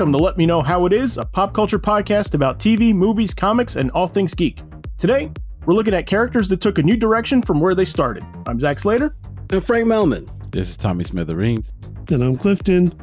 welcome 0.00 0.12
to 0.12 0.24
Let 0.24 0.38
Me 0.38 0.46
Know 0.46 0.62
How 0.62 0.86
It 0.86 0.94
Is, 0.94 1.18
a 1.18 1.26
pop 1.26 1.52
culture 1.52 1.78
podcast 1.78 2.32
about 2.32 2.58
TV, 2.58 2.94
movies, 2.94 3.34
comics, 3.34 3.76
and 3.76 3.90
all 3.90 4.08
things 4.08 4.32
geek. 4.32 4.62
Today, 4.96 5.30
we're 5.66 5.74
looking 5.74 5.92
at 5.92 6.06
characters 6.06 6.48
that 6.48 6.62
took 6.62 6.78
a 6.78 6.82
new 6.82 6.96
direction 6.96 7.42
from 7.42 7.60
where 7.60 7.74
they 7.74 7.84
started. 7.84 8.24
I'm 8.46 8.58
Zach 8.58 8.80
Slater. 8.80 9.14
And 9.50 9.62
Frank 9.62 9.86
Melman. 9.88 10.26
This 10.52 10.70
is 10.70 10.78
Tommy 10.78 11.04
Smithereens. 11.04 11.74
And 12.10 12.24
I'm 12.24 12.34
Clifton. 12.34 12.98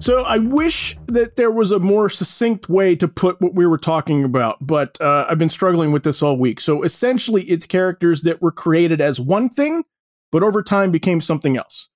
So 0.00 0.24
I 0.24 0.38
wish 0.38 0.96
that 1.06 1.36
there 1.36 1.52
was 1.52 1.70
a 1.70 1.78
more 1.78 2.08
succinct 2.08 2.68
way 2.68 2.96
to 2.96 3.06
put 3.06 3.40
what 3.40 3.54
we 3.54 3.64
were 3.64 3.78
talking 3.78 4.24
about, 4.24 4.56
but 4.60 5.00
uh, 5.00 5.26
I've 5.30 5.38
been 5.38 5.48
struggling 5.48 5.92
with 5.92 6.02
this 6.02 6.24
all 6.24 6.36
week. 6.36 6.58
So 6.58 6.82
essentially, 6.82 7.42
it's 7.42 7.66
characters 7.66 8.22
that 8.22 8.42
were 8.42 8.50
created 8.50 9.00
as 9.00 9.20
one 9.20 9.48
thing, 9.48 9.84
but 10.32 10.42
over 10.42 10.60
time 10.60 10.90
became 10.90 11.20
something 11.20 11.56
else. 11.56 11.88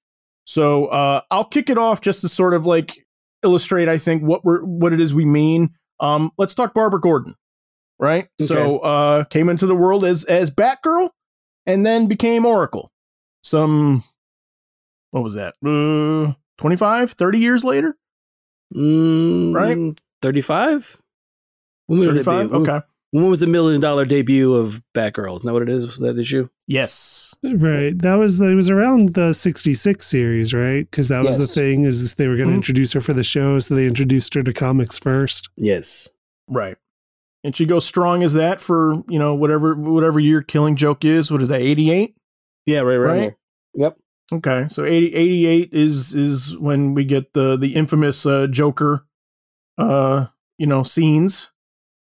So 0.45 0.87
uh, 0.87 1.23
I'll 1.33 1.47
kick 1.47 1.69
it 1.69 1.79
off 1.79 2.01
just 2.01 2.21
to 2.21 2.29
sort 2.29 2.55
of 2.55 2.65
like 2.65 3.06
illustrate, 3.43 3.89
I 3.89 3.99
think, 3.99 4.23
what 4.23 4.45
we're 4.45 4.61
what 4.63 4.93
it 4.93 5.01
is 5.01 5.15
we 5.15 5.25
mean. 5.25 5.71
Um, 6.01 6.31
let's 6.39 6.55
talk 6.55 6.75
Barbara 6.75 7.01
Gordon, 7.01 7.35
right? 7.99 8.29
Okay. 8.41 8.47
So 8.47 8.79
uh, 8.79 9.25
came 9.25 9.49
into 9.49 9.67
the 9.67 9.75
world 9.75 10.05
as 10.05 10.25
as 10.25 10.51
Batgirl, 10.51 11.11
and 11.67 11.85
then 11.85 12.07
became 12.07 12.45
Oracle. 12.45 12.91
Some 13.43 14.05
what 15.11 15.23
was 15.23 15.35
that? 15.35 15.55
Uh, 15.65 16.35
25, 16.59 17.13
30 17.13 17.39
years 17.39 17.65
later? 17.65 17.97
Mm, 18.75 19.55
right? 19.55 20.01
35? 20.23 20.99
When 21.87 22.01
was 22.01 22.09
35? 22.09 22.53
Okay. 22.53 22.81
When 23.17 23.31
was 23.31 23.41
the 23.41 23.47
million 23.47 23.81
dollar 23.81 24.05
debut 24.05 24.53
of 24.53 24.83
Batgirl? 24.95 25.37
Isn't 25.37 25.47
that 25.47 25.55
what 25.55 25.63
it 25.63 25.71
is? 25.71 25.87
Was 25.87 25.97
that 26.01 26.19
issue? 26.19 26.51
Yes. 26.67 27.35
Right. 27.43 27.99
That 27.99 28.17
was 28.17 28.39
it 28.43 28.55
was 28.55 28.69
around 28.69 29.15
the 29.15 29.33
66 29.33 30.07
series, 30.07 30.53
right? 30.53 30.81
Because 30.91 31.09
that 31.09 31.25
yes. 31.25 31.39
was 31.39 31.49
the 31.49 31.61
thing 31.61 31.85
is 31.85 32.15
they 32.17 32.29
were 32.29 32.37
going 32.37 32.49
to 32.49 32.51
mm-hmm. 32.51 32.57
introduce 32.57 32.93
her 32.93 33.01
for 33.01 33.15
the 33.15 33.25
show, 33.25 33.59
so 33.59 33.75
they 33.75 33.87
introduced 33.87 34.35
her 34.35 34.43
to 34.43 34.53
comics 34.53 34.99
first. 34.99 35.49
Yes. 35.57 36.11
Right. 36.47 36.77
And 37.43 37.57
she 37.57 37.65
goes 37.65 37.87
strong 37.87 38.23
as 38.23 38.35
that 38.35 38.61
for, 38.61 39.03
you 39.09 39.19
know, 39.19 39.35
whatever 39.35 39.75
whatever 39.75 40.21
year 40.21 40.43
Killing 40.43 40.77
Joke 40.77 41.03
is. 41.03 41.33
What 41.33 41.41
is 41.41 41.49
that, 41.49 41.63
88? 41.63 42.15
Yeah, 42.67 42.81
right, 42.81 42.97
right. 42.97 43.19
right? 43.19 43.35
Yep. 43.77 43.97
Okay, 44.31 44.67
so 44.69 44.85
80, 44.85 45.15
88 45.15 45.73
is 45.73 46.15
is 46.15 46.59
when 46.59 46.93
we 46.93 47.05
get 47.05 47.33
the 47.33 47.57
the 47.57 47.77
infamous 47.77 48.27
uh, 48.27 48.47
Joker, 48.47 49.07
uh, 49.79 50.27
you 50.59 50.67
know, 50.67 50.83
scenes, 50.83 51.53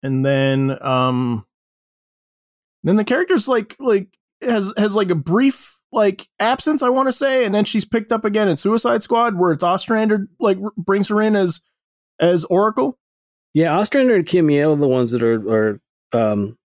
and 0.04 0.26
then 0.26 0.78
um, 0.82 1.46
then 2.84 2.96
the 2.96 3.04
character's 3.04 3.48
like 3.48 3.76
like 3.80 4.08
has 4.42 4.74
has 4.78 4.96
like 4.96 5.10
a 5.10 5.16
brief 5.16 5.80
like 5.92 6.28
absence, 6.40 6.84
I 6.84 6.90
want 6.90 7.08
to 7.08 7.14
say, 7.14 7.46
and 7.46 7.56
then 7.56 7.66
she's 7.66 7.86
picked 7.86 8.12
up 8.12 8.26
again 8.26 8.48
in 8.48 8.58
Suicide 8.58 9.02
Squad, 9.02 9.36
where 9.36 9.52
it's 9.52 9.64
Ostrander 9.64 10.28
like 10.40 10.58
brings 10.78 11.10
her 11.10 11.22
in 11.22 11.36
as 11.36 11.62
as 12.20 12.46
Oracle. 12.46 12.98
Yeah, 13.54 13.78
Ostrander 13.78 14.16
and 14.16 14.26
Kim 14.26 14.50
Yale 14.50 14.74
are 14.74 14.78
the 14.78 14.88
ones 14.88 15.12
that 15.12 15.24
are 15.24 15.50
are 15.50 15.82
um, 16.14 16.58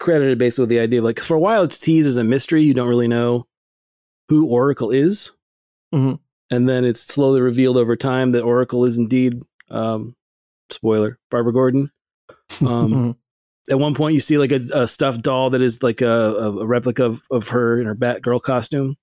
credited 0.00 0.38
basically 0.38 0.62
with 0.62 0.70
the 0.70 0.80
idea 0.80 0.98
of 0.98 1.04
like 1.04 1.20
for 1.20 1.36
a 1.36 1.40
while 1.40 1.62
it's 1.62 1.78
teased 1.78 2.08
as 2.08 2.16
a 2.16 2.24
mystery. 2.24 2.64
You 2.64 2.74
don't 2.74 2.88
really 2.88 3.08
know 3.08 3.46
who 4.28 4.48
Oracle 4.48 4.90
is. 4.90 5.32
Mm-hmm. 5.94 6.14
And 6.52 6.68
then 6.68 6.84
it's 6.84 7.00
slowly 7.00 7.40
revealed 7.40 7.76
over 7.76 7.96
time 7.96 8.30
that 8.30 8.42
Oracle 8.42 8.84
is 8.84 8.96
indeed, 8.98 9.42
um, 9.70 10.16
spoiler, 10.70 11.18
Barbara 11.30 11.52
Gordon. 11.52 11.90
Um, 12.60 12.92
mm-hmm. 12.92 13.10
At 13.70 13.78
one 13.78 13.94
point, 13.94 14.14
you 14.14 14.20
see 14.20 14.38
like 14.38 14.52
a, 14.52 14.60
a 14.74 14.86
stuffed 14.86 15.22
doll 15.22 15.50
that 15.50 15.60
is 15.60 15.82
like 15.82 16.00
a, 16.00 16.34
a, 16.34 16.66
replica 16.66 17.04
of, 17.04 17.22
of 17.30 17.48
her 17.48 17.80
in 17.80 17.86
her 17.86 17.94
Batgirl 17.94 18.42
costume. 18.42 18.96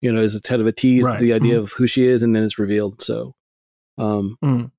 You 0.00 0.12
know, 0.12 0.20
as 0.20 0.36
a 0.36 0.40
kind 0.40 0.60
of 0.60 0.66
a 0.66 0.72
tease 0.72 1.04
right. 1.04 1.18
the 1.18 1.32
idea 1.32 1.54
mm-hmm. 1.54 1.64
of 1.64 1.72
who 1.72 1.86
she 1.86 2.04
is, 2.04 2.22
and 2.22 2.36
then 2.36 2.44
it's 2.44 2.58
revealed. 2.58 3.02
So, 3.02 3.34
um, 3.98 4.36
mm. 4.44 4.70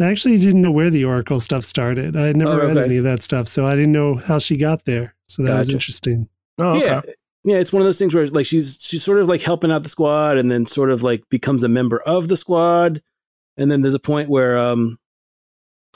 I 0.00 0.04
actually 0.04 0.38
didn't 0.38 0.62
know 0.62 0.70
where 0.70 0.90
the 0.90 1.04
Oracle 1.04 1.40
stuff 1.40 1.64
started. 1.64 2.16
I 2.16 2.26
had 2.26 2.36
never 2.36 2.52
oh, 2.52 2.54
okay. 2.54 2.66
read 2.66 2.84
any 2.84 2.96
of 2.98 3.04
that 3.04 3.22
stuff, 3.22 3.48
so 3.48 3.66
I 3.66 3.74
didn't 3.74 3.92
know 3.92 4.14
how 4.14 4.38
she 4.38 4.56
got 4.56 4.84
there. 4.84 5.14
So 5.26 5.42
that 5.42 5.48
gotcha. 5.48 5.58
was 5.58 5.70
interesting. 5.70 6.28
Oh, 6.58 6.76
okay. 6.76 6.86
yeah 6.86 7.02
yeah, 7.44 7.56
it's 7.56 7.72
one 7.72 7.80
of 7.80 7.86
those 7.86 7.98
things 7.98 8.14
where 8.14 8.26
like 8.28 8.46
she's 8.46 8.78
she's 8.80 9.02
sort 9.02 9.20
of 9.20 9.28
like 9.28 9.40
helping 9.40 9.70
out 9.70 9.82
the 9.82 9.88
squad 9.88 10.36
and 10.36 10.50
then 10.50 10.66
sort 10.66 10.90
of 10.90 11.02
like 11.02 11.28
becomes 11.30 11.64
a 11.64 11.68
member 11.68 12.00
of 12.02 12.28
the 12.28 12.36
squad. 12.36 13.00
And 13.56 13.70
then 13.70 13.82
there's 13.82 13.94
a 13.94 14.00
point 14.00 14.28
where 14.28 14.58
um 14.58 14.98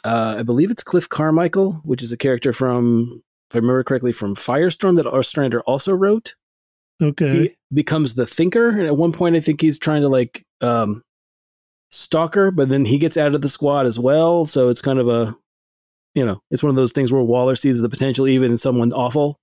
uh 0.04 0.36
I 0.38 0.42
believe 0.42 0.70
it's 0.70 0.82
Cliff 0.82 1.08
Carmichael, 1.08 1.80
which 1.84 2.02
is 2.02 2.12
a 2.12 2.16
character 2.16 2.52
from 2.52 3.22
if 3.50 3.56
I 3.56 3.58
remember 3.58 3.82
correctly 3.84 4.12
from 4.12 4.34
Firestorm 4.34 4.96
that 4.96 5.06
Ostrander 5.06 5.60
also 5.62 5.94
wrote. 5.94 6.34
Okay. 7.02 7.32
He 7.32 7.56
becomes 7.72 8.14
the 8.14 8.26
thinker 8.26 8.68
and 8.70 8.86
at 8.86 8.96
one 8.96 9.12
point 9.12 9.36
I 9.36 9.40
think 9.40 9.60
he's 9.60 9.78
trying 9.78 10.02
to 10.02 10.08
like 10.08 10.44
um 10.60 11.02
stalker, 11.90 12.50
but 12.50 12.68
then 12.68 12.84
he 12.84 12.98
gets 12.98 13.16
out 13.16 13.34
of 13.34 13.42
the 13.42 13.48
squad 13.48 13.86
as 13.86 13.98
well, 13.98 14.46
so 14.46 14.68
it's 14.68 14.82
kind 14.82 14.98
of 14.98 15.08
a 15.08 15.36
you 16.14 16.26
know, 16.26 16.42
it's 16.50 16.62
one 16.62 16.70
of 16.70 16.76
those 16.76 16.92
things 16.92 17.10
where 17.10 17.22
Waller 17.22 17.54
sees 17.54 17.80
the 17.80 17.88
potential 17.88 18.28
even 18.28 18.50
in 18.50 18.56
someone 18.58 18.92
awful 18.92 19.38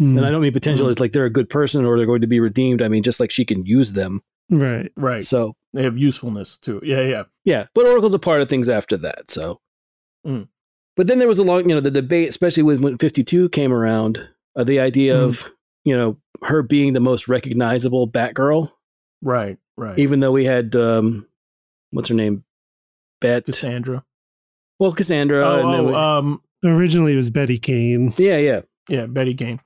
Mm. 0.00 0.18
And 0.18 0.26
I 0.26 0.30
don't 0.30 0.42
mean 0.42 0.52
potential 0.52 0.86
mm. 0.86 0.90
as 0.90 1.00
like 1.00 1.12
they're 1.12 1.24
a 1.24 1.30
good 1.30 1.48
person 1.48 1.84
or 1.84 1.96
they're 1.96 2.06
going 2.06 2.20
to 2.20 2.26
be 2.26 2.40
redeemed. 2.40 2.82
I 2.82 2.88
mean 2.88 3.02
just 3.02 3.20
like 3.20 3.30
she 3.30 3.44
can 3.44 3.64
use 3.64 3.92
them. 3.92 4.20
Right. 4.50 4.92
Right. 4.96 5.22
So 5.22 5.54
they 5.72 5.82
have 5.82 5.98
usefulness 5.98 6.58
too. 6.58 6.80
Yeah, 6.84 7.00
yeah. 7.00 7.24
Yeah. 7.44 7.66
But 7.74 7.86
Oracle's 7.86 8.14
a 8.14 8.18
part 8.18 8.40
of 8.40 8.48
things 8.48 8.68
after 8.68 8.96
that. 8.98 9.30
So 9.30 9.60
mm. 10.26 10.48
But 10.96 11.08
then 11.08 11.18
there 11.18 11.28
was 11.28 11.38
a 11.38 11.44
long, 11.44 11.68
you 11.68 11.74
know, 11.74 11.80
the 11.80 11.90
debate, 11.90 12.28
especially 12.30 12.62
with 12.62 12.80
when 12.80 12.96
52 12.96 13.50
came 13.50 13.72
around, 13.72 14.28
uh, 14.56 14.64
the 14.64 14.80
idea 14.80 15.14
mm. 15.14 15.24
of, 15.24 15.50
you 15.84 15.94
know, 15.94 16.16
her 16.42 16.62
being 16.62 16.94
the 16.94 17.00
most 17.00 17.28
recognizable 17.28 18.08
Batgirl. 18.08 18.72
Right, 19.22 19.58
right. 19.76 19.98
Even 19.98 20.20
though 20.20 20.32
we 20.32 20.44
had, 20.44 20.74
um, 20.74 21.28
what's 21.90 22.08
her 22.08 22.14
name? 22.14 22.44
Bet. 23.20 23.44
Cassandra. 23.44 24.04
Well, 24.78 24.92
Cassandra. 24.92 25.46
Oh, 25.46 25.60
and 25.60 25.74
then 25.74 25.80
oh, 25.80 25.86
we, 25.86 25.94
um, 25.94 26.42
originally 26.64 27.12
it 27.12 27.16
was 27.16 27.30
Betty 27.30 27.58
Kane. 27.58 28.12
Yeah, 28.16 28.38
yeah. 28.38 28.60
Yeah, 28.88 29.06
Betty 29.06 29.34
Kane. 29.34 29.60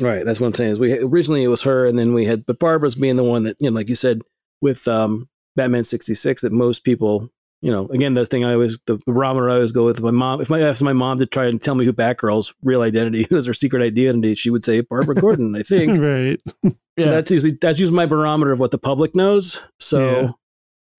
Right. 0.00 0.24
That's 0.24 0.40
what 0.40 0.46
I'm 0.46 0.54
saying. 0.54 0.72
Is 0.72 0.80
we 0.80 0.96
originally 0.98 1.42
it 1.42 1.48
was 1.48 1.62
her, 1.62 1.86
and 1.86 1.98
then 1.98 2.14
we 2.14 2.24
had, 2.24 2.46
but 2.46 2.58
Barbara's 2.58 2.94
being 2.94 3.16
the 3.16 3.24
one 3.24 3.44
that 3.44 3.56
you 3.58 3.70
know, 3.70 3.74
like 3.74 3.88
you 3.88 3.94
said, 3.94 4.22
with 4.60 4.86
um, 4.86 5.28
Batman 5.56 5.84
'66, 5.84 6.42
that 6.42 6.52
most 6.52 6.84
people, 6.84 7.30
you 7.60 7.72
know, 7.72 7.86
again, 7.88 8.14
the 8.14 8.24
thing 8.24 8.44
I 8.44 8.52
always, 8.52 8.78
the 8.86 8.98
barometer 9.04 9.50
I 9.50 9.54
always 9.54 9.72
go 9.72 9.84
with 9.84 10.00
my 10.00 10.12
mom. 10.12 10.40
If 10.40 10.52
I 10.52 10.60
asked 10.60 10.82
my 10.82 10.92
mom 10.92 11.18
to 11.18 11.26
try 11.26 11.46
and 11.46 11.60
tell 11.60 11.74
me 11.74 11.84
who 11.84 11.92
Batgirl's 11.92 12.54
real 12.62 12.82
identity 12.82 13.26
is, 13.30 13.46
her 13.46 13.52
secret 13.52 13.82
identity, 13.82 14.34
she 14.34 14.50
would 14.50 14.64
say 14.64 14.80
Barbara 14.80 15.16
Gordon. 15.16 15.56
I 15.56 15.62
think. 15.62 15.98
right. 16.00 16.40
So 16.64 16.74
yeah. 16.96 17.06
that's 17.06 17.30
usually 17.30 17.58
that's 17.60 17.80
usually 17.80 17.96
my 17.96 18.06
barometer 18.06 18.52
of 18.52 18.60
what 18.60 18.70
the 18.70 18.78
public 18.78 19.16
knows. 19.16 19.66
So, 19.80 20.00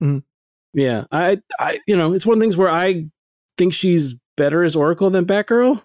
yeah. 0.01 0.07
Mm-hmm. 0.07 0.17
yeah, 0.73 1.03
I, 1.11 1.41
I, 1.59 1.79
you 1.87 1.95
know, 1.95 2.13
it's 2.13 2.25
one 2.25 2.37
of 2.37 2.39
the 2.39 2.43
things 2.43 2.55
where 2.57 2.69
I 2.69 3.09
think 3.57 3.73
she's 3.73 4.15
better 4.37 4.63
as 4.63 4.75
Oracle 4.75 5.09
than 5.09 5.25
Batgirl. 5.25 5.83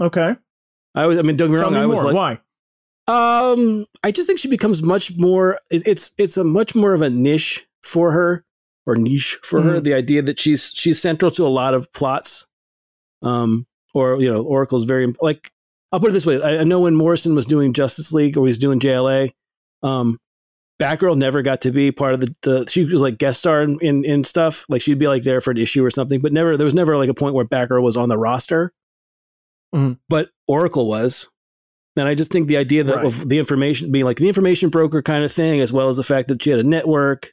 Okay. 0.00 0.36
I 0.94 1.06
was. 1.06 1.18
I 1.18 1.22
mean, 1.22 1.36
don't 1.36 1.48
get 1.48 1.54
me 1.54 1.58
Tell 1.58 1.70
wrong. 1.70 1.74
Me 1.74 1.80
I 1.80 1.86
was 1.86 2.02
more. 2.02 2.12
like, 2.12 2.40
why? 3.08 3.52
Um, 3.52 3.84
I 4.02 4.12
just 4.12 4.26
think 4.26 4.38
she 4.38 4.48
becomes 4.48 4.82
much 4.82 5.16
more. 5.16 5.58
It's 5.70 6.12
it's 6.16 6.36
a 6.36 6.44
much 6.44 6.74
more 6.74 6.94
of 6.94 7.02
a 7.02 7.10
niche 7.10 7.66
for 7.82 8.12
her 8.12 8.44
or 8.86 8.96
niche 8.96 9.38
for 9.42 9.60
mm-hmm. 9.60 9.68
her. 9.70 9.80
The 9.80 9.94
idea 9.94 10.22
that 10.22 10.38
she's 10.38 10.72
she's 10.74 11.00
central 11.00 11.30
to 11.32 11.46
a 11.46 11.48
lot 11.48 11.74
of 11.74 11.92
plots. 11.92 12.46
Um, 13.22 13.66
or 13.94 14.20
you 14.20 14.30
know, 14.30 14.42
Oracle's 14.42 14.84
very 14.84 15.12
like. 15.20 15.50
I'll 15.92 16.00
put 16.00 16.10
it 16.10 16.12
this 16.12 16.26
way. 16.26 16.42
I, 16.42 16.58
I 16.58 16.64
know 16.64 16.80
when 16.80 16.96
Morrison 16.96 17.36
was 17.36 17.46
doing 17.46 17.72
Justice 17.72 18.12
League 18.12 18.36
or 18.36 18.40
he 18.40 18.48
was 18.48 18.58
doing 18.58 18.80
JLA, 18.80 19.30
um, 19.84 20.18
Batgirl 20.80 21.16
never 21.16 21.42
got 21.42 21.60
to 21.62 21.70
be 21.70 21.92
part 21.92 22.14
of 22.14 22.20
the, 22.20 22.34
the 22.42 22.66
she 22.68 22.84
was 22.84 23.00
like 23.00 23.18
guest 23.18 23.38
star 23.38 23.62
in, 23.62 23.78
in, 23.80 24.04
in 24.04 24.24
stuff. 24.24 24.66
Like 24.68 24.82
she'd 24.82 24.98
be 24.98 25.06
like 25.06 25.22
there 25.22 25.40
for 25.40 25.52
an 25.52 25.56
issue 25.56 25.84
or 25.84 25.90
something, 25.90 26.20
but 26.20 26.32
never 26.32 26.56
there 26.56 26.64
was 26.64 26.74
never 26.74 26.96
like 26.96 27.08
a 27.08 27.14
point 27.14 27.34
where 27.34 27.44
Batgirl 27.44 27.82
was 27.82 27.96
on 27.96 28.08
the 28.08 28.18
roster. 28.18 28.72
Mm-hmm. 29.74 29.94
But 30.08 30.30
Oracle 30.48 30.88
was. 30.88 31.28
And 31.96 32.08
I 32.08 32.14
just 32.14 32.32
think 32.32 32.48
the 32.48 32.56
idea 32.56 32.82
that 32.82 32.96
right. 32.96 33.04
of 33.04 33.28
the 33.28 33.38
information 33.38 33.92
being 33.92 34.04
like 34.04 34.16
the 34.16 34.26
information 34.26 34.68
broker 34.68 35.00
kind 35.00 35.24
of 35.24 35.30
thing, 35.30 35.60
as 35.60 35.72
well 35.72 35.88
as 35.88 35.96
the 35.96 36.02
fact 36.02 36.26
that 36.26 36.42
she 36.42 36.50
had 36.50 36.58
a 36.58 36.64
network, 36.64 37.30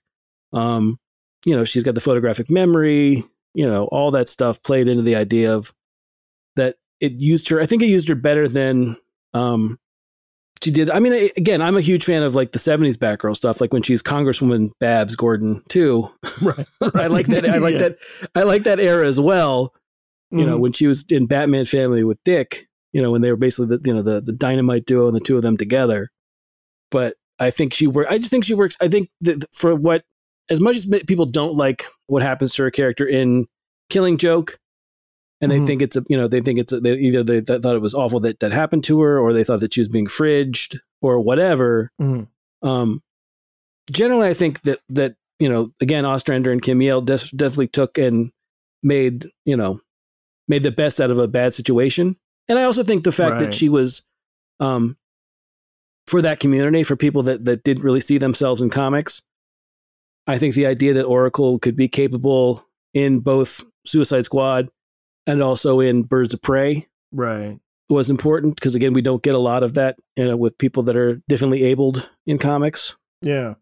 um, 0.53 0.99
you 1.45 1.55
know, 1.55 1.63
she's 1.63 1.83
got 1.83 1.95
the 1.95 2.01
photographic 2.01 2.49
memory, 2.49 3.23
you 3.53 3.67
know, 3.67 3.85
all 3.85 4.11
that 4.11 4.29
stuff 4.29 4.61
played 4.63 4.87
into 4.87 5.03
the 5.03 5.15
idea 5.15 5.55
of 5.55 5.73
that 6.55 6.75
it 6.99 7.19
used 7.19 7.49
her. 7.49 7.59
I 7.59 7.65
think 7.65 7.81
it 7.81 7.87
used 7.87 8.07
her 8.09 8.15
better 8.15 8.47
than 8.47 8.97
um, 9.33 9.79
she 10.63 10.71
did. 10.71 10.89
I 10.89 10.99
mean, 10.99 11.29
again, 11.35 11.61
I'm 11.61 11.75
a 11.75 11.81
huge 11.81 12.05
fan 12.05 12.23
of 12.23 12.35
like 12.35 12.51
the 12.51 12.59
70s 12.59 12.95
Batgirl 12.95 13.35
stuff, 13.35 13.59
like 13.59 13.73
when 13.73 13.81
she's 13.81 14.03
Congresswoman 14.03 14.71
Babs 14.79 15.15
Gordon 15.15 15.63
too. 15.69 16.09
Right. 16.41 16.67
I 16.95 17.07
like 17.07 17.27
that. 17.27 17.45
I 17.49 17.57
like 17.57 17.73
yeah. 17.79 17.89
that. 17.89 17.97
I 18.35 18.43
like 18.43 18.63
that 18.63 18.79
era 18.79 19.07
as 19.07 19.19
well. 19.19 19.73
You 20.29 20.39
mm-hmm. 20.39 20.49
know, 20.49 20.57
when 20.59 20.71
she 20.71 20.87
was 20.87 21.03
in 21.09 21.25
Batman 21.25 21.65
Family 21.65 22.03
with 22.03 22.23
Dick, 22.23 22.69
you 22.93 23.01
know, 23.01 23.11
when 23.11 23.21
they 23.21 23.31
were 23.31 23.37
basically 23.37 23.75
the 23.75 23.81
you 23.85 23.93
know 23.93 24.01
the 24.01 24.21
the 24.21 24.33
dynamite 24.33 24.85
duo 24.85 25.07
and 25.07 25.15
the 25.15 25.19
two 25.19 25.35
of 25.35 25.41
them 25.41 25.57
together. 25.57 26.09
But 26.89 27.15
I 27.39 27.49
think 27.49 27.73
she 27.73 27.87
works. 27.87 28.11
I 28.11 28.17
just 28.17 28.29
think 28.29 28.45
she 28.45 28.53
works. 28.53 28.77
I 28.79 28.87
think 28.87 29.09
that 29.21 29.43
for 29.51 29.73
what 29.75 30.03
as 30.51 30.59
much 30.59 30.75
as 30.75 30.85
people 31.07 31.25
don't 31.25 31.55
like 31.55 31.85
what 32.07 32.21
happens 32.21 32.53
to 32.53 32.63
her 32.63 32.71
character 32.71 33.07
in 33.07 33.47
Killing 33.89 34.17
Joke, 34.17 34.59
and 35.39 35.49
mm-hmm. 35.49 35.61
they 35.61 35.65
think 35.65 35.81
it's 35.81 35.95
a 35.95 36.03
you 36.09 36.17
know 36.17 36.27
they 36.27 36.41
think 36.41 36.59
it's 36.59 36.73
a, 36.73 36.81
they, 36.81 36.93
either 36.95 37.23
they, 37.23 37.39
they, 37.39 37.57
thought 37.57 37.75
it 37.75 37.81
was 37.81 37.95
awful 37.95 38.19
that 38.19 38.41
that 38.41 38.51
happened 38.51 38.83
to 38.83 38.99
her, 39.01 39.17
or 39.17 39.33
they 39.33 39.45
thought 39.45 39.61
that 39.61 39.73
she 39.73 39.81
was 39.81 39.89
being 39.89 40.07
fridged 40.07 40.77
or 41.01 41.21
whatever. 41.21 41.89
Mm-hmm. 41.99 42.67
Um, 42.67 43.01
generally, 43.89 44.27
I 44.27 44.33
think 44.33 44.61
that 44.63 44.79
that 44.89 45.15
you 45.39 45.47
know 45.47 45.71
again 45.81 46.05
Ostrander 46.05 46.51
and 46.51 46.61
Kim 46.61 46.81
Yale 46.81 47.01
des- 47.01 47.33
definitely 47.33 47.69
took 47.69 47.97
and 47.97 48.31
made 48.83 49.27
you 49.45 49.55
know 49.55 49.79
made 50.49 50.63
the 50.63 50.71
best 50.71 50.99
out 50.99 51.11
of 51.11 51.17
a 51.17 51.29
bad 51.29 51.53
situation. 51.53 52.17
And 52.49 52.59
I 52.59 52.63
also 52.63 52.83
think 52.83 53.05
the 53.05 53.11
fact 53.13 53.33
right. 53.33 53.39
that 53.39 53.53
she 53.53 53.69
was 53.69 54.03
um, 54.59 54.97
for 56.07 56.21
that 56.21 56.41
community, 56.41 56.83
for 56.83 56.97
people 56.97 57.23
that 57.23 57.45
that 57.45 57.63
didn't 57.63 57.83
really 57.83 58.01
see 58.01 58.17
themselves 58.17 58.61
in 58.61 58.69
comics. 58.69 59.21
I 60.27 60.37
think 60.37 60.55
the 60.55 60.67
idea 60.67 60.93
that 60.93 61.05
Oracle 61.05 61.59
could 61.59 61.75
be 61.75 61.87
capable 61.87 62.67
in 62.93 63.19
both 63.19 63.63
Suicide 63.85 64.25
Squad 64.25 64.69
and 65.25 65.41
also 65.41 65.79
in 65.79 66.03
Birds 66.03 66.33
of 66.33 66.41
Prey, 66.41 66.87
right, 67.11 67.59
was 67.89 68.09
important 68.09 68.55
because 68.55 68.75
again, 68.75 68.93
we 68.93 69.01
don't 69.01 69.23
get 69.23 69.33
a 69.33 69.39
lot 69.39 69.63
of 69.63 69.73
that 69.73 69.97
you 70.15 70.25
know, 70.25 70.37
with 70.37 70.57
people 70.57 70.83
that 70.83 70.95
are 70.95 71.21
differently 71.27 71.63
abled 71.63 72.09
in 72.25 72.37
comics. 72.37 72.95
Yeah, 73.21 73.55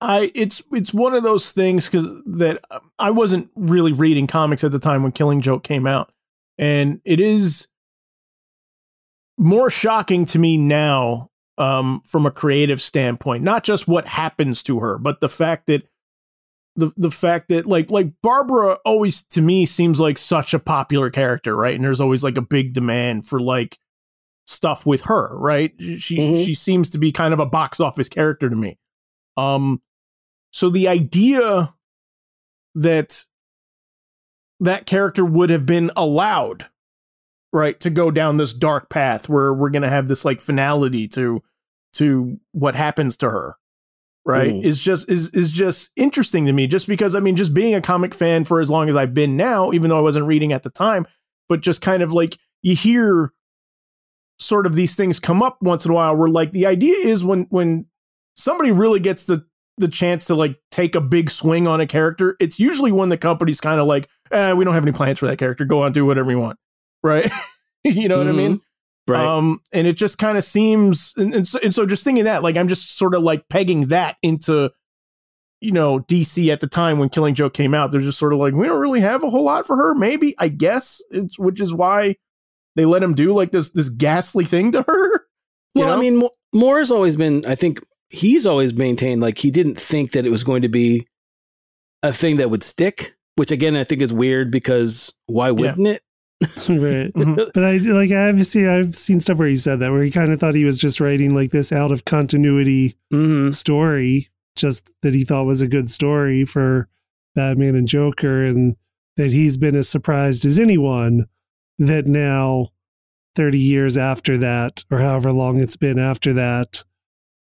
I 0.00 0.30
it's 0.34 0.62
it's 0.72 0.92
one 0.92 1.14
of 1.14 1.22
those 1.22 1.52
things 1.52 1.88
because 1.88 2.08
that 2.38 2.62
I 2.98 3.10
wasn't 3.10 3.50
really 3.56 3.92
reading 3.92 4.26
comics 4.26 4.64
at 4.64 4.72
the 4.72 4.78
time 4.78 5.02
when 5.02 5.12
Killing 5.12 5.40
Joke 5.40 5.62
came 5.62 5.86
out, 5.86 6.12
and 6.58 7.00
it 7.04 7.20
is 7.20 7.68
more 9.36 9.70
shocking 9.70 10.24
to 10.26 10.38
me 10.38 10.56
now 10.56 11.30
um, 11.58 12.02
from 12.06 12.26
a 12.26 12.30
creative 12.30 12.80
standpoint. 12.80 13.42
Not 13.42 13.64
just 13.64 13.88
what 13.88 14.06
happens 14.06 14.62
to 14.64 14.80
her, 14.80 14.98
but 14.98 15.20
the 15.20 15.28
fact 15.28 15.66
that 15.66 15.88
the 16.76 16.92
the 16.96 17.10
fact 17.10 17.48
that 17.48 17.66
like 17.66 17.90
like 17.90 18.12
Barbara 18.22 18.78
always 18.84 19.22
to 19.28 19.40
me 19.40 19.64
seems 19.64 20.00
like 20.00 20.18
such 20.18 20.54
a 20.54 20.58
popular 20.58 21.10
character, 21.10 21.56
right? 21.56 21.74
And 21.74 21.84
there's 21.84 22.00
always 22.00 22.24
like 22.24 22.36
a 22.36 22.42
big 22.42 22.72
demand 22.72 23.26
for 23.26 23.40
like 23.40 23.78
stuff 24.46 24.84
with 24.84 25.02
her, 25.02 25.38
right? 25.38 25.72
She 25.78 26.18
mm-hmm. 26.18 26.42
she 26.42 26.54
seems 26.54 26.90
to 26.90 26.98
be 26.98 27.12
kind 27.12 27.32
of 27.32 27.40
a 27.40 27.46
box 27.46 27.80
office 27.80 28.08
character 28.08 28.50
to 28.50 28.56
me. 28.56 28.78
Um 29.36 29.82
so 30.50 30.68
the 30.68 30.88
idea 30.88 31.74
that 32.74 33.24
that 34.60 34.86
character 34.86 35.24
would 35.24 35.50
have 35.50 35.66
been 35.66 35.90
allowed 35.96 36.68
right 37.54 37.78
to 37.80 37.88
go 37.88 38.10
down 38.10 38.36
this 38.36 38.52
dark 38.52 38.90
path 38.90 39.28
where 39.28 39.54
we're 39.54 39.70
going 39.70 39.82
to 39.82 39.88
have 39.88 40.08
this 40.08 40.24
like 40.24 40.40
finality 40.40 41.08
to 41.08 41.40
to 41.94 42.38
what 42.52 42.74
happens 42.74 43.16
to 43.16 43.30
her 43.30 43.54
right? 44.26 44.52
Mm. 44.52 44.64
is 44.64 44.82
just 44.82 45.08
is 45.10 45.30
is 45.30 45.52
just 45.52 45.92
interesting 45.96 46.46
to 46.46 46.52
me 46.52 46.66
just 46.66 46.88
because 46.88 47.14
i 47.14 47.20
mean 47.20 47.36
just 47.36 47.54
being 47.54 47.74
a 47.74 47.80
comic 47.80 48.14
fan 48.14 48.44
for 48.44 48.60
as 48.60 48.68
long 48.68 48.88
as 48.88 48.96
i've 48.96 49.14
been 49.14 49.36
now 49.36 49.72
even 49.72 49.88
though 49.88 49.98
i 49.98 50.02
wasn't 50.02 50.26
reading 50.26 50.52
at 50.52 50.64
the 50.64 50.70
time 50.70 51.06
but 51.48 51.60
just 51.60 51.80
kind 51.80 52.02
of 52.02 52.12
like 52.12 52.36
you 52.62 52.74
hear 52.74 53.32
sort 54.38 54.66
of 54.66 54.74
these 54.74 54.96
things 54.96 55.20
come 55.20 55.42
up 55.42 55.56
once 55.62 55.84
in 55.84 55.92
a 55.92 55.94
while 55.94 56.16
where 56.16 56.28
like 56.28 56.52
the 56.52 56.66
idea 56.66 56.96
is 56.96 57.24
when 57.24 57.46
when 57.50 57.86
somebody 58.34 58.72
really 58.72 58.98
gets 58.98 59.26
the 59.26 59.46
the 59.76 59.88
chance 59.88 60.26
to 60.26 60.34
like 60.34 60.56
take 60.70 60.94
a 60.94 61.00
big 61.00 61.30
swing 61.30 61.66
on 61.68 61.80
a 61.80 61.86
character 61.86 62.36
it's 62.40 62.58
usually 62.58 62.90
when 62.90 63.10
the 63.10 63.18
company's 63.18 63.60
kind 63.60 63.80
of 63.80 63.86
like 63.86 64.08
eh, 64.32 64.52
we 64.52 64.64
don't 64.64 64.74
have 64.74 64.84
any 64.84 64.92
plans 64.92 65.18
for 65.18 65.26
that 65.26 65.38
character. 65.38 65.64
Go 65.64 65.82
on 65.82 65.92
do 65.92 66.04
whatever 66.04 66.30
you 66.30 66.38
want 66.38 66.58
right? 67.04 67.30
you 67.84 68.08
know 68.08 68.18
mm-hmm. 68.18 68.26
what 68.26 68.34
I 68.34 68.36
mean? 68.36 68.52
Mm-hmm. 68.56 69.12
Right. 69.12 69.24
Um, 69.24 69.60
and 69.72 69.86
it 69.86 69.96
just 69.96 70.18
kind 70.18 70.38
of 70.38 70.44
seems, 70.44 71.12
and, 71.18 71.34
and, 71.34 71.46
so, 71.46 71.58
and 71.62 71.74
so 71.74 71.84
just 71.84 72.04
thinking 72.04 72.24
that, 72.24 72.42
like, 72.42 72.56
I'm 72.56 72.68
just 72.68 72.96
sort 72.96 73.14
of 73.14 73.22
like 73.22 73.48
pegging 73.48 73.88
that 73.88 74.16
into, 74.22 74.70
you 75.60 75.72
know, 75.72 76.00
DC 76.00 76.50
at 76.50 76.60
the 76.60 76.66
time 76.66 76.98
when 76.98 77.10
Killing 77.10 77.34
Joke 77.34 77.52
came 77.52 77.74
out. 77.74 77.90
They're 77.90 78.00
just 78.00 78.18
sort 78.18 78.32
of 78.32 78.38
like, 78.38 78.54
we 78.54 78.66
don't 78.66 78.80
really 78.80 79.02
have 79.02 79.22
a 79.22 79.28
whole 79.28 79.44
lot 79.44 79.66
for 79.66 79.76
her. 79.76 79.94
Maybe, 79.94 80.34
I 80.38 80.48
guess, 80.48 81.02
it's, 81.10 81.38
which 81.38 81.60
is 81.60 81.74
why 81.74 82.16
they 82.76 82.86
let 82.86 83.02
him 83.02 83.14
do 83.14 83.34
like 83.34 83.52
this 83.52 83.70
this 83.70 83.88
ghastly 83.88 84.44
thing 84.44 84.72
to 84.72 84.82
her. 84.82 85.26
Well, 85.74 85.88
know? 85.88 85.96
I 85.96 86.00
mean, 86.00 86.28
Moore's 86.52 86.90
always 86.90 87.16
been, 87.16 87.44
I 87.46 87.54
think 87.54 87.80
he's 88.08 88.46
always 88.46 88.74
maintained 88.74 89.20
like 89.20 89.38
he 89.38 89.50
didn't 89.50 89.76
think 89.76 90.12
that 90.12 90.24
it 90.24 90.30
was 90.30 90.44
going 90.44 90.62
to 90.62 90.68
be 90.68 91.06
a 92.02 92.12
thing 92.12 92.36
that 92.38 92.50
would 92.50 92.62
stick, 92.62 93.16
which 93.36 93.50
again 93.50 93.76
I 93.76 93.84
think 93.84 94.02
is 94.02 94.12
weird 94.12 94.50
because 94.50 95.12
why 95.26 95.50
wouldn't 95.50 95.86
yeah. 95.86 95.92
it? 95.94 96.02
right. 96.68 97.12
Mm-hmm. 97.12 97.50
But 97.52 97.64
I 97.64 97.76
like 97.76 98.10
I've 98.10 98.46
seen 98.46 98.68
I've 98.68 98.94
seen 98.94 99.20
stuff 99.20 99.38
where 99.38 99.48
he 99.48 99.56
said 99.56 99.80
that 99.80 99.92
where 99.92 100.02
he 100.02 100.10
kind 100.10 100.32
of 100.32 100.40
thought 100.40 100.54
he 100.54 100.64
was 100.64 100.78
just 100.78 101.00
writing 101.00 101.34
like 101.34 101.50
this 101.50 101.72
out 101.72 101.92
of 101.92 102.04
continuity 102.04 102.96
mm-hmm. 103.12 103.50
story, 103.50 104.28
just 104.56 104.92
that 105.02 105.14
he 105.14 105.24
thought 105.24 105.44
was 105.44 105.62
a 105.62 105.68
good 105.68 105.90
story 105.90 106.44
for 106.44 106.88
Batman 107.34 107.74
and 107.74 107.88
Joker, 107.88 108.44
and 108.44 108.76
that 109.16 109.32
he's 109.32 109.56
been 109.56 109.76
as 109.76 109.88
surprised 109.88 110.44
as 110.44 110.58
anyone 110.58 111.26
that 111.78 112.06
now, 112.06 112.68
thirty 113.34 113.60
years 113.60 113.96
after 113.96 114.36
that, 114.38 114.84
or 114.90 114.98
however 114.98 115.32
long 115.32 115.60
it's 115.60 115.76
been 115.76 115.98
after 115.98 116.32
that, 116.32 116.84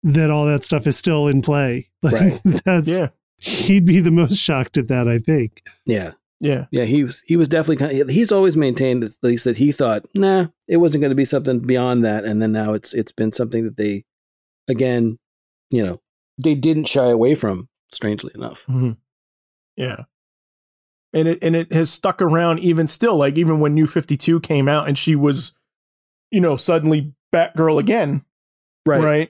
that 0.04 0.30
all 0.30 0.46
that 0.46 0.64
stuff 0.64 0.88
is 0.88 0.98
still 0.98 1.28
in 1.28 1.42
play. 1.42 1.90
Like 2.04 2.14
right. 2.14 2.42
that's 2.64 3.00
yeah. 3.00 3.08
He'd 3.38 3.86
be 3.86 4.00
the 4.00 4.12
most 4.12 4.38
shocked 4.38 4.78
at 4.78 4.88
that, 4.90 5.08
I 5.08 5.18
think. 5.18 5.64
Yeah. 5.86 6.12
Yeah, 6.46 6.66
yeah, 6.70 6.84
he 6.84 7.04
was 7.04 7.24
he 7.26 7.38
was 7.38 7.48
definitely 7.48 7.78
kind 7.78 8.02
of, 8.02 8.10
he's 8.10 8.32
always 8.32 8.56
maintained 8.56 9.04
at 9.04 9.12
least 9.24 9.46
that 9.46 9.58
he 9.58 9.72
thought 9.72 10.06
nah 10.14 10.46
it 10.68 10.78
wasn't 10.78 11.02
going 11.02 11.10
to 11.10 11.16
be 11.16 11.26
something 11.26 11.60
beyond 11.60 12.06
that, 12.06 12.24
and 12.24 12.40
then 12.40 12.52
now 12.52 12.74
it's 12.74 12.94
it's 12.94 13.12
been 13.12 13.32
something 13.32 13.64
that 13.64 13.78
they 13.78 14.04
again 14.68 15.18
you 15.72 15.84
know 15.84 16.00
they 16.44 16.54
didn't 16.54 16.88
shy 16.88 17.10
away 17.10 17.34
from 17.34 17.68
strangely 17.92 18.32
enough. 18.36 18.68
Mm-hmm. 18.68 18.92
Yeah, 19.76 20.04
and 21.14 21.28
it 21.30 21.40
and 21.42 21.56
it 21.56 21.74
has 21.74 21.92
stuck 21.92 22.22
around 22.22 22.60
even 22.60 22.88
still 22.88 23.16
like 23.16 23.38
even 23.38 23.60
when 23.60 23.74
New 23.74 23.88
Fifty 23.88 24.16
Two 24.16 24.40
came 24.40 24.70
out 24.70 24.88
and 24.88 25.00
she 25.00 25.16
was 25.16 25.54
you 26.30 26.42
know 26.42 26.56
suddenly 26.56 27.16
Batgirl 27.34 27.80
again, 27.80 28.24
right, 28.86 29.04
right, 29.04 29.30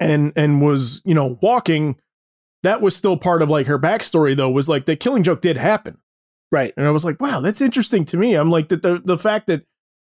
and 0.00 0.32
and 0.34 0.60
was 0.60 1.00
you 1.04 1.14
know 1.14 1.38
walking 1.42 1.96
that 2.64 2.80
was 2.80 2.96
still 2.96 3.16
part 3.16 3.40
of 3.40 3.48
like 3.48 3.68
her 3.68 3.78
backstory 3.78 4.36
though 4.36 4.50
was 4.50 4.68
like 4.68 4.86
the 4.86 4.96
killing 4.96 5.22
joke 5.22 5.40
did 5.40 5.56
happen 5.56 6.00
right 6.50 6.72
and 6.76 6.86
i 6.86 6.90
was 6.90 7.04
like 7.04 7.20
wow 7.20 7.40
that's 7.40 7.60
interesting 7.60 8.04
to 8.04 8.16
me 8.16 8.34
i'm 8.34 8.50
like 8.50 8.68
that 8.68 8.82
the, 8.82 9.00
the 9.04 9.18
fact 9.18 9.46
that 9.46 9.64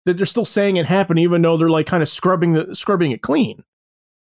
that 0.05 0.17
they're 0.17 0.27
still 0.27 0.45
saying 0.45 0.77
it 0.77 0.87
happened 0.87 1.19
even 1.19 1.43
though 1.43 1.57
they're 1.57 1.69
like 1.69 1.87
kind 1.87 2.03
of 2.03 2.09
scrubbing 2.09 2.53
the 2.53 2.75
scrubbing 2.75 3.11
it 3.11 3.23
clean 3.23 3.61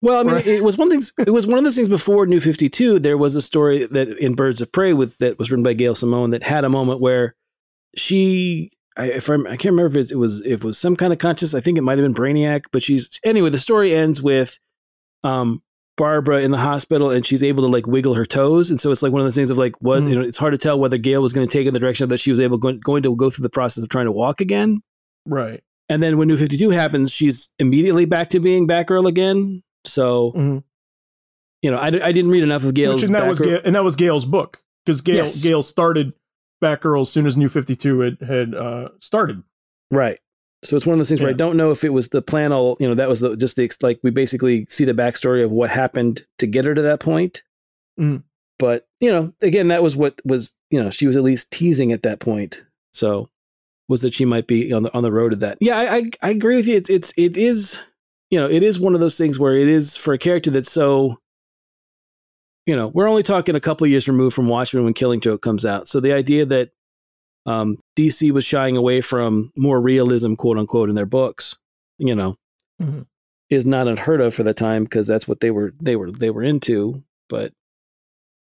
well 0.01 0.19
i 0.19 0.23
mean 0.23 0.35
right? 0.35 0.47
it 0.47 0.63
was 0.63 0.77
one 0.77 0.89
thing 0.89 1.01
it 1.19 1.31
was 1.31 1.47
one 1.47 1.57
of 1.57 1.63
those 1.63 1.75
things 1.75 1.89
before 1.89 2.25
new 2.25 2.39
52 2.39 2.99
there 2.99 3.17
was 3.17 3.35
a 3.35 3.41
story 3.41 3.85
that 3.85 4.09
in 4.17 4.35
birds 4.35 4.61
of 4.61 4.71
prey 4.71 4.93
with 4.93 5.17
that 5.19 5.39
was 5.39 5.51
written 5.51 5.63
by 5.63 5.73
gail 5.73 5.95
simone 5.95 6.31
that 6.31 6.43
had 6.43 6.63
a 6.63 6.69
moment 6.69 6.99
where 6.99 7.35
she 7.95 8.71
I, 8.97 9.05
if 9.05 9.29
I'm, 9.29 9.47
I 9.47 9.51
can't 9.51 9.73
remember 9.73 9.97
if 9.97 10.07
it, 10.07 10.11
it 10.11 10.17
was 10.17 10.41
if 10.41 10.63
it 10.63 10.63
was 10.63 10.77
some 10.77 10.97
kind 10.97 11.13
of 11.13 11.19
conscious. 11.19 11.53
I 11.53 11.61
think 11.61 11.77
it 11.77 11.83
might 11.83 11.97
have 11.97 12.05
been 12.05 12.13
Brainiac, 12.13 12.65
but 12.71 12.83
she's 12.83 13.17
anyway. 13.23 13.49
The 13.49 13.57
story 13.57 13.93
ends 13.93 14.21
with 14.21 14.59
um, 15.23 15.63
Barbara 15.99 16.41
in 16.41 16.51
the 16.51 16.57
hospital 16.57 17.11
and 17.11 17.25
she's 17.25 17.43
able 17.43 17.65
to 17.65 17.69
like 17.69 17.85
wiggle 17.85 18.13
her 18.13 18.25
toes. 18.25 18.69
And 18.69 18.79
so 18.79 18.89
it's 18.89 19.03
like 19.03 19.11
one 19.11 19.19
of 19.19 19.25
those 19.25 19.35
things 19.35 19.49
of 19.49 19.57
like, 19.57 19.75
what, 19.81 20.01
mm. 20.01 20.09
you 20.09 20.15
know, 20.15 20.21
it's 20.21 20.37
hard 20.37 20.53
to 20.53 20.57
tell 20.57 20.79
whether 20.79 20.97
Gail 20.97 21.21
was 21.21 21.33
going 21.33 21.45
to 21.45 21.51
take 21.51 21.67
in 21.67 21.73
the 21.73 21.79
direction 21.79 22.07
that 22.07 22.19
she 22.19 22.31
was 22.31 22.39
able 22.39 22.57
go, 22.57 22.71
going 22.71 23.03
to 23.03 23.13
go 23.17 23.29
through 23.29 23.43
the 23.43 23.49
process 23.49 23.83
of 23.83 23.89
trying 23.89 24.05
to 24.05 24.11
walk 24.13 24.39
again. 24.39 24.81
Right. 25.25 25.61
And 25.89 26.01
then 26.01 26.17
when 26.17 26.29
New 26.29 26.37
52 26.37 26.69
happens, 26.69 27.11
she's 27.11 27.51
immediately 27.59 28.05
back 28.05 28.29
to 28.29 28.39
being 28.39 28.65
Batgirl 28.65 29.07
again. 29.07 29.61
So, 29.85 30.31
mm-hmm. 30.31 30.59
you 31.61 31.71
know, 31.71 31.77
I, 31.77 31.87
I 31.87 32.11
didn't 32.13 32.31
read 32.31 32.43
enough 32.43 32.63
of 32.63 32.73
Gail's. 32.73 33.03
and, 33.03 33.13
that 33.13 33.27
was 33.27 33.41
Gail, 33.41 33.59
and 33.65 33.75
that 33.75 33.83
was 33.83 33.97
Gail's 33.97 34.25
book 34.25 34.63
because 34.85 35.01
Gail, 35.01 35.17
yes. 35.17 35.43
Gail 35.43 35.63
started 35.63 36.13
Batgirl 36.63 37.01
as 37.01 37.11
soon 37.11 37.27
as 37.27 37.35
New 37.35 37.49
52 37.49 37.99
had, 37.99 38.21
had 38.21 38.55
uh, 38.55 38.89
started. 38.99 39.43
Right. 39.91 40.19
So 40.61 40.75
it's 40.75 40.85
one 40.85 40.93
of 40.93 40.99
those 40.99 41.09
things 41.09 41.21
yeah. 41.21 41.27
where 41.27 41.33
I 41.33 41.37
don't 41.37 41.55
know 41.55 41.71
if 41.71 41.83
it 41.83 41.93
was 41.93 42.09
the 42.09 42.21
plan 42.21 42.51
all, 42.51 42.75
you 42.79 42.87
know, 42.87 42.95
that 42.95 43.07
was 43.07 43.21
the, 43.21 43.37
just 43.37 43.55
the, 43.55 43.69
like, 43.81 43.99
we 44.03 44.11
basically 44.11 44.65
see 44.65 44.83
the 44.83 44.93
backstory 44.93 45.43
of 45.43 45.51
what 45.51 45.69
happened 45.69 46.25
to 46.39 46.47
get 46.47 46.65
her 46.65 46.75
to 46.75 46.81
that 46.81 46.99
point. 46.99 47.43
Mm. 47.97 48.23
But, 48.57 48.85
you 48.99 49.09
know, 49.09 49.33
again, 49.41 49.69
that 49.69 49.83
was 49.83 49.95
what 49.95 50.19
was, 50.25 50.53
you 50.69 50.83
know, 50.83 50.89
she 50.89 51.07
was 51.07 51.15
at 51.15 51.23
least 51.23 51.51
teasing 51.51 51.93
at 51.93 52.03
that 52.03 52.19
point. 52.19 52.61
So 52.93 53.29
was 53.87 54.01
that 54.01 54.13
she 54.13 54.25
might 54.25 54.47
be 54.47 54.73
on 54.73 54.83
the, 54.83 54.93
on 54.93 55.03
the 55.03 55.13
road 55.13 55.29
to 55.29 55.35
that. 55.37 55.59
Yeah, 55.61 55.77
I, 55.77 55.95
I, 55.95 56.03
I 56.23 56.29
agree 56.31 56.57
with 56.57 56.67
you. 56.67 56.75
It's, 56.75 56.89
it's, 56.89 57.13
it 57.15 57.37
is, 57.37 57.81
you 58.29 58.37
know, 58.37 58.49
it 58.49 58.61
is 58.61 58.81
one 58.81 58.93
of 58.93 58.99
those 58.99 59.17
things 59.17 59.39
where 59.39 59.55
it 59.55 59.69
is 59.69 59.95
for 59.95 60.13
a 60.13 60.17
character 60.17 60.51
that's 60.51 60.71
so, 60.71 61.21
you 62.65 62.75
know, 62.75 62.89
we're 62.89 63.07
only 63.07 63.23
talking 63.23 63.55
a 63.55 63.61
couple 63.61 63.87
years 63.87 64.09
removed 64.09 64.35
from 64.35 64.49
Watchmen 64.49 64.83
when 64.83 64.93
Killing 64.93 65.21
Joke 65.21 65.41
comes 65.41 65.65
out. 65.65 65.87
So 65.87 66.01
the 66.01 66.11
idea 66.11 66.45
that 66.45 66.71
um, 67.45 67.77
DC 67.97 68.31
was 68.31 68.45
shying 68.45 68.77
away 68.77 69.01
from 69.01 69.51
more 69.55 69.81
realism, 69.81 70.35
quote 70.35 70.57
unquote, 70.57 70.89
in 70.89 70.95
their 70.95 71.05
books. 71.05 71.57
You 71.97 72.15
know, 72.15 72.35
mm-hmm. 72.81 73.01
is 73.49 73.65
not 73.65 73.87
unheard 73.87 74.21
of 74.21 74.33
for 74.33 74.43
the 74.43 74.53
time 74.53 74.83
because 74.83 75.07
that's 75.07 75.27
what 75.27 75.39
they 75.39 75.51
were 75.51 75.73
they 75.81 75.95
were 75.95 76.11
they 76.11 76.29
were 76.29 76.43
into. 76.43 77.03
But 77.27 77.51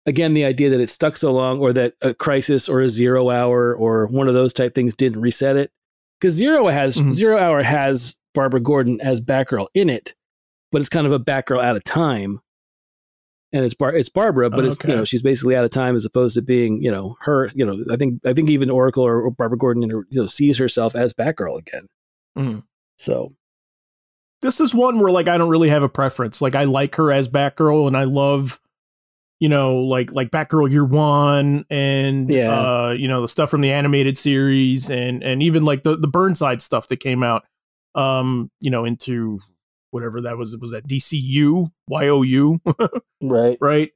again, 0.07 0.35
the 0.35 0.45
idea 0.45 0.71
that 0.71 0.81
it 0.81 0.91
stuck 0.91 1.17
so 1.17 1.33
long, 1.33 1.61
or 1.61 1.73
that 1.73 1.95
a 2.01 2.15
crisis 2.15 2.69
or 2.69 2.81
a 2.81 2.89
zero 2.89 3.31
hour 3.31 3.75
or 3.75 4.07
one 4.07 4.29
of 4.29 4.35
those 4.35 4.53
type 4.53 4.75
things 4.75 4.95
didn't 4.95 5.21
reset 5.21 5.57
it, 5.57 5.71
because 6.19 6.35
zero 6.35 6.67
has 6.69 6.97
mm-hmm. 6.97 7.11
zero 7.11 7.39
hour 7.39 7.63
has 7.63 8.17
Barbara 8.35 8.61
Gordon 8.61 9.01
as 9.01 9.21
Batgirl 9.21 9.67
in 9.75 9.89
it, 9.91 10.15
but 10.73 10.81
it's 10.81 10.89
kind 10.89 11.07
of 11.07 11.13
a 11.13 11.21
Batgirl 11.21 11.63
at 11.63 11.77
a 11.77 11.81
time 11.81 12.41
and 13.55 13.65
it's 13.65 13.75
Bar- 13.75 13.95
it's 13.95 14.09
Barbara, 14.09 14.51
but 14.51 14.65
oh, 14.65 14.67
it's 14.67 14.79
you 14.85 14.97
know 14.97 15.05
she's 15.05 15.23
basically 15.23 15.55
out 15.57 15.65
of 15.65 15.71
time 15.71 15.95
as 15.95 16.05
opposed 16.05 16.35
to 16.35 16.43
being 16.43 16.83
you 16.83 16.91
know 16.91 17.17
her. 17.21 17.51
You 17.55 17.65
know, 17.65 17.85
I 17.91 17.97
think 17.97 18.21
I 18.27 18.33
think 18.35 18.51
even 18.51 18.69
Oracle 18.69 19.05
or, 19.05 19.23
or 19.23 19.31
Barbara 19.31 19.57
Gordon 19.57 19.83
you 19.85 20.05
know 20.11 20.27
sees 20.27 20.59
herself 20.59 20.95
as 20.97 21.15
Batgirl 21.15 21.59
again. 21.61 21.87
Mm. 22.37 22.65
So 22.99 23.33
this 24.43 24.61
is 24.61 24.75
one 24.75 24.99
where 24.99 25.13
like 25.13 25.29
I 25.29 25.39
don't 25.39 25.49
really 25.49 25.69
have 25.69 25.85
a 25.85 25.89
preference. 25.89 26.43
Like 26.43 26.57
I 26.57 26.65
like 26.65 26.97
her 26.97 27.13
as 27.13 27.29
Batgirl, 27.29 27.87
and 27.87 27.97
I 27.97 28.05
love 28.05 28.61
you 29.41 29.49
know, 29.49 29.79
like 29.79 30.13
like 30.13 30.31
Batgirl 30.31 30.71
Year 30.71 30.85
One, 30.85 31.65
and 31.71 32.29
Yeah. 32.31 32.51
uh, 32.51 32.91
you 32.91 33.09
know, 33.09 33.23
the 33.23 33.29
stuff 33.29 33.51
from 33.51 33.61
the 33.61 33.71
animated 33.73 34.19
series, 34.19 34.91
and 34.91 35.23
and 35.23 35.43
even 35.43 35.65
like 35.65 35.85
the 35.85 35.97
the 35.97 36.09
Burnside 36.09 36.61
stuff 36.61 36.89
that 36.89 36.97
came 36.99 37.23
out, 37.23 37.45
um, 37.95 38.51
you 38.61 38.71
know, 38.71 38.85
into 38.85 39.39
whatever 39.95 40.21
that 40.23 40.37
was 40.37 40.57
was 40.61 40.73
that 40.73 40.87
DC 40.87 41.13
You, 41.13 41.71
Right. 43.23 43.57
right? 43.61 43.93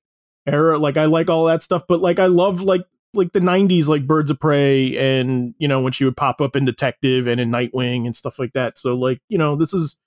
Era. 0.46 0.78
Like 0.78 0.96
I 0.96 1.04
like 1.06 1.28
all 1.28 1.44
that 1.46 1.60
stuff, 1.60 1.82
but 1.88 2.00
like 2.00 2.18
I 2.18 2.26
love 2.26 2.62
like 2.62 2.82
like 3.14 3.32
the 3.32 3.40
'90s, 3.40 3.88
like 3.88 4.06
Birds 4.06 4.30
of 4.30 4.38
Prey, 4.40 4.96
and 4.96 5.54
you 5.58 5.66
know 5.68 5.80
when 5.82 5.92
she 5.92 6.04
would 6.04 6.16
pop 6.16 6.40
up 6.40 6.56
in 6.56 6.64
Detective 6.64 7.26
and 7.26 7.40
in 7.40 7.50
Nightwing 7.50 8.06
and 8.06 8.14
stuff 8.16 8.38
like 8.38 8.52
that. 8.54 8.78
So 8.78 8.94
like 8.94 9.18
you 9.28 9.36
know 9.36 9.56
this 9.56 9.74
is, 9.74 9.98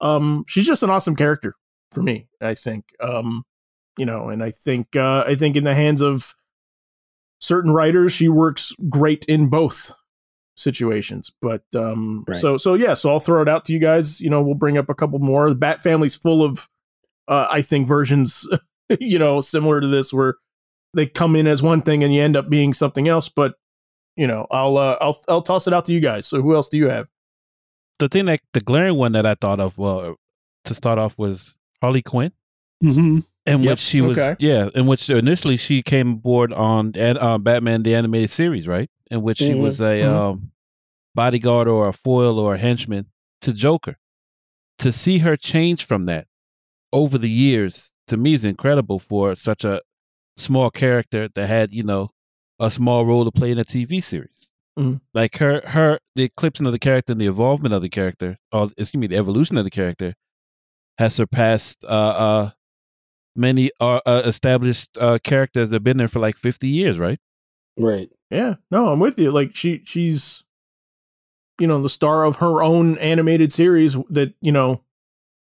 um, 0.00 0.44
she's 0.46 0.66
just 0.66 0.82
an 0.82 0.90
awesome 0.90 1.16
character 1.16 1.54
for 1.92 2.02
me. 2.02 2.28
I 2.42 2.54
think, 2.54 2.84
um, 3.00 3.44
you 3.96 4.04
know, 4.04 4.28
and 4.28 4.42
I 4.42 4.50
think 4.50 4.94
uh, 4.96 5.24
I 5.26 5.34
think 5.36 5.56
in 5.56 5.64
the 5.64 5.74
hands 5.74 6.02
of 6.02 6.34
certain 7.40 7.72
writers, 7.72 8.12
she 8.12 8.28
works 8.28 8.74
great 8.90 9.24
in 9.26 9.48
both 9.48 9.92
situations. 10.58 11.30
But 11.40 11.62
um, 11.74 12.24
Right. 12.26 12.36
so 12.36 12.56
so 12.56 12.74
yeah, 12.74 12.94
so 12.94 13.10
I'll 13.10 13.20
throw 13.20 13.42
it 13.42 13.48
out 13.48 13.64
to 13.66 13.72
you 13.72 13.78
guys. 13.78 14.20
You 14.20 14.30
know, 14.30 14.42
we'll 14.42 14.54
bring 14.54 14.76
up 14.78 14.88
a 14.88 14.94
couple 14.94 15.18
more. 15.18 15.48
The 15.48 15.54
Bat 15.54 15.82
family's 15.82 16.16
full 16.16 16.42
of, 16.42 16.68
uh, 17.28 17.46
I 17.50 17.62
think, 17.62 17.86
versions. 17.88 18.46
you 19.00 19.18
know, 19.18 19.40
similar 19.40 19.80
to 19.80 19.86
this 19.86 20.12
where 20.12 20.34
they 20.94 21.06
come 21.06 21.36
in 21.36 21.46
as 21.46 21.62
one 21.62 21.80
thing 21.82 22.02
and 22.02 22.14
you 22.14 22.22
end 22.22 22.36
up 22.36 22.48
being 22.48 22.72
something 22.74 23.06
else. 23.08 23.28
But 23.28 23.54
you 24.16 24.26
know, 24.26 24.46
I'll 24.50 24.76
uh, 24.76 24.96
I'll 25.00 25.16
I'll 25.28 25.42
toss 25.42 25.66
it 25.66 25.72
out 25.72 25.84
to 25.86 25.92
you 25.92 26.00
guys. 26.00 26.26
So 26.26 26.42
who 26.42 26.54
else 26.54 26.68
do 26.68 26.76
you 26.78 26.88
have? 26.88 27.08
The 27.98 28.08
thing 28.08 28.26
that 28.26 28.40
the 28.52 28.60
glaring 28.60 28.96
one 28.96 29.12
that 29.12 29.26
I 29.26 29.34
thought 29.34 29.60
of, 29.60 29.76
well, 29.76 30.16
to 30.64 30.74
start 30.74 30.98
off 30.98 31.18
was 31.18 31.56
Harley 31.82 32.02
Quinn, 32.02 32.32
hmm 32.80 33.20
in 33.46 33.62
Yep, 33.62 33.70
which 33.70 33.78
she 33.78 34.02
was, 34.02 34.18
okay. 34.18 34.36
yeah, 34.40 34.68
in 34.74 34.86
which 34.86 35.08
initially 35.08 35.56
she 35.56 35.82
came 35.82 36.12
aboard 36.12 36.52
on 36.52 36.92
uh, 36.98 37.38
Batman 37.38 37.82
the 37.82 37.94
animated 37.94 38.28
series, 38.28 38.68
right? 38.68 38.90
In 39.10 39.22
which 39.22 39.38
she 39.38 39.54
Mhm, 39.54 39.62
was 39.62 39.80
a 39.80 40.02
mhm. 40.02 40.12
um, 40.12 40.52
bodyguard 41.14 41.68
or 41.68 41.88
a 41.88 41.92
foil 41.92 42.38
or 42.38 42.54
a 42.54 42.58
henchman 42.58 43.06
to 43.42 43.52
Joker. 43.52 43.96
To 44.80 44.92
see 44.92 45.18
her 45.18 45.36
change 45.36 45.86
from 45.86 46.06
that 46.06 46.26
over 46.92 47.18
the 47.18 47.30
years, 47.30 47.94
to 48.08 48.16
me, 48.16 48.34
is 48.34 48.44
incredible 48.44 48.98
for 48.98 49.34
such 49.34 49.64
a 49.64 49.82
small 50.36 50.70
character 50.70 51.28
that 51.34 51.46
had, 51.48 51.72
you 51.72 51.84
know, 51.84 52.10
a 52.60 52.70
small 52.70 53.04
role 53.06 53.24
to 53.24 53.32
play 53.32 53.50
in 53.52 53.58
a 53.58 53.64
TV 53.64 54.00
series. 54.02 54.50
Mhm. 54.78 55.00
Like 55.14 55.38
her, 55.38 55.62
her, 55.66 56.00
the 56.16 56.24
eclipsing 56.24 56.66
of 56.66 56.72
the 56.72 56.78
character 56.78 57.12
and 57.12 57.20
the 57.20 57.26
evolvement 57.28 57.74
of 57.74 57.82
the 57.82 57.88
character, 57.88 58.38
or 58.52 58.64
excuse 58.76 58.94
me, 59.00 59.06
the 59.08 59.16
evolution 59.16 59.58
of 59.58 59.64
the 59.64 59.70
character, 59.70 60.14
has 60.98 61.14
surpassed 61.14 61.84
uh, 61.84 61.88
uh, 61.88 62.50
many 63.36 63.70
uh, 63.80 64.00
uh, 64.06 64.22
established 64.24 64.96
uh, 64.98 65.18
characters 65.22 65.70
that 65.70 65.76
have 65.76 65.84
been 65.84 65.96
there 65.96 66.08
for 66.08 66.20
like 66.20 66.36
50 66.36 66.68
years, 66.68 66.98
right? 66.98 67.18
Right. 67.78 68.10
Yeah, 68.30 68.56
no, 68.70 68.88
I'm 68.88 69.00
with 69.00 69.18
you. 69.18 69.30
Like 69.30 69.54
she 69.54 69.82
she's 69.84 70.44
you 71.58 71.66
know 71.66 71.80
the 71.82 71.88
star 71.88 72.24
of 72.24 72.36
her 72.36 72.62
own 72.62 72.98
animated 72.98 73.52
series 73.52 73.96
that 74.10 74.34
you 74.40 74.52
know 74.52 74.82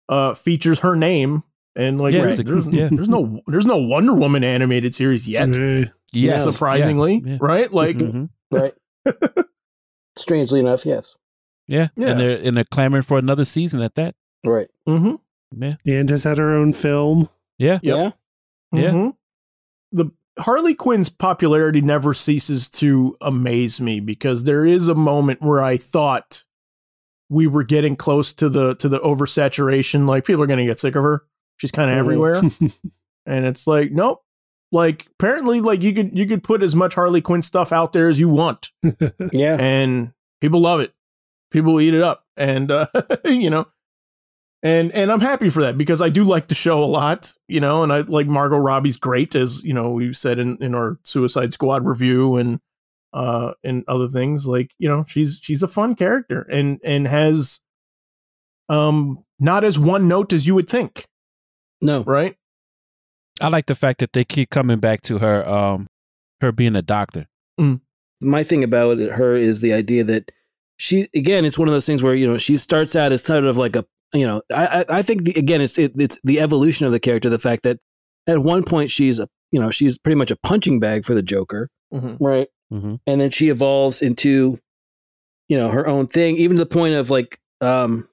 uh 0.09 0.33
features 0.33 0.79
her 0.81 0.95
name 0.95 1.43
and 1.75 1.99
like 1.99 2.13
Yeah, 2.13 2.21
there's, 2.21 2.39
a- 2.39 2.43
there's, 2.43 2.67
yeah. 2.67 2.89
there's 2.91 3.09
no 3.09 3.41
there's 3.47 3.65
no 3.65 3.77
Wonder 3.77 4.13
Woman 4.13 4.43
animated 4.43 4.93
series 4.93 5.27
yet. 5.27 5.55
Right. 5.57 5.89
Yes. 6.13 6.43
surprisingly, 6.43 7.21
Yeah. 7.25 7.37
right? 7.41 7.71
Like 7.71 7.97
Mhm. 7.97 8.29
Right. 8.51 8.73
Strangely 10.17 10.59
enough, 10.61 10.85
yes. 10.85 11.17
yeah, 11.67 11.87
Yeah. 11.95 12.09
and 12.11 12.19
they're 12.19 12.37
and 12.41 12.55
they're 12.57 12.63
clamoring 12.63 13.03
for 13.03 13.17
another 13.17 13.43
season 13.45 13.81
at 13.81 13.95
that. 13.95 14.15
Right. 14.45 14.69
mhm, 14.87 15.19
Yeah, 15.57 15.75
And 15.85 16.09
has 16.09 16.23
had 16.23 16.37
her 16.37 16.53
own 16.53 16.71
film. 16.73 17.27
yeah, 17.57 17.79
Yeah. 17.81 18.11
Yeah. 18.71 18.91
mhm. 18.91 19.11
The 19.11 19.15
Harley 20.39 20.75
Quinn's 20.75 21.09
popularity 21.09 21.81
never 21.81 22.13
ceases 22.13 22.69
to 22.71 23.15
amaze 23.21 23.79
me 23.79 23.99
because 23.99 24.43
there 24.43 24.65
is 24.65 24.87
a 24.87 24.95
moment 24.95 25.41
where 25.41 25.63
I 25.63 25.77
thought 25.77 26.43
we 27.29 27.47
were 27.47 27.63
getting 27.63 27.95
close 27.95 28.33
to 28.35 28.49
the 28.49 28.75
to 28.75 28.89
the 28.89 28.99
oversaturation. 28.99 30.07
Like 30.07 30.25
people 30.25 30.43
are 30.43 30.47
going 30.47 30.59
to 30.59 30.65
get 30.65 30.79
sick 30.79 30.95
of 30.95 31.03
her. 31.03 31.23
She's 31.57 31.71
kind 31.71 31.89
of 31.89 31.97
everywhere. 31.97 32.41
and 33.25 33.45
it's 33.45 33.65
like 33.65 33.91
nope 33.91 34.21
like 34.71 35.07
apparently 35.19 35.61
like 35.61 35.81
you 35.81 35.93
could 35.93 36.17
you 36.17 36.25
could 36.27 36.43
put 36.43 36.61
as 36.61 36.75
much 36.75 36.93
harley 36.95 37.21
quinn 37.21 37.41
stuff 37.41 37.71
out 37.71 37.93
there 37.93 38.09
as 38.09 38.19
you 38.19 38.27
want 38.29 38.71
Yeah. 39.31 39.57
and 39.59 40.11
people 40.41 40.59
love 40.59 40.79
it 40.79 40.93
people 41.51 41.79
eat 41.79 41.93
it 41.93 42.01
up 42.01 42.25
and 42.35 42.69
uh 42.71 42.87
you 43.25 43.49
know 43.49 43.67
and 44.65 44.91
and 44.93 45.11
i'm 45.11 45.19
happy 45.21 45.47
for 45.49 45.61
that 45.61 45.77
because 45.77 46.01
i 46.01 46.09
do 46.09 46.23
like 46.23 46.47
the 46.47 46.55
show 46.55 46.83
a 46.83 46.85
lot 46.85 47.31
you 47.47 47.59
know 47.59 47.83
and 47.83 47.93
i 47.93 47.99
like 48.01 48.27
margot 48.27 48.57
robbie's 48.57 48.97
great 48.97 49.35
as 49.35 49.63
you 49.63 49.73
know 49.73 49.91
we 49.91 50.11
said 50.11 50.39
in 50.39 50.57
in 50.61 50.73
our 50.75 50.97
suicide 51.03 51.53
squad 51.53 51.85
review 51.85 52.35
and 52.35 52.59
uh 53.13 53.53
and 53.63 53.83
other 53.87 54.07
things 54.07 54.47
like 54.47 54.71
you 54.79 54.89
know 54.89 55.05
she's 55.07 55.39
she's 55.41 55.61
a 55.63 55.67
fun 55.67 55.93
character 55.95 56.41
and 56.51 56.79
and 56.83 57.07
has 57.07 57.61
um 58.67 59.23
not 59.39 59.63
as 59.63 59.77
one 59.77 60.07
note 60.07 60.33
as 60.33 60.47
you 60.47 60.55
would 60.55 60.67
think 60.69 61.07
No. 61.81 62.03
right 62.03 62.35
I 63.41 63.49
like 63.49 63.65
the 63.65 63.75
fact 63.75 63.99
that 63.99 64.13
they 64.13 64.23
keep 64.23 64.49
coming 64.49 64.79
back 64.79 65.01
to 65.01 65.17
her, 65.17 65.45
um, 65.45 65.87
her 66.39 66.53
being 66.53 66.77
a 66.77 66.81
doctor. 66.81 67.27
my 68.21 68.43
thing 68.43 68.63
about 68.63 68.97
her 68.97 69.35
is 69.35 69.59
the 69.59 69.73
idea 69.73 70.05
that 70.05 70.31
she 70.77 71.09
again 71.13 71.43
it's 71.43 71.59
one 71.59 71.67
of 71.67 71.73
those 71.73 71.85
things 71.85 72.01
where 72.01 72.15
you 72.15 72.25
know 72.25 72.37
she 72.37 72.55
starts 72.57 72.95
out 72.95 73.11
as 73.11 73.21
sort 73.23 73.43
of 73.43 73.57
like 73.57 73.75
a 73.75 73.85
you 74.13 74.25
know 74.25 74.41
I 74.53 74.65
I, 74.89 74.97
I 74.97 75.01
think 75.01 75.23
the, 75.23 75.33
again 75.33 75.61
it's 75.61 75.77
it, 75.79 75.93
it's 75.95 76.19
the 76.23 76.39
evolution 76.39 76.85
of 76.85 76.91
the 76.91 76.99
character 76.99 77.29
the 77.29 77.39
fact 77.39 77.63
that 77.63 77.79
at 78.27 78.39
one 78.39 78.63
point 78.63 78.91
she's 78.91 79.19
a 79.19 79.27
you 79.51 79.59
know 79.59 79.71
she's 79.71 79.97
pretty 79.97 80.15
much 80.17 80.31
a 80.31 80.35
punching 80.37 80.79
bag 80.79 81.05
for 81.05 81.13
the 81.13 81.23
Joker 81.23 81.69
Mhm. 81.93 82.17
right 82.19 82.47
Mhm. 82.73 82.99
and 83.05 83.21
then 83.21 83.29
she 83.29 83.49
evolves 83.49 84.01
into 84.01 84.57
you 85.49 85.57
know 85.57 85.69
her 85.69 85.87
own 85.87 86.07
thing 86.07 86.37
even 86.37 86.57
to 86.57 86.63
the 86.63 86.69
point 86.69 86.95
of 86.95 87.09
like 87.09 87.39
um 87.61 88.07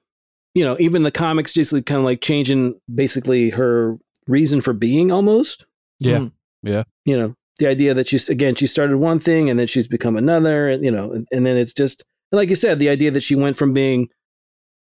you 0.53 0.63
know 0.63 0.77
even 0.79 1.01
the 1.03 1.11
comics 1.11 1.53
just 1.53 1.71
kind 1.85 1.99
of 1.99 2.03
like 2.05 2.21
changing 2.21 2.79
basically 2.93 3.49
her 3.49 3.97
reason 4.29 4.61
for 4.61 4.73
being 4.73 5.11
almost 5.11 5.65
Yeah, 5.99 6.19
Mhm. 6.19 6.85
you 7.05 7.17
know 7.17 7.33
the 7.59 7.67
idea 7.67 7.93
that 7.93 8.07
she's 8.07 8.29
again 8.29 8.55
she 8.55 8.67
started 8.67 8.97
one 8.97 9.19
thing 9.19 9.49
and 9.49 9.59
then 9.59 9.67
she's 9.67 9.87
become 9.87 10.15
another 10.15 10.69
and 10.69 10.83
you 10.83 10.91
know 10.91 11.11
and, 11.11 11.27
and 11.31 11.45
then 11.45 11.57
it's 11.57 11.73
just 11.73 12.03
like 12.31 12.49
you 12.49 12.55
said 12.55 12.79
the 12.79 12.89
idea 12.89 13.11
that 13.11 13.23
she 13.23 13.35
went 13.35 13.57
from 13.57 13.73
being 13.73 14.07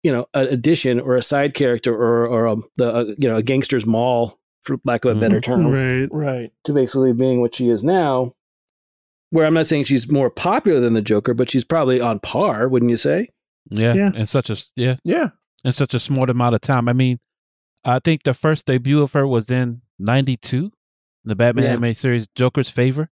you 0.06 0.12
know 0.12 0.26
an 0.34 0.46
addition 0.56 1.00
or 1.00 1.16
a 1.16 1.22
side 1.32 1.52
character 1.54 1.92
or 1.94 2.26
or 2.34 2.46
a, 2.46 2.56
the 2.76 2.88
uh, 2.98 3.04
you 3.18 3.28
know 3.28 3.36
a 3.36 3.42
gangster's 3.42 3.86
mall 3.86 4.38
for 4.62 4.78
lack 4.84 5.04
of 5.04 5.16
a 5.16 5.20
better 5.20 5.40
Mhm. 5.40 5.44
term 5.48 5.66
right. 5.66 6.08
right 6.12 6.50
to 6.64 6.72
basically 6.72 7.12
being 7.12 7.40
what 7.40 7.54
she 7.56 7.68
is 7.68 7.82
now 7.84 8.34
where 9.30 9.46
i'm 9.46 9.54
not 9.54 9.66
saying 9.66 9.84
she's 9.84 10.10
more 10.10 10.30
popular 10.30 10.80
than 10.80 10.94
the 10.94 11.02
joker 11.12 11.34
but 11.34 11.50
she's 11.50 11.64
probably 11.64 12.00
on 12.00 12.18
par 12.20 12.68
wouldn't 12.68 12.90
you 12.90 12.96
say 12.96 13.28
yeah, 13.70 13.94
Yeah. 13.94 14.12
in 14.14 14.26
such 14.26 14.48
a 14.50 14.56
yeah, 14.76 14.94
yeah 15.04 15.30
in 15.64 15.72
such 15.72 15.94
a 15.94 15.98
small 15.98 16.30
amount 16.30 16.54
of 16.54 16.60
time. 16.60 16.88
I 16.88 16.92
mean, 16.92 17.18
I 17.84 17.98
think 17.98 18.22
the 18.22 18.34
first 18.34 18.66
debut 18.66 19.02
of 19.02 19.12
her 19.14 19.26
was 19.26 19.50
in 19.50 19.82
'92, 19.98 20.70
the 21.24 21.34
Batman 21.34 21.64
Yeah. 21.64 21.70
animated 21.72 21.96
series 21.96 22.28
Joker's 22.36 22.70
Favor, 22.70 23.10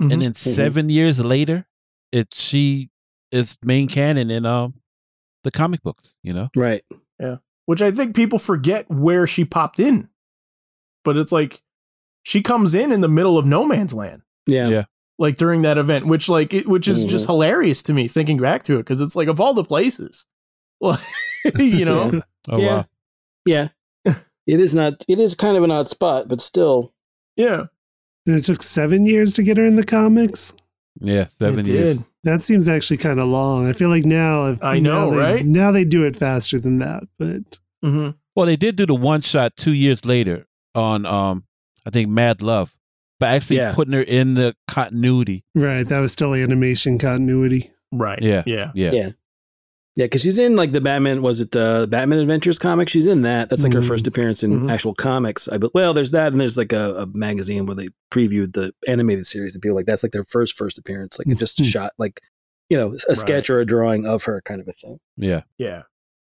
and 0.00 0.10
Mhm. 0.10 0.20
then 0.22 0.34
seven 0.34 0.88
years 0.90 1.24
later, 1.24 1.64
it 2.10 2.34
she 2.34 2.90
is 3.30 3.56
main 3.62 3.86
canon 3.86 4.32
in 4.32 4.44
um 4.44 4.74
the 5.44 5.50
comic 5.52 5.82
books. 5.82 6.16
You 6.22 6.32
know, 6.32 6.48
right 6.56 6.82
Yeah. 7.20 7.36
which 7.66 7.80
I 7.82 7.90
think 7.92 8.16
people 8.16 8.38
forget 8.38 8.90
where 8.90 9.26
she 9.26 9.44
popped 9.44 9.78
in. 9.78 10.08
But 11.04 11.16
it's 11.16 11.32
like 11.32 11.62
she 12.24 12.42
comes 12.42 12.74
in 12.74 12.90
in 12.90 13.00
the 13.02 13.08
middle 13.08 13.38
of 13.38 13.46
no 13.46 13.66
man's 13.66 13.92
land, 13.94 14.22
yeah 14.46 14.68
Yeah. 14.68 14.84
like 15.18 15.36
during 15.36 15.62
that 15.62 15.78
event, 15.78 16.06
which 16.06 16.28
like 16.28 16.52
it, 16.54 16.66
which 16.66 16.88
is 16.88 17.04
just 17.04 17.24
Mhm. 17.26 17.30
hilarious 17.30 17.82
to 17.84 17.92
me 17.92 18.08
thinking 18.08 18.38
back 18.38 18.62
to 18.64 18.74
it 18.76 18.78
because 18.78 19.00
it's 19.02 19.14
like 19.14 19.28
of 19.28 19.40
all 19.40 19.54
the 19.54 19.64
places, 19.64 20.26
well, 20.80 20.98
you 21.58 21.84
know, 21.84 22.10
Yeah. 22.12 22.20
oh 22.50 22.60
yeah 22.60 22.74
wow, 22.76 22.86
yeah 23.46 23.68
it 24.46 24.60
is 24.60 24.74
not 24.74 25.04
it 25.08 25.18
is 25.20 25.34
kind 25.34 25.56
of 25.56 25.62
an 25.62 25.70
odd 25.70 25.88
spot 25.88 26.28
but 26.28 26.40
still 26.40 26.92
yeah, 27.36 27.64
And 28.26 28.36
it 28.36 28.44
took 28.44 28.62
seven 28.62 29.04
years 29.06 29.34
to 29.34 29.42
get 29.42 29.56
her 29.58 29.64
in 29.66 29.76
the 29.76 29.84
comics. 29.84 30.54
yeah, 31.00 31.26
seven 31.26 31.60
it 31.60 31.68
years. 31.68 31.96
did. 31.98 32.06
That 32.24 32.42
seems 32.42 32.68
actually 32.68 32.96
kind 32.98 33.20
of 33.20 33.28
long. 33.28 33.66
I 33.68 33.72
feel 33.72 33.88
like 33.90 34.04
now, 34.04 34.46
if 34.46 34.62
I 34.64 34.78
know, 34.80 35.04
now 35.06 35.10
they, 35.10 35.16
right? 35.16 35.44
Now 35.44 35.72
they 35.72 35.84
do 35.84 36.04
it 36.04 36.16
faster 36.16 36.58
than 36.58 36.78
that, 36.78 37.04
but 37.18 37.58
hmm 37.82 38.10
Well, 38.34 38.46
they 38.46 38.56
did 38.56 38.76
do 38.76 38.86
the 38.86 38.94
one 38.94 39.20
shot 39.20 39.56
two 39.56 39.72
years 39.72 40.04
later 40.04 40.46
on 40.74 41.06
um 41.06 41.44
I 41.86 41.90
think 41.90 42.08
Mad 42.08 42.42
Love, 42.42 42.74
but 43.20 43.28
actually 43.28 43.58
Yeah. 43.58 43.74
putting 43.74 43.92
her 43.94 44.02
in 44.02 44.34
the 44.34 44.56
continuity. 44.66 45.44
right, 45.54 45.86
that 45.86 46.00
was 46.00 46.12
still 46.12 46.34
animation 46.34 46.98
continuity. 46.98 47.70
right, 47.92 48.20
Yeah. 48.22 48.42
yeah, 48.46 48.72
Yeah, 48.74 48.92
Yeah. 48.92 49.08
Yeah, 49.96 50.06
because 50.06 50.22
she's 50.22 50.38
in 50.40 50.56
like 50.56 50.72
the 50.72 50.80
Batman. 50.80 51.22
Was 51.22 51.40
it 51.40 51.54
uh, 51.54 51.86
Batman 51.86 52.18
Adventures 52.18 52.58
comic? 52.58 52.88
She's 52.88 53.06
in 53.06 53.22
that. 53.22 53.48
That's 53.48 53.62
like 53.62 53.72
her 53.74 53.78
Mhm. 53.80 53.86
first 53.88 54.06
appearance 54.08 54.42
in 54.42 54.62
Mhm. 54.62 54.70
actual 54.72 54.92
comics. 54.92 55.46
I 55.48 55.58
be- 55.58 55.70
well, 55.72 55.94
there's 55.94 56.10
that, 56.10 56.32
and 56.32 56.40
there's 56.40 56.56
like 56.58 56.72
a, 56.72 56.94
a 57.02 57.06
magazine 57.16 57.64
where 57.66 57.76
they 57.76 57.88
previewed 58.12 58.54
the 58.54 58.72
animated 58.88 59.24
series, 59.26 59.54
and 59.54 59.62
people 59.62 59.76
like 59.76 59.86
that's 59.86 60.02
like 60.02 60.10
their 60.10 60.24
first 60.24 60.56
first 60.58 60.78
appearance, 60.78 61.16
like 61.18 61.38
just 61.38 61.60
a 61.60 61.62
Mhm. 61.62 61.66
shot, 61.66 61.92
like 61.98 62.20
you 62.70 62.76
know, 62.78 62.96
a 63.08 63.14
sketch 63.14 63.48
or 63.50 63.60
a 63.60 63.66
drawing 63.66 64.04
of 64.06 64.24
her, 64.24 64.40
kind 64.44 64.60
of 64.60 64.66
a 64.66 64.72
thing. 64.72 64.98
yeah. 65.16 65.42
yeah. 65.58 65.82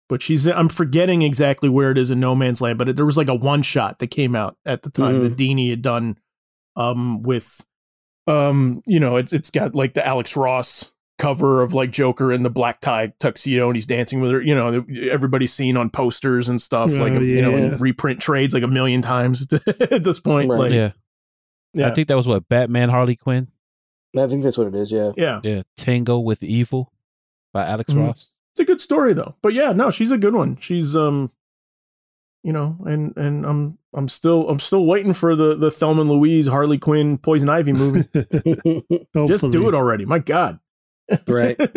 but 0.09 0.23
she's 0.23 0.47
I'm 0.47 0.69
forgetting 0.69 1.23
exactly 1.23 1.69
where 1.69 1.91
it 1.93 1.99
is 1.99 2.11
in 2.11 2.19
No 2.19 2.35
Man's 2.35 2.61
Land, 2.61 2.79
but 2.79 2.89
it, 2.89 2.97
there 2.97 3.05
was 3.07 3.17
like 3.17 3.29
a 3.29 3.35
one 3.35 3.63
shot 3.63 3.99
that 4.01 4.09
came 4.09 4.35
out 4.35 4.57
at 4.67 4.83
the 4.83 4.91
time 4.91 5.17
Mhm. 5.17 5.23
that 5.23 5.37
Dini 5.37 5.71
had 5.71 5.83
done 5.83 6.17
um 6.77 7.23
with 7.23 7.65
um 8.27 8.83
you 8.87 8.99
know 9.01 9.17
it's 9.17 9.33
it's 9.33 9.51
got 9.51 9.75
like 9.75 9.95
the 9.95 10.05
Alex 10.07 10.37
Ross 10.37 10.93
cover 11.21 11.63
of 11.63 11.75
like 11.75 11.91
Joker 11.93 12.33
in 12.33 12.43
the 12.43 12.51
black 12.51 12.81
tie 12.81 13.13
tuxedo 13.21 13.69
and 13.69 13.77
he's 13.77 13.87
dancing 13.87 14.21
with 14.21 14.31
her 14.33 14.41
you 14.43 14.55
know 14.55 14.85
everybody's 15.11 15.53
seen 15.53 15.77
on 15.77 15.91
posters 15.91 16.49
and 16.49 16.61
stuff 16.61 16.91
like 16.97 17.13
Oh, 17.13 17.21
you 17.21 17.43
know 17.43 17.57
yeah. 17.57 17.77
reprint 17.79 18.21
trades 18.21 18.55
like 18.55 18.63
a 18.63 18.69
million 18.69 19.03
times 19.03 19.47
at 19.91 20.03
this 20.03 20.19
point 20.19 20.49
Right. 20.51 20.59
like 20.59 20.71
yeah. 20.73 20.93
yeah 21.75 21.89
I 21.89 21.91
think 21.93 22.09
that 22.09 22.17
was 22.17 22.27
what 22.27 22.49
Batman 22.49 22.89
Harley 22.89 23.17
Quinn. 23.17 23.47
I 24.19 24.27
think 24.27 24.43
that's 24.43 24.59
what 24.59 24.67
it 24.67 24.75
is. 24.75 24.91
Yeah. 24.91 25.13
yeah 25.17 25.41
Yeah, 25.45 25.63
Tango 25.77 26.19
with 26.19 26.43
Evil 26.43 26.93
by 27.53 27.65
Alex 27.67 27.93
Mhm. 27.93 28.07
Ross. 28.09 28.31
it's 28.53 28.61
a 28.61 28.65
good 28.65 28.81
story 28.81 29.13
though. 29.15 29.37
But 29.43 29.53
yeah, 29.53 29.73
no, 29.73 29.91
she's 29.91 30.11
a 30.11 30.19
good 30.19 30.35
one. 30.35 30.57
She's 30.57 30.97
um 30.97 31.31
you 32.43 32.53
know, 32.55 32.77
and 32.87 33.15
and 33.19 33.45
I'm 33.45 33.77
I'm 33.93 34.09
still 34.09 34.49
I'm 34.49 34.61
still 34.61 34.87
waiting 34.87 35.13
for 35.13 35.37
the 35.37 35.55
the 35.55 35.71
Thelma 35.71 36.01
and 36.01 36.11
Louise 36.11 36.49
Harley 36.49 36.79
Quinn 36.79 37.19
Poison 37.19 37.51
Ivy 37.51 37.73
movie. 37.75 38.05
Just 39.29 39.51
do 39.51 39.69
it 39.69 39.75
already. 39.75 40.07
My 40.07 40.19
god. 40.21 40.59
Right. 41.29 41.59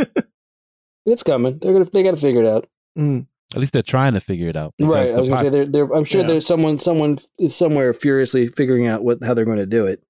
It's 1.05 1.21
coming. 1.23 1.57
They're 1.59 1.73
gonna. 1.73 1.83
They 1.83 2.01
got 2.01 2.11
to 2.13 2.17
figure 2.21 2.41
it 2.43 2.47
out. 2.47 2.65
Mm. 2.97 3.27
At 3.53 3.59
least 3.59 3.73
they're 3.73 3.81
trying 3.81 4.13
to 4.13 4.21
figure 4.21 4.47
it 4.47 4.55
out. 4.55 4.73
Right. 4.79 5.09
I 5.09 5.11
the 5.11 5.19
was 5.19 5.27
gonna 5.29 5.29
pop- 5.31 5.39
say 5.41 5.49
they're. 5.49 5.65
They're. 5.65 5.93
I'm 5.93 6.05
sure 6.05 6.21
Yeah. 6.21 6.27
there's 6.27 6.45
someone. 6.47 6.79
Someone 6.79 7.17
is 7.37 7.53
somewhere 7.53 7.91
furiously 7.91 8.47
figuring 8.47 8.87
out 8.87 9.03
what 9.03 9.21
how 9.21 9.33
they're 9.33 9.43
going 9.43 9.57
to 9.57 9.65
do 9.65 9.85
it. 9.87 10.01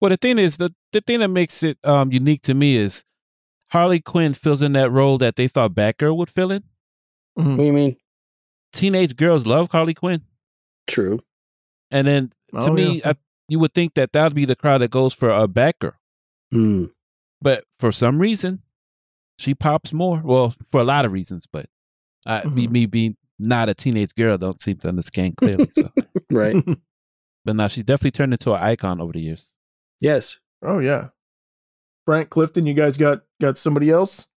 Well, 0.00 0.10
the 0.10 0.16
thing 0.16 0.38
is, 0.38 0.58
the 0.58 0.72
the 0.92 1.00
thing 1.00 1.18
that 1.20 1.28
makes 1.28 1.64
it 1.64 1.76
um, 1.84 2.12
unique 2.12 2.42
to 2.42 2.54
me 2.54 2.76
is 2.76 3.04
Harley 3.72 3.98
Quinn 3.98 4.32
fills 4.32 4.62
in 4.62 4.72
that 4.72 4.92
role 4.92 5.18
that 5.18 5.34
they 5.34 5.48
thought 5.48 5.72
Batgirl 5.74 6.16
would 6.18 6.30
fill 6.30 6.52
in. 6.52 6.62
What 7.34 7.56
do 7.56 7.64
you 7.64 7.72
mean? 7.72 7.96
Teenage 8.72 9.16
girls 9.16 9.44
love 9.44 9.72
Harley 9.72 9.94
Quinn, 9.94 10.22
True. 10.86 11.18
and 11.90 12.06
then 12.06 12.28
to 12.52 12.70
Oh, 12.70 12.72
me, 12.72 12.98
yeah. 13.00 13.10
I, 13.10 13.14
you 13.48 13.58
would 13.58 13.74
think 13.74 13.94
that 13.94 14.12
that 14.12 14.22
would 14.22 14.34
be 14.36 14.44
the 14.44 14.54
crowd 14.54 14.78
that 14.82 14.90
goes 14.92 15.14
for 15.14 15.30
a 15.30 15.48
Batgirl, 15.48 15.94
Hmm. 16.52 16.84
But 17.42 17.64
for 17.78 17.92
some 17.92 18.18
reason, 18.18 18.62
she 19.38 19.54
pops 19.54 19.92
more. 19.92 20.20
Well, 20.24 20.54
for 20.72 20.80
a 20.80 20.84
lot 20.84 21.04
of 21.04 21.12
reasons, 21.12 21.46
but 21.52 21.66
I, 22.26 22.44
me, 22.48 22.66
Mhm. 22.66 22.70
me 22.70 22.86
being 22.86 23.16
not 23.38 23.68
a 23.68 23.74
teenage 23.74 24.14
girl, 24.14 24.38
don't 24.38 24.60
seem 24.60 24.78
to 24.78 24.88
understand 24.88 25.36
clearly. 25.36 25.68
So, 25.70 25.82
Right. 26.30 26.56
but 27.44 27.56
now 27.56 27.68
she's 27.68 27.84
definitely 27.84 28.12
turned 28.12 28.32
into 28.32 28.52
an 28.52 28.62
icon 28.62 29.00
over 29.00 29.12
the 29.12 29.20
years. 29.20 29.52
yes. 30.00 30.38
oh 30.62 30.78
yeah. 30.78 31.08
Frank 32.06 32.30
Clifton, 32.30 32.66
you 32.66 32.74
guys 32.74 32.96
got 32.96 33.22
got 33.40 33.56
somebody 33.58 33.90
else? 33.90 34.28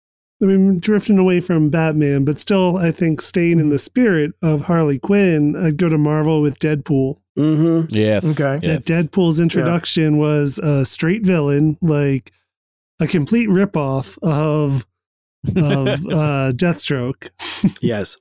I 0.42 0.46
mean, 0.46 0.80
drifting 0.80 1.20
away 1.20 1.40
from 1.42 1.70
Batman, 1.70 2.24
but 2.26 2.40
still, 2.40 2.78
I 2.78 2.92
think 2.92 3.22
staying 3.22 3.60
in 3.60 3.70
the 3.70 3.78
spirit 3.78 4.32
of 4.42 4.62
Harley 4.62 4.98
Quinn, 4.98 5.56
I'd 5.56 5.78
go 5.78 5.90
to 5.90 5.98
Marvel 5.98 6.42
with 6.42 6.58
Deadpool. 6.60 7.18
Mm-hmm. 7.38 7.94
Yes. 7.96 8.40
Okay. 8.42 8.60
Yes. 8.66 8.86
That 8.86 8.92
Deadpool's 8.92 9.40
introduction 9.40 10.18
was 10.18 10.58
a 10.58 10.84
straight 10.86 11.26
villain, 11.26 11.78
like 11.82 12.32
a 13.00 13.08
complete 13.08 13.50
ripoff 13.50 14.18
of 14.22 14.86
of 15.56 15.88
uh, 16.06 16.52
Deathstroke, 16.56 17.30
Yes. 17.82 18.18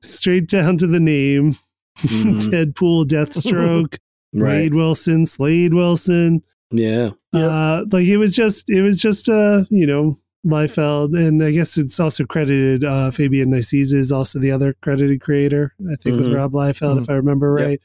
straight 0.00 0.48
down 0.48 0.78
to 0.78 0.86
the 0.86 1.00
name. 1.00 1.56
Mhm. 1.98 2.40
Deadpool, 2.74 3.04
Deathstroke, 3.06 3.98
Right. 4.34 4.50
Wade 4.62 4.74
Wilson, 4.74 5.26
Slade 5.26 5.74
Wilson. 5.74 6.42
Yeah. 6.70 7.10
Yep. 7.32 7.50
Uh, 7.50 7.84
like 7.92 8.06
it 8.06 8.16
was 8.16 8.34
just, 8.34 8.68
it 8.70 8.82
was 8.82 9.00
just, 9.00 9.28
uh, 9.28 9.64
you 9.70 9.86
know, 9.86 10.18
Liefeld, 10.44 11.16
and 11.16 11.42
I 11.44 11.52
guess 11.52 11.78
it's 11.78 12.00
also 12.00 12.24
credited. 12.24 12.82
Uh, 12.84 13.10
Fabian 13.12 13.50
Nicieza 13.50 13.94
is 13.94 14.10
also 14.10 14.38
the 14.40 14.50
other 14.50 14.74
credited 14.82 15.20
creator. 15.20 15.72
I 15.90 15.94
think 15.94 16.16
with 16.18 16.28
Mhm. 16.28 16.34
Rob 16.36 16.52
Liefeld, 16.52 17.00
if 17.00 17.08
I 17.08 17.14
remember 17.14 17.54
Yep. 17.58 17.66
right. 17.68 17.80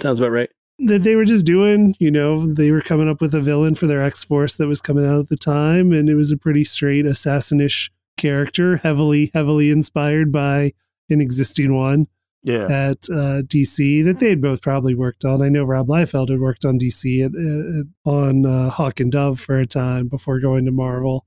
Sounds 0.00 0.18
about 0.20 0.30
right. 0.32 0.48
That 0.86 1.02
they 1.02 1.14
were 1.16 1.24
just 1.24 1.46
doing, 1.46 1.94
you 1.98 2.10
know, 2.10 2.46
they 2.52 2.70
were 2.70 2.80
coming 2.80 3.08
up 3.08 3.20
with 3.20 3.34
a 3.34 3.40
villain 3.40 3.74
for 3.74 3.86
their 3.86 4.02
X 4.02 4.24
Force 4.24 4.56
that 4.56 4.68
was 4.68 4.80
coming 4.80 5.06
out 5.06 5.20
at 5.20 5.28
the 5.28 5.36
time, 5.36 5.92
and 5.92 6.08
it 6.08 6.14
was 6.14 6.32
a 6.32 6.36
pretty 6.36 6.64
straight 6.64 7.06
assassinish 7.06 7.90
character, 8.16 8.76
heavily, 8.78 9.30
heavily 9.34 9.70
inspired 9.70 10.30
by 10.32 10.72
an 11.08 11.20
existing 11.20 11.74
one 11.74 12.06
Yeah. 12.42 12.64
at 12.64 12.98
uh, 13.10 13.42
DC 13.42 14.04
that 14.04 14.18
they 14.20 14.30
had 14.30 14.40
both 14.42 14.62
probably 14.62 14.94
worked 14.94 15.24
on. 15.24 15.42
I 15.42 15.48
know 15.48 15.64
Rob 15.64 15.88
Liefeld 15.88 16.28
had 16.28 16.40
worked 16.40 16.64
on 16.64 16.78
DC 16.78 17.24
at, 17.24 17.32
uh, 17.34 18.10
on 18.10 18.46
uh, 18.46 18.70
Hawk 18.70 19.00
and 19.00 19.10
Dove 19.12 19.40
for 19.40 19.56
a 19.56 19.66
time 19.66 20.08
before 20.08 20.40
going 20.40 20.64
to 20.66 20.70
Marvel, 20.72 21.26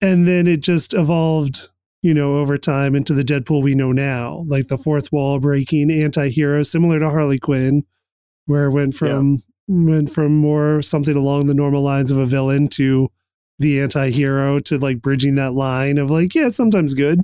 and 0.00 0.26
then 0.28 0.46
it 0.46 0.60
just 0.62 0.94
evolved. 0.94 1.68
You 2.02 2.12
know, 2.12 2.36
over 2.36 2.58
time 2.58 2.94
into 2.94 3.14
the 3.14 3.22
Deadpool 3.22 3.62
we 3.62 3.74
know 3.74 3.90
now, 3.90 4.44
like 4.46 4.68
the 4.68 4.76
fourth 4.76 5.10
wall 5.10 5.40
breaking 5.40 5.90
anti-hero, 5.90 6.62
similar 6.62 6.98
to 6.98 7.08
Harley 7.08 7.38
Quinn, 7.38 7.84
where 8.46 8.66
it 8.66 8.70
went 8.72 8.94
from 8.94 9.42
went 9.66 10.10
from 10.10 10.36
more 10.36 10.82
something 10.82 11.16
along 11.16 11.46
the 11.46 11.54
normal 11.54 11.82
lines 11.82 12.10
of 12.10 12.18
a 12.18 12.26
villain 12.26 12.68
to 12.68 13.08
the 13.58 13.80
anti-hero 13.80 14.58
to 14.60 14.76
like 14.78 15.00
bridging 15.00 15.36
that 15.36 15.52
line 15.54 15.96
of 15.98 16.10
like 16.10 16.34
yeah 16.34 16.48
sometimes 16.48 16.92
good 16.94 17.20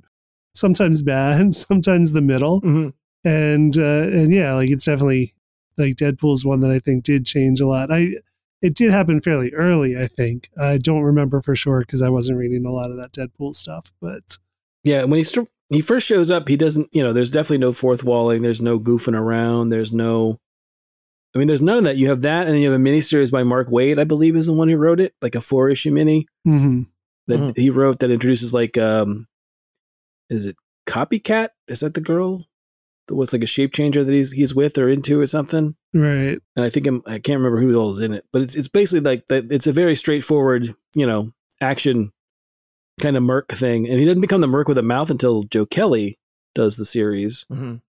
sometimes 0.54 1.02
bad 1.02 1.54
sometimes 1.54 2.12
the 2.12 2.20
middle 2.22 2.60
Mhm. 2.62 2.92
and 3.24 3.76
uh 3.78 3.82
and 3.82 4.32
yeah 4.32 4.54
like 4.54 4.70
it's 4.70 4.84
definitely 4.86 5.34
like 5.76 5.96
deadpool's 5.96 6.44
one 6.44 6.60
that 6.60 6.70
i 6.70 6.78
think 6.78 7.04
did 7.04 7.24
change 7.26 7.60
a 7.60 7.66
lot 7.66 7.90
i 7.92 8.12
it 8.62 8.74
did 8.74 8.90
happen 8.90 9.20
fairly 9.20 9.52
early 9.52 9.96
i 10.00 10.06
think 10.06 10.48
i 10.58 10.78
don't 10.78 11.02
remember 11.02 11.40
for 11.40 11.54
sure 11.54 11.80
because 11.80 12.00
i 12.02 12.08
wasn't 12.08 12.38
reading 12.38 12.64
a 12.64 12.70
lot 12.72 12.90
of 12.90 12.96
that 12.96 13.12
deadpool 13.12 13.54
stuff 13.54 13.92
but 14.00 14.38
Yeah. 14.84 15.04
When 15.04 15.18
he 15.18 15.24
st- 15.24 15.48
he 15.68 15.82
first 15.82 16.06
shows 16.06 16.30
up, 16.30 16.48
he 16.48 16.56
doesn't. 16.56 16.88
You 16.90 17.02
know, 17.02 17.12
there's 17.12 17.30
definitely 17.30 17.58
no 17.58 17.70
fourth 17.72 18.02
walling. 18.02 18.40
There's 18.42 18.62
no 18.62 18.80
goofing 18.80 19.14
around. 19.14 19.68
There's 19.68 19.92
no. 19.92 20.38
I 21.34 21.38
mean, 21.38 21.46
there's 21.48 21.62
none 21.62 21.78
of 21.78 21.84
that. 21.84 21.96
You 21.96 22.08
have 22.08 22.22
that, 22.22 22.46
and 22.46 22.54
then 22.54 22.60
you 22.62 22.70
have 22.70 22.80
a 22.80 22.82
miniseries 22.82 23.30
by 23.30 23.42
Mark 23.44 23.68
Waid, 23.68 23.98
I 23.98 24.04
believe, 24.04 24.34
is 24.36 24.46
the 24.46 24.52
one 24.52 24.68
who 24.68 24.76
wrote 24.76 24.98
it, 25.00 25.14
like 25.22 25.34
a 25.36 25.40
four 25.40 25.70
issue 25.70 25.92
mini 25.92 26.26
mhm. 26.46 26.86
that 27.28 27.38
Mhm. 27.38 27.56
he 27.56 27.70
wrote 27.70 28.00
that 28.00 28.10
introduces 28.10 28.52
like 28.52 28.76
um, 28.76 29.26
is 30.28 30.46
it 30.46 30.56
Copycat? 30.86 31.50
Is 31.68 31.80
that 31.80 31.94
the 31.94 32.00
girl? 32.00 32.46
That 33.08 33.14
was 33.16 33.32
like 33.32 33.42
a 33.42 33.46
shape 33.46 33.72
changer 33.72 34.04
that 34.04 34.12
he's 34.12 34.32
he's 34.32 34.54
with 34.54 34.78
or 34.78 34.88
into 34.88 35.20
or 35.20 35.26
something. 35.26 35.74
right 35.92 36.38
and 36.54 36.64
I 36.64 36.68
think 36.70 36.86
I'm, 36.86 37.02
I 37.06 37.18
can't 37.18 37.38
remember 37.38 37.60
who 37.60 37.74
all 37.76 37.90
is 37.92 37.98
in 38.00 38.12
it, 38.12 38.24
but 38.32 38.42
it's 38.42 38.54
it's 38.56 38.68
basically 38.68 39.00
like 39.00 39.26
that. 39.28 39.50
It's 39.50 39.66
a 39.66 39.72
very 39.72 39.96
straightforward, 39.96 40.68
you 40.94 41.06
know, 41.06 41.32
action 41.60 42.10
kind 43.00 43.16
of 43.16 43.22
Merc 43.24 43.48
thing, 43.48 43.88
and 43.88 43.98
he 43.98 44.04
doesn't 44.04 44.20
become 44.20 44.40
the 44.40 44.46
Merc 44.46 44.68
with 44.68 44.78
a 44.78 44.82
mouth 44.82 45.10
until 45.10 45.42
Joe 45.44 45.66
Kelly 45.66 46.18
does 46.54 46.76
the 46.76 46.84
series, 46.84 47.46
Mhm. 47.50 47.80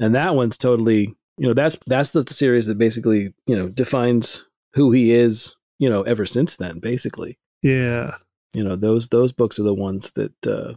and 0.00 0.14
that 0.14 0.34
one's 0.34 0.58
totally, 0.58 1.14
you 1.38 1.46
know, 1.48 1.54
that's 1.54 1.76
that's 1.86 2.10
the 2.12 2.24
series 2.28 2.66
that 2.66 2.78
basically, 2.78 3.32
you 3.46 3.56
know, 3.56 3.68
defines 3.68 4.46
who 4.74 4.90
he 4.92 5.12
is, 5.12 5.56
you 5.78 5.88
know, 5.90 6.02
ever 6.02 6.24
since 6.26 6.56
then, 6.56 6.78
basically. 6.80 7.38
yeah 7.62 8.16
You 8.54 8.64
know, 8.64 8.76
those 8.76 9.08
those 9.08 9.32
books 9.32 9.58
are 9.58 9.64
the 9.64 9.74
ones 9.74 10.12
that 10.12 10.46
uh 10.46 10.74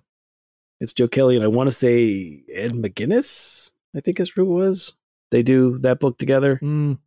it's 0.82 0.93
Joe 0.93 1.08
Kelly 1.10 1.36
and 1.36 1.43
I 1.43 1.48
want 1.50 1.67
to 1.67 1.72
say 1.76 2.43
Ed 2.54 2.72
McGuinness, 2.74 3.72
I 3.95 4.00
think 4.00 4.19
is 4.19 4.30
who 4.30 4.41
it 4.43 4.45
was. 4.45 4.95
They 5.32 5.43
do 5.43 5.78
that 5.80 6.00
book 6.00 6.17
together 6.17 6.58
Mm. 6.62 7.00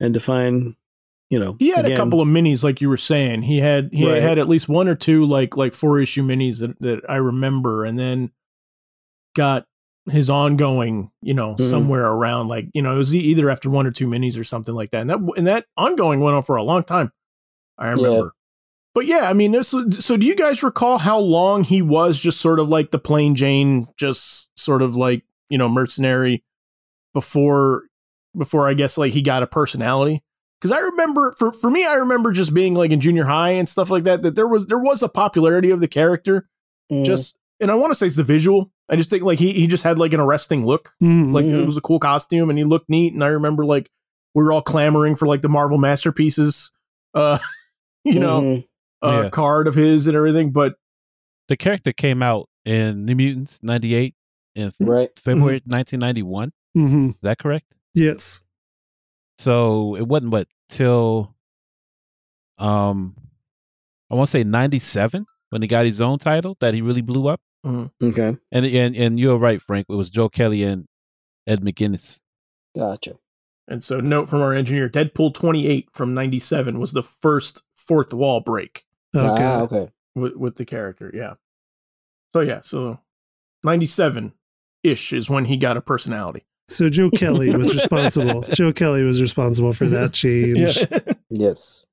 and 0.00 0.14
define, 0.14 0.76
you 1.30 1.38
know, 1.38 1.56
He 1.58 1.70
had 1.70 1.86
a 1.88 1.96
couple 1.96 2.20
of 2.20 2.28
minis, 2.28 2.62
like 2.62 2.80
you 2.80 2.88
were 2.88 2.96
saying. 2.98 3.42
He 3.42 3.58
had 3.58 3.90
he 3.92 4.06
Right. 4.08 4.22
had 4.22 4.38
at 4.38 4.48
least 4.48 4.68
one 4.68 4.88
or 4.88 4.94
two 4.94 5.24
like 5.24 5.56
like 5.56 5.72
four 5.74 6.00
issue 6.00 6.22
minis 6.22 6.60
that, 6.60 6.78
that 6.80 7.00
I 7.08 7.16
remember, 7.16 7.84
and 7.84 7.98
then 7.98 8.30
got 9.34 9.66
his 10.10 10.28
ongoing, 10.28 11.10
you 11.22 11.32
know, 11.34 11.54
Mhm. 11.54 11.70
somewhere 11.70 12.06
around 12.06 12.48
like 12.48 12.68
you 12.74 12.82
know 12.82 12.94
it 12.94 12.98
was 12.98 13.14
either 13.14 13.48
after 13.50 13.70
one 13.70 13.86
or 13.86 13.90
two 13.90 14.06
minis 14.06 14.38
or 14.38 14.44
something 14.44 14.74
like 14.74 14.90
that, 14.90 15.00
and 15.00 15.10
that 15.10 15.18
and 15.36 15.46
that 15.46 15.66
ongoing 15.76 16.20
went 16.20 16.36
on 16.36 16.42
for 16.42 16.56
a 16.56 16.62
long 16.62 16.84
time. 16.84 17.10
I 17.78 17.88
remember. 17.88 18.32
But 18.94 19.06
yeah, 19.06 19.28
I 19.28 19.32
mean, 19.32 19.50
this. 19.50 19.74
So, 19.90 20.16
do 20.16 20.24
you 20.24 20.36
guys 20.36 20.62
recall 20.62 20.98
how 20.98 21.18
long 21.18 21.64
he 21.64 21.82
was 21.82 22.16
just 22.18 22.40
sort 22.40 22.60
of 22.60 22.68
like 22.68 22.92
the 22.92 22.98
plain 23.00 23.34
Jane, 23.34 23.88
just 23.96 24.56
sort 24.56 24.82
of 24.82 24.94
like 24.94 25.24
you 25.50 25.58
know 25.58 25.68
mercenary 25.68 26.44
before 27.12 27.84
before 28.36 28.68
I 28.68 28.74
guess 28.74 28.98
like 28.98 29.12
he 29.12 29.22
got 29.22 29.42
a 29.42 29.46
personality? 29.46 30.22
Because 30.60 30.72
I 30.72 30.78
remember 30.80 31.34
for 31.38 31.52
for 31.52 31.70
me, 31.70 31.84
I 31.84 31.94
remember 31.94 32.32
just 32.32 32.54
being 32.54 32.74
like 32.74 32.90
in 32.90 33.00
junior 33.00 33.24
high 33.24 33.50
and 33.50 33.68
stuff 33.68 33.90
like 33.90 34.04
that. 34.04 34.22
That 34.22 34.34
there 34.36 34.48
was 34.48 34.66
there 34.66 34.78
was 34.78 35.02
a 35.02 35.08
popularity 35.08 35.70
of 35.70 35.80
the 35.80 35.88
character. 35.88 36.48
Mm. 36.90 37.04
Just 37.04 37.36
and 37.60 37.70
I 37.70 37.74
want 37.74 37.90
to 37.90 37.94
say 37.94 38.06
it's 38.06 38.16
the 38.16 38.22
visual. 38.24 38.70
I 38.88 38.96
just 38.96 39.08
think 39.10 39.22
like 39.22 39.38
he 39.38 39.52
he 39.52 39.66
just 39.66 39.82
had 39.84 39.98
like 39.98 40.12
an 40.12 40.20
arresting 40.20 40.64
look. 40.66 40.92
Mhm. 41.02 41.32
Like 41.32 41.46
it 41.46 41.64
was 41.64 41.76
a 41.76 41.80
cool 41.80 41.98
costume 41.98 42.50
and 42.50 42.58
he 42.58 42.64
looked 42.64 42.88
neat. 42.90 43.14
And 43.14 43.24
I 43.24 43.28
remember 43.28 43.64
like 43.64 43.90
we 44.34 44.42
were 44.44 44.52
all 44.52 44.62
clamoring 44.62 45.16
for 45.16 45.26
like 45.26 45.42
the 45.42 45.48
Marvel 45.48 45.78
masterpieces, 45.78 46.70
uh, 47.14 47.38
you 48.04 48.18
know, 48.20 48.40
Mhm. 48.42 48.68
uh, 49.02 49.22
Yeah. 49.24 49.30
card 49.30 49.66
of 49.68 49.74
his 49.74 50.06
and 50.06 50.16
everything. 50.16 50.52
But 50.52 50.74
The 51.48 51.56
character 51.56 51.92
came 51.92 52.22
out 52.22 52.48
in 52.64 53.04
New 53.04 53.14
Mutants 53.14 53.58
'98 53.62 54.14
in 54.54 54.72
right. 54.80 55.10
February 55.18 55.60
1991. 55.66 56.52
Mhm. 56.76 57.10
Is 57.10 57.16
that 57.22 57.38
correct? 57.38 57.74
yes 57.94 58.42
So 59.38 59.94
it 59.96 60.06
wasn't 60.06 60.32
what 60.32 60.46
till 60.68 61.34
um 62.58 63.14
I 64.10 64.14
want 64.16 64.28
to 64.28 64.30
say 64.30 64.44
97 64.44 65.24
when 65.50 65.62
he 65.62 65.68
got 65.68 65.86
his 65.86 66.00
own 66.00 66.18
title 66.18 66.56
that 66.60 66.74
he 66.74 66.82
really 66.82 67.02
blew 67.02 67.28
up. 67.28 67.40
Mm-hmm. 67.64 68.06
Okay. 68.06 68.36
And 68.52 68.66
and 68.66 68.96
and 68.96 69.18
you're 69.18 69.38
right, 69.38 69.60
Frank. 69.60 69.86
It 69.88 69.94
was 69.94 70.10
Joe 70.10 70.28
Kelly 70.28 70.64
and 70.64 70.86
Ed 71.46 71.60
McGuinness. 71.60 72.20
Gotcha. 72.76 73.14
And 73.66 73.82
so, 73.82 74.00
note 74.00 74.28
from 74.28 74.42
our 74.42 74.52
engineer: 74.52 74.88
Deadpool 74.88 75.34
28 75.34 75.88
from 75.92 76.12
'97 76.12 76.78
was 76.78 76.92
the 76.92 77.02
first 77.02 77.62
fourth 77.74 78.12
wall 78.12 78.40
break 78.40 78.84
Okay. 79.16 79.44
Ah, 79.44 79.60
okay. 79.62 79.88
with, 80.14 80.36
with 80.36 80.54
the 80.56 80.64
character. 80.64 81.10
Yeah. 81.14 81.34
So 82.32 82.40
yeah, 82.40 82.60
so 82.62 83.00
'97 83.62 84.32
ish 84.82 85.12
is 85.12 85.30
when 85.30 85.44
he 85.46 85.56
got 85.56 85.76
a 85.76 85.80
personality. 85.80 86.44
So 86.68 86.88
Joe 86.88 87.10
Kelly 87.10 87.54
was 87.54 87.74
responsible. 87.74 88.42
Joe 88.52 88.72
Kelly 88.72 89.04
was 89.04 89.20
responsible 89.20 89.72
for 89.72 89.86
that 89.86 90.12
change. 90.12 90.86
Yes. 91.30 91.86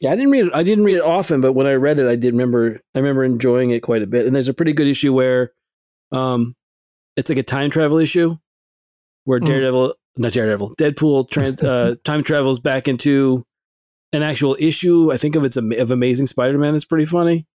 Yeah, 0.00 0.12
I 0.12 0.16
didn't 0.16 0.30
read 0.30 0.46
it. 0.46 0.52
I 0.54 0.62
didn't 0.62 0.84
read 0.84 0.96
it 0.98 1.02
often, 1.02 1.40
but 1.40 1.54
when 1.54 1.66
I 1.66 1.72
read 1.74 1.98
it, 1.98 2.06
I 2.08 2.14
did 2.16 2.32
remember. 2.32 2.80
I 2.94 2.98
remember 2.98 3.24
enjoying 3.24 3.70
it 3.70 3.80
quite 3.80 4.02
a 4.02 4.06
bit. 4.06 4.26
And 4.26 4.34
there's 4.34 4.48
a 4.48 4.54
pretty 4.54 4.72
good 4.72 4.86
issue 4.86 5.12
where, 5.12 5.52
um, 6.12 6.54
it's 7.16 7.28
like 7.28 7.38
a 7.38 7.42
time 7.42 7.70
travel 7.70 7.98
issue, 7.98 8.36
where 9.24 9.40
Mm. 9.40 9.46
Daredevil, 9.46 9.94
not 10.18 10.32
Daredevil, 10.32 10.74
Deadpool, 10.76 11.28
trans, 11.30 11.62
uh, 11.64 11.96
time 12.04 12.22
travels 12.22 12.60
back 12.60 12.86
into 12.86 13.44
an 14.12 14.22
actual 14.22 14.56
issue. 14.60 15.12
I 15.12 15.16
think 15.16 15.34
of 15.34 15.44
it's 15.44 15.56
a, 15.56 15.80
of 15.80 15.90
Amazing 15.90 16.26
Spider-Man. 16.26 16.72
That's 16.74 16.84
pretty 16.84 17.04
funny, 17.04 17.46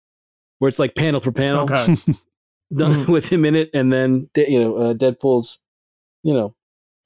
where 0.59 0.69
it's 0.69 0.81
like 0.81 0.97
panel 0.97 1.21
per 1.21 1.31
panel 1.33 1.63
okay. 1.65 1.95
done 2.73 2.93
Mhm. 3.05 3.09
with 3.09 3.31
him 3.33 3.45
in 3.45 3.55
it, 3.55 3.71
and 3.73 3.93
then 3.93 4.29
you 4.37 4.59
know 4.59 4.77
uh, 4.77 4.95
Deadpool's, 4.95 5.61
you 6.25 6.35
know, 6.35 6.57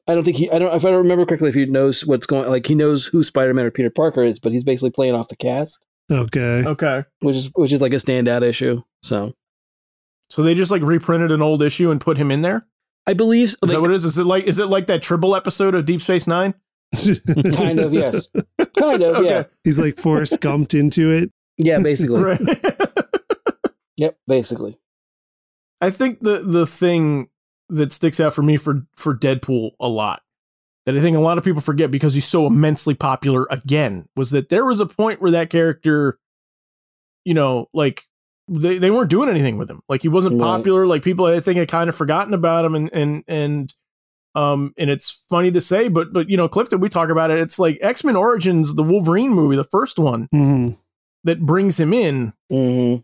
I 0.08 0.14
don't 0.14 0.22
think 0.22 0.36
he, 0.36 0.50
I 0.50 0.58
don't, 0.58 0.74
if 0.74 0.84
I 0.84 0.90
don't 0.90 1.02
remember 1.02 1.26
correctly, 1.26 1.48
if 1.48 1.54
he 1.54 1.66
knows 1.66 2.06
what's 2.06 2.26
going, 2.26 2.48
like 2.48 2.66
he 2.66 2.74
knows 2.74 3.06
who 3.06 3.22
Spider 3.22 3.52
Man 3.54 3.64
or 3.64 3.70
Peter 3.70 3.90
Parker 3.90 4.22
is, 4.22 4.38
but 4.38 4.52
he's 4.52 4.62
basically 4.64 4.90
playing 4.90 5.14
off 5.14 5.28
the 5.28 5.36
cast, 5.36 5.78
Okay. 6.10 6.62
Okay. 6.64 7.04
which 7.20 7.34
is 7.36 7.50
which 7.54 7.72
is 7.72 7.82
like 7.82 7.92
a 7.92 7.96
standout 7.96 8.42
issue. 8.42 8.82
So 9.02 9.34
So 10.30 10.42
they 10.42 10.54
just 10.54 10.70
like 10.70 10.82
reprinted 10.82 11.32
an 11.32 11.42
old 11.42 11.60
issue 11.62 11.90
and 11.90 12.00
put 12.00 12.18
him 12.18 12.30
in 12.30 12.42
there. 12.42 12.66
I 13.08 13.14
believe, 13.14 13.48
Is 13.48 13.56
like, 13.62 13.70
that 13.72 13.80
what 13.80 13.90
it 13.90 13.94
is? 13.94 14.04
Is 14.04 14.18
it 14.18 14.24
like 14.26 14.44
is 14.44 14.58
it 14.58 14.66
like 14.66 14.86
that 14.88 15.02
triple 15.02 15.34
episode 15.34 15.74
of 15.74 15.84
Deep 15.84 16.00
Space 16.00 16.26
Nine? 16.26 16.54
kind 17.52 17.80
of, 17.80 17.92
yes, 17.92 18.28
kind 18.78 19.02
of, 19.02 19.24
yeah, 19.24 19.44
He's 19.64 19.78
like 19.80 19.96
Forrest 19.96 20.34
Gumped 20.40 20.78
into 20.78 21.10
it. 21.10 21.32
yeah, 21.58 21.80
basically, 21.80 22.22
Right. 22.22 22.40
yep, 23.96 24.16
basically, 24.28 24.78
I 25.80 25.90
think 25.90 26.20
the 26.20 26.38
the 26.40 26.64
thing 26.66 27.28
that 27.68 27.92
sticks 27.92 28.20
out 28.20 28.34
for 28.34 28.42
me 28.42 28.56
for 28.56 28.86
for 28.96 29.14
Deadpool 29.14 29.72
a 29.80 29.88
lot 29.88 30.22
that 30.86 30.96
I 30.96 31.00
think 31.00 31.16
a 31.16 31.20
lot 31.20 31.36
of 31.36 31.42
people 31.44 31.60
forget 31.60 31.90
because 31.90 32.14
he's 32.14 32.26
so 32.26 32.46
immensely 32.46 32.94
popular 32.94 33.46
again 33.50 34.06
was 34.14 34.30
that 34.30 34.48
there 34.50 34.64
was 34.64 34.78
a 34.80 34.86
point 34.86 35.20
where 35.20 35.32
that 35.32 35.50
character, 35.50 36.18
you 37.24 37.34
know, 37.34 37.66
like 37.74 38.04
they, 38.48 38.78
they 38.78 38.92
weren't 38.92 39.10
doing 39.10 39.28
anything 39.28 39.58
with 39.58 39.68
him. 39.68 39.80
Like 39.88 40.02
he 40.02 40.08
wasn't 40.08 40.40
Right. 40.40 40.46
popular. 40.46 40.86
Like 40.86 41.02
people 41.02 41.26
I 41.26 41.40
think 41.40 41.58
had 41.58 41.68
kind 41.68 41.88
of 41.88 41.96
forgotten 41.96 42.34
about 42.34 42.64
him 42.64 42.74
and 42.76 42.90
and 42.92 43.24
and 43.26 43.72
um 44.36 44.72
and 44.78 44.90
it's 44.90 45.24
funny 45.28 45.50
to 45.50 45.60
say, 45.60 45.88
but 45.88 46.12
but 46.12 46.30
you 46.30 46.36
know, 46.36 46.48
Clifton, 46.48 46.78
we 46.78 46.88
talk 46.88 47.08
about 47.08 47.30
it. 47.32 47.38
It's 47.40 47.58
like 47.58 47.78
X-Men 47.80 48.14
Origins, 48.14 48.74
the 48.76 48.84
Wolverine 48.84 49.30
movie, 49.30 49.56
the 49.56 49.64
first 49.64 49.98
one 49.98 50.28
Mhm. 50.32 50.78
that 51.24 51.40
brings 51.40 51.80
him 51.80 51.92
in 51.92 52.32
hmm 52.48 52.96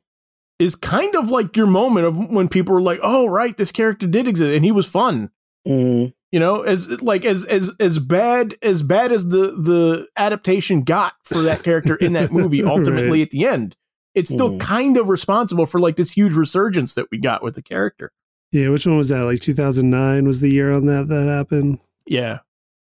is 0.58 0.74
kind 0.76 1.14
of 1.16 1.28
like 1.30 1.56
your 1.56 1.66
moment 1.66 2.06
of 2.06 2.30
when 2.30 2.48
people 2.48 2.74
were 2.74 2.82
like, 2.82 3.00
"Oh, 3.02 3.26
right, 3.26 3.56
this 3.56 3.72
character 3.72 4.06
did 4.06 4.26
exist 4.28 4.54
and 4.54 4.64
he 4.64 4.72
was 4.72 4.86
fun." 4.86 5.30
hmm 5.66 6.06
You 6.32 6.40
know, 6.40 6.62
as 6.62 7.00
like 7.02 7.24
as 7.24 7.44
as 7.44 7.70
as 7.80 7.98
bad 7.98 8.56
as 8.62 8.82
bad 8.82 9.12
as 9.12 9.28
the 9.28 9.52
the 9.52 10.08
adaptation 10.16 10.82
got 10.82 11.14
for 11.24 11.38
that 11.42 11.62
character 11.62 11.94
in 11.96 12.12
that 12.14 12.32
movie 12.32 12.62
ultimately 12.74 13.18
Right. 13.20 13.22
at 13.22 13.30
the 13.30 13.44
end, 13.46 13.76
it's 14.14 14.30
still 14.30 14.52
Mhm. 14.52 14.60
kind 14.60 14.96
of 14.96 15.08
responsible 15.08 15.66
for 15.66 15.78
like 15.80 15.96
this 15.96 16.12
huge 16.12 16.34
resurgence 16.34 16.94
that 16.94 17.06
we 17.12 17.18
got 17.18 17.42
with 17.42 17.54
the 17.54 17.62
character. 17.62 18.12
Yeah, 18.50 18.68
which 18.70 18.86
one 18.86 18.96
was 18.96 19.08
that? 19.10 19.22
Like 19.24 19.40
2009 19.40 20.24
was 20.26 20.40
the 20.40 20.50
year 20.50 20.72
on 20.72 20.86
that 20.86 21.08
that 21.08 21.26
happened. 21.26 21.78
Yeah, 22.06 22.40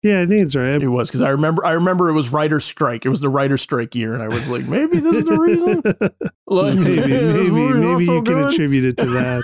Yeah, 0.04 0.22
I 0.22 0.26
think 0.28 0.46
it's 0.46 0.56
right. 0.56 0.82
it 0.82 0.88
was 0.88 1.10
because 1.10 1.22
I 1.22 1.30
remember 1.30 1.66
I 1.66 1.72
remember 1.72 2.08
it 2.10 2.14
was 2.14 2.32
writer 2.32 2.60
strike. 2.60 3.06
It 3.06 3.10
was 3.10 3.22
the 3.22 3.30
writer 3.30 3.58
strike 3.58 3.96
year, 3.96 4.14
and 4.14 4.22
I 4.22 4.28
was 4.28 4.50
like, 4.50 4.68
maybe 4.68 5.00
this 5.00 5.18
is 5.18 5.26
the 5.26 5.40
reason. 5.40 5.82
Like, 6.50 6.76
maybe, 6.76 7.12
maybe, 7.12 7.50
really 7.50 7.74
maybe 7.74 8.06
so 8.06 8.14
you 8.14 8.24
can 8.24 8.46
attribute 8.46 8.86
it 8.86 8.96
to 9.00 9.06
that. 9.08 9.44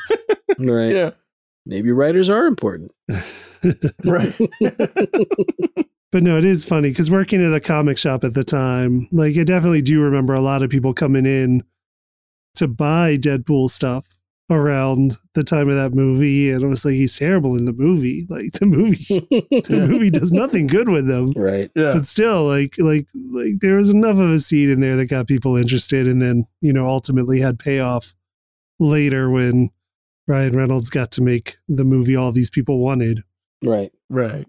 right. 0.59 0.95
Yeah, 0.95 1.09
Maybe 1.65 1.91
writers 1.91 2.29
are 2.29 2.45
important. 2.45 2.93
right. 4.05 4.33
But 6.13 6.23
no, 6.23 6.37
it 6.37 6.45
is 6.45 6.63
funny 6.63 6.91
because 6.91 7.11
working 7.11 7.43
at 7.43 7.53
a 7.53 7.59
comic 7.59 7.97
shop 7.97 8.23
at 8.23 8.35
the 8.35 8.43
time, 8.45 9.09
like 9.11 9.37
I 9.37 9.43
definitely 9.43 9.81
do 9.81 9.99
remember 9.99 10.33
a 10.33 10.39
lot 10.39 10.63
of 10.63 10.69
people 10.69 10.93
coming 10.93 11.25
in 11.25 11.63
to 12.55 12.67
buy 12.67 13.17
Deadpool 13.17 13.69
stuff 13.69 14.17
around 14.49 15.17
the 15.33 15.43
time 15.43 15.69
of 15.69 15.75
that 15.75 15.93
movie, 15.93 16.51
and 16.51 16.63
I 16.63 16.67
was 16.67 16.85
like, 16.85 16.95
he's 16.95 17.17
terrible 17.17 17.55
in 17.55 17.65
the 17.65 17.73
movie. 17.73 18.25
Like 18.29 18.51
the 18.53 18.65
movie, 18.65 19.19
the 19.29 19.85
movie 19.87 20.09
does 20.09 20.31
nothing 20.31 20.67
good 20.67 20.89
with 20.89 21.09
him. 21.09 21.27
right. 21.35 21.71
yeah. 21.75 21.93
But 21.93 22.07
still, 22.07 22.45
like, 22.45 22.75
like, 22.77 23.07
like 23.31 23.59
there 23.61 23.77
was 23.77 23.89
enough 23.89 24.19
of 24.19 24.29
a 24.29 24.39
seed 24.39 24.69
in 24.69 24.81
there 24.81 24.95
that 24.95 25.07
got 25.07 25.27
people 25.27 25.55
interested, 25.55 26.07
and 26.07 26.21
then 26.21 26.45
you 26.61 26.73
know 26.73 26.87
ultimately 26.87 27.39
had 27.39 27.59
payoff 27.59 28.13
later 28.79 29.29
when 29.29 29.69
Ryan 30.27 30.53
Reynolds 30.53 30.89
got 30.89 31.11
to 31.11 31.21
make 31.21 31.57
the 31.67 31.85
movie 31.85 32.15
all 32.15 32.31
these 32.31 32.49
people 32.49 32.79
wanted. 32.79 33.23
Right. 33.63 33.91
Right. 34.09 34.47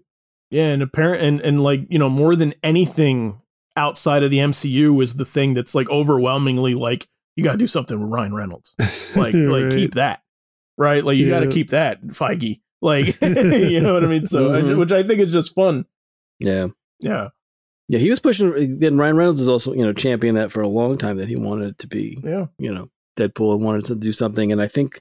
Yeah, 0.51 0.67
and 0.67 0.81
apparent 0.81 1.21
and 1.21 1.41
and 1.41 1.63
like 1.63 1.81
you 1.89 1.99
know 1.99 2.09
more 2.09 2.35
than 2.35 2.53
anything 2.63 3.41
outside 3.75 4.23
of 4.23 4.31
the 4.31 4.37
MCU 4.37 5.01
is 5.03 5.17
the 5.17 5.25
thing 5.25 5.53
that's 5.53 5.75
like 5.75 5.89
overwhelmingly 5.89 6.75
like 6.75 7.07
you 7.35 7.43
got 7.43 7.53
to 7.53 7.57
do 7.57 7.67
something 7.67 7.99
with 7.99 8.09
Ryan 8.09 8.33
Reynolds. 8.33 8.73
Like 9.15 9.33
like 9.33 9.63
Right. 9.65 9.71
keep 9.73 9.93
that. 9.93 10.21
Right? 10.77 11.03
Like 11.03 11.15
you 11.17 11.29
got 11.29 11.39
to 11.41 11.49
keep 11.49 11.69
that 11.69 12.01
Feige. 12.07 12.59
Like 12.81 13.19
you 13.21 13.79
know 13.79 13.93
what 13.93 14.03
I 14.03 14.07
mean? 14.07 14.25
So 14.25 14.53
I- 14.53 14.61
Mhm. 14.61 14.77
which 14.77 14.91
I 14.91 15.03
think 15.03 15.19
is 15.21 15.31
just 15.31 15.55
fun. 15.55 15.85
Yeah. 16.39 16.67
Yeah. 16.99 17.29
Yeah. 17.87 17.99
He 17.99 18.09
was 18.09 18.19
pushing. 18.19 18.79
Then 18.79 18.97
Ryan 18.97 19.15
Reynolds 19.15 19.39
is 19.41 19.47
also, 19.47 19.73
you 19.73 19.83
know, 19.83 19.93
championing 19.93 20.35
that 20.35 20.51
for 20.51 20.61
a 20.61 20.67
long 20.67 20.97
time 20.97 21.17
that 21.17 21.29
he 21.29 21.35
wanted 21.37 21.69
it 21.69 21.77
to 21.79 21.87
be 21.87 22.19
Yeah. 22.23 22.47
you 22.59 22.73
know, 22.73 22.89
Deadpool 23.17 23.53
and 23.55 23.63
wanted 23.63 23.85
to 23.85 23.95
do 23.95 24.11
something. 24.11 24.51
And 24.51 24.61
I 24.61 24.67
think 24.67 24.99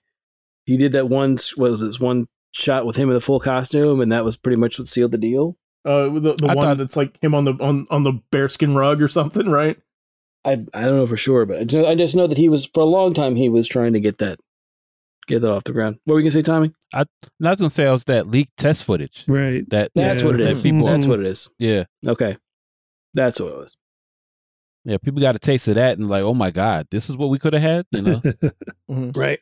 he 0.67 0.77
did 0.77 0.93
that 0.93 1.09
one, 1.09 1.37
what 1.57 1.71
was 1.73 1.81
this 1.81 1.99
one 1.99 2.27
shot 2.53 2.87
with 2.87 2.95
him 2.97 3.09
in 3.09 3.15
the 3.15 3.21
full 3.21 3.41
costume. 3.41 4.01
And 4.01 4.13
that 4.13 4.25
was 4.25 4.37
pretty 4.37 4.57
much 4.57 4.79
what 4.79 4.87
sealed 4.87 5.11
the 5.11 5.19
deal. 5.19 5.57
Uh 5.85 6.05
the, 6.21 6.35
the 6.35 6.47
I 6.49 6.55
one 6.55 6.61
thought- 6.63 6.79
that's 6.79 6.97
like 6.97 7.21
him 7.21 7.35
on 7.35 7.45
the 7.45 7.55
on 7.55 7.87
on 7.91 8.05
the 8.05 8.13
bearskin 8.31 8.75
rug 8.77 9.03
or 9.03 9.09
something, 9.09 9.49
right? 9.49 9.77
I, 10.45 10.53
I 10.75 10.83
don't 10.83 10.97
know 10.97 11.07
for 11.07 11.17
sure, 11.17 11.47
but 11.47 11.61
I 11.61 11.65
just, 11.65 11.89
I 11.89 11.95
just 11.95 12.15
know 12.15 12.27
that 12.27 12.37
he 12.39 12.49
was, 12.49 12.67
for 12.67 12.81
a 12.81 12.87
long 12.87 13.13
time, 13.13 13.35
he 13.37 13.49
was 13.49 13.67
trying 13.67 13.95
to 13.95 14.01
get 14.01 14.19
that, 14.19 14.39
get 15.27 15.41
that 15.41 15.51
off 15.53 15.65
the 15.65 15.73
ground. 15.73 15.99
What 16.05 16.15
were 16.15 16.21
you 16.21 16.25
going 16.25 16.33
to 16.33 16.39
say, 16.39 16.43
Tommy? 16.43 16.73
And 16.95 17.07
I 17.45 17.51
was 17.51 17.59
gonna 17.61 17.71
say 17.71 17.87
it 17.89 17.91
was 17.91 18.05
that 18.05 18.27
leaked 18.27 18.57
test 18.57 18.85
footage. 18.85 19.25
Right. 19.27 19.69
That 19.71 19.91
That's 19.95 20.21
Yeah. 20.21 20.27
what 20.27 20.35
it 20.41 20.45
that 20.45 20.51
is. 20.51 20.63
people 20.63 20.87
That's 20.87 21.07
what 21.07 21.21
it 21.21 21.27
is. 21.27 21.51
yeah 21.59 21.85
Okay. 22.07 22.37
That's 23.15 23.41
what 23.41 23.53
it 23.53 23.57
was. 23.59 23.77
yeah 24.85 24.99
people 24.99 25.21
got 25.21 25.35
a 25.35 25.39
taste 25.39 25.67
of 25.69 25.75
that 25.77 25.97
and 25.99 26.09
like 26.09 26.23
oh 26.25 26.35
my 26.35 26.51
god 26.51 26.87
this 26.91 27.09
is 27.11 27.17
what 27.17 27.31
we 27.31 27.39
could 27.39 27.53
have 27.55 27.63
had 27.63 27.87
you 27.93 28.03
know 28.03 28.21
Mhm. 28.91 29.17
Right. 29.17 29.41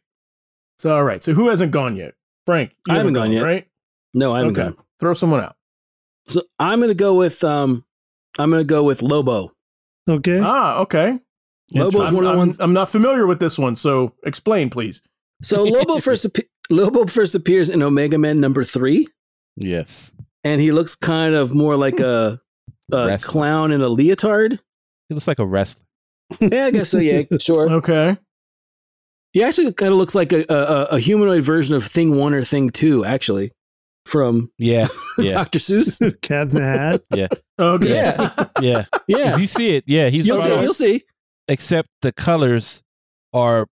So 0.78 0.94
all 0.94 1.04
right. 1.04 1.22
So 1.22 1.32
who 1.34 1.48
hasn't 1.48 1.72
gone 1.72 1.96
yet? 1.96 2.14
Frank. 2.46 2.70
you 2.88 2.94
I 2.94 2.98
haven't 2.98 3.12
gone 3.14 3.30
yet. 3.32 3.42
Right? 3.44 3.66
No, 4.14 4.32
I 4.32 4.38
haven't 4.38 4.58
okay. 4.58 4.68
gone. 4.74 4.84
Throw 5.00 5.14
someone 5.14 5.40
out. 5.40 5.56
So 6.26 6.42
I'm 6.58 6.78
going 6.78 6.90
to 6.90 6.94
go 6.94 7.14
with, 7.14 7.42
um, 7.44 7.84
I'm 8.38 8.50
going 8.50 8.62
to 8.62 8.66
go 8.66 8.82
with 8.82 9.00
Lobo. 9.02 9.52
Okay. 10.08 10.40
Ah, 10.42 10.80
okay. 10.80 11.18
Lobo's 11.74 12.08
I'm, 12.08 12.14
one 12.14 12.24
of 12.24 12.28
the 12.28 12.28
I'm- 12.30 12.38
ones. 12.38 12.58
I'm 12.60 12.72
not 12.72 12.88
familiar 12.90 13.26
with 13.26 13.40
this 13.40 13.58
one, 13.58 13.74
so 13.76 14.14
explain, 14.24 14.68
please. 14.70 15.02
So 15.42 15.64
Lobo 15.64 15.98
first, 16.00 16.26
appe- 16.26 16.48
Lobo 16.70 17.06
first 17.06 17.34
appears 17.34 17.70
in 17.70 17.82
Omega 17.82 18.18
Man 18.18 18.40
number 18.40 18.64
three. 18.64 19.06
yes 19.56 20.14
and 20.44 20.60
he 20.60 20.72
looks 20.72 20.96
kind 20.96 21.34
of 21.36 21.54
more 21.54 21.76
like 21.76 22.00
a, 22.00 22.40
a 22.92 23.06
Wrestler. 23.06 23.30
clown 23.30 23.70
in 23.70 23.80
a 23.80 23.88
leotard. 23.88 24.58
he 25.08 25.14
looks 25.14 25.28
like 25.28 25.38
a 25.38 25.46
wrestler 25.46 25.84
Yeah, 26.40 26.64
I 26.66 26.70
guess 26.72 26.88
so. 26.90 26.98
Yeah, 26.98 27.22
sure. 27.40 27.70
Okay. 27.70 28.16
He 29.32 29.42
actually 29.44 29.72
kind 29.72 29.92
of 29.92 29.98
looks 29.98 30.14
like 30.16 30.32
a, 30.32 30.44
a, 30.48 30.84
a 30.96 30.98
humanoid 30.98 31.42
version 31.44 31.76
of 31.76 31.82
Thing 31.84 32.16
One 32.16 32.34
or 32.34 32.42
Thing 32.42 32.70
Two, 32.70 33.04
actually, 33.04 33.52
from 34.06 34.50
yeah 34.58 34.88
yeah 35.18 35.30
Dr. 35.30 35.58
Seuss. 35.58 35.98
Cat 36.22 36.48
in 36.48 36.54
the 36.56 36.62
Hat. 36.62 37.02
Yeah. 37.14 37.28
Okay. 37.58 37.94
Yeah. 37.94 38.44
yeah 38.60 38.84
Yeah, 39.06 39.34
if 39.34 39.40
you 39.40 39.46
see 39.46 39.76
it 39.76 39.84
yeah 39.86 40.08
he's 40.08 40.26
you'll 40.26 40.38
right 40.38 40.46
see. 40.48 40.52
on. 40.56 40.62
You'll 40.64 40.72
see. 40.74 41.02
except 41.48 41.88
the 42.02 42.12
colors 42.12 42.82
are 43.32 43.66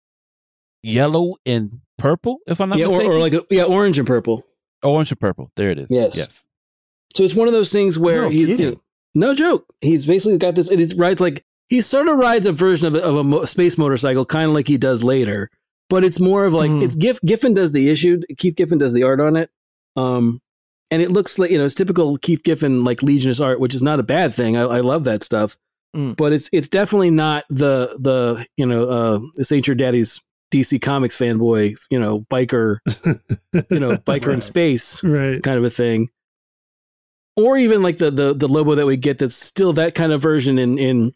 yellow 0.83 1.37
and 1.45 1.81
purple 1.99 2.39
if 2.47 2.61
i'm 2.61 2.69
not 2.71 2.79
Yeah, 2.79 2.87
or, 2.87 2.93
mistaken 2.99 3.13
or 3.13 3.19
like 3.19 3.35
a, 3.35 3.43
yeah, 3.51 3.65
orange 3.65 3.99
and 3.99 4.07
purple. 4.07 4.43
orange 4.83 5.11
and 5.11 5.21
purple 5.21 5.51
there 5.57 5.71
it 5.71 5.79
is 5.79 5.89
Yes. 5.91 6.17
yes 6.17 6.49
So 7.15 7.25
it's 7.25 7.35
one 7.35 7.49
of 7.49 7.53
those 7.53 7.71
things 7.73 7.99
where 7.99 8.23
No 8.23 8.29
he's 8.31 8.49
you 8.49 8.71
know, 8.71 8.81
no 9.15 9.35
joke. 9.35 9.67
He's 9.81 10.07
basically 10.07 10.39
got 10.39 10.55
this. 10.55 10.71
It 10.71 10.95
rides 10.97 11.21
like 11.21 11.45
he 11.69 11.81
sort 11.81 12.07
of 12.09 12.17
rides 12.17 12.47
a 12.47 12.53
version 12.53 12.87
of 12.87 12.95
a, 12.95 13.03
of 13.03 13.17
a 13.17 13.25
mo- 13.25 13.45
space 13.45 13.77
motorcycle, 13.77 14.25
kind 14.25 14.47
of 14.47 14.53
like 14.55 14.69
he 14.69 14.79
does 14.79 15.03
later. 15.03 15.51
But 15.89 16.05
it's 16.05 16.21
more 16.21 16.45
of 16.45 16.55
like 16.55 16.71
Hmm. 16.71 16.81
it's 16.83 16.95
Giff 16.95 17.19
Giffen 17.27 17.53
does 17.53 17.73
the 17.73 17.91
issue. 17.91 18.21
Keith 18.39 18.55
Giffen 18.55 18.79
does 18.79 18.93
the 18.93 19.03
art 19.03 19.21
on 19.21 19.35
it. 19.37 19.51
Um, 19.97 20.41
and 20.91 21.03
it 21.03 21.11
looks 21.11 21.39
like 21.39 21.51
you 21.51 21.59
know 21.59 21.65
it's 21.65 21.75
typical 21.75 22.17
Keith 22.19 22.43
Giffen 22.43 22.85
like 22.85 23.03
Legionist 23.03 23.41
art, 23.41 23.61
which 23.61 23.75
is 23.75 23.83
not 23.83 24.01
a 24.01 24.05
bad 24.05 24.35
thing. 24.35 24.57
I, 24.57 24.63
I 24.63 24.81
love 24.81 25.05
that 25.05 25.23
stuff. 25.23 25.57
Mm. 25.97 26.17
But 26.17 26.33
it's 26.33 26.49
it's 26.53 26.69
definitely 26.69 27.11
not 27.11 27.45
the 27.49 27.97
the 28.01 28.47
you 28.57 28.67
know 28.67 28.85
uh 28.85 29.21
this 29.37 29.51
ain't 29.53 29.67
your 29.67 29.77
daddy's 29.77 30.23
DC 30.53 30.81
Comics 30.83 31.17
fanboy, 31.17 31.77
you 31.91 31.99
know, 31.99 32.21
biker, 32.31 32.79
you 33.71 33.79
know, 33.79 33.97
biker 33.97 34.27
right. 34.27 34.35
in 34.35 34.41
space, 34.41 35.03
right? 35.05 35.43
Kind 35.43 35.59
of 35.59 35.65
a 35.65 35.71
thing. 35.71 36.09
Or 37.37 37.57
even 37.57 37.83
like 37.83 37.99
the 37.99 38.11
the 38.11 38.35
the 38.35 38.49
Lobo 38.49 38.75
that 38.75 38.87
we 38.87 38.97
get 38.97 39.19
that's 39.19 39.37
still 39.37 39.73
that 39.75 39.95
kind 39.95 40.13
of 40.13 40.23
version 40.23 40.59
in 40.59 40.79
in 40.79 41.13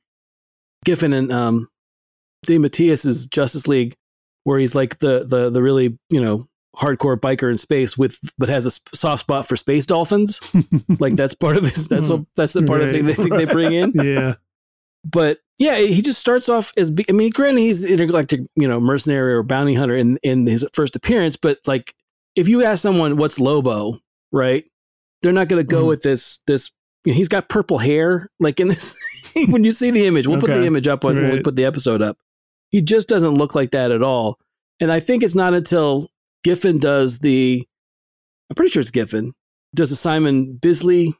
Giffen 0.84 1.12
and 1.12 1.32
um 1.32 1.68
DeMatteis's 2.46 3.26
Justice 3.26 3.66
League, 3.66 3.94
where 4.44 4.58
he's 4.58 4.74
like 4.74 4.98
the 4.98 5.24
the 5.28 5.50
the 5.50 5.62
really 5.62 5.98
you 6.10 6.22
know 6.22 6.46
hardcore 6.76 7.16
biker 7.16 7.50
in 7.50 7.56
space 7.56 7.96
with 7.96 8.18
but 8.38 8.48
has 8.48 8.66
a 8.66 8.96
soft 8.96 9.20
spot 9.20 9.46
for 9.46 9.56
space 9.56 9.86
dolphins. 9.86 10.40
like 10.98 11.16
that's 11.16 11.34
part 11.34 11.56
of 11.56 11.64
his. 11.64 11.88
That's 11.88 12.08
what, 12.08 12.24
that's 12.36 12.52
the 12.52 12.62
part 12.62 12.80
right. 12.80 12.86
of 12.86 12.92
the 12.92 12.98
thing 12.98 13.06
they 13.06 13.14
think 13.14 13.36
they 13.36 13.44
bring 13.44 13.72
in. 13.72 13.92
Yeah. 14.04 14.34
But 15.04 15.38
yeah, 15.58 15.78
he 15.78 16.00
just 16.00 16.18
starts 16.18 16.48
off 16.48 16.72
as 16.78 16.90
I 17.08 17.12
mean, 17.12 17.30
granted, 17.30 17.60
he's 17.60 17.84
intergalactic, 17.84 18.40
you 18.56 18.66
know, 18.66 18.80
mercenary 18.80 19.34
or 19.34 19.42
bounty 19.42 19.74
hunter 19.74 19.94
in 19.94 20.18
in 20.22 20.46
his 20.46 20.66
first 20.72 20.96
appearance. 20.96 21.36
But 21.36 21.58
like, 21.66 21.94
if 22.34 22.48
you 22.48 22.64
ask 22.64 22.82
someone 22.82 23.16
what's 23.16 23.38
Lobo, 23.38 23.98
right, 24.32 24.64
they're 25.22 25.32
not 25.32 25.48
going 25.48 25.62
to 25.62 25.66
go 25.66 25.84
mm. 25.84 25.88
with 25.88 26.02
this 26.02 26.40
this. 26.46 26.70
You 27.04 27.12
know, 27.12 27.16
he's 27.16 27.28
got 27.28 27.50
purple 27.50 27.76
hair, 27.76 28.30
like 28.40 28.60
in 28.60 28.68
this. 28.68 28.98
when 29.48 29.62
you 29.62 29.72
see 29.72 29.90
the 29.90 30.06
image, 30.06 30.26
we'll 30.26 30.38
okay. 30.38 30.46
put 30.46 30.54
the 30.54 30.66
image 30.66 30.88
up 30.88 31.04
right. 31.04 31.14
when 31.14 31.30
we 31.30 31.40
put 31.40 31.56
the 31.56 31.66
episode 31.66 32.00
up. 32.00 32.16
He 32.70 32.80
just 32.80 33.08
doesn't 33.08 33.34
look 33.34 33.54
like 33.54 33.72
that 33.72 33.90
at 33.90 34.02
all. 34.02 34.38
And 34.80 34.90
I 34.90 35.00
think 35.00 35.22
it's 35.22 35.34
not 35.34 35.54
until 35.54 36.08
Giffen 36.44 36.78
does 36.78 37.18
the, 37.20 37.66
I'm 38.50 38.54
pretty 38.54 38.70
sure 38.70 38.80
it's 38.80 38.90
Giffen, 38.90 39.32
does 39.74 39.90
the 39.90 39.96
Simon 39.96 40.58
Bisley 40.60 41.14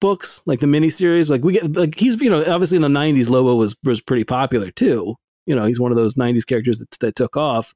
books, 0.00 0.42
like 0.46 0.60
the 0.60 0.66
miniseries. 0.66 1.30
Like 1.30 1.44
we 1.44 1.52
get, 1.52 1.76
like 1.76 1.94
he's, 1.96 2.20
you 2.20 2.30
know, 2.30 2.40
obviously 2.40 2.76
in 2.76 2.82
the 2.82 2.88
90s, 2.88 3.30
Lobo 3.30 3.54
was, 3.54 3.76
was 3.84 4.02
pretty 4.02 4.24
popular 4.24 4.70
too. 4.70 5.14
You 5.46 5.54
know, 5.54 5.64
he's 5.64 5.80
one 5.80 5.92
of 5.92 5.96
those 5.96 6.14
90s 6.14 6.46
characters 6.46 6.78
that, 6.78 6.90
that 7.00 7.14
took 7.14 7.36
off 7.36 7.72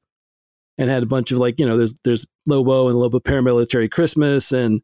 and 0.77 0.89
had 0.89 1.03
a 1.03 1.07
bunch 1.07 1.31
of 1.31 1.37
like, 1.37 1.59
you 1.59 1.65
know, 1.65 1.77
there's, 1.77 1.95
there's 2.03 2.25
Lobo 2.45 2.89
and 2.89 2.97
Lobo 2.97 3.19
Paramilitary 3.19 3.89
Christmas 3.89 4.51
and, 4.51 4.81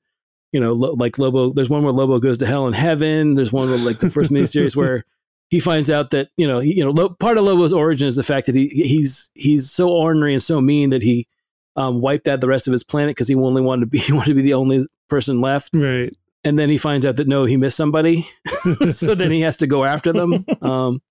you 0.52 0.60
know, 0.60 0.73
like 0.73 1.17
Lobo, 1.17 1.52
there's 1.52 1.69
one 1.69 1.84
where 1.84 1.91
Lobo 1.91 2.19
goes 2.19 2.38
to 2.38 2.45
hell 2.45 2.67
and 2.67 2.76
heaven. 2.76 3.34
There's 3.34 3.52
one 3.52 3.69
where 3.69 3.80
like 3.80 3.99
the 3.99 4.10
first 4.10 4.32
miniseries 4.32 4.76
where 4.76 5.04
he 5.49 5.60
finds 5.60 5.89
out 5.89 6.12
that, 6.12 6.30
you 6.38 6.47
know, 6.47 6.60
he, 6.60 6.78
you 6.78 6.86
know, 6.86 7.10
part 7.10 7.38
of 7.38 7.43
Lobo's 7.43 7.73
origin 7.73 8.08
is 8.08 8.15
the 8.15 8.23
fact 8.23 8.45
that 8.45 8.56
he, 8.56 8.67
he's, 8.67 9.32
he's 9.34 9.71
so 9.71 9.89
ornery 9.89 10.34
and 10.34 10.43
so 10.43 10.62
mean 10.62 10.91
that 10.91 11.02
he, 11.02 11.28
um, 11.76 12.02
wiped 12.02 12.28
out 12.28 12.42
the 12.42 12.48
rest 12.48 12.68
of 12.68 12.72
his 12.72 12.84
planet 12.84 13.16
because 13.16 13.28
he 13.28 13.36
only 13.36 13.62
wanted 13.62 13.82
to 13.82 13.88
be 13.88 13.98
he 14.00 14.14
wanted 14.14 14.30
to 14.30 14.36
be 14.36 14.42
the 14.42 14.54
only 14.54 14.86
person 15.10 15.42
left. 15.42 15.76
Right. 15.76 16.16
And 16.46 16.60
then 16.60 16.70
he 16.70 16.78
finds 16.78 17.06
out 17.06 17.16
that 17.18 17.28
no, 17.28 17.46
he 17.46 17.56
missed 17.56 17.78
somebody, 17.78 18.28
so 18.90 19.16
then 19.16 19.32
he 19.32 19.42
has 19.42 19.58
to 19.58 19.68
go 19.68 19.86
after 19.86 20.12
them. 20.12 20.46
Um, 20.62 21.02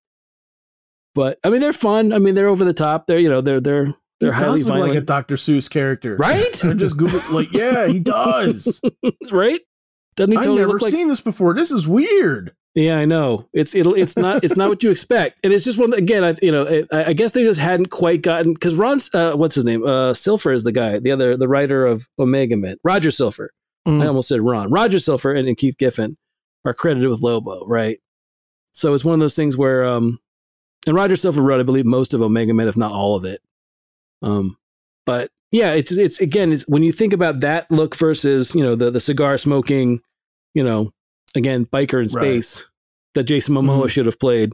but 1.15 1.39
I 1.43 1.49
mean, 1.49 1.61
they're 1.61 1.73
fun. 1.73 2.13
I 2.13 2.19
mean, 2.19 2.35
they're 2.35 2.49
over 2.49 2.65
the 2.65 2.75
top. 2.75 3.07
They're 3.07 3.19
you 3.19 3.31
know 3.31 3.41
they're 3.41 3.61
they're 3.61 3.95
they're 4.21 4.33
he 4.33 4.39
highly 4.39 4.59
does 4.59 4.67
look 4.67 4.75
violent. 4.75 4.95
like 4.95 5.03
a 5.03 5.07
Dr. 5.07 5.37
Seuss 5.37 5.71
character, 5.71 6.17
right? 6.17 6.53
Just 6.53 6.97
Google 6.97 7.21
like, 7.33 7.51
yeah, 7.53 7.87
he 7.87 8.01
does. 8.01 8.81
right? 9.33 9.61
Doesn't 10.17 10.33
he 10.33 10.39
I've 10.39 10.45
never 10.45 10.69
look 10.69 10.83
like? 10.83 10.93
seen 10.93 11.09
this 11.09 11.23
before. 11.23 11.55
This 11.55 11.71
is 11.71 11.89
weird. 11.89 12.55
Yeah, 12.75 12.99
I 12.99 13.05
know. 13.05 13.49
It's 13.53 13.75
it'll 13.75 13.95
it's 13.95 14.17
not 14.17 14.43
it's 14.43 14.57
not 14.57 14.71
what 14.71 14.83
you 14.83 14.91
expect, 14.91 15.41
and 15.45 15.53
it's 15.53 15.65
just 15.65 15.79
one 15.79 15.93
again. 15.93 16.25
I 16.25 16.35
you 16.41 16.51
know 16.51 16.85
I, 16.91 17.05
I 17.05 17.13
guess 17.13 17.33
they 17.33 17.45
just 17.45 17.61
hadn't 17.61 17.91
quite 17.91 18.23
gotten 18.23 18.55
because 18.55 18.77
Ron's 18.77 19.11
uh, 19.15 19.35
what's 19.35 19.57
his 19.57 19.65
name 19.65 19.85
uh, 19.85 20.15
Slifer 20.15 20.53
is 20.53 20.65
the 20.65 20.73
guy 20.73 20.99
the 20.99 21.11
other 21.11 21.37
the 21.37 21.49
writer 21.49 21.85
of 21.85 22.09
Omega 22.19 22.57
Men 22.57 22.77
Roger 22.83 23.11
Slifer. 23.11 23.53
Mm. 23.87 24.03
I 24.03 24.07
almost 24.07 24.29
said 24.29 24.41
Ron 24.41 24.71
Roger 24.71 24.99
Slifer 24.99 25.35
and, 25.35 25.49
and, 25.49 25.57
Keith 25.57 25.77
Giffen 25.77 26.17
are 26.65 26.73
credited 26.73 27.11
with 27.11 27.21
Lobo, 27.21 27.67
right? 27.67 27.99
So 28.73 28.95
it's 28.95 29.05
one 29.05 29.15
of 29.15 29.21
those 29.21 29.37
things 29.37 29.57
where 29.57 29.85
um 29.85 30.19
and 30.87 30.97
Roger 30.97 31.17
Slifer 31.17 31.43
wrote 31.43 31.61
I 31.61 31.65
believe 31.65 31.85
most 31.85 32.15
of 32.15 32.23
Omega 32.23 32.55
Men 32.55 32.69
if 32.69 32.77
not 32.77 32.93
all 32.93 33.17
of 33.17 33.27
it. 33.27 33.41
Um, 34.23 34.57
but 35.05 35.31
yeah, 35.51 35.73
it's 35.75 35.93
it's 35.93 36.23
again 36.23 36.53
it's 36.53 36.67
when 36.69 36.83
you 36.83 36.93
think 36.93 37.13
about 37.13 37.41
that 37.41 37.71
look 37.71 37.95
versus 37.97 38.55
you 38.55 38.63
know 38.63 38.77
the 38.77 38.91
the 38.91 39.01
cigar 39.01 39.37
smoking, 39.37 40.01
you 40.55 40.65
know 40.65 40.91
again, 41.37 41.67
biker 41.67 42.03
in 42.03 42.09
space 42.09 42.63
right. 42.63 42.69
that 43.15 43.25
Jason 43.25 43.55
Momoa 43.55 43.79
mm-hmm. 43.79 43.87
should 43.89 44.07
have 44.07 44.19
played. 44.19 44.53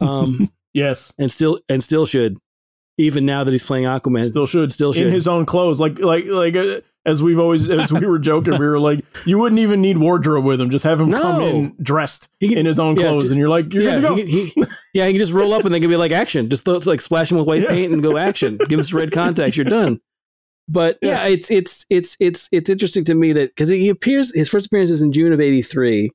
Um, 0.00 0.50
yes, 0.74 1.12
and 1.18 1.30
still 1.30 1.58
and 1.68 1.82
still 1.82 2.06
should. 2.06 2.38
Even 2.98 3.26
now 3.26 3.44
that 3.44 3.50
he's 3.50 3.64
playing 3.64 3.84
Aquaman, 3.84 4.24
still 4.24 4.46
should, 4.46 4.70
still 4.70 4.94
should 4.94 5.08
in 5.08 5.12
his 5.12 5.28
own 5.28 5.44
clothes. 5.44 5.78
Like, 5.78 5.98
like, 5.98 6.24
like, 6.24 6.56
uh, 6.56 6.80
as 7.04 7.22
we've 7.22 7.38
always, 7.38 7.70
as 7.70 7.92
we 7.92 8.06
were 8.06 8.18
joking, 8.18 8.58
we 8.58 8.66
were 8.66 8.80
like, 8.80 9.04
you 9.26 9.38
wouldn't 9.38 9.58
even 9.58 9.82
need 9.82 9.98
wardrobe 9.98 10.46
with 10.46 10.58
him. 10.58 10.70
Just 10.70 10.86
have 10.86 10.98
him 10.98 11.10
no. 11.10 11.20
come 11.20 11.42
in 11.42 11.76
dressed 11.82 12.32
can, 12.40 12.56
in 12.56 12.64
his 12.64 12.80
own 12.80 12.96
clothes, 12.96 13.24
just, 13.24 13.32
and 13.32 13.38
you're 13.38 13.50
like, 13.50 13.72
you're 13.74 13.82
yeah, 13.82 14.00
go. 14.00 14.14
He, 14.14 14.24
he, 14.24 14.64
yeah, 14.94 15.04
he 15.04 15.12
can 15.12 15.18
just 15.18 15.34
roll 15.34 15.52
up 15.52 15.66
and 15.66 15.74
they 15.74 15.80
can 15.80 15.90
be 15.90 15.96
like 15.96 16.10
action. 16.10 16.48
Just 16.48 16.64
throw, 16.64 16.78
like 16.86 17.02
splash 17.02 17.30
him 17.30 17.36
with 17.36 17.46
white 17.46 17.62
yeah. 17.62 17.68
paint 17.68 17.92
and 17.92 18.02
go 18.02 18.16
action. 18.16 18.56
Give 18.66 18.78
him 18.78 18.84
some 18.84 18.98
red 18.98 19.12
contacts. 19.12 19.58
You're 19.58 19.66
done. 19.66 20.00
But 20.68 20.98
yeah, 21.00 21.26
it's 21.26 21.50
it's 21.50 21.86
it's 21.90 22.16
it's 22.18 22.48
it's 22.50 22.70
interesting 22.70 23.04
to 23.04 23.14
me 23.14 23.32
that 23.32 23.50
because 23.50 23.68
he 23.68 23.88
appears 23.88 24.34
his 24.34 24.48
first 24.48 24.66
appearance 24.66 24.90
is 24.90 25.00
in 25.00 25.12
June 25.12 25.32
of 25.32 25.40
'83, 25.40 26.10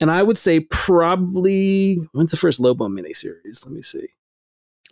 and 0.00 0.10
I 0.10 0.22
would 0.22 0.36
say 0.36 0.60
probably 0.60 1.96
when's 2.12 2.30
the 2.30 2.36
first 2.36 2.60
Lobo 2.60 2.88
miniseries? 2.88 3.64
Let 3.64 3.72
me 3.72 3.80
see. 3.80 4.08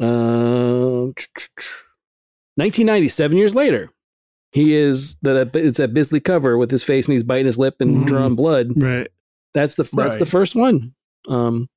Uh, 0.00 1.12
1997 2.56 3.36
years 3.36 3.54
later. 3.54 3.90
He 4.52 4.74
is 4.74 5.16
that 5.22 5.56
it's 5.56 5.78
that 5.78 5.94
Bisley 5.94 6.20
cover 6.20 6.58
with 6.58 6.70
his 6.70 6.84
face 6.84 7.08
and 7.08 7.14
he's 7.14 7.22
biting 7.22 7.46
his 7.46 7.58
lip 7.58 7.76
and 7.80 7.96
mm-hmm. 7.96 8.04
drawing 8.04 8.36
blood. 8.36 8.70
Right. 8.76 9.08
That's 9.54 9.76
the 9.76 9.84
that's 9.84 9.94
right. 9.94 10.18
the 10.18 10.26
first 10.26 10.54
one. 10.54 10.94
Um, 11.28 11.68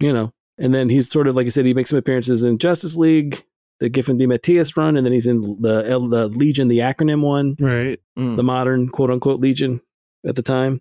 you 0.00 0.12
know, 0.12 0.32
and 0.56 0.74
then 0.74 0.88
he's 0.88 1.10
sort 1.10 1.26
of 1.26 1.36
like 1.36 1.46
I 1.46 1.50
said, 1.50 1.66
he 1.66 1.74
makes 1.74 1.90
some 1.90 1.98
appearances 1.98 2.44
in 2.44 2.56
Justice 2.56 2.96
League, 2.96 3.36
the 3.80 3.88
Giffen 3.88 4.18
DeMatteis 4.18 4.76
run, 4.76 4.96
and 4.96 5.06
then 5.06 5.12
he's 5.12 5.26
in 5.26 5.42
the 5.60 5.82
the 5.82 6.28
Legion, 6.28 6.68
the 6.68 6.78
acronym 6.78 7.22
one, 7.22 7.56
right? 7.58 8.00
Mm. 8.18 8.36
The 8.36 8.42
modern 8.42 8.88
quote 8.88 9.10
unquote 9.10 9.40
Legion 9.40 9.80
at 10.26 10.34
the 10.34 10.42
time 10.42 10.80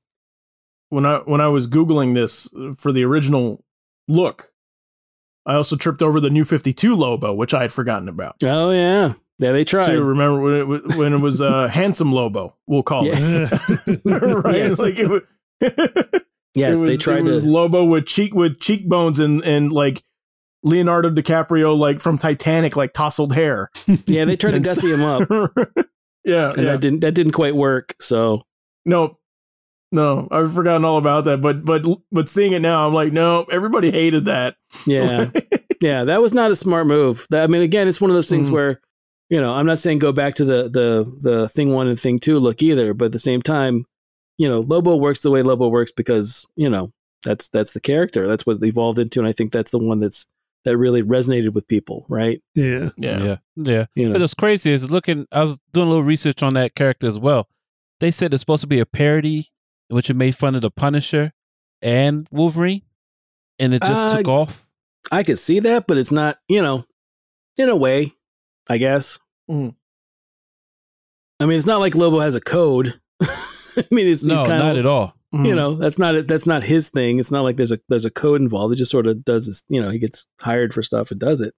when 0.89 1.05
I 1.05 1.17
when 1.19 1.41
I 1.41 1.47
was 1.47 1.67
googling 1.67 2.13
this 2.13 2.49
for 2.77 2.91
the 2.91 3.03
original 3.03 3.63
look, 4.07 4.51
I 5.45 5.55
also 5.55 5.75
tripped 5.75 6.01
over 6.01 6.19
the 6.19 6.29
new 6.29 6.45
52 6.45 6.95
Lobo, 6.95 7.33
which 7.33 7.53
I 7.53 7.61
had 7.61 7.73
forgotten 7.73 8.09
about. 8.09 8.35
Oh 8.43 8.71
yeah. 8.71 9.13
Yeah, 9.39 9.51
they 9.51 9.63
tried. 9.63 9.91
To 9.91 10.03
remember 10.03 10.41
when 10.41 10.53
it 10.55 10.67
was, 10.67 10.81
when 10.97 11.13
it 11.13 11.19
was 11.19 11.41
uh, 11.43 11.67
handsome 11.71 12.11
Lobo, 12.11 12.55
we'll 12.65 12.81
call 12.81 13.05
yeah. 13.05 13.49
it. 13.51 14.01
right? 14.05 14.55
Yes. 14.55 14.79
Like 14.79 14.97
it 14.97 15.07
was, 15.07 15.21
yes, 15.61 16.21
it 16.55 16.69
was, 16.69 16.83
they 16.83 16.97
tried. 16.97 17.19
It 17.19 17.23
was 17.23 17.43
to... 17.43 17.51
Lobo 17.51 17.85
with 17.85 18.07
cheek 18.07 18.33
with 18.33 18.59
cheekbones 18.59 19.19
and 19.19 19.43
and 19.43 19.71
like 19.71 20.01
Leonardo 20.63 21.09
DiCaprio 21.09 21.77
like 21.77 21.99
from 21.99 22.17
Titanic 22.17 22.75
like 22.75 22.93
tousled 22.93 23.33
hair. 23.33 23.69
Yeah, 24.05 24.25
they 24.25 24.35
tried 24.35 24.51
to 24.51 24.59
gussy 24.59 24.91
him 24.91 25.03
up. 25.03 25.29
yeah, 26.23 26.49
and 26.49 26.57
yeah. 26.57 26.71
that 26.71 26.81
didn't 26.81 26.99
that 27.01 27.13
didn't 27.13 27.33
quite 27.33 27.55
work. 27.55 27.95
So 27.99 28.43
no, 28.85 29.17
no, 29.91 30.27
I've 30.31 30.53
forgotten 30.53 30.85
all 30.85 30.97
about 30.97 31.25
that. 31.25 31.41
But 31.41 31.63
but 31.63 31.85
but 32.11 32.29
seeing 32.29 32.53
it 32.53 32.61
now, 32.61 32.85
I'm 32.85 32.93
like, 32.93 33.13
no, 33.13 33.45
everybody 33.51 33.91
hated 33.91 34.25
that. 34.25 34.55
Yeah, 34.85 35.29
yeah, 35.81 36.03
that 36.03 36.21
was 36.21 36.33
not 36.33 36.51
a 36.51 36.55
smart 36.55 36.87
move. 36.87 37.25
That, 37.29 37.43
I 37.43 37.47
mean, 37.47 37.61
again, 37.61 37.87
it's 37.87 38.01
one 38.01 38.09
of 38.09 38.15
those 38.15 38.29
things 38.29 38.49
mm. 38.49 38.53
where, 38.53 38.81
you 39.29 39.39
know, 39.39 39.53
I'm 39.53 39.65
not 39.65 39.79
saying 39.79 39.99
go 39.99 40.11
back 40.11 40.35
to 40.35 40.45
the 40.45 40.63
the 40.63 41.17
the 41.21 41.49
thing 41.49 41.73
one 41.73 41.87
and 41.87 41.99
thing 41.99 42.19
two 42.19 42.39
look 42.39 42.61
either, 42.61 42.93
but 42.93 43.05
at 43.05 43.11
the 43.13 43.19
same 43.19 43.41
time, 43.41 43.85
you 44.37 44.47
know, 44.47 44.59
Lobo 44.59 44.95
works 44.95 45.21
the 45.21 45.31
way 45.31 45.41
Lobo 45.41 45.69
works 45.69 45.91
because 45.91 46.47
you 46.55 46.69
know 46.69 46.91
that's 47.23 47.47
that's 47.49 47.73
the 47.73 47.81
character. 47.81 48.27
That's 48.27 48.45
what 48.45 48.57
it 48.57 48.65
evolved 48.65 48.99
into, 48.99 49.19
and 49.19 49.27
I 49.27 49.31
think 49.31 49.51
that's 49.51 49.71
the 49.71 49.79
one 49.79 49.99
that's 49.99 50.27
that 50.67 50.77
really 50.77 51.01
resonated 51.01 51.53
with 51.53 51.67
people, 51.67 52.05
right? 52.09 52.41
Yeah, 52.53 52.89
yeah, 52.97 53.23
yeah. 53.23 53.37
yeah. 53.55 53.85
You 53.95 54.07
know. 54.07 54.13
But 54.13 54.21
what's 54.21 54.33
crazy 54.33 54.71
is 54.71 54.91
looking. 54.91 55.25
I 55.31 55.43
was 55.43 55.59
doing 55.73 55.87
a 55.87 55.89
little 55.89 56.03
research 56.03 56.43
on 56.43 56.55
that 56.55 56.75
character 56.75 57.07
as 57.07 57.17
well. 57.17 57.47
They 57.99 58.11
said 58.11 58.33
it's 58.33 58.41
supposed 58.41 58.61
to 58.61 58.67
be 58.67 58.79
a 58.79 58.85
parody 58.85 59.47
in 59.89 59.95
which 59.95 60.09
it 60.09 60.15
made 60.15 60.35
fun 60.35 60.55
of 60.55 60.61
the 60.61 60.69
Punisher 60.69 61.31
and 61.81 62.27
Wolverine, 62.31 62.81
and 63.59 63.73
it 63.73 63.81
just 63.81 64.05
uh, 64.05 64.17
took 64.17 64.27
off. 64.27 64.67
I 65.11 65.23
could 65.23 65.39
see 65.39 65.59
that, 65.61 65.87
but 65.87 65.97
it's 65.97 66.11
not, 66.11 66.37
you 66.49 66.61
know, 66.61 66.85
in 67.57 67.69
a 67.69 67.75
way, 67.75 68.11
I 68.69 68.77
guess. 68.77 69.19
Mm. 69.49 69.73
I 71.39 71.45
mean, 71.45 71.57
it's 71.57 71.67
not 71.67 71.79
like 71.79 71.95
Lobo 71.95 72.19
has 72.19 72.35
a 72.35 72.41
code. 72.41 72.99
I 73.21 73.83
mean, 73.91 74.07
it's 74.07 74.25
no, 74.25 74.43
kind 74.45 74.59
not 74.59 74.73
of, 74.73 74.79
at 74.79 74.85
all. 74.85 75.16
You 75.33 75.39
mm. 75.39 75.55
know, 75.55 75.75
that's 75.75 75.99
not 75.99 76.27
that's 76.27 76.47
not 76.47 76.63
his 76.63 76.89
thing. 76.89 77.19
It's 77.19 77.31
not 77.31 77.43
like 77.43 77.57
there's 77.57 77.71
a 77.71 77.79
there's 77.89 78.05
a 78.05 78.11
code 78.11 78.41
involved. 78.41 78.73
It 78.73 78.77
just 78.77 78.91
sort 78.91 79.07
of 79.07 79.25
does 79.25 79.47
this. 79.47 79.63
You 79.67 79.81
know, 79.81 79.89
he 79.89 79.99
gets 79.99 80.25
hired 80.41 80.73
for 80.73 80.81
stuff 80.81 81.11
and 81.11 81.19
does 81.19 81.41
it, 81.41 81.53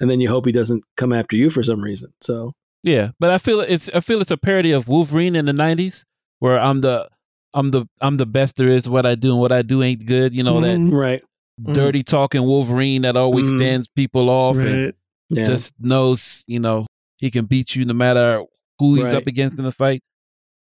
and 0.00 0.10
then 0.10 0.20
you 0.20 0.28
hope 0.28 0.46
he 0.46 0.52
doesn't 0.52 0.82
come 0.96 1.12
after 1.12 1.36
you 1.36 1.48
for 1.48 1.62
some 1.62 1.80
reason. 1.80 2.12
So 2.20 2.54
yeah, 2.82 3.10
but 3.20 3.30
I 3.30 3.38
feel 3.38 3.60
it's 3.60 3.88
I 3.94 4.00
feel 4.00 4.20
it's 4.20 4.32
a 4.32 4.36
parody 4.36 4.72
of 4.72 4.88
Wolverine 4.88 5.36
in 5.36 5.44
the 5.44 5.52
'90s, 5.52 6.04
where 6.40 6.58
I'm 6.58 6.80
the 6.80 7.08
I'm 7.54 7.70
the 7.70 7.86
I'm 8.00 8.16
the 8.16 8.26
best 8.26 8.56
there 8.56 8.68
is. 8.68 8.88
What 8.88 9.06
I 9.06 9.14
do 9.14 9.32
and 9.32 9.40
what 9.40 9.52
I 9.52 9.62
do 9.62 9.82
ain't 9.82 10.04
good. 10.04 10.34
You 10.34 10.42
know 10.42 10.56
mm-hmm. 10.60 10.88
that 10.88 10.94
right 10.94 11.22
dirty 11.62 12.00
mm-hmm. 12.00 12.16
talking 12.16 12.42
Wolverine 12.42 13.02
that 13.02 13.16
always 13.16 13.48
mm-hmm. 13.48 13.58
stands 13.58 13.88
people 13.88 14.28
off 14.28 14.56
right. 14.56 14.66
and 14.66 14.92
yeah. 15.30 15.44
just 15.44 15.74
knows 15.78 16.44
you 16.48 16.58
know 16.58 16.86
he 17.20 17.30
can 17.30 17.46
beat 17.46 17.74
you 17.74 17.84
no 17.84 17.94
matter 17.94 18.42
who 18.78 18.96
he's 18.96 19.04
right. 19.04 19.14
up 19.14 19.26
against 19.26 19.58
in 19.58 19.64
the 19.64 19.72
fight. 19.72 20.02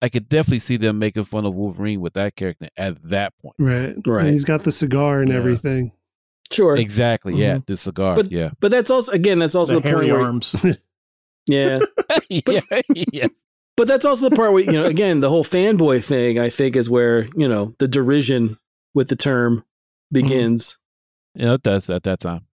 I 0.01 0.09
could 0.09 0.29
definitely 0.29 0.59
see 0.59 0.77
them 0.77 0.99
making 0.99 1.23
fun 1.23 1.45
of 1.45 1.53
Wolverine 1.53 2.01
with 2.01 2.13
that 2.13 2.35
character 2.35 2.67
at 2.77 3.01
that 3.09 3.33
point. 3.41 3.55
Right, 3.59 3.95
right. 4.05 4.25
And 4.25 4.33
he's 4.33 4.45
got 4.45 4.63
the 4.63 4.71
cigar 4.71 5.21
and 5.21 5.29
yeah. 5.29 5.35
everything. 5.35 5.91
Sure. 6.51 6.75
Exactly. 6.77 7.35
Yeah, 7.35 7.55
mm-hmm. 7.55 7.63
the 7.67 7.77
cigar. 7.77 8.15
But, 8.15 8.31
yeah. 8.31 8.51
But 8.59 8.71
that's 8.71 8.89
also 8.89 9.11
again 9.11 9.39
that's 9.39 9.55
also 9.55 9.79
the, 9.79 9.81
the 9.81 9.95
point 9.95 10.11
where 10.11 10.21
arms. 10.21 10.55
Yeah. 11.49 11.79
yeah, 12.29 12.61
yeah. 12.93 13.27
But 13.75 13.87
that's 13.87 14.05
also 14.05 14.29
the 14.29 14.35
part 14.35 14.53
where, 14.53 14.61
you 14.61 14.73
know, 14.73 14.85
again, 14.85 15.21
the 15.21 15.29
whole 15.29 15.43
fanboy 15.43 16.05
thing, 16.05 16.37
I 16.37 16.49
think, 16.49 16.75
is 16.75 16.89
where, 16.89 17.27
you 17.35 17.47
know, 17.47 17.73
the 17.79 17.87
derision 17.87 18.57
with 18.93 19.07
the 19.07 19.15
term 19.15 19.63
begins. 20.11 20.77
Yeah, 21.33 21.53
it 21.53 21.63
does 21.63 21.89
at 21.89 22.03
that 22.03 22.19
time. 22.19 22.45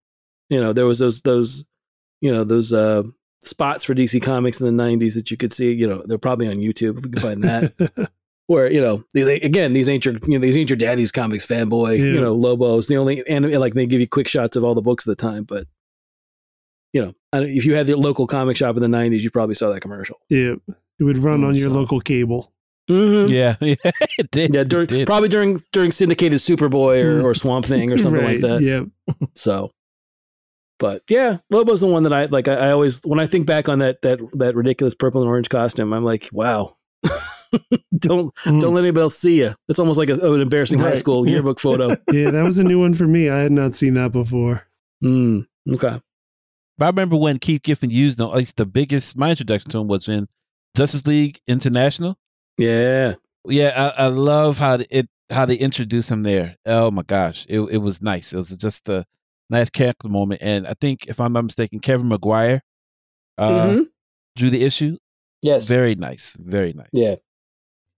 You 0.48 0.60
know, 0.60 0.72
there 0.72 0.86
was 0.86 0.98
those, 0.98 1.20
those, 1.22 1.66
you 2.20 2.32
know, 2.32 2.44
those 2.44 2.72
uh, 2.72 3.02
spots 3.42 3.84
for 3.84 3.94
DC 3.94 4.22
Comics 4.22 4.60
in 4.60 4.76
the 4.76 4.82
90s 4.82 5.14
that 5.14 5.30
you 5.30 5.36
could 5.36 5.52
see, 5.52 5.72
you 5.72 5.86
know, 5.88 6.02
they're 6.06 6.18
probably 6.18 6.48
on 6.48 6.56
YouTube. 6.56 6.96
We 7.04 7.10
can 7.10 7.20
find 7.22 7.42
that. 7.44 8.10
where, 8.48 8.70
you 8.70 8.80
know, 8.80 9.02
these, 9.12 9.26
again, 9.26 9.72
these 9.72 9.88
ain't 9.88 10.04
your, 10.04 10.14
you 10.26 10.34
know, 10.34 10.38
these 10.38 10.56
ain't 10.56 10.70
your 10.70 10.76
daddy's 10.76 11.10
comics 11.12 11.44
fanboy, 11.46 11.98
Yeah. 11.98 12.04
you 12.04 12.20
know, 12.20 12.34
Lobo's 12.34 12.86
the 12.86 12.96
only, 12.96 13.26
and 13.28 13.50
like 13.58 13.74
they 13.74 13.86
give 13.86 14.00
you 14.00 14.06
quick 14.08 14.28
shots 14.28 14.56
of 14.56 14.62
all 14.64 14.74
the 14.74 14.82
books 14.82 15.06
at 15.08 15.16
the 15.16 15.20
time. 15.20 15.42
But, 15.44 15.66
you 16.92 17.02
know, 17.04 17.14
if 17.32 17.64
you 17.64 17.74
had 17.74 17.88
your 17.88 17.98
local 17.98 18.26
comic 18.26 18.56
shop 18.56 18.76
in 18.76 18.82
the 18.88 18.96
90s, 18.96 19.20
you 19.22 19.30
probably 19.30 19.54
saw 19.56 19.70
that 19.72 19.80
commercial. 19.80 20.18
yeah. 20.28 20.54
It 20.98 21.04
would 21.04 21.18
run 21.18 21.40
Mm, 21.42 21.48
on 21.48 21.56
your 21.56 21.68
so- 21.68 21.74
local 21.74 22.00
cable. 22.00 22.52
Mm-hmm. 22.88 23.30
Yeah, 23.32 23.56
yeah, 23.60 23.74
it 24.16 24.30
did. 24.30 24.54
Yeah, 24.54 24.60
it 24.60 24.68
during, 24.68 24.86
did. 24.86 25.06
probably 25.08 25.28
during 25.28 25.58
during 25.72 25.90
syndicated 25.90 26.38
Superboy 26.38 27.04
or, 27.04 27.20
or 27.20 27.34
Swamp 27.34 27.64
Thing 27.66 27.92
or 27.92 27.98
something 27.98 28.22
like 28.24 28.38
Mm. 28.38 28.42
That. 28.42 28.62
Yeah. 28.62 29.16
So, 29.34 29.72
but 30.78 31.02
yeah, 31.08 31.38
Lobo's 31.50 31.80
the 31.80 31.86
one 31.86 32.02
that 32.04 32.12
I 32.12 32.24
like. 32.26 32.48
I, 32.48 32.54
I 32.54 32.70
always 32.72 33.00
when 33.04 33.20
I 33.20 33.26
think 33.26 33.46
back 33.46 33.68
on 33.68 33.78
that 33.80 34.02
that 34.02 34.20
that 34.34 34.54
ridiculous 34.54 34.94
purple 34.94 35.20
and 35.22 35.28
orange 35.28 35.48
costume, 35.48 35.92
I'm 35.92 36.04
like, 36.04 36.28
wow. 36.32 36.76
don't 37.98 38.34
Mm. 38.44 38.60
don't 38.60 38.74
let 38.74 38.84
anybody 38.84 39.02
else 39.02 39.18
see 39.18 39.38
you. 39.38 39.54
It's 39.68 39.78
almost 39.78 39.98
like 39.98 40.10
a, 40.10 40.14
an 40.14 40.40
embarrassing 40.40 40.78
high 40.78 40.94
school 40.94 41.28
yearbook 41.28 41.60
photo. 41.60 41.88
Yeah, 42.12 42.30
that 42.32 42.42
was 42.42 42.58
a 42.58 42.64
new 42.64 42.80
one 42.80 42.94
for 42.94 43.06
me. 43.06 43.28
I 43.30 43.38
had 43.38 43.52
not 43.52 43.74
seen 43.74 43.94
that 43.94 44.12
before. 44.12 44.66
mm, 45.02 45.44
okay. 45.72 46.00
But 46.78 46.84
I 46.84 46.88
remember 46.88 47.16
when 47.16 47.38
Keith 47.38 47.62
Giffen 47.62 47.90
used 47.90 48.18
them. 48.18 48.28
At 48.30 48.36
least 48.36 48.56
the 48.56 48.66
biggest 48.66 49.16
my 49.16 49.30
introduction 49.30 49.70
to 49.70 49.78
him 49.78 49.88
was 49.88 50.08
in 50.08 50.26
Justice 50.76 51.06
League 51.06 51.38
International. 51.46 52.16
Yeah. 52.58 53.14
Yeah, 53.48 53.92
I, 53.96 54.04
I 54.04 54.08
love 54.08 54.58
how 54.58 54.78
it 54.90 55.08
how 55.30 55.46
they 55.46 55.56
introduced 55.56 56.10
him 56.10 56.22
there. 56.22 56.56
Oh 56.66 56.90
my 56.90 57.02
gosh, 57.02 57.46
it 57.48 57.60
it 57.60 57.78
was 57.78 58.02
nice. 58.02 58.32
It 58.32 58.36
was 58.36 58.50
just 58.56 58.88
a 58.88 59.04
nice 59.50 59.70
character 59.70 60.08
moment. 60.08 60.42
And 60.42 60.66
I 60.66 60.74
think 60.80 61.06
if 61.06 61.20
I'm 61.20 61.32
not 61.32 61.44
mistaken, 61.44 61.78
Kevin 61.80 62.08
Maguire 62.08 62.62
uh, 63.38 63.50
Mhm. 63.68 63.86
drew 64.36 64.50
the 64.50 64.62
issue. 64.64 64.96
Yes. 65.42 65.68
Very 65.68 65.94
nice, 65.94 66.34
very 66.38 66.72
nice. 66.72 66.88
Yeah. 66.92 67.16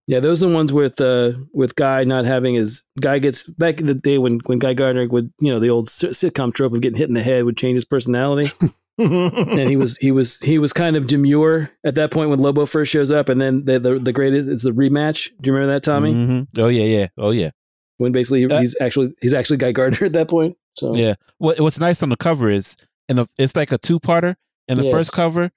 Yeah, 0.07 0.21
those 0.21 0.41
are 0.43 0.49
the 0.49 0.55
ones 0.55 0.73
with 0.73 0.99
uh 0.99 1.33
with 1.53 1.75
Guy 1.75 2.03
not 2.03 2.25
having 2.25 2.55
his 2.55 2.83
Guy 2.99 3.19
gets 3.19 3.45
back 3.45 3.79
in 3.79 3.85
the 3.85 3.93
day 3.93 4.17
when 4.17 4.39
when 4.47 4.57
Guy 4.57 4.73
Gardner 4.73 5.07
would 5.07 5.31
you 5.39 5.51
know 5.53 5.59
the 5.59 5.69
old 5.69 5.87
sitcom 5.87 6.51
trope 6.53 6.73
of 6.73 6.81
getting 6.81 6.97
hit 6.97 7.09
in 7.09 7.13
the 7.13 7.21
head 7.21 7.45
would 7.45 7.57
change 7.57 7.75
his 7.75 7.85
personality 7.85 8.51
and 8.97 9.69
he 9.69 9.75
was 9.75 9.97
he 9.97 10.11
was 10.11 10.39
he 10.39 10.57
was 10.57 10.73
kind 10.73 10.95
of 10.97 11.05
demure 11.07 11.69
at 11.83 11.93
that 11.95 12.09
point 12.11 12.29
when 12.31 12.39
Lobo 12.39 12.65
first 12.65 12.91
shows 12.91 13.11
up 13.11 13.29
and 13.29 13.39
then 13.39 13.65
the 13.65 13.79
the, 13.79 13.99
the 13.99 14.11
greatest 14.11 14.49
it's 14.49 14.63
the 14.63 14.71
rematch. 14.71 15.29
Do 15.41 15.47
you 15.49 15.53
remember 15.53 15.73
that 15.73 15.83
Tommy? 15.83 16.13
Mm-hmm. 16.13 16.59
Oh 16.61 16.67
yeah, 16.69 16.83
yeah. 16.85 17.07
Oh 17.17 17.29
yeah. 17.31 17.51
When 17.97 18.11
basically 18.11 18.45
Uh, 18.45 18.59
he's 18.61 18.75
actually 18.81 19.13
he's 19.21 19.35
actually 19.35 19.57
Guy 19.57 19.73
Gardner 19.73 20.07
at 20.07 20.13
that 20.13 20.27
point. 20.27 20.57
So 20.79 20.95
Yeah. 20.95 21.15
What 21.37 21.59
What's 21.59 21.79
nice 21.79 22.01
on 22.03 22.09
the 22.09 22.17
cover 22.17 22.49
is, 22.49 22.75
and 23.07 23.17
the, 23.19 23.27
it's 23.37 23.55
like 23.55 23.71
a 23.71 23.77
two 23.77 23.99
parter. 23.99 24.35
In 24.67 24.77
the 24.77 24.83
Yes. 24.83 24.93
first 24.93 25.11
cover, 25.11 25.49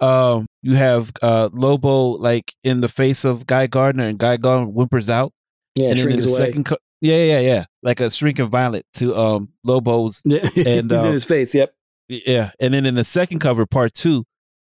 um, 0.00 0.46
you 0.62 0.74
have 0.74 1.10
uh, 1.22 1.48
Lobo 1.52 2.10
like 2.18 2.52
in 2.62 2.80
the 2.82 2.88
face 2.88 3.24
of 3.24 3.46
Guy 3.46 3.66
Gardner, 3.66 4.04
and 4.04 4.18
Guy 4.18 4.36
Gardner 4.36 4.70
whimpers 4.70 5.08
out. 5.08 5.32
yeah, 5.74 5.90
and 5.90 5.98
then 5.98 6.10
in 6.12 6.18
the 6.20 6.24
away. 6.28 6.36
second, 6.36 6.64
co- 6.64 6.76
yeah, 7.00 7.16
yeah, 7.24 7.40
yeah, 7.40 7.64
like 7.82 8.00
a 8.00 8.10
shrinking 8.10 8.48
violet 8.48 8.84
to 8.94 9.16
um 9.16 9.48
Lobo's. 9.64 10.22
yeah, 10.26 10.38
and, 10.66 10.90
he's 10.90 11.04
uh, 11.04 11.06
in 11.06 11.12
his 11.12 11.24
face. 11.24 11.54
Yep. 11.54 11.72
Yeah, 12.08 12.50
and 12.60 12.74
then 12.74 12.84
in 12.86 12.94
the 12.94 13.04
second 13.04 13.38
cover, 13.40 13.64
part 13.66 13.92
two, 13.94 14.24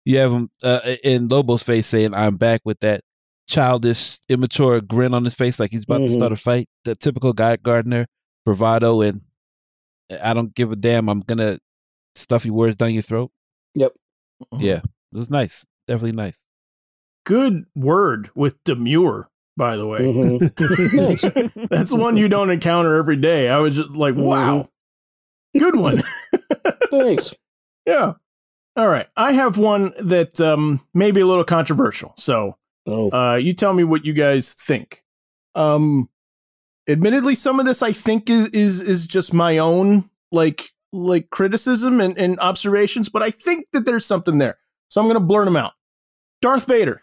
you 0.05 0.17
have 0.19 0.31
him 0.31 0.49
uh, 0.63 0.79
in 1.03 1.27
Lobo's 1.27 1.63
face 1.63 1.87
saying, 1.87 2.15
"I'm 2.15 2.37
back" 2.37 2.61
with 2.63 2.79
that 2.81 3.01
childish, 3.49 4.19
immature 4.29 4.79
grin 4.81 5.13
on 5.13 5.23
his 5.23 5.33
face, 5.35 5.59
like 5.59 5.71
he's 5.71 5.83
about 5.83 6.01
Mhm. 6.01 6.05
to 6.05 6.11
start 6.11 6.31
a 6.31 6.35
fight. 6.37 6.67
The 6.85 6.95
typical 6.95 7.33
Guy 7.33 7.57
Gardner 7.57 8.07
bravado, 8.45 9.01
and 9.01 9.21
I 10.23 10.33
don't 10.33 10.53
give 10.53 10.71
a 10.71 10.75
damn. 10.75 11.09
I'm 11.09 11.21
gonna 11.21 11.59
stuff 12.15 12.45
your 12.45 12.55
words 12.55 12.75
down 12.75 12.93
your 12.93 13.03
throat. 13.03 13.31
Yep. 13.75 13.93
Yeah, 14.57 14.77
it 14.77 15.17
was 15.17 15.29
nice. 15.29 15.65
Definitely 15.87 16.13
nice. 16.17 16.45
Good 17.25 17.65
word 17.75 18.29
with 18.35 18.63
demure, 18.63 19.29
by 19.57 19.75
the 19.77 19.85
way. 19.87 19.99
Mhm. 20.49 21.69
That's 21.69 21.91
one 21.93 22.17
you 22.17 22.27
don't 22.29 22.49
encounter 22.49 22.95
every 22.95 23.17
day. 23.17 23.49
I 23.49 23.59
was 23.59 23.75
just 23.75 23.91
like, 23.91 24.15
wow. 24.15 24.69
Good 25.57 25.75
one. 25.75 26.01
Thanks. 26.91 27.33
yeah. 27.85 28.13
All 28.75 28.87
right. 28.87 29.07
I 29.17 29.33
have 29.33 29.57
one 29.57 29.93
that 29.99 30.39
um, 30.39 30.79
may 30.93 31.11
be 31.11 31.21
a 31.21 31.25
little 31.25 31.43
controversial. 31.43 32.13
So 32.17 32.55
Oh. 32.87 33.09
uh, 33.11 33.35
you 33.35 33.53
tell 33.53 33.73
me 33.73 33.83
what 33.83 34.05
you 34.05 34.13
guys 34.13 34.53
think. 34.53 35.03
Um, 35.55 36.09
admittedly, 36.89 37.35
some 37.35 37.59
of 37.59 37.65
this 37.65 37.81
I 37.83 37.91
think 37.93 38.29
is 38.29 38.47
is 38.49 38.81
is 38.81 39.05
just 39.07 39.33
my 39.33 39.57
own 39.57 40.09
like 40.31 40.69
like 40.91 41.29
criticism 41.29 42.01
and, 42.01 42.17
and 42.17 42.39
observations, 42.39 43.09
but 43.09 43.21
I 43.21 43.29
think 43.31 43.67
that 43.73 43.85
there's 43.85 44.05
something 44.05 44.37
there. 44.39 44.57
So 44.89 44.99
I'm 45.01 45.07
gonna 45.07 45.19
blurt 45.19 45.45
them 45.45 45.55
out. 45.55 45.73
Darth 46.41 46.67
Vader. 46.67 47.01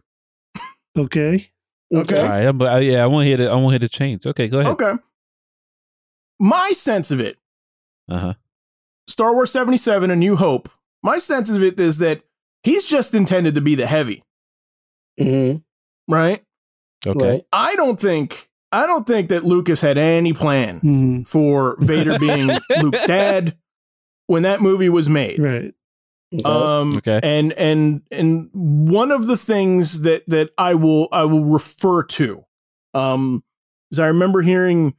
Okay. 0.97 1.47
Okay. 1.95 2.21
All 2.21 2.29
right, 2.29 2.47
I'm, 2.47 2.61
yeah, 2.83 3.05
I 3.05 3.07
want 3.07 3.25
to 3.25 3.29
hear 3.29 3.37
the 3.37 3.49
I 3.51 3.55
want 3.55 3.67
to 3.67 3.71
hear 3.73 3.79
the 3.79 3.89
change. 3.89 4.27
Okay, 4.27 4.49
go 4.49 4.61
ahead. 4.61 4.73
Okay. 4.73 4.93
My 6.39 6.73
sense 6.73 7.11
of 7.11 7.21
it, 7.21 7.39
Uh 8.09 8.19
huh. 8.19 8.35
Star 9.09 9.33
Wars 9.35 9.53
77, 9.53 10.11
A 10.11 10.17
New 10.17 10.37
Hope, 10.37 10.69
my 11.03 11.19
sense 11.19 11.49
of 11.55 11.63
it 11.63 11.79
is 11.79 11.99
that 11.99 12.23
he's 12.65 12.87
just 12.87 13.15
intended 13.15 13.55
to 13.55 13.61
be 13.61 13.75
the 13.77 13.87
heavy, 13.87 14.23
Mhm. 15.21 15.63
right? 16.09 16.43
Okay. 17.07 17.29
Right. 17.31 17.43
I 17.53 17.77
don't 17.77 17.99
think 18.01 18.49
I 18.73 18.87
don't 18.87 19.07
think 19.07 19.29
that 19.29 19.45
Lucas 19.45 19.81
had 19.81 19.97
any 19.99 20.33
plan 20.33 20.81
Mhm. 20.81 21.27
for 21.29 21.77
Vader 21.81 22.19
being 22.21 22.51
Luke's 22.83 23.07
dad 23.07 23.57
when 24.27 24.43
that 24.43 24.61
movie 24.61 24.89
was 24.89 25.09
made. 25.09 25.39
Right. 25.39 25.73
Okay. 26.35 26.43
Um, 26.45 26.97
Okay. 26.97 27.21
and 27.23 27.53
and 27.53 28.03
and 28.11 28.51
one 28.53 29.13
of 29.13 29.27
the 29.29 29.37
things 29.37 30.03
that 30.03 30.25
that 30.29 30.51
I 30.59 30.75
will 30.75 31.09
I 31.13 31.25
will 31.25 31.45
refer 31.45 32.03
to, 32.03 32.45
um, 32.95 33.43
is 33.93 33.99
I 34.01 34.09
remember 34.09 34.43
hearing 34.43 34.95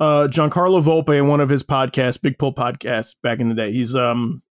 uh 0.00 0.26
Giancarlo 0.30 0.82
Volpe 0.82 1.16
in 1.16 1.28
one 1.28 1.40
of 1.40 1.50
his 1.50 1.62
podcasts, 1.62 2.20
Big 2.20 2.38
Pull 2.38 2.54
podcast 2.54 3.16
back 3.22 3.38
in 3.38 3.48
the 3.50 3.54
day. 3.54 3.70
He's 3.72 3.94
um, 3.94 4.42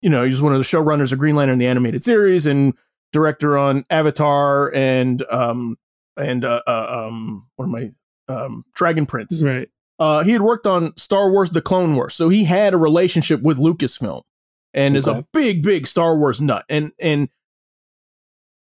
you 0.00 0.08
know, 0.08 0.22
he's 0.24 0.40
one 0.40 0.52
of 0.54 0.58
the 0.60 0.64
showrunners 0.64 1.12
of 1.12 1.18
Green 1.18 1.34
Lantern 1.34 1.58
the 1.58 1.66
animated 1.66 2.04
series 2.04 2.46
and 2.46 2.72
director 3.12 3.58
on 3.58 3.84
Avatar 3.90 4.72
and 4.72 5.22
um 5.30 5.76
and 6.18 6.44
uh, 6.44 6.62
uh 6.66 7.06
um 7.06 7.48
what 7.56 7.66
am 7.66 7.74
I 7.74 7.88
um 8.28 8.64
Dragon 8.74 9.06
Prince. 9.06 9.42
Right. 9.42 9.68
Uh, 9.98 10.22
he 10.22 10.30
had 10.30 10.42
worked 10.42 10.66
on 10.66 10.96
Star 10.96 11.30
Wars: 11.30 11.50
The 11.50 11.62
Clone 11.62 11.96
Wars, 11.96 12.14
so 12.14 12.28
he 12.28 12.44
had 12.44 12.72
a 12.72 12.76
relationship 12.76 13.42
with 13.42 13.58
Lucasfilm, 13.58 14.22
and 14.72 14.96
is 14.96 15.08
a 15.08 15.26
big, 15.32 15.62
big 15.62 15.86
Star 15.86 16.16
Wars 16.16 16.40
nut. 16.40 16.64
And 16.68 16.92
and 17.00 17.28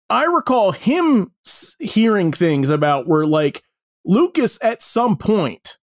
I 0.09 0.25
recall 0.25 0.71
him 0.71 1.33
hearing 1.79 2.31
things 2.31 2.69
about 2.69 3.07
where 3.07 3.25
like 3.25 3.63
Lucas 4.05 4.63
at 4.63 4.81
some 4.81 5.17
point 5.17 5.77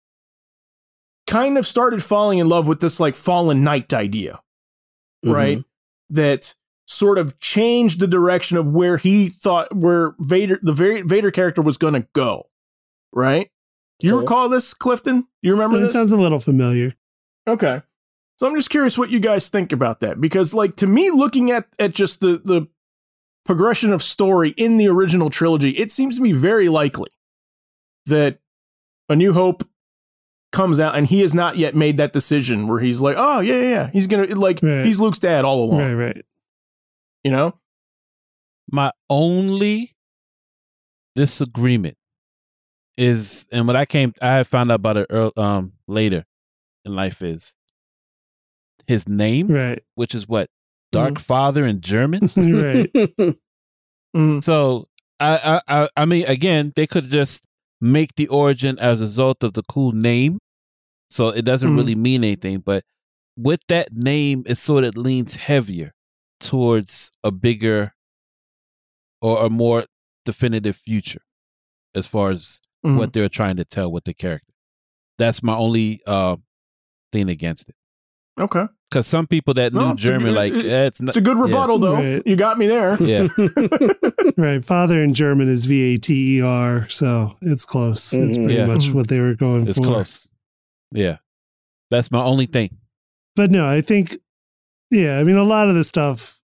kind 1.26 1.58
of 1.58 1.66
started 1.66 2.02
falling 2.02 2.38
in 2.38 2.48
love 2.48 2.66
with 2.66 2.80
this 2.80 2.98
like 2.98 3.14
fallen 3.14 3.62
knight 3.62 3.92
idea, 3.92 4.40
right? 5.24 5.58
That 6.10 6.54
sort 6.92 7.18
of 7.18 7.38
changed 7.40 8.00
the 8.00 8.06
direction 8.06 8.56
of 8.56 8.66
where 8.66 8.96
he 8.96 9.28
thought 9.28 9.74
where 9.74 10.14
Vader 10.20 10.58
the 10.62 10.72
Va- 10.72 11.02
Vader 11.04 11.30
character 11.30 11.62
was 11.62 11.78
going 11.78 11.94
to 11.94 12.06
go, 12.14 12.48
right? 13.12 13.50
You 14.00 14.14
Okay. 14.14 14.20
recall 14.22 14.48
this, 14.48 14.74
Clifton? 14.74 15.26
You 15.42 15.52
remember 15.52 15.78
That 15.78 15.84
this? 15.84 15.92
sounds 15.92 16.12
a 16.12 16.16
little 16.16 16.40
familiar. 16.40 16.94
Okay. 17.48 17.82
So 18.38 18.46
I'm 18.48 18.54
just 18.56 18.70
curious 18.70 18.98
what 18.98 19.10
you 19.10 19.20
guys 19.20 19.48
think 19.48 19.72
about 19.72 20.00
that 20.00 20.20
because 20.20 20.52
like 20.54 20.74
to 20.76 20.86
me 20.86 21.10
looking 21.10 21.50
at 21.50 21.66
at 21.78 21.92
just 21.94 22.20
the 22.20 22.40
the 22.44 22.66
progression 23.44 23.92
of 23.92 24.02
story 24.02 24.50
in 24.56 24.76
the 24.76 24.88
original 24.88 25.30
trilogy, 25.30 25.70
it 25.70 25.90
seems 25.92 26.16
to 26.16 26.22
me 26.22 26.32
very 26.32 26.68
likely 26.68 27.10
that 28.06 28.38
A 29.08 29.16
New 29.16 29.32
Hope 29.32 29.62
comes 30.52 30.78
out 30.80 30.94
and 30.96 31.06
he 31.06 31.20
has 31.20 31.34
not 31.34 31.56
yet 31.56 31.74
made 31.74 31.96
that 31.96 32.12
decision 32.12 32.66
where 32.66 32.80
he's 32.80 33.00
like, 33.00 33.16
"Oh, 33.18 33.40
yeah, 33.40 33.54
yeah, 33.54 33.68
yeah. 33.68 33.90
he's 33.92 34.06
going 34.06 34.28
to 34.28 34.36
like 34.38 34.60
Right. 34.62 34.84
he's 34.84 35.00
Luke's 35.00 35.18
dad 35.18 35.44
all 35.44 35.64
along." 35.64 35.80
Right. 35.80 35.94
Right. 35.94 36.24
You 37.24 37.30
know? 37.30 37.58
My 38.70 38.92
only 39.10 39.92
disagreement 41.14 41.96
is, 42.96 43.46
and 43.52 43.66
what 43.66 43.76
I 43.76 43.84
came, 43.84 44.12
I 44.20 44.42
found 44.44 44.70
out 44.70 44.76
about 44.76 44.96
it 44.96 45.06
earl 45.10 45.32
um, 45.36 45.72
later 45.86 46.24
in 46.84 46.94
life 46.94 47.22
is 47.22 47.54
his 48.86 49.08
name, 49.08 49.48
Right. 49.48 49.82
which 49.94 50.14
is 50.14 50.28
what 50.28 50.48
Dark 50.90 51.18
Father 51.18 51.64
in 51.66 51.80
German. 51.80 52.28
Right. 52.36 52.90
Mhm. 54.14 54.44
so 54.44 54.88
I, 55.18 55.60
I, 55.68 55.82
I, 55.84 55.88
I 55.96 56.04
mean, 56.04 56.26
again, 56.26 56.72
they 56.76 56.86
could 56.86 57.04
just 57.04 57.44
make 57.80 58.14
the 58.14 58.28
origin 58.28 58.78
as 58.78 59.00
a 59.00 59.04
result 59.04 59.42
of 59.42 59.54
the 59.54 59.62
cool 59.62 59.92
name, 59.92 60.38
so 61.10 61.30
it 61.30 61.44
doesn't 61.46 61.70
Mhm. 61.70 61.76
really 61.76 61.94
mean 61.94 62.24
anything. 62.24 62.58
But 62.58 62.84
with 63.36 63.60
that 63.68 63.92
name, 63.92 64.44
it 64.46 64.56
sort 64.56 64.84
of 64.84 64.96
leans 64.98 65.34
heavier 65.34 65.92
towards 66.42 67.10
a 67.24 67.30
bigger 67.30 67.92
or 69.20 69.46
a 69.46 69.50
more 69.50 69.84
definitive 70.24 70.76
future 70.76 71.22
as 71.94 72.06
far 72.06 72.30
as 72.30 72.60
Mhm. 72.84 72.96
what 72.98 73.12
they're 73.12 73.28
trying 73.28 73.56
to 73.56 73.64
tell 73.64 73.90
with 73.90 74.04
the 74.04 74.14
character. 74.14 74.52
That's 75.18 75.42
my 75.42 75.54
only 75.54 76.00
uh, 76.06 76.36
thing 77.12 77.28
against 77.28 77.68
it. 77.68 77.76
Okay. 78.40 78.66
Because 78.90 79.06
some 79.06 79.26
people 79.26 79.54
that 79.54 79.72
No, 79.72 79.86
knew 79.86 79.92
it's 79.92 80.02
German, 80.02 80.28
good- 80.28 80.34
like 80.34 80.52
it- 80.52 80.66
eh, 80.66 80.84
it's 80.86 81.00
not. 81.00 81.10
It's 81.10 81.18
a 81.18 81.20
good 81.20 81.36
yeah. 81.36 81.44
rebuttal, 81.44 81.78
though. 81.78 81.94
Right. 81.94 82.22
You 82.26 82.34
got 82.36 82.58
me 82.58 82.66
there. 82.66 83.00
Yeah, 83.02 83.28
right. 84.36 84.64
Father 84.64 85.02
in 85.02 85.14
German 85.14 85.48
is 85.48 85.66
V 85.66 85.94
A 85.94 85.98
T 85.98 86.38
E 86.38 86.42
R, 86.42 86.88
so 86.88 87.36
it's 87.40 87.64
close. 87.64 88.12
It's 88.12 88.36
Mhm. 88.36 88.42
pretty 88.44 88.54
Yeah. 88.56 88.66
much 88.66 88.90
what 88.90 89.08
they 89.08 89.20
were 89.20 89.34
going 89.34 89.66
it's 89.68 89.78
for. 89.78 89.84
close. 89.84 90.30
Yeah, 90.92 91.18
that's 91.90 92.10
my 92.10 92.22
only 92.22 92.46
thing. 92.46 92.76
But 93.36 93.50
no, 93.50 93.66
I 93.68 93.80
think, 93.80 94.16
yeah, 94.92 95.18
I 95.18 95.24
mean, 95.24 95.36
a 95.36 95.42
lot 95.44 95.68
of 95.68 95.74
this 95.74 95.88
stuff 95.88 96.38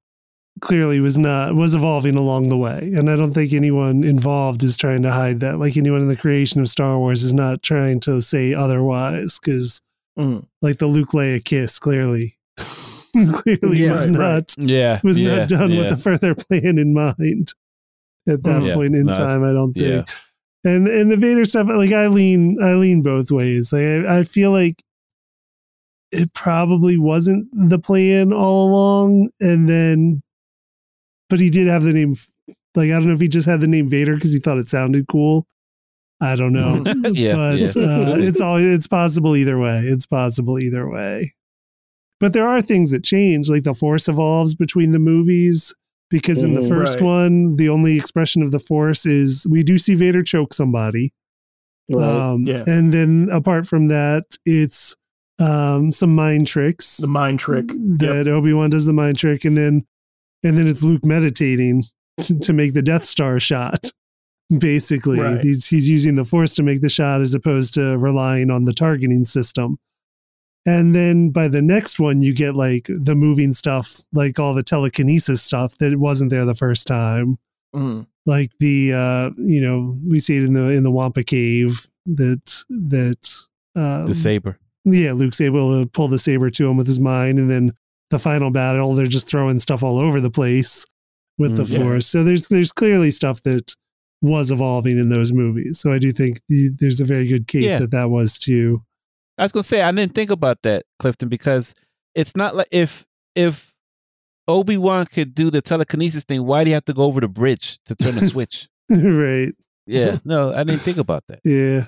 clearly 0.61 0.99
was 0.99 1.16
not 1.16 1.55
was 1.55 1.74
evolving 1.76 2.16
along 2.16 2.49
the 2.49 2.57
way, 2.57 2.92
and 2.96 3.09
I 3.09 3.14
don't 3.16 3.32
think 3.32 3.53
anyone 3.53 4.03
involved 4.03 4.62
is 4.64 4.76
trying 4.76 5.03
to 5.03 5.12
hide 5.12 5.38
that. 5.40 5.59
Like 5.61 5.76
anyone 5.76 6.01
in 6.01 6.09
the 6.09 6.16
creation 6.16 6.61
of 6.61 6.68
Star 6.68 6.99
Wars 6.99 7.22
is 7.22 7.32
not 7.32 7.62
trying 7.62 8.01
to 8.01 8.20
say 8.20 8.55
otherwise, 8.55 9.38
because 9.38 9.80
Mhm. 10.18 10.44
like 10.62 10.78
the 10.78 10.86
Luke 10.88 11.11
Leia 11.11 11.44
kiss 11.44 11.78
clearly. 11.78 12.34
clearly 13.32 13.78
Yeah, 13.84 13.92
was 13.92 14.07
right, 14.07 14.11
not 14.11 14.20
right. 14.20 14.55
Yeah, 14.59 15.01
was 15.05 15.18
yeah, 15.20 15.36
not 15.36 15.49
done 15.49 15.70
yeah. 15.70 15.78
with 15.82 15.92
a 15.92 15.96
further 15.96 16.34
plan 16.34 16.78
in 16.78 16.92
mind 16.92 17.53
at 18.28 18.42
that 18.42 18.62
Yeah, 18.64 18.74
point 18.74 18.94
in 18.96 19.07
no, 19.07 19.12
time. 19.12 19.44
I 19.44 19.53
don't 19.53 19.72
think. 19.74 19.86
yeah. 19.86 20.05
And 20.64 20.88
and 20.88 21.11
the 21.12 21.16
Vader 21.16 21.44
stuff, 21.44 21.68
like 21.68 21.92
I 21.92 22.09
lean, 22.09 22.59
I 22.61 22.74
lean 22.74 23.01
both 23.03 23.30
ways. 23.30 23.72
Like 23.72 23.82
I, 23.84 24.18
I 24.18 24.24
feel 24.24 24.51
like 24.51 24.82
it 26.11 26.32
probably 26.34 26.96
wasn't 26.98 27.48
the 27.52 27.78
plan 27.78 28.32
all 28.32 28.68
along, 28.70 29.30
and 29.40 29.68
then, 29.68 30.22
but 31.28 31.40
he 31.40 31.50
did 31.50 31.66
have 31.66 31.82
the 31.84 31.92
name. 31.92 32.14
Like 32.74 32.86
I 32.90 32.94
don't 32.94 33.06
know 33.06 33.12
if 33.14 33.20
he 33.20 33.28
just 33.28 33.46
had 33.46 33.61
the 33.61 33.66
name 33.66 33.88
Vader 33.88 34.14
because 34.14 34.32
he 34.32 34.38
thought 34.40 34.59
it 34.59 34.68
sounded 34.68 35.06
cool. 35.09 35.46
I 36.20 36.34
don't 36.36 36.52
know, 36.52 36.82
yeah, 37.12 37.34
but 37.34 37.59
yeah. 37.59 37.66
Uh, 37.76 38.16
it's 38.18 38.40
all 38.40 38.56
it's 38.56 38.86
possible 38.88 39.36
either 39.36 39.59
way. 39.59 39.80
It's 39.86 40.06
possible 40.06 40.59
either 40.59 40.88
way. 40.88 41.34
But 42.20 42.32
there 42.32 42.48
are 42.48 42.61
things 42.61 42.90
that 42.90 43.04
change, 43.04 43.48
like 43.48 43.62
the 43.62 43.74
Force 43.74 44.09
evolves 44.09 44.54
between 44.56 44.90
the 44.92 44.98
movies. 44.98 45.74
Because 46.11 46.42
in 46.42 46.54
the 46.54 46.62
Mhm. 46.62 46.68
first 46.68 47.00
Right. 47.00 47.06
one, 47.06 47.56
the 47.56 47.68
only 47.68 47.98
expression 47.98 48.40
of 48.42 48.50
the 48.50 48.59
Force 48.59 49.04
is 49.04 49.46
we 49.50 49.62
do 49.62 49.76
see 49.76 49.94
Vader 49.94 50.22
choke 50.22 50.54
somebody, 50.54 51.12
Right. 51.90 52.02
um, 52.02 52.44
Yeah. 52.46 52.64
and 52.66 52.94
then 52.94 53.28
apart 53.30 53.66
from 53.68 53.88
that, 53.88 54.24
it's 54.46 54.96
um, 55.39 55.91
some 55.93 56.14
mind 56.14 56.47
tricks 56.47 56.97
The 56.99 57.07
mind 57.07 57.39
trick. 57.39 57.68
that 57.68 58.26
Obi 58.28 58.53
Wan 58.53 58.70
does 58.70 58.86
the 58.86 58.93
mind 58.93 59.18
trick, 59.18 59.45
and 59.45 59.57
then 59.57 59.86
and 60.45 60.57
then 60.59 60.66
it's 60.68 60.82
Luke 60.82 61.05
meditating 61.05 61.84
to, 62.20 62.39
to 62.39 62.53
make 62.53 62.74
the 62.74 62.82
Death 62.82 63.05
Star 63.05 63.39
shot. 63.41 63.91
Basically, 64.57 65.20
Right. 65.20 65.43
he's 65.43 65.66
he's 65.66 65.89
using 65.91 66.14
the 66.14 66.24
Force 66.24 66.55
to 66.55 66.62
make 66.62 66.80
the 66.80 66.89
shot 66.89 67.20
as 67.20 67.34
opposed 67.34 67.74
to 67.74 67.99
relying 67.99 68.51
on 68.51 68.64
the 68.64 68.72
targeting 68.72 69.24
system. 69.26 69.78
And 70.64 70.95
then 70.95 71.30
by 71.30 71.49
the 71.49 71.61
next 71.62 72.01
one, 72.01 72.20
you 72.22 72.34
get 72.34 72.55
like 72.55 72.86
the 72.89 73.14
moving 73.14 73.53
stuff, 73.53 74.03
like 74.12 74.39
all 74.39 74.55
the 74.55 74.62
telekinesis 74.62 75.43
stuff 75.43 75.76
that 75.78 75.99
wasn't 75.99 76.30
there 76.30 76.45
the 76.47 76.55
first 76.55 76.86
time 76.86 77.39
Mhm. 77.76 78.07
like 78.24 78.51
the 78.59 78.95
uh 78.95 79.30
you 79.36 79.61
know 79.61 79.99
we 80.07 80.18
see 80.18 80.39
it 80.39 80.45
in 80.45 80.55
the 80.55 80.68
in 80.68 80.82
the 80.84 80.91
Wampa 80.91 81.22
cave 81.22 81.86
that 82.07 82.64
that 82.70 83.47
um, 83.76 84.05
the 84.05 84.14
saber. 84.14 84.59
Yeah 84.93 85.12
Luke's 85.12 85.41
able 85.41 85.82
to 85.82 85.89
pull 85.89 86.09
the 86.09 86.18
saber 86.18 86.51
to 86.51 86.68
him 86.68 86.76
with 86.76 86.86
his 86.86 87.01
mind 87.01 87.39
and 87.39 87.51
then 87.51 87.72
the 88.11 88.18
final 88.18 88.51
battle 88.51 88.95
they're 88.95 89.07
just 89.07 89.28
throwing 89.28 89.61
stuff 89.61 89.82
all 89.82 89.99
over 89.99 90.20
the 90.20 90.30
place 90.30 90.84
with 91.39 91.57
the 91.57 91.62
Mm, 91.64 91.72
yeah. 91.72 91.82
force 91.84 92.07
so 92.07 92.24
there's 92.24 92.49
there's 92.49 92.72
clearly 92.72 93.11
stuff 93.11 93.43
that 93.43 93.74
was 94.22 94.51
evolving 94.51 94.99
in 94.99 95.09
those 95.11 95.32
movies 95.32 95.78
so 95.78 95.93
I 95.93 95.99
do 95.99 96.11
think 96.11 96.41
there's 96.49 97.01
a 97.01 97.05
very 97.05 97.28
good 97.28 97.47
case 97.47 97.64
Yeah. 97.70 97.78
that 97.80 97.91
that 97.93 98.11
was 98.11 98.39
too 98.39 98.82
I 99.39 99.43
was 99.45 99.53
gonna 99.53 99.62
say 99.62 99.82
I 99.82 99.93
didn't 99.93 100.14
think 100.16 100.30
about 100.30 100.62
that, 100.62 100.82
Clifton, 100.99 101.28
because 101.28 101.72
it's 102.16 102.34
not 102.34 102.57
like 102.57 102.66
if 102.72 103.07
if 103.36 103.72
Obi 104.49 104.76
Wan 104.78 105.07
could 105.07 105.34
do 105.34 105.51
the 105.51 105.61
telekinesis 105.61 106.24
thing, 106.24 106.45
why 106.45 106.64
do 106.64 106.70
you 106.70 106.74
have 106.74 106.86
to 106.86 106.93
go 106.95 107.03
over 107.05 107.20
the 107.20 107.28
bridge 107.28 107.78
to 107.84 107.95
turn 107.95 108.14
the 108.16 108.26
switch? 108.34 108.68
right 108.91 109.53
Yeah, 109.86 110.16
no, 110.24 110.53
I 110.53 110.64
didn't 110.64 110.80
think 110.80 110.97
about 110.99 111.22
that. 111.28 111.39
yeah 111.45 111.84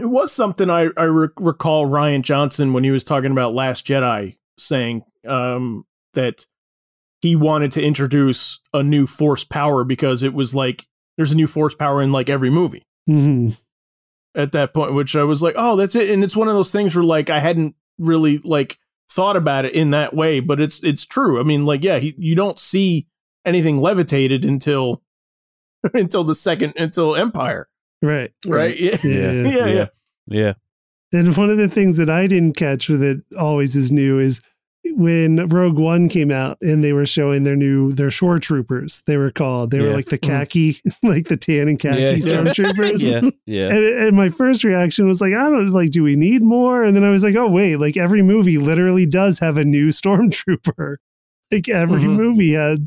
It 0.00 0.06
was 0.06 0.32
something 0.32 0.70
I, 0.70 0.88
I 0.96 1.04
re- 1.04 1.28
recall 1.38 1.86
Rian 1.86 2.22
Johnson 2.22 2.72
when 2.72 2.84
he 2.84 2.90
was 2.90 3.04
talking 3.04 3.30
about 3.30 3.54
Last 3.54 3.86
Jedi 3.86 4.36
saying 4.58 5.04
um, 5.26 5.84
that 6.14 6.46
he 7.20 7.36
wanted 7.36 7.72
to 7.72 7.82
introduce 7.82 8.60
a 8.72 8.82
new 8.82 9.06
force 9.06 9.44
power 9.44 9.84
because 9.84 10.22
it 10.22 10.34
was 10.34 10.54
like 10.54 10.86
there's 11.16 11.32
a 11.32 11.36
new 11.36 11.46
force 11.46 11.74
power 11.74 12.00
in 12.00 12.12
like 12.12 12.30
every 12.30 12.50
movie 12.50 12.82
hmm 13.06 13.50
at 14.34 14.52
that 14.52 14.74
point, 14.74 14.94
which 14.94 15.16
I 15.16 15.24
was 15.24 15.42
like, 15.42 15.54
oh, 15.56 15.76
that's 15.76 15.94
it. 15.94 16.10
And 16.10 16.22
it's 16.22 16.36
one 16.36 16.48
of 16.48 16.54
those 16.54 16.72
things 16.72 16.94
where 16.94 17.04
like 17.04 17.30
I 17.30 17.40
hadn't 17.40 17.74
really 17.98 18.38
like 18.38 18.78
thought 19.10 19.36
about 19.36 19.64
it 19.64 19.74
in 19.74 19.90
that 19.90 20.14
way, 20.14 20.40
but 20.40 20.60
it's 20.60 20.82
it's 20.84 21.04
true. 21.04 21.40
I 21.40 21.42
mean, 21.42 21.66
like, 21.66 21.82
yeah, 21.82 21.98
he, 21.98 22.14
you 22.16 22.34
don't 22.34 22.58
see 22.58 23.06
anything 23.44 23.78
levitated 23.78 24.44
until 24.44 25.02
until 25.94 26.24
the 26.24 26.34
second 26.34 26.74
until 26.76 27.16
Empire, 27.16 27.68
right 28.02 28.32
right? 28.46 28.78
Yeah, 28.78 28.96
Yeah. 29.04 29.32
yeah, 29.32 29.48
yeah. 29.48 29.66
yeah. 29.66 29.86
Yeah. 30.28 30.52
And 31.12 31.36
one 31.36 31.50
of 31.50 31.56
the 31.56 31.68
things 31.68 31.96
that 31.96 32.08
I 32.08 32.26
didn't 32.28 32.52
catch 32.56 32.86
that 32.86 33.22
always 33.38 33.74
is 33.74 33.90
new 33.90 34.18
is 34.20 34.40
when 34.94 35.44
Rogue 35.46 35.78
One 35.78 36.08
came 36.08 36.30
out 36.30 36.56
and 36.60 36.82
they 36.84 36.92
were 36.92 37.04
showing 37.04 37.42
their 37.42 37.56
new 37.56 37.90
their 37.92 38.10
shore 38.10 38.38
troopers. 38.38 39.02
They 39.06 39.16
were 39.16 39.30
called. 39.32 39.70
They 39.72 39.80
were 39.80 39.92
like 39.92 40.06
the 40.06 40.18
khaki, 40.18 40.76
like 41.02 41.26
the 41.26 41.36
tan 41.36 41.66
and 41.68 41.78
khaki 41.78 42.00
Yeah, 42.00 42.10
yeah. 42.12 42.16
stormtroopers. 42.16 43.02
Yeah. 43.02 43.30
Yeah. 43.46 43.68
And, 43.74 44.04
and 44.08 44.16
my 44.16 44.28
first 44.30 44.62
reaction 44.64 45.06
was 45.08 45.20
like, 45.20 45.34
I 45.34 45.50
don't 45.50 45.68
like, 45.70 45.90
do 45.90 46.02
we 46.04 46.14
need 46.16 46.42
more? 46.42 46.84
And 46.84 46.94
then 46.96 47.04
I 47.04 47.10
was 47.10 47.22
like, 47.24 47.34
oh 47.34 47.50
wait, 47.50 47.76
like 47.76 47.96
every 47.96 48.22
movie 48.22 48.56
literally 48.58 49.04
does 49.06 49.40
have 49.40 49.58
a 49.58 49.64
new 49.64 49.88
stormtrooper. 49.90 50.96
Like 51.52 51.68
every 51.68 52.02
Mhm. 52.02 52.16
movie 52.16 52.52
had 52.52 52.86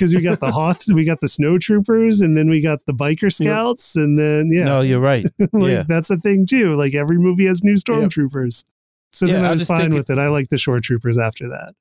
because 0.00 0.14
we 0.14 0.22
got 0.22 0.40
the 0.40 0.50
Hoth, 0.58 0.86
we 0.88 1.04
got 1.04 1.20
the 1.20 1.28
snow 1.28 1.58
troopers, 1.58 2.20
and 2.22 2.36
then 2.36 2.48
we 2.48 2.60
got 2.62 2.86
the 2.86 2.92
biker 2.94 3.30
scouts, 3.32 3.94
and 3.96 4.18
then 4.18 4.50
yeah, 4.52 4.64
No, 4.64 4.80
you're 4.80 5.00
right. 5.00 5.26
like 5.52 5.70
Yeah. 5.70 5.82
that's 5.86 6.10
a 6.10 6.16
thing 6.16 6.46
too. 6.46 6.76
Like 6.76 6.94
every 6.94 7.18
movie 7.18 7.46
has 7.46 7.62
new 7.62 7.74
stormtroopers. 7.74 8.64
So 9.12 9.26
Yeah, 9.26 9.34
then 9.34 9.44
I 9.44 9.48
I 9.48 9.52
was 9.52 9.64
fine 9.66 9.92
with 9.92 10.08
it. 10.10 10.18
I 10.18 10.28
like 10.28 10.48
the 10.48 10.58
short 10.58 10.82
troopers 10.84 11.18
after 11.18 11.50
that. 11.50 11.74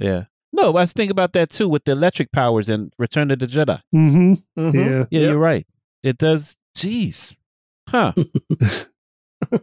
Yeah. 0.00 0.24
No, 0.52 0.68
I 0.68 0.80
was 0.80 0.92
thinking 0.92 1.10
about 1.10 1.32
that 1.34 1.50
too 1.50 1.68
with 1.68 1.84
the 1.84 1.92
electric 1.92 2.30
powers 2.32 2.68
and 2.68 2.92
Return 2.98 3.30
of 3.30 3.38
the 3.38 3.46
Jedi. 3.46 3.80
hmm 3.92 4.34
Mhm. 4.56 4.74
Yeah. 4.74 4.80
Yeah, 5.10 5.20
Yep. 5.20 5.30
you're 5.30 5.38
right. 5.38 5.66
It 6.02 6.16
does. 6.18 6.56
Jeez. 6.76 7.36
Huh. 7.88 8.12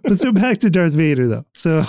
Let's 0.05 0.23
go 0.23 0.31
back 0.31 0.57
to 0.59 0.69
Darth 0.69 0.93
Vader 0.93 1.27
though. 1.27 1.45
So 1.53 1.83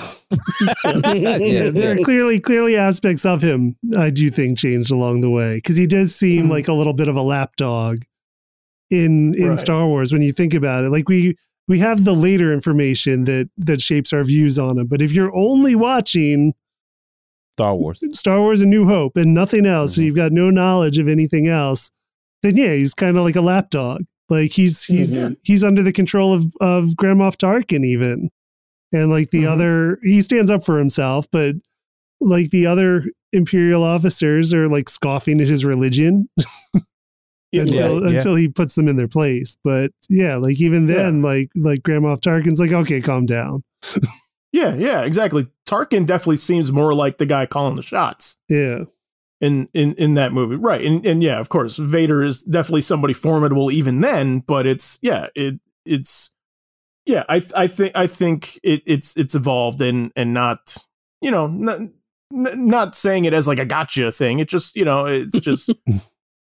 yeah, 0.84 1.36
yeah. 1.36 1.70
there 1.70 1.92
are 1.98 2.04
clearly 2.04 2.40
clearly 2.40 2.76
aspects 2.76 3.24
of 3.24 3.42
him 3.42 3.76
I 3.96 4.10
do 4.10 4.28
think 4.30 4.58
changed 4.58 4.90
along 4.90 5.20
the 5.20 5.30
way 5.30 5.56
because 5.56 5.76
he 5.76 5.86
does 5.86 6.14
seem 6.14 6.46
Mhm. 6.46 6.50
like 6.50 6.68
a 6.68 6.72
little 6.72 6.92
bit 6.94 7.08
of 7.08 7.16
a 7.16 7.22
lapdog 7.22 8.02
in 8.90 9.34
in 9.34 9.50
Right. 9.50 9.58
Star 9.58 9.86
Wars 9.86 10.12
when 10.12 10.22
you 10.22 10.32
think 10.32 10.52
about 10.52 10.84
it. 10.84 10.90
Like 10.90 11.08
we 11.08 11.36
we 11.68 11.78
have 11.78 12.04
the 12.04 12.14
later 12.14 12.52
information 12.52 13.24
that 13.24 13.50
that 13.56 13.80
shapes 13.80 14.12
our 14.12 14.24
views 14.24 14.58
on 14.58 14.78
him, 14.78 14.86
but 14.88 15.00
if 15.00 15.12
you're 15.14 15.34
only 15.34 15.74
watching 15.74 16.54
Star 17.52 17.74
Wars. 17.74 18.02
Star 18.12 18.40
Wars: 18.40 18.60
A 18.60 18.66
New 18.66 18.84
Hope 18.86 19.16
and 19.16 19.32
nothing 19.32 19.64
else, 19.64 19.94
Mhm. 19.94 19.98
and 19.98 20.06
you've 20.06 20.16
got 20.16 20.32
no 20.32 20.50
knowledge 20.50 20.98
of 20.98 21.08
anything 21.08 21.46
else, 21.48 21.90
then 22.42 22.56
yeah, 22.56 22.74
he's 22.74 22.92
kind 22.94 23.16
of 23.16 23.24
like 23.24 23.36
a 23.36 23.40
lapdog. 23.40 24.02
Like 24.28 24.52
he's 24.52 24.84
he's 24.84 25.14
Mhm. 25.14 25.36
he's 25.42 25.62
under 25.64 25.82
the 25.82 25.92
control 25.92 26.32
of 26.34 26.46
of 26.60 26.96
Grand 26.96 27.20
Moff 27.20 27.36
Tarkin 27.36 27.84
even, 27.86 28.30
and 28.92 29.10
like 29.10 29.30
the 29.30 29.44
Mhm. 29.44 29.48
other, 29.48 29.98
he 30.02 30.20
stands 30.20 30.50
up 30.50 30.64
for 30.64 30.78
himself, 30.78 31.26
but 31.30 31.54
like 32.20 32.50
the 32.50 32.66
other 32.66 33.04
Imperial 33.32 33.82
officers 33.84 34.54
are 34.54 34.68
like 34.68 34.88
scoffing 34.88 35.40
at 35.40 35.48
his 35.48 35.64
religion 35.64 36.28
Yeah, 37.52 37.62
until 37.62 38.02
yeah. 38.02 38.10
until 38.16 38.34
he 38.34 38.48
puts 38.48 38.74
them 38.74 38.88
in 38.88 38.96
their 38.96 39.08
place. 39.08 39.56
But 39.62 39.92
yeah, 40.08 40.36
like 40.36 40.60
even 40.60 40.86
then, 40.86 41.22
like 41.22 41.50
like 41.54 41.82
Grand 41.82 42.02
Moff 42.02 42.20
Tarkin's 42.20 42.58
like, 42.60 42.72
okay, 42.72 43.00
calm 43.00 43.26
down. 43.26 43.62
yeah, 44.52 44.74
yeah, 44.74 45.02
exactly. 45.02 45.46
Tarkin 45.68 46.04
definitely 46.06 46.36
seems 46.36 46.72
more 46.72 46.94
like 46.94 47.18
the 47.18 47.26
guy 47.26 47.46
calling 47.46 47.76
the 47.76 47.82
shots 47.82 48.38
Yeah, 48.48 48.84
in 49.40 49.68
in 49.74 49.94
in 49.94 50.14
that 50.14 50.32
movie, 50.32 50.56
right? 50.56 50.84
And 50.84 51.04
and 51.04 51.22
yeah, 51.22 51.38
of 51.38 51.48
course, 51.48 51.76
Vader 51.76 52.24
is 52.24 52.42
definitely 52.42 52.80
somebody 52.80 53.14
formidable 53.14 53.70
even 53.70 54.00
then. 54.00 54.40
But 54.40 54.66
it's 54.66 54.98
yeah, 55.02 55.26
it 55.34 55.60
it's 55.84 56.32
yeah. 57.04 57.24
I 57.28 57.42
I 57.54 57.66
think 57.66 57.92
I 57.94 58.06
think 58.06 58.58
it, 58.62 58.82
it's 58.86 59.16
it's 59.16 59.34
evolved 59.34 59.80
and 59.82 60.12
and 60.16 60.32
not 60.32 60.76
you 61.20 61.30
know 61.30 61.46
not 61.46 61.80
not 62.30 62.94
saying 62.94 63.24
it 63.24 63.34
as 63.34 63.46
like 63.46 63.58
a 63.58 63.66
gotcha 63.66 64.10
thing. 64.10 64.38
It 64.38 64.48
just 64.48 64.76
you 64.76 64.84
know 64.84 65.06
it's 65.06 65.40
just. 65.40 65.70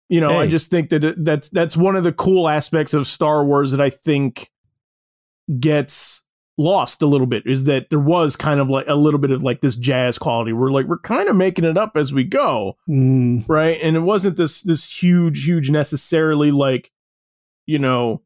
You 0.09 0.19
know, 0.19 0.37
I 0.37 0.45
just 0.45 0.69
think 0.69 0.89
that 0.89 1.05
it, 1.05 1.23
that's 1.23 1.47
that's 1.47 1.77
one 1.77 1.95
of 1.95 2.03
the 2.03 2.11
cool 2.11 2.49
aspects 2.49 2.93
of 2.93 3.07
Star 3.07 3.45
Wars 3.45 3.71
that 3.71 3.79
I 3.79 3.89
think 3.89 4.51
gets 5.57 6.23
lost 6.61 7.01
a 7.01 7.05
little 7.07 7.27
bit 7.27 7.43
is 7.45 7.65
that 7.65 7.89
there 7.89 7.99
was 7.99 8.35
kind 8.37 8.59
of 8.59 8.69
like 8.69 8.85
a 8.87 8.95
little 8.95 9.19
bit 9.19 9.31
of 9.31 9.41
like 9.43 9.61
this 9.61 9.75
jazz 9.75 10.17
quality. 10.17 10.53
We're 10.53 10.71
like 10.71 10.85
we're 10.85 10.99
kind 10.99 11.27
of 11.29 11.35
making 11.35 11.65
it 11.65 11.77
up 11.77 11.97
as 11.97 12.13
we 12.13 12.23
go, 12.23 12.77
Mm. 12.89 13.45
right? 13.47 13.77
And 13.81 13.95
it 13.95 14.01
wasn't 14.01 14.37
this 14.37 14.61
this 14.61 15.01
huge 15.01 15.45
huge 15.45 15.69
necessarily 15.69 16.51
like 16.51 16.91
you 17.65 17.79
know 17.79 18.21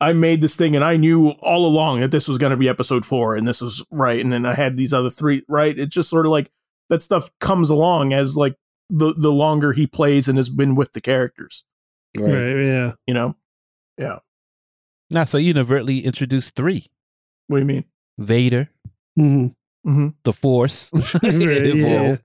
I 0.00 0.12
made 0.12 0.40
this 0.40 0.56
thing 0.56 0.74
and 0.74 0.84
I 0.84 0.96
knew 0.96 1.30
all 1.40 1.66
along 1.66 2.00
that 2.00 2.10
this 2.10 2.28
was 2.28 2.36
going 2.38 2.50
to 2.50 2.56
be 2.56 2.68
episode 2.68 3.06
4 3.06 3.36
and 3.36 3.46
this 3.46 3.60
was 3.62 3.84
right 3.90 4.20
and 4.22 4.32
then 4.32 4.44
I 4.44 4.54
had 4.54 4.76
these 4.76 4.92
other 4.92 5.10
three 5.10 5.42
right. 5.48 5.78
It's 5.78 5.94
just 5.94 6.10
sort 6.10 6.26
of 6.26 6.32
like 6.32 6.50
that 6.90 7.00
stuff 7.02 7.30
comes 7.40 7.70
along 7.70 8.12
as 8.12 8.36
like 8.36 8.56
the 8.90 9.14
the 9.16 9.32
longer 9.32 9.72
he 9.72 9.86
plays 9.86 10.28
and 10.28 10.36
has 10.36 10.50
been 10.50 10.74
with 10.74 10.92
the 10.92 11.00
characters, 11.00 11.64
Right. 12.18 12.30
Right. 12.32 12.64
Yeah. 12.64 12.92
you 13.06 13.14
know. 13.14 13.34
Yeah. 13.96 14.18
Now, 15.10 15.24
so 15.24 15.38
you 15.38 15.52
inadvertently 15.52 16.00
introduced 16.00 16.56
three: 16.56 16.86
What 17.48 17.56
do 17.58 17.60
you 17.60 17.66
mean? 17.66 17.84
Vader, 18.18 18.70
Mhm. 19.18 19.54
Mm-hmm. 19.86 20.08
the 20.22 20.32
Force, 20.32 20.92
Right, 21.22 21.32
involved, 21.34 22.22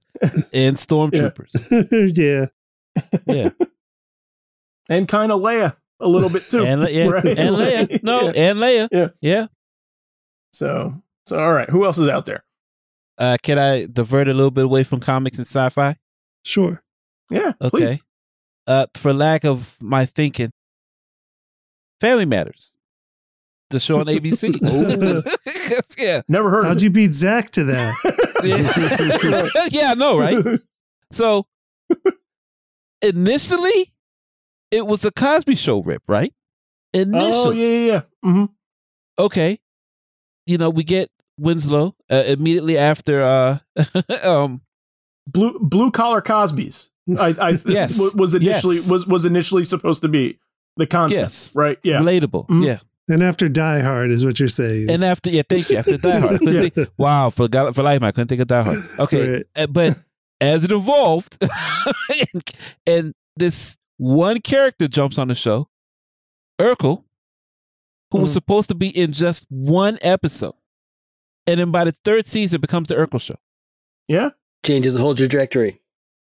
and 0.54 0.76
stormtroopers. 0.78 2.16
yeah. 2.18 2.46
Yeah, 3.26 3.50
And 4.90 5.08
kind 5.08 5.32
of 5.32 5.40
Leia 5.42 5.76
a 6.00 6.08
little 6.08 6.30
bit 6.30 6.42
too. 6.50 6.64
and, 6.66 6.88
yeah, 6.90 7.08
Right. 7.08 7.26
and 7.26 7.56
Leia. 7.56 8.04
No, 8.04 8.22
Yeah. 8.26 8.32
and 8.50 8.60
Leia. 8.60 8.88
Yeah. 8.92 9.08
yeah. 9.22 9.48
So 10.54 11.02
so 11.26 11.40
all 11.40 11.54
right, 11.54 11.70
who 11.70 11.86
else 11.86 11.98
is 12.00 12.08
out 12.10 12.26
there? 12.26 12.44
Uh, 13.18 13.38
can 13.44 13.58
I 13.60 13.86
divert 13.86 14.28
a 14.30 14.34
little 14.34 14.52
bit 14.52 14.66
away 14.66 14.84
from 14.84 15.00
comics 15.02 15.38
and 15.38 15.46
sci-fi? 15.48 15.96
Sure. 16.44 16.82
Yeah, 17.30 17.52
Okay. 17.62 17.70
please. 17.70 18.00
Uh, 18.66 18.88
for 18.96 19.14
lack 19.14 19.46
of 19.46 19.78
my 19.82 20.06
thinking, 20.06 20.50
Family 22.02 22.26
Matters, 22.26 22.74
the 23.70 23.80
show 23.80 24.00
on 24.00 24.06
ABC. 24.08 24.56
yeah. 25.98 26.22
Never 26.28 26.50
heard 26.50 26.66
How'd 26.66 26.78
of 26.78 26.84
you 26.84 26.90
beat 26.90 27.14
Zach 27.14 27.50
to 27.52 27.64
that? 27.66 27.94
yeah, 29.72 29.80
yeah, 29.82 29.92
I 29.92 29.94
know, 29.96 30.18
right? 30.20 30.60
So 31.12 31.46
initially, 33.02 33.94
it 34.72 34.86
was 34.86 35.06
a 35.06 35.12
Cosby 35.12 35.56
Show 35.56 35.82
rip, 35.82 36.04
right? 36.08 36.34
oh 36.96 37.00
Initially, 37.02 37.62
yeah, 37.62 37.68
yeah, 37.86 37.94
yeah. 37.94 38.02
hmm 38.24 38.46
okay. 39.18 39.60
You 40.48 40.58
know, 40.58 40.70
we 40.72 40.84
get 40.84 41.10
Winslow 41.38 41.96
uh, 42.10 42.24
immediately 42.28 42.78
after. 42.78 43.22
uh 43.22 43.58
um 44.24 44.62
Blue 45.28 45.60
blue 45.60 45.92
collar 45.92 46.22
Cosby's. 46.22 46.90
I, 47.20 47.36
I 47.40 47.50
Yes. 47.68 48.00
was 48.16 48.34
initially 48.34 48.76
Yes. 48.78 48.90
was 48.90 49.06
was 49.08 49.26
initially 49.26 49.64
supposed 49.64 50.02
to 50.02 50.08
be 50.08 50.40
the 50.78 50.88
concept, 50.88 51.22
Yes. 51.22 51.56
right? 51.56 51.78
Yeah, 51.84 52.00
Relatable, 52.00 52.48
Mhm. 52.48 52.66
yeah. 52.66 52.78
And 53.10 53.22
after 53.24 53.50
Die 53.50 53.80
Hard 53.82 54.12
is 54.12 54.24
what 54.26 54.40
you're 54.40 54.48
saying. 54.48 54.90
And 54.90 55.04
after, 55.04 55.30
yeah, 55.32 55.42
thank 55.48 55.70
you. 55.70 55.78
After 55.78 55.98
Die 55.98 56.20
Hard, 56.20 56.40
Yeah. 56.46 56.62
think, 56.70 56.90
wow, 56.98 57.30
for 57.30 57.48
God, 57.48 57.76
for 57.76 57.84
life, 57.84 58.02
I 58.04 58.12
couldn't 58.12 58.28
think 58.28 58.42
of 58.42 58.48
Die 58.48 58.64
Hard. 58.64 58.80
Okay, 59.00 59.32
Right. 59.32 59.46
Uh, 59.56 59.68
but 59.68 59.98
as 60.40 60.64
it 60.64 60.72
evolved, 60.72 61.38
and, 62.34 62.44
and 62.88 63.14
this 63.36 63.78
one 63.98 64.40
character 64.40 64.88
jumps 64.88 65.18
on 65.18 65.28
the 65.28 65.36
show, 65.36 65.68
Urkel, 66.60 67.04
who 68.12 68.20
was 68.20 68.32
Mhm. 68.32 68.34
supposed 68.34 68.70
to 68.70 68.76
be 68.76 68.88
in 68.90 69.12
just 69.12 69.46
one 69.50 69.98
episode, 70.02 70.56
and 71.48 71.60
then 71.60 71.72
by 71.72 71.84
the 71.84 71.92
third 71.92 72.26
season 72.26 72.62
becomes 72.62 72.88
the 72.90 72.96
Urkel 72.96 73.22
show. 73.22 73.36
yeah. 74.08 74.30
Changes 74.66 74.94
the 74.94 75.00
whole 75.00 75.16
trajectory. 75.16 75.80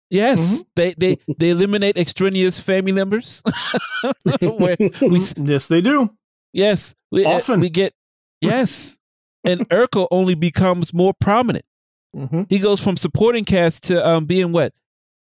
Yes, 0.09 0.63
they 0.75 0.93
they 0.97 1.17
they 1.37 1.49
eliminate 1.49 1.97
extraneous 1.97 2.59
family 2.61 2.93
members. 2.93 3.43
Where 4.41 4.77
we 4.79 5.19
Yes, 5.37 5.67
they 5.67 5.81
do. 5.81 6.09
Yes 6.53 6.95
we, 7.11 7.25
uh, 7.25 7.39
we 7.57 7.69
get 7.69 7.93
yes, 8.41 8.97
and 9.45 9.67
Urkel 9.69 10.07
only 10.11 10.35
becomes 10.35 10.93
more 10.93 11.13
prominent. 11.19 11.65
hmm 12.13 12.43
He 12.49 12.59
goes 12.59 12.83
from 12.83 12.97
supporting 12.97 13.45
cast 13.45 13.85
to 13.85 14.05
um 14.07 14.25
being 14.25 14.51
what 14.51 14.73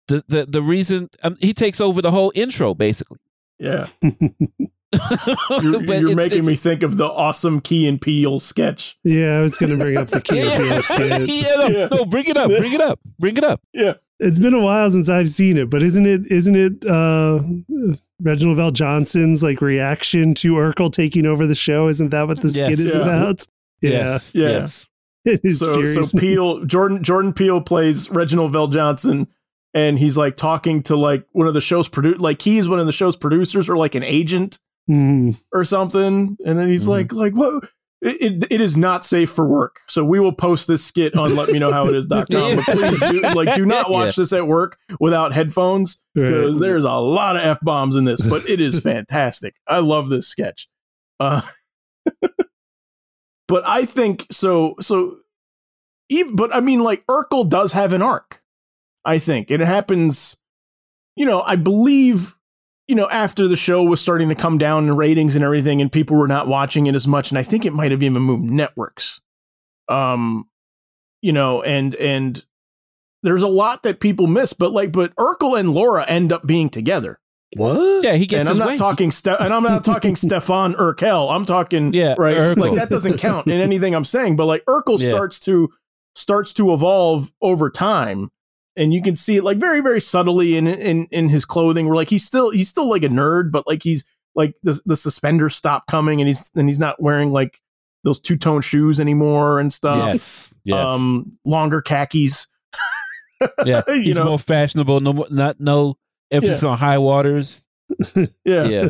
the 0.07 0.23
the 0.27 0.45
the 0.45 0.61
reason 0.61 1.09
um, 1.23 1.35
he 1.39 1.53
takes 1.53 1.81
over 1.81 2.01
the 2.01 2.11
whole 2.11 2.31
intro 2.35 2.73
basically. 2.73 3.19
Yeah, 3.59 3.87
you're, 4.01 4.11
you're 5.61 5.81
it's- 5.81 6.15
making 6.15 6.45
me 6.45 6.55
think 6.55 6.83
of 6.83 6.97
the 6.97 7.05
awesome 7.07 7.59
Key 7.61 7.87
and 7.87 7.99
Peele 7.99 8.39
sketch. 8.39 8.97
yeah, 9.03 9.39
I 9.39 9.41
was 9.41 9.57
going 9.57 9.71
to 9.71 9.77
bring 9.77 9.97
up 9.97 10.07
the 10.07 10.21
Key 10.21 10.39
and 10.41 10.51
Peele 10.51 10.81
sketch. 10.81 11.29
yeah, 11.29 11.55
no, 11.55 11.67
Yeah. 11.67 11.87
no, 11.91 12.05
bring 12.05 12.25
it 12.27 12.37
up, 12.37 12.47
bring 12.49 12.71
it 12.73 12.81
up, 12.81 12.99
bring 13.19 13.37
it 13.37 13.43
up. 13.43 13.61
Yeah, 13.73 13.93
It's 14.19 14.39
been 14.39 14.53
a 14.55 14.61
while 14.63 14.89
since 14.89 15.09
I've 15.09 15.29
seen 15.29 15.57
it, 15.57 15.69
but 15.69 15.83
isn't 15.83 16.05
it? 16.05 16.31
Isn't 16.31 16.55
it? 16.55 16.85
Uh, 16.89 17.39
Reginald 18.19 18.57
VelJohnson's 18.57 19.43
like 19.43 19.61
reaction 19.61 20.33
to 20.35 20.53
Urkel 20.53 20.91
taking 20.91 21.25
over 21.27 21.45
the 21.45 21.53
show. 21.55 21.87
Isn't 21.87 22.09
that 22.09 22.27
what 22.27 22.41
the 22.41 22.49
skit 22.49 22.69
Yes. 22.71 22.79
is 22.79 22.95
Yeah. 22.95 23.01
about? 23.01 23.45
Yeah, 23.81 23.89
Yes, 23.91 24.31
Yeah. 24.33 24.47
yes, 24.49 24.89
it 25.23 25.41
is 25.43 25.59
so 25.59 25.73
furious. 25.83 26.09
so 26.11 26.17
Peele 26.17 26.65
Jordan 26.65 27.03
Jordan 27.03 27.31
Peele 27.33 27.61
plays 27.61 28.09
Reginald 28.09 28.53
VelJohnson, 28.53 29.27
and 29.75 29.99
he's 29.99 30.17
like 30.17 30.35
talking 30.35 30.81
to 30.83 30.95
like 30.95 31.23
one 31.33 31.47
of 31.47 31.53
the 31.53 31.61
show's 31.61 31.87
produ 31.87 32.19
like 32.19 32.41
he's 32.41 32.67
one 32.67 32.79
of 32.79 32.87
the 32.87 32.91
show's 32.91 33.15
producers 33.15 33.69
or 33.69 33.77
like 33.77 33.93
an 33.93 34.03
agent 34.03 34.57
Mm. 34.89 35.37
or 35.53 35.63
something, 35.63 36.37
and 36.43 36.57
then 36.57 36.69
he's 36.69 36.85
Mhm. 36.85 36.89
like 36.89 37.13
like 37.13 37.37
what. 37.37 37.69
It, 37.99 38.43
it, 38.43 38.51
it 38.51 38.61
is 38.61 38.77
not 38.77 39.03
safe 39.05 39.31
for 39.31 39.47
work. 39.47 39.79
So 39.87 40.05
we 40.05 40.19
will 40.19 40.31
post 40.31 40.67
this 40.67 40.85
skit 40.85 41.15
on 41.15 41.35
let 41.35 41.49
me 41.49 41.57
know 41.57 41.71
how 41.71 41.87
it 41.87 41.95
is.com. 41.95 42.27
But 42.27 42.65
please 42.65 42.99
do 43.09 43.21
like 43.33 43.55
do 43.55 43.65
not 43.65 43.89
watch 43.91 44.15
this 44.17 44.33
at 44.33 44.47
work 44.47 44.77
without 44.99 45.33
headphones 45.33 46.03
Right. 46.15 46.25
because 46.27 46.59
there's 46.59 46.83
a 46.83 46.93
lot 46.93 47.35
of 47.37 47.41
F 47.43 47.59
bombs 47.61 47.95
in 47.95 48.05
this, 48.05 48.21
but 48.21 48.47
it 48.47 48.59
is 48.61 48.79
fantastic. 48.79 49.55
I 49.67 49.79
love 49.79 50.09
this 50.09 50.27
sketch. 50.27 50.67
Uh, 51.19 51.41
but 53.47 53.67
I 53.67 53.85
think 53.85 54.27
so. 54.29 54.75
So, 54.79 55.17
even, 56.09 56.35
but 56.35 56.55
I 56.55 56.59
mean, 56.59 56.81
like 56.83 57.03
Urkel 57.07 57.49
does 57.49 57.71
have 57.71 57.93
an 57.93 58.01
arc. 58.03 58.43
I 59.05 59.17
think 59.19 59.49
and 59.49 59.61
it 59.61 59.65
happens. 59.67 60.37
You 61.15 61.25
know, 61.25 61.41
I 61.41 61.55
believe. 61.55 62.35
You 62.87 62.95
know, 62.95 63.09
after 63.09 63.47
the 63.47 63.55
show 63.57 63.83
was 63.83 63.99
starting 63.99 64.29
to 64.29 64.35
come 64.35 64.57
down 64.57 64.85
in 64.85 64.95
ratings 64.95 65.35
and 65.35 65.43
everything, 65.43 65.81
and 65.81 65.91
people 65.91 66.15
were 66.17 66.27
not 66.27 66.47
watching 66.47 66.87
it 66.87 66.95
as 66.95 67.05
much, 67.07 67.31
and 67.31 67.37
I 67.37 67.43
think 67.43 67.65
it 67.65 67.73
might 67.73 67.91
have 67.91 68.01
even 68.01 68.21
moved 68.21 68.49
networks. 68.49 69.19
Um, 69.89 70.45
you 71.21 71.33
know, 71.33 71.61
and 71.63 71.93
and 71.95 72.43
there's 73.23 73.41
a 73.43 73.47
lot 73.47 73.83
that 73.83 73.99
people 73.99 74.27
miss, 74.27 74.53
but 74.53 74.71
like, 74.71 74.91
but 74.93 75.13
Urkel 75.15 75.59
and 75.59 75.69
Laura 75.71 76.05
end 76.07 76.31
up 76.31 76.45
being 76.47 76.69
together. 76.69 77.19
What? 77.55 78.03
yeah. 78.03 78.15
He 78.15 78.25
gets 78.25 78.41
and 78.41 78.49
I'm 78.49 78.57
not 78.59 78.67
way. 78.69 78.77
talking, 78.77 79.09
Ste- 79.11 79.27
and 79.39 79.53
I'm 79.53 79.63
not 79.63 79.83
talking 79.83 80.15
Stefan 80.17 80.75
Urquelle. 80.77 81.29
I'm 81.29 81.45
talking, 81.45 81.93
Yeah, 81.93 82.15
right? 82.17 82.35
Urkel. 82.37 82.57
Like 82.57 82.75
that 82.75 82.89
doesn't 82.89 83.17
count 83.17 83.47
in 83.47 83.59
anything 83.59 83.95
I'm 83.95 84.05
saying. 84.05 84.35
But 84.35 84.45
like 84.45 84.63
Urkel 84.65 84.99
Yeah. 84.99 85.09
starts 85.09 85.39
to 85.41 85.69
starts 86.15 86.53
to 86.53 86.73
evolve 86.73 87.31
over 87.41 87.69
time, 87.69 88.29
and 88.77 88.93
you 88.93 89.01
can 89.01 89.15
see 89.15 89.35
it 89.37 89.43
like 89.43 89.57
very 89.57 89.81
very 89.81 89.99
subtly 90.01 90.55
in 90.55 90.67
in 90.67 91.07
in 91.11 91.29
his 91.29 91.43
clothing. 91.45 91.87
Where 91.87 91.95
like 91.95 92.09
he's 92.09 92.25
still 92.25 92.51
he's 92.51 92.69
still 92.69 92.89
like 92.89 93.03
a 93.03 93.09
nerd, 93.09 93.51
but 93.51 93.65
like 93.67 93.83
he's 93.83 94.05
like 94.35 94.55
the 94.63 94.79
the 94.85 94.95
suspenders 94.95 95.55
stop 95.55 95.87
coming, 95.87 96.21
and 96.21 96.27
he's 96.27 96.51
and 96.55 96.69
he's 96.69 96.79
not 96.79 97.01
wearing 97.01 97.31
like 97.31 97.59
those 98.03 98.19
two 98.19 98.37
tone 98.37 98.61
shoes 98.61 98.99
anymore 98.99 99.59
and 99.59 99.73
stuff. 99.73 100.07
Yes, 100.07 100.55
yes. 100.63 100.89
Um, 100.91 101.37
longer 101.43 101.81
khakis. 101.81 102.47
yeah, 103.65 103.81
you 103.87 103.93
he's 104.01 104.15
know, 104.15 104.25
more 104.25 104.39
fashionable. 104.39 104.99
No, 104.99 105.13
more- 105.13 105.27
not 105.29 105.59
no 105.59 105.97
emphasis 106.31 106.63
on 106.63 106.77
high 106.77 106.99
waters. 106.99 107.67
yeah. 108.45 108.63
Yeah, 108.65 108.89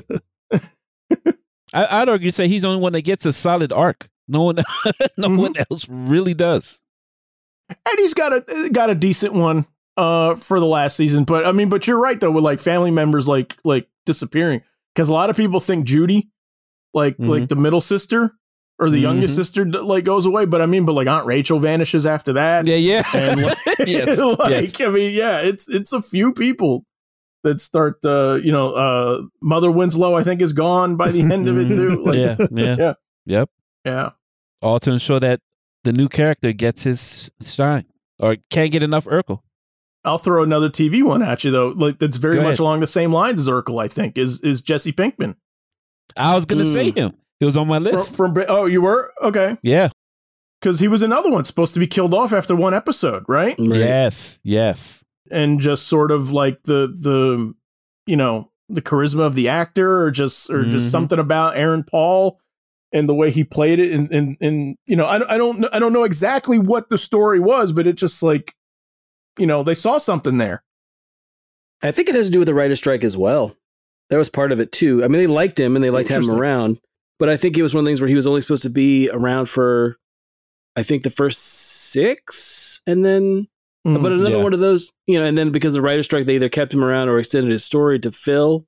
I, 1.74 2.02
I'd 2.02 2.10
argue 2.10 2.32
say 2.32 2.48
he's 2.48 2.62
the 2.62 2.70
only 2.70 2.82
one 2.82 2.94
that 2.94 3.04
gets 3.04 3.26
a 3.26 3.34
solid 3.34 3.72
arc. 3.72 4.08
No 4.28 4.44
one, 4.44 4.56
no 5.18 5.28
Mhm. 5.30 5.38
one 5.38 5.54
else 5.70 5.88
really 5.90 6.34
does. 6.34 6.82
and 7.70 7.78
he's 7.98 8.14
got 8.14 8.34
a 8.34 8.70
got 8.72 8.90
a 8.90 8.96
decent 8.96 9.34
one 9.34 9.66
uh 9.98 10.36
for 10.36 10.60
the 10.60 10.66
last 10.66 10.95
season 10.95 11.24
but 11.24 11.45
i 11.45 11.52
mean 11.52 11.70
but 11.70 11.88
you're 11.88 12.00
right 12.00 12.20
though 12.20 12.32
with 12.32 12.43
like 12.43 12.60
family 12.60 12.91
members 12.91 13.28
like 13.28 13.56
like 13.64 13.88
disappearing 14.06 14.62
because 14.93 15.10
a 15.10 15.14
lot 15.14 15.30
of 15.30 15.36
people 15.36 15.60
think 15.60 15.86
judy 15.86 16.30
like 16.93 17.18
Mhm. 17.18 17.28
like 17.28 17.50
the 17.50 17.56
middle 17.56 17.82
sister 17.82 18.32
or 18.80 18.89
the 18.91 19.00
youngest 19.00 19.34
Mhm. 19.34 19.38
sister 19.38 19.66
like 19.66 20.04
goes 20.04 20.26
away 20.26 20.45
but 20.45 20.62
i 20.62 20.66
mean 20.68 20.86
but 20.86 20.93
like 20.93 21.08
aunt 21.08 21.26
rachel 21.26 21.60
vanishes 21.60 22.06
after 22.06 22.34
that 22.34 22.68
Yeah, 22.68 22.76
yeah. 22.76 23.04
and 23.14 23.41
like, 23.43 23.58
Yes, 23.88 24.20
like 24.20 24.50
yes. 24.80 24.82
i 24.82 24.89
mean 24.89 25.14
yeah 25.16 25.39
it's 25.39 25.68
it's 25.68 25.93
a 25.93 26.02
few 26.02 26.32
people 26.34 26.84
that 27.43 27.60
start 27.60 27.98
uh 28.06 28.36
you 28.43 28.52
know 28.52 28.72
uh 28.72 29.22
mother 29.41 29.72
winslow 29.72 30.16
i 30.16 30.24
think 30.24 30.41
is 30.41 30.54
gone 30.54 30.95
by 30.95 31.10
the 31.12 31.22
end 31.22 31.48
of 31.48 31.58
it 31.58 31.70
too 31.70 32.04
like, 32.06 32.16
yeah, 32.16 32.36
yeah, 32.52 32.76
Yeah. 32.78 32.93
yep. 33.26 33.50
yeah 33.86 34.10
All 34.62 34.80
to 34.80 34.91
ensure 34.91 35.20
that 35.20 35.39
the 35.84 35.93
new 35.93 36.08
character 36.10 36.52
gets 36.54 36.84
his 36.84 37.32
shine 37.43 37.86
or 38.22 38.36
can't 38.50 38.72
get 38.72 38.84
enough 38.84 39.06
Urkel. 39.06 39.39
I'll 40.08 40.18
throw 40.18 40.41
another 40.43 40.70
TV 40.70 41.03
one 41.03 41.22
at 41.22 41.43
you 41.43 41.51
though. 41.51 41.70
Like 41.70 41.99
that's 41.99 42.18
very 42.18 42.36
Go 42.36 42.41
much 42.41 42.47
ahead. 42.53 42.60
along 42.60 42.80
the 42.80 42.88
same 42.88 43.12
lines 43.12 43.39
as 43.41 43.47
Urkel. 43.47 43.82
I 43.84 43.88
think 43.88 44.18
is 44.18 44.41
is 44.41 44.62
Jesse 44.62 44.93
Pinkman 44.93 45.36
I 46.18 46.36
was 46.36 46.45
gonna 46.45 46.66
say 46.66 46.91
Mm. 46.91 46.97
him. 46.97 47.14
He 47.39 47.45
was 47.45 47.58
on 47.58 47.68
my 47.68 47.78
list. 47.78 48.16
from 48.16 48.34
Bra- 48.34 48.45
oh 48.47 48.66
you 48.66 48.82
were 48.82 49.12
okay 49.22 49.58
yeah. 49.62 49.89
because 50.60 50.80
he 50.80 50.88
was 50.88 51.03
another 51.03 51.30
one 51.32 51.43
supposed 51.43 51.74
to 51.76 51.80
be 51.80 51.86
killed 51.88 52.14
off 52.14 52.34
after 52.34 52.55
one 52.55 52.74
episode, 52.74 53.24
right? 53.28 53.55
Right. 53.60 53.76
Yes. 53.76 54.39
Yes. 54.43 55.03
And 55.30 55.60
just 55.60 55.88
sort 55.88 56.10
of 56.12 56.32
like 56.32 56.64
the 56.64 56.88
the 56.88 57.53
you 58.08 58.16
know 58.16 58.49
the 58.70 58.82
charisma 58.82 59.20
of 59.22 59.36
the 59.36 59.49
actor 59.49 60.01
or 60.01 60.12
just 60.12 60.49
or 60.49 60.64
Mhm. 60.64 60.72
just 60.72 60.89
something 60.91 61.20
about 61.20 61.55
Aaron 61.58 61.84
Paul 61.84 62.39
and 62.93 63.08
the 63.08 63.14
way 63.14 63.30
he 63.32 63.43
played 63.43 63.80
it 63.80 63.91
and 63.91 64.12
and, 64.12 64.38
and 64.41 64.76
you 64.88 64.95
know 64.95 65.05
I, 65.05 65.36
I 65.36 65.38
don't 65.38 65.66
I 65.74 65.80
don't 65.80 65.93
know 65.93 66.05
exactly 66.05 66.58
what 66.58 66.89
the 66.89 66.97
story 66.97 67.39
was 67.39 67.72
but 67.74 67.86
it 67.86 67.93
just 67.97 68.24
like 68.24 68.55
you 69.38 69.46
know 69.48 69.64
they 69.64 69.76
saw 69.76 69.98
something 69.98 70.38
there 70.38 70.64
I 71.82 71.92
think 71.92 72.10
it 72.10 72.16
has 72.16 72.28
to 72.28 72.32
do 72.32 72.40
with 72.40 72.48
the 72.48 72.54
writer's 72.54 72.80
strike 72.80 73.04
as 73.04 73.16
well. 73.16 73.56
That 74.10 74.18
was 74.18 74.30
part 74.30 74.52
of 74.52 74.60
it 74.60 74.72
too. 74.72 75.04
I 75.04 75.08
mean, 75.08 75.22
they 75.22 75.28
liked 75.28 75.60
him 75.60 75.76
and 75.76 75.84
they 75.84 75.90
liked 75.90 76.10
having 76.10 76.30
him 76.30 76.40
around, 76.40 76.80
but 77.20 77.30
I 77.30 77.38
think 77.38 77.58
it 77.58 77.64
was 77.64 77.74
one 77.74 77.82
of 77.82 77.86
the 77.86 77.90
things 77.90 78.02
where 78.02 78.08
he 78.08 78.16
was 78.16 78.28
only 78.28 78.42
supposed 78.42 78.64
to 78.64 78.70
be 78.70 79.10
around 79.12 79.48
for, 79.48 79.98
I 80.76 80.84
think 80.84 81.04
the 81.04 81.10
first 81.10 81.40
six, 81.92 82.82
and 82.88 83.04
then, 83.04 83.48
mm, 83.86 84.02
but 84.02 84.12
another 84.12 84.38
yeah. 84.38 84.44
one 84.44 84.54
of 84.54 84.60
those, 84.60 84.92
you 85.08 85.20
know, 85.20 85.26
and 85.26 85.38
then 85.38 85.52
because 85.52 85.76
of 85.76 85.82
the 85.82 85.88
writer's 85.88 86.06
strike, 86.06 86.26
they 86.26 86.36
either 86.36 86.50
kept 86.50 86.74
him 86.74 86.84
around 86.84 87.10
or 87.10 87.20
extended 87.20 87.52
his 87.52 87.66
story 87.66 88.00
to 88.00 88.12
fill, 88.12 88.66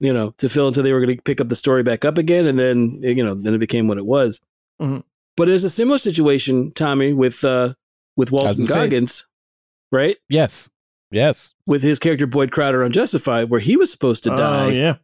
you 0.00 0.12
know, 0.12 0.30
to 0.38 0.48
fill 0.48 0.68
until 0.68 0.82
they 0.82 0.92
were 0.92 1.04
going 1.04 1.16
to 1.16 1.22
pick 1.22 1.40
up 1.40 1.48
the 1.48 1.56
story 1.56 1.82
back 1.82 2.04
up 2.04 2.18
again, 2.18 2.46
and 2.46 2.58
then 2.58 2.98
you 3.02 3.24
know, 3.24 3.34
then 3.34 3.54
it 3.54 3.58
became 3.58 3.88
what 3.88 3.98
it 3.98 4.06
was. 4.06 4.40
Mm-hmm. 4.80 5.00
But 5.36 5.46
there's 5.46 5.64
a 5.64 5.70
similar 5.70 5.98
situation, 5.98 6.72
Tommy, 6.72 7.12
with 7.12 7.44
uh 7.44 7.74
with 8.16 8.32
Walton 8.32 8.66
Goggins, 8.66 9.26
right? 9.92 10.16
Yes. 10.28 10.70
Yes. 11.12 11.54
With 11.66 11.82
his 11.82 11.98
character 11.98 12.26
Boyd 12.26 12.50
Crowder 12.50 12.82
on 12.82 12.90
Justified, 12.90 13.50
where 13.50 13.60
he 13.60 13.76
was 13.76 13.92
supposed 13.92 14.24
to 14.24 14.30
die. 14.30 14.64
oh, 14.64 14.68
yeah. 14.68 14.94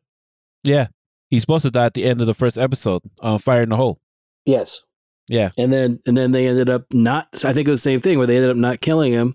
Yeah. 0.64 0.86
He's 1.30 1.42
supposed 1.42 1.64
to 1.64 1.70
die 1.70 1.84
at 1.84 1.94
the 1.94 2.04
end 2.04 2.20
of 2.20 2.26
the 2.26 2.34
first 2.34 2.56
episode 2.56 3.02
on 3.22 3.38
Fire 3.38 3.62
in 3.62 3.68
the 3.68 3.76
Hole. 3.76 4.00
Yes. 4.46 4.82
Yeah. 5.28 5.50
And 5.58 5.70
then 5.70 6.00
and 6.06 6.16
then 6.16 6.32
they 6.32 6.46
ended 6.48 6.70
up 6.70 6.86
not 6.92 7.44
I 7.44 7.52
think 7.52 7.68
it 7.68 7.70
was 7.70 7.82
the 7.82 7.90
same 7.90 8.00
thing 8.00 8.16
where 8.16 8.26
they 8.26 8.36
ended 8.36 8.50
up 8.50 8.56
not 8.56 8.80
killing 8.80 9.12
him. 9.12 9.34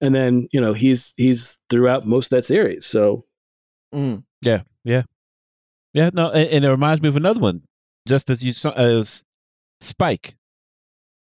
And 0.00 0.12
then, 0.12 0.48
you 0.52 0.60
know, 0.60 0.72
he's 0.72 1.14
he's 1.16 1.60
throughout 1.70 2.04
most 2.04 2.32
of 2.32 2.36
that 2.36 2.42
series. 2.42 2.84
So 2.84 3.24
mm. 3.94 4.24
Yeah, 4.42 4.62
yeah. 4.84 5.04
Yeah, 5.94 6.10
no, 6.12 6.30
and, 6.30 6.48
and, 6.50 6.64
it 6.64 6.70
reminds 6.70 7.00
me 7.00 7.08
of 7.08 7.14
another 7.14 7.38
one. 7.38 7.62
Just 8.08 8.28
as 8.28 8.44
you 8.44 8.52
saw 8.52 8.70
as 8.70 9.24
Spike. 9.80 10.34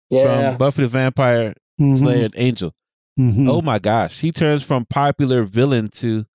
Yeah. 0.09 0.49
From 0.49 0.57
Buffy 0.57 0.81
the 0.81 0.89
Vampire 0.89 1.53
mm-hmm. 1.79 1.95
Slayer 1.95 2.29
Angel. 2.35 2.73
Mm-hmm. 3.18 3.49
Oh 3.49 3.61
my 3.61 3.80
gosh, 3.80 4.20
he 4.20 4.32
turns 4.32 4.63
from 4.63 4.86
popular 4.86 5.43
villain 5.43 5.89
to 5.95 6.26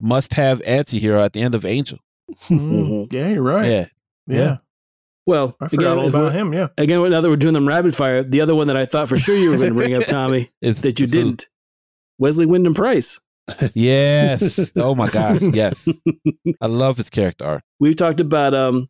must-have 0.00 0.60
anti-hero 0.66 1.22
at 1.22 1.32
the 1.32 1.40
end 1.40 1.54
of 1.54 1.64
Angel. 1.64 1.98
Mm-hmm. 2.48 3.14
Yeah, 3.14 3.28
you're 3.28 3.42
right. 3.42 3.70
Yeah, 3.70 3.86
yeah. 4.26 4.36
yeah. 4.38 4.56
Well, 5.26 5.56
I 5.60 5.68
forgot 5.68 5.92
again, 5.92 5.98
all 5.98 6.08
about 6.08 6.32
him. 6.34 6.52
Yeah. 6.52 6.68
Again, 6.76 7.10
now 7.10 7.20
that 7.20 7.28
we're 7.28 7.36
doing 7.36 7.54
them 7.54 7.68
rapid 7.68 7.94
fire, 7.94 8.22
the 8.24 8.40
other 8.40 8.54
one 8.54 8.66
that 8.66 8.76
I 8.76 8.84
thought 8.84 9.08
for 9.08 9.18
sure 9.18 9.36
you 9.36 9.50
were 9.50 9.56
going 9.56 9.68
to 9.68 9.74
bring 9.74 9.94
up, 9.94 10.06
Tommy, 10.06 10.50
that 10.60 10.98
you 10.98 11.06
didn't. 11.06 11.48
Wesley 12.18 12.46
Wyndam-Pryce. 12.46 13.20
yes. 13.74 14.72
Oh 14.76 14.94
my 14.94 15.08
gosh. 15.08 15.42
Yes. 15.42 15.88
I 16.60 16.66
love 16.66 16.96
his 16.96 17.10
character 17.10 17.44
arc. 17.44 17.62
We've 17.80 17.96
talked 17.96 18.20
about 18.20 18.54
um 18.54 18.88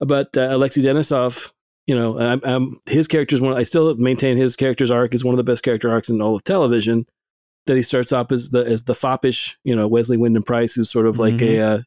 about 0.00 0.36
uh, 0.36 0.48
Alexis 0.50 0.84
Denisof 0.86 1.52
you 1.86 1.94
know, 1.94 2.18
I'm, 2.18 2.40
I'm, 2.44 2.80
his 2.88 3.08
character 3.08 3.34
is 3.34 3.40
one. 3.40 3.56
I 3.56 3.64
still 3.64 3.94
maintain 3.96 4.36
his 4.36 4.56
character's 4.56 4.90
arc 4.90 5.14
is 5.14 5.24
one 5.24 5.34
of 5.34 5.38
the 5.38 5.44
best 5.44 5.64
character 5.64 5.90
arcs 5.90 6.10
in 6.10 6.20
all 6.20 6.36
of 6.36 6.44
television. 6.44 7.06
That 7.66 7.76
he 7.76 7.82
starts 7.82 8.12
off 8.12 8.32
as 8.32 8.50
the 8.50 8.64
as 8.64 8.84
the 8.84 8.94
foppish, 8.94 9.56
you 9.62 9.76
know, 9.76 9.86
Wesley 9.86 10.16
Wyndam-Pryce, 10.16 10.74
who's 10.74 10.90
sort 10.90 11.06
of 11.06 11.20
like 11.20 11.34
mm-hmm. 11.34 11.86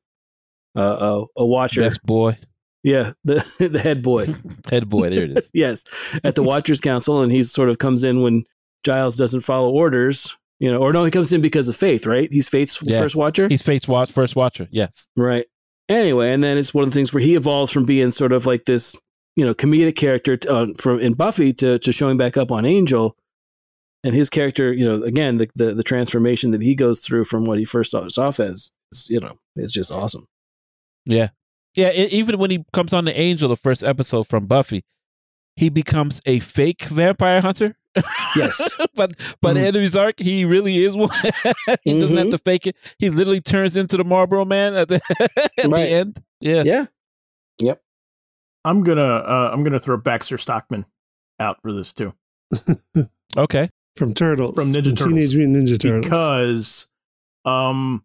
a, 0.78 0.82
uh, 0.82 1.26
a 1.38 1.42
a 1.42 1.46
watcher, 1.46 1.82
best 1.82 2.02
boy. 2.04 2.38
Yeah, 2.84 3.14
the 3.26 3.36
the 3.72 3.80
head 3.80 4.02
boy, 4.02 4.28
head 4.70 4.90
boy. 4.90 5.10
There 5.10 5.24
it 5.24 5.38
is. 5.38 5.52
yes, 5.54 5.84
at 6.24 6.36
the 6.36 6.44
Watchers 6.44 6.80
Council, 6.80 7.22
and 7.22 7.32
he 7.32 7.44
sort 7.44 7.70
of 7.70 7.78
comes 7.78 8.04
in 8.06 8.22
when 8.22 8.44
Giles 8.86 9.18
doesn't 9.18 9.42
follow 9.42 9.72
orders. 9.72 10.38
You 10.60 10.72
know, 10.72 10.78
or 10.78 10.94
no, 10.94 11.04
he 11.04 11.12
comes 11.12 11.34
in 11.34 11.42
because 11.42 11.68
of 11.68 11.76
Faith, 11.76 12.06
right? 12.06 12.30
He's 12.32 12.48
Faith's 12.48 12.82
yeah. 12.82 12.98
first 12.98 13.16
watcher. 13.18 13.50
He's 13.50 13.62
Faith's 13.62 13.90
watch 13.90 14.14
first 14.14 14.38
watcher. 14.38 14.70
Yes, 14.72 15.10
right. 15.18 15.46
Anyway, 15.90 16.32
and 16.32 16.42
then 16.42 16.58
it's 16.58 16.74
one 16.74 16.84
of 16.84 16.92
the 16.92 16.94
things 16.94 17.12
where 17.12 17.22
he 17.22 17.36
evolves 17.36 17.72
from 17.72 17.84
being 17.84 18.12
sort 18.12 18.32
of 18.32 18.46
like 18.46 18.64
this 18.66 18.96
you 19.36 19.46
know 19.46 19.54
comedic 19.54 19.96
character 19.96 20.38
uh, 20.50 20.68
from 20.80 21.00
in 21.00 21.14
Buffy 21.14 21.54
to 21.54 21.80
to 21.80 21.92
showing 21.92 22.18
back 22.18 22.38
up 22.38 22.52
on 22.52 22.66
Angel, 22.66 23.16
and 24.04 24.14
his 24.14 24.30
character, 24.30 24.72
you 24.72 24.86
know, 24.86 25.04
again 25.04 25.38
the, 25.38 25.50
the 25.56 25.74
the, 25.74 25.84
transformation 25.84 26.52
that 26.52 26.62
he 26.62 26.76
goes 26.76 27.00
through 27.00 27.26
from 27.26 27.44
what 27.44 27.58
he 27.58 27.66
first 27.66 27.92
starts 27.92 28.18
off 28.18 28.40
as, 28.40 28.72
is, 28.92 29.10
you 29.10 29.20
know, 29.20 29.40
is 29.56 29.72
just 29.72 29.92
awesome. 29.92 30.28
Yeah, 31.06 31.30
yeah. 31.76 31.90
It, 31.90 32.14
even 32.14 32.38
when 32.38 32.52
he 32.52 32.64
comes 32.72 32.94
on 32.94 33.06
the 33.06 33.20
Angel, 33.20 33.50
the 33.50 33.56
first 33.56 33.84
episode 33.84 34.28
from 34.28 34.46
Buffy, 34.46 34.84
he 35.56 35.70
becomes 35.70 36.22
a 36.26 36.40
fake 36.40 36.84
vampire 36.84 37.42
hunter. 37.42 37.76
Yes, 38.36 38.78
but 38.96 39.16
but 39.42 39.56
mm-hmm. 39.56 39.66
Enemy's 39.66 39.96
arc, 39.96 40.20
he 40.20 40.46
really 40.46 40.78
is 40.78 40.96
one. 40.96 41.10
he 41.24 41.32
mm-hmm. 41.32 42.00
doesn't 42.00 42.18
have 42.18 42.28
mm-hmm. 42.28 42.30
to 42.30 42.38
fake 42.38 42.68
it. 42.68 42.76
He 43.00 43.10
literally 43.10 43.42
turns 43.42 43.76
into 43.76 43.98
the 43.98 44.04
Marlboro 44.04 44.46
Man 44.46 44.76
at 44.76 44.88
the 44.88 45.02
at 45.20 45.66
right. 45.66 45.76
the 45.76 45.90
end. 45.90 46.24
Yeah, 46.42 46.64
yeah, 46.64 46.86
yep. 47.60 47.82
I'm 48.66 48.84
gonna 48.84 49.02
uh, 49.02 49.52
I'm 49.54 49.64
gonna 49.64 49.80
throw 49.80 49.96
Baxter 49.96 50.38
Stockman 50.38 50.86
out 51.40 51.62
for 51.62 51.72
this 51.72 51.94
too. 51.94 52.14
okay, 53.38 53.70
from 53.96 54.14
Turtles, 54.14 54.56
from 54.56 54.74
Ninja 54.74 54.88
from 54.88 54.96
Turtles, 54.96 55.14
Teenage 55.14 55.36
Mutant 55.38 55.68
Ninja 55.68 55.80
Turtles, 55.80 56.06
because 56.06 56.88
um, 57.46 58.04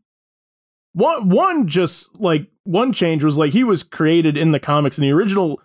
one 0.93 1.31
one 1.31 1.67
just 1.67 2.21
like 2.21 2.47
one 2.65 2.93
change 2.93 3.25
was 3.25 3.39
like 3.39 3.55
he 3.55 3.65
was 3.65 3.83
created 3.83 4.37
in 4.37 4.53
the 4.53 4.61
comics 4.61 4.99
in 4.99 5.03
the 5.03 5.11
original 5.11 5.63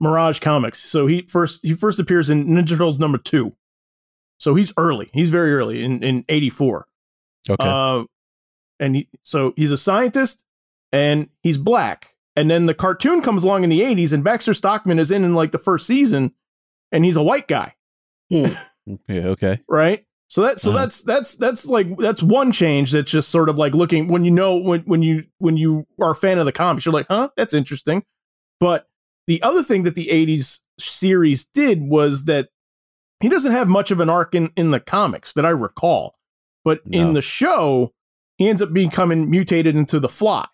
Mirage 0.00 0.40
comics. 0.40 0.78
So 0.78 1.06
he 1.06 1.22
first 1.22 1.64
he 1.64 1.74
first 1.74 2.00
appears 2.00 2.30
in 2.30 2.46
Ninja 2.46 2.70
Turtles 2.70 2.98
number 2.98 3.18
two. 3.18 3.54
So 4.38 4.54
he's 4.54 4.72
early. 4.78 5.10
He's 5.12 5.30
very 5.30 5.54
early 5.54 5.84
in 5.84 6.02
in 6.02 6.24
'84. 6.28 6.86
Okay. 7.50 7.68
Uh, 7.68 8.04
and 8.80 8.96
he, 8.96 9.08
so 9.22 9.52
he's 9.56 9.72
a 9.72 9.76
scientist 9.76 10.44
and 10.92 11.28
he's 11.42 11.58
black 11.58 12.14
and 12.38 12.48
then 12.48 12.66
the 12.66 12.74
cartoon 12.74 13.20
comes 13.20 13.42
along 13.42 13.64
in 13.64 13.70
the 13.70 13.80
80s, 13.80 14.12
and 14.12 14.22
Baxter 14.22 14.54
Stockman 14.54 15.00
is 15.00 15.10
in 15.10 15.24
in 15.24 15.34
like 15.34 15.50
the 15.50 15.58
first 15.58 15.88
season, 15.88 16.32
and 16.92 17.04
he's 17.04 17.16
a 17.16 17.22
white 17.22 17.48
guy. 17.48 17.74
Hmm. 18.30 18.46
yeah, 19.08 19.26
okay. 19.26 19.60
Right? 19.68 20.04
So 20.28 20.42
that 20.42 20.60
so 20.60 20.70
uh-huh. 20.70 20.78
that's 20.78 21.02
that's 21.02 21.36
that's 21.36 21.66
like 21.66 21.96
that's 21.96 22.22
one 22.22 22.52
change 22.52 22.92
that's 22.92 23.10
just 23.10 23.30
sort 23.30 23.48
of 23.48 23.58
like 23.58 23.74
looking 23.74 24.06
when 24.06 24.24
you 24.24 24.30
know 24.30 24.56
when 24.56 24.82
when 24.82 25.02
you 25.02 25.24
when 25.38 25.56
you 25.56 25.88
are 26.00 26.12
a 26.12 26.14
fan 26.14 26.38
of 26.38 26.44
the 26.44 26.52
comics, 26.52 26.86
you're 26.86 26.92
like, 26.92 27.08
huh, 27.08 27.30
that's 27.36 27.54
interesting. 27.54 28.04
But 28.60 28.86
the 29.26 29.42
other 29.42 29.64
thing 29.64 29.82
that 29.82 29.96
the 29.96 30.06
80s 30.06 30.60
series 30.78 31.44
did 31.44 31.82
was 31.82 32.26
that 32.26 32.50
he 33.18 33.28
doesn't 33.28 33.52
have 33.52 33.66
much 33.66 33.90
of 33.90 33.98
an 33.98 34.08
arc 34.08 34.32
in, 34.36 34.52
in 34.56 34.70
the 34.70 34.78
comics 34.78 35.32
that 35.32 35.44
I 35.44 35.50
recall. 35.50 36.14
But 36.64 36.86
no. 36.86 37.00
in 37.00 37.14
the 37.14 37.20
show, 37.20 37.94
he 38.36 38.48
ends 38.48 38.62
up 38.62 38.72
becoming 38.72 39.28
mutated 39.28 39.74
into 39.74 39.98
the 39.98 40.08
fly, 40.08 40.46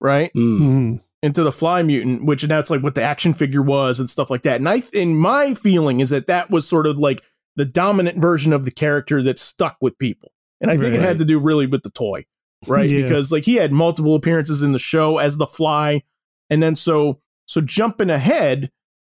right? 0.00 0.30
Mm. 0.34 0.58
Mm-hmm 0.58 0.96
into 1.24 1.42
the 1.42 1.50
fly 1.50 1.82
mutant, 1.82 2.22
which 2.26 2.42
that's 2.42 2.68
like 2.68 2.82
what 2.82 2.94
the 2.94 3.02
action 3.02 3.32
figure 3.32 3.62
was 3.62 3.98
and 3.98 4.10
stuff 4.10 4.28
like 4.28 4.42
that. 4.42 4.56
And 4.56 4.68
I, 4.68 4.82
in 4.92 5.16
my 5.16 5.54
feeling, 5.54 6.00
is 6.00 6.10
that 6.10 6.26
that 6.26 6.50
was 6.50 6.68
sort 6.68 6.86
of 6.86 6.98
like 6.98 7.24
the 7.56 7.64
dominant 7.64 8.18
version 8.18 8.52
of 8.52 8.66
the 8.66 8.70
character 8.70 9.22
that 9.22 9.38
stuck 9.38 9.78
with 9.80 9.98
people. 9.98 10.32
And 10.60 10.70
I 10.70 10.76
think 10.76 10.92
right. 10.92 11.00
it 11.00 11.06
had 11.06 11.16
to 11.18 11.24
do 11.24 11.38
really 11.38 11.66
with 11.66 11.82
the 11.82 11.90
toy, 11.90 12.26
right? 12.66 12.86
yeah. 12.86 13.04
Because 13.04 13.32
like 13.32 13.46
he 13.46 13.54
had 13.54 13.72
multiple 13.72 14.14
appearances 14.14 14.62
in 14.62 14.72
the 14.72 14.78
show 14.78 15.16
as 15.16 15.38
the 15.38 15.46
fly. 15.46 16.02
And 16.50 16.62
then 16.62 16.76
so, 16.76 17.22
so 17.46 17.62
jumping 17.62 18.10
ahead 18.10 18.70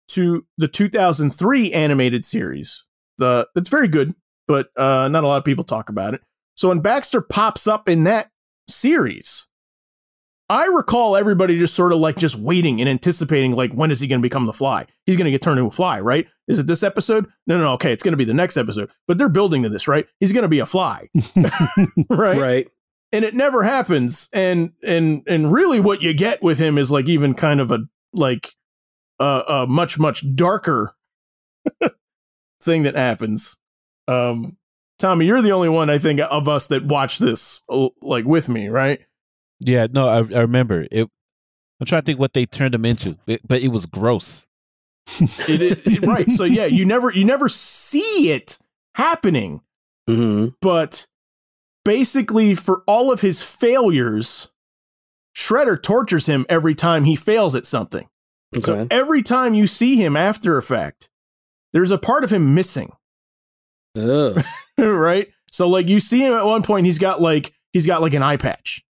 to 0.08 0.44
the 0.58 0.66
2003 0.66 1.72
animated 1.72 2.24
series, 2.24 2.86
the 3.18 3.46
that's 3.54 3.68
very 3.68 3.86
good, 3.86 4.16
but 4.48 4.70
uh, 4.76 5.06
not 5.06 5.22
a 5.22 5.28
lot 5.28 5.36
of 5.36 5.44
people 5.44 5.62
talk 5.62 5.88
about 5.88 6.14
it. 6.14 6.22
So 6.56 6.70
when 6.70 6.80
Baxter 6.80 7.20
pops 7.20 7.68
up 7.68 7.88
in 7.88 8.02
that 8.02 8.30
series, 8.68 9.46
I 10.50 10.64
recall 10.66 11.16
everybody 11.16 11.56
just 11.56 11.76
sort 11.76 11.92
of 11.92 12.00
like 12.00 12.18
just 12.18 12.34
waiting 12.34 12.80
and 12.80 12.88
anticipating, 12.88 13.54
like, 13.54 13.72
when 13.72 13.92
is 13.92 14.00
he 14.00 14.08
going 14.08 14.18
to 14.18 14.22
become 14.22 14.46
the 14.46 14.52
fly? 14.52 14.84
He's 15.06 15.16
going 15.16 15.26
to 15.26 15.30
get 15.30 15.42
turned 15.42 15.60
into 15.60 15.68
a 15.68 15.70
fly, 15.70 16.00
right? 16.00 16.26
Is 16.48 16.58
it 16.58 16.66
this 16.66 16.82
episode? 16.82 17.28
No, 17.46 17.56
no, 17.56 17.62
no. 17.62 17.72
Okay, 17.74 17.92
it's 17.92 18.02
going 18.02 18.14
to 18.14 18.18
be 18.18 18.24
the 18.24 18.34
next 18.34 18.56
episode. 18.56 18.90
But 19.06 19.16
they're 19.16 19.28
building 19.28 19.62
to 19.62 19.68
this, 19.68 19.86
right? 19.86 20.08
He's 20.18 20.32
going 20.32 20.42
to 20.42 20.48
be 20.48 20.58
a 20.58 20.66
fly, 20.66 21.08
right? 22.10 22.40
Right. 22.40 22.68
And 23.12 23.24
it 23.24 23.34
never 23.34 23.62
happens. 23.62 24.28
And 24.32 24.72
and 24.82 25.22
and 25.28 25.52
really, 25.52 25.78
what 25.78 26.02
you 26.02 26.14
get 26.14 26.42
with 26.42 26.58
him 26.58 26.78
is 26.78 26.90
like 26.90 27.06
even 27.06 27.34
kind 27.34 27.60
of 27.60 27.70
a 27.70 27.78
like 28.12 28.50
uh, 29.20 29.42
a 29.46 29.66
much 29.68 30.00
much 30.00 30.24
darker 30.34 30.96
thing 32.60 32.82
that 32.82 32.96
happens. 32.96 33.60
Um, 34.08 34.56
Tommy, 34.98 35.26
you're 35.26 35.42
the 35.42 35.52
only 35.52 35.68
one 35.68 35.90
I 35.90 35.98
think 35.98 36.18
of 36.20 36.48
us 36.48 36.66
that 36.68 36.84
watched 36.84 37.20
this 37.20 37.62
like 38.02 38.24
with 38.24 38.48
me, 38.48 38.68
right? 38.68 39.00
Yeah, 39.60 39.86
no, 39.90 40.08
I, 40.08 40.16
I 40.18 40.40
remember 40.42 40.86
it. 40.90 41.08
I'm 41.80 41.86
trying 41.86 42.02
to 42.02 42.06
think 42.06 42.18
what 42.18 42.32
they 42.32 42.46
turned 42.46 42.74
him 42.74 42.84
into, 42.84 43.16
but 43.26 43.62
it 43.62 43.68
was 43.68 43.86
gross. 43.86 44.46
it, 45.18 45.60
it, 45.60 45.86
it, 45.86 46.06
right. 46.06 46.30
So 46.30 46.44
yeah, 46.44 46.66
you 46.66 46.84
never 46.84 47.10
you 47.10 47.24
never 47.24 47.48
see 47.48 48.32
it 48.32 48.58
happening, 48.94 49.62
mm-hmm. 50.08 50.48
but 50.60 51.06
basically 51.84 52.54
for 52.54 52.82
all 52.86 53.10
of 53.10 53.22
his 53.22 53.42
failures, 53.42 54.50
Shredder 55.34 55.82
tortures 55.82 56.26
him 56.26 56.44
every 56.48 56.74
time 56.74 57.04
he 57.04 57.16
fails 57.16 57.54
at 57.54 57.66
something. 57.66 58.08
Okay. 58.54 58.62
So 58.62 58.86
every 58.90 59.22
time 59.22 59.54
you 59.54 59.66
see 59.66 59.96
him 59.96 60.16
after 60.16 60.58
effect, 60.58 61.08
there's 61.72 61.90
a 61.90 61.98
part 61.98 62.24
of 62.24 62.30
him 62.30 62.54
missing. 62.54 62.92
right? 64.78 65.30
So 65.50 65.68
like 65.68 65.88
you 65.88 66.00
see 66.00 66.24
him 66.24 66.34
at 66.34 66.44
one 66.44 66.62
point, 66.62 66.86
he's 66.86 66.98
got 66.98 67.20
like 67.22 67.52
he's 67.72 67.86
got 67.86 68.02
like 68.02 68.14
an 68.14 68.22
eye 68.22 68.36
patch. 68.36 68.84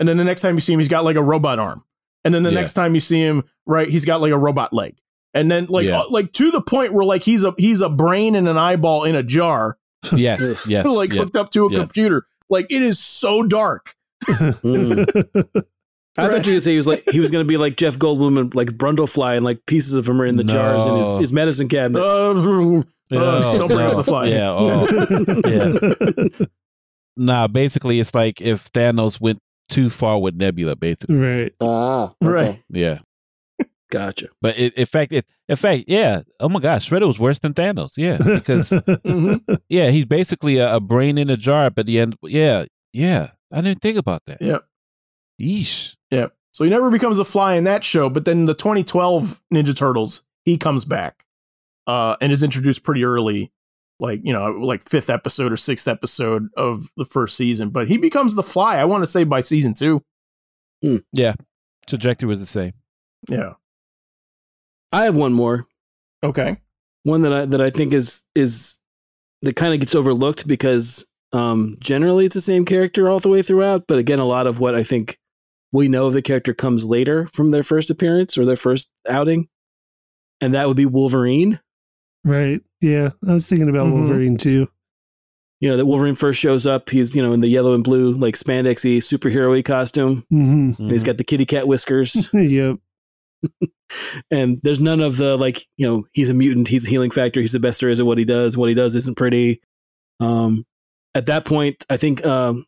And 0.00 0.08
then 0.08 0.16
the 0.16 0.24
next 0.24 0.42
time 0.42 0.54
you 0.54 0.60
see 0.60 0.72
him, 0.72 0.78
he's 0.78 0.88
got 0.88 1.04
like 1.04 1.16
a 1.16 1.22
robot 1.22 1.58
arm. 1.58 1.82
and 2.24 2.34
then 2.34 2.42
the 2.42 2.50
Yeah. 2.50 2.56
next 2.56 2.74
time 2.74 2.94
you 2.94 3.00
see 3.00 3.20
him, 3.20 3.44
right, 3.66 3.88
he's 3.88 4.04
got 4.04 4.20
like 4.20 4.32
a 4.32 4.38
robot 4.38 4.72
leg, 4.72 4.96
and 5.34 5.50
then 5.50 5.66
like 5.68 5.86
Yeah. 5.86 6.00
uh, 6.00 6.04
like 6.10 6.32
to 6.34 6.50
the 6.50 6.60
point 6.60 6.92
where 6.92 7.04
like 7.04 7.22
he's 7.22 7.44
a 7.44 7.54
he's 7.58 7.80
a 7.80 7.88
brain 7.88 8.34
and 8.34 8.48
an 8.48 8.58
eyeball 8.58 9.04
in 9.04 9.14
a 9.14 9.22
jar, 9.22 9.78
Yes, 10.14 10.64
yes, 10.68 10.84
like 10.86 11.10
yes. 11.12 11.18
hooked 11.22 11.36
up 11.36 11.50
to 11.50 11.66
a 11.66 11.70
yes. 11.70 11.78
computer. 11.80 12.24
Like 12.50 12.66
it 12.70 12.82
is 12.82 12.98
so 12.98 13.42
dark. 13.44 13.94
Mm. 14.24 15.06
I 16.18 16.22
thought 16.22 16.32
you 16.32 16.36
were 16.38 16.42
gonna 16.42 16.60
say 16.60 16.72
he 16.72 16.76
was 16.76 16.88
like 16.88 17.04
he 17.10 17.20
was 17.20 17.30
gonna 17.30 17.44
be 17.44 17.56
like 17.56 17.76
Jeff 17.76 17.96
Goldblum 17.96 18.38
and 18.40 18.54
like 18.54 18.68
Brundlefly 18.70 19.36
and 19.36 19.44
like 19.44 19.64
pieces 19.66 19.92
of 19.94 20.08
him 20.08 20.20
are 20.20 20.26
in 20.26 20.36
the 20.36 20.42
jars 20.44 20.86
in 20.88 20.96
his, 20.96 21.16
his 21.18 21.32
medicine 21.32 21.68
cabinet. 21.68 22.00
Uh, 22.02 22.82
Oh, 23.10 23.56
don't 23.58 23.68
bring 23.68 23.80
up 23.80 23.92
no. 23.92 23.96
the 23.96 24.04
fly. 24.04 24.26
Yeah, 24.26 24.50
oh, 24.52 26.28
yeah. 26.40 26.46
Nah, 27.16 27.46
basically, 27.48 27.98
it's 28.00 28.14
like 28.14 28.40
if 28.42 28.70
Thanos 28.72 29.20
went 29.20 29.38
too 29.68 29.90
far 29.90 30.18
with 30.18 30.34
Nebula, 30.34 30.76
basically. 30.76 31.16
right. 31.16 31.52
ah, 31.60 32.12
Right. 32.22 32.62
Yeah, 32.70 32.98
gotcha. 33.90 34.28
but 34.40 34.58
it, 34.58 34.74
in 34.74 34.86
fact, 34.86 35.12
it, 35.12 35.26
in 35.48 35.56
fact, 35.56 35.84
yeah. 35.88 36.22
Oh 36.40 36.48
my 36.48 36.60
gosh, 36.60 36.88
Shredder 36.90 37.06
was 37.06 37.18
worse 37.18 37.38
than 37.40 37.54
Thanos. 37.54 37.96
Yeah, 37.96 38.16
because 38.18 38.70
Mhm. 38.72 39.58
yeah, 39.68 39.90
he's 39.90 40.04
basically 40.06 40.58
a, 40.58 40.76
a 40.76 40.80
brain 40.80 41.18
in 41.18 41.30
a 41.30 41.36
jar. 41.36 41.70
But 41.70 41.86
the 41.86 42.00
end, 42.00 42.16
yeah, 42.22 42.64
yeah. 42.92 43.30
I 43.52 43.60
didn't 43.62 43.80
think 43.80 43.96
about 43.98 44.22
that. 44.26 44.42
Yep. 44.42 44.64
Yeesh. 45.40 45.94
Yeah. 46.10 46.28
So 46.52 46.64
he 46.64 46.70
never 46.70 46.90
becomes 46.90 47.18
a 47.18 47.24
fly 47.24 47.54
in 47.54 47.64
that 47.64 47.84
show, 47.84 48.10
but 48.10 48.24
then 48.24 48.44
the 48.46 48.54
2012 48.54 49.40
Ninja 49.54 49.74
Turtles, 49.76 50.22
he 50.44 50.58
comes 50.58 50.84
back 50.84 51.24
uh, 51.86 52.16
and 52.20 52.32
is 52.32 52.42
introduced 52.42 52.82
pretty 52.82 53.04
early, 53.04 53.52
like, 54.00 54.20
you 54.22 54.32
know, 54.32 54.46
like 54.46 54.88
fifth 54.88 55.10
episode 55.10 55.52
or 55.52 55.56
sixth 55.56 55.88
episode 55.88 56.48
of 56.56 56.90
the 56.96 57.04
first 57.04 57.36
season. 57.36 57.70
But 57.70 57.88
he 57.88 57.96
becomes 57.96 58.34
the 58.34 58.42
fly, 58.42 58.76
I 58.76 58.84
want 58.84 59.02
to 59.02 59.06
say, 59.06 59.24
by 59.24 59.40
season 59.40 59.74
two. 59.74 60.02
Yeah, 61.12 61.34
trajectory 61.86 62.28
was 62.28 62.40
the 62.40 62.46
same. 62.46 62.72
Yeah. 63.28 63.54
I 64.92 65.04
have 65.04 65.16
one 65.16 65.32
more. 65.32 65.66
Okay. 66.22 66.58
One 67.02 67.22
that 67.22 67.32
I 67.32 67.44
that 67.46 67.60
I 67.60 67.70
think 67.70 67.92
is 67.92 68.24
is 68.34 68.80
that 69.42 69.56
kind 69.56 69.74
of 69.74 69.80
gets 69.80 69.94
overlooked 69.94 70.46
because 70.46 71.06
um 71.32 71.76
generally 71.80 72.24
it's 72.24 72.34
the 72.34 72.40
same 72.40 72.64
character 72.64 73.08
all 73.08 73.20
the 73.20 73.28
way 73.28 73.42
throughout, 73.42 73.86
but 73.86 73.98
again 73.98 74.18
a 74.18 74.24
lot 74.24 74.46
of 74.46 74.60
what 74.60 74.74
I 74.74 74.82
think 74.82 75.18
we 75.72 75.88
know 75.88 76.06
of 76.06 76.14
the 76.14 76.22
character 76.22 76.54
comes 76.54 76.84
later 76.84 77.26
from 77.26 77.50
their 77.50 77.62
first 77.62 77.90
appearance 77.90 78.38
or 78.38 78.46
their 78.46 78.56
first 78.56 78.88
outing. 79.08 79.48
And 80.40 80.54
that 80.54 80.68
would 80.68 80.76
be 80.76 80.86
Wolverine. 80.86 81.60
Right. 82.24 82.60
Yeah. 82.80 83.10
I 83.26 83.32
was 83.34 83.46
thinking 83.46 83.68
about 83.68 83.88
Mhm. 83.88 83.92
Wolverine 83.92 84.36
too. 84.36 84.68
You 85.60 85.68
know, 85.70 85.76
that 85.76 85.86
Wolverine 85.86 86.14
first 86.14 86.38
shows 86.38 86.66
up, 86.66 86.88
he's, 86.90 87.16
you 87.16 87.22
know, 87.22 87.32
in 87.32 87.40
the 87.40 87.48
yellow 87.48 87.72
and 87.74 87.82
blue, 87.82 88.12
like 88.12 88.34
spandexy 88.34 88.98
superhero 88.98 89.62
costume. 89.64 90.24
hmm 90.30 90.72
And 90.78 90.90
he's 90.90 91.02
got 91.04 91.18
the 91.18 91.24
kitty 91.24 91.46
cat 91.46 91.66
whiskers. 91.66 92.30
yep. 92.34 92.78
and 94.30 94.60
there's 94.62 94.80
none 94.80 95.00
of 95.00 95.16
the 95.16 95.36
like 95.36 95.62
you 95.76 95.86
know 95.86 96.04
he's 96.12 96.28
a 96.28 96.34
mutant 96.34 96.66
he's 96.68 96.86
a 96.86 96.90
healing 96.90 97.10
factor 97.12 97.40
he's 97.40 97.52
the 97.52 97.60
best 97.60 97.80
there 97.80 97.88
is 97.88 98.00
at 98.00 98.04
what 98.06 98.18
he 98.18 98.24
does 98.24 98.56
what 98.56 98.68
he 98.68 98.74
does 98.74 98.96
isn't 98.96 99.16
pretty 99.16 99.60
um 100.18 100.66
at 101.14 101.26
that 101.26 101.44
point 101.44 101.86
i 101.88 101.96
think 101.96 102.26
um 102.26 102.66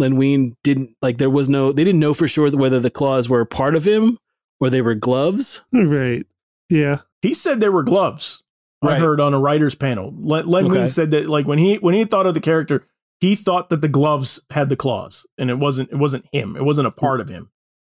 len 0.00 0.16
wein 0.16 0.56
didn't 0.64 0.90
like 1.02 1.18
there 1.18 1.30
was 1.30 1.48
no 1.48 1.70
they 1.72 1.84
didn't 1.84 2.00
know 2.00 2.14
for 2.14 2.26
sure 2.26 2.50
whether 2.50 2.80
the 2.80 2.90
claws 2.90 3.28
were 3.28 3.44
part 3.44 3.76
of 3.76 3.84
him 3.84 4.18
or 4.60 4.68
they 4.70 4.82
were 4.82 4.96
gloves 4.96 5.64
Right. 5.72 6.26
Yeah. 6.68 6.98
He 7.22 7.32
said 7.34 7.60
they 7.60 7.68
were 7.68 7.84
gloves. 7.84 8.42
I 8.82 8.98
heard 8.98 9.20
on 9.20 9.32
a 9.34 9.38
writer's 9.38 9.74
panel. 9.74 10.12
Len, 10.16 10.46
Len 10.46 10.64
Okay. 10.66 10.78
Wein 10.80 10.88
said 10.88 11.10
that 11.12 11.28
like 11.28 11.46
when 11.46 11.58
he 11.58 11.76
when 11.76 11.94
he 11.94 12.04
thought 12.04 12.26
of 12.26 12.34
the 12.34 12.40
character, 12.40 12.84
he 13.20 13.34
thought 13.36 13.70
that 13.70 13.80
the 13.80 13.88
gloves 13.88 14.42
had 14.50 14.68
the 14.68 14.76
claws, 14.76 15.26
and 15.38 15.50
it 15.50 15.58
wasn't 15.58 15.90
it 15.92 15.96
wasn't 15.96 16.26
him. 16.32 16.56
It 16.56 16.64
wasn't 16.64 16.88
a 16.88 16.90
part 16.90 17.20
of 17.20 17.28
him. 17.28 17.50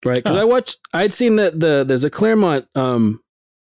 right 0.04 0.16
because 0.16 0.36
Huh. 0.36 0.42
i 0.42 0.44
watched 0.44 0.78
i'd 0.94 1.12
seen 1.12 1.36
that 1.36 1.58
the 1.58 1.82
there's 1.88 2.04
a 2.04 2.10
claremont 2.10 2.66
um 2.76 3.20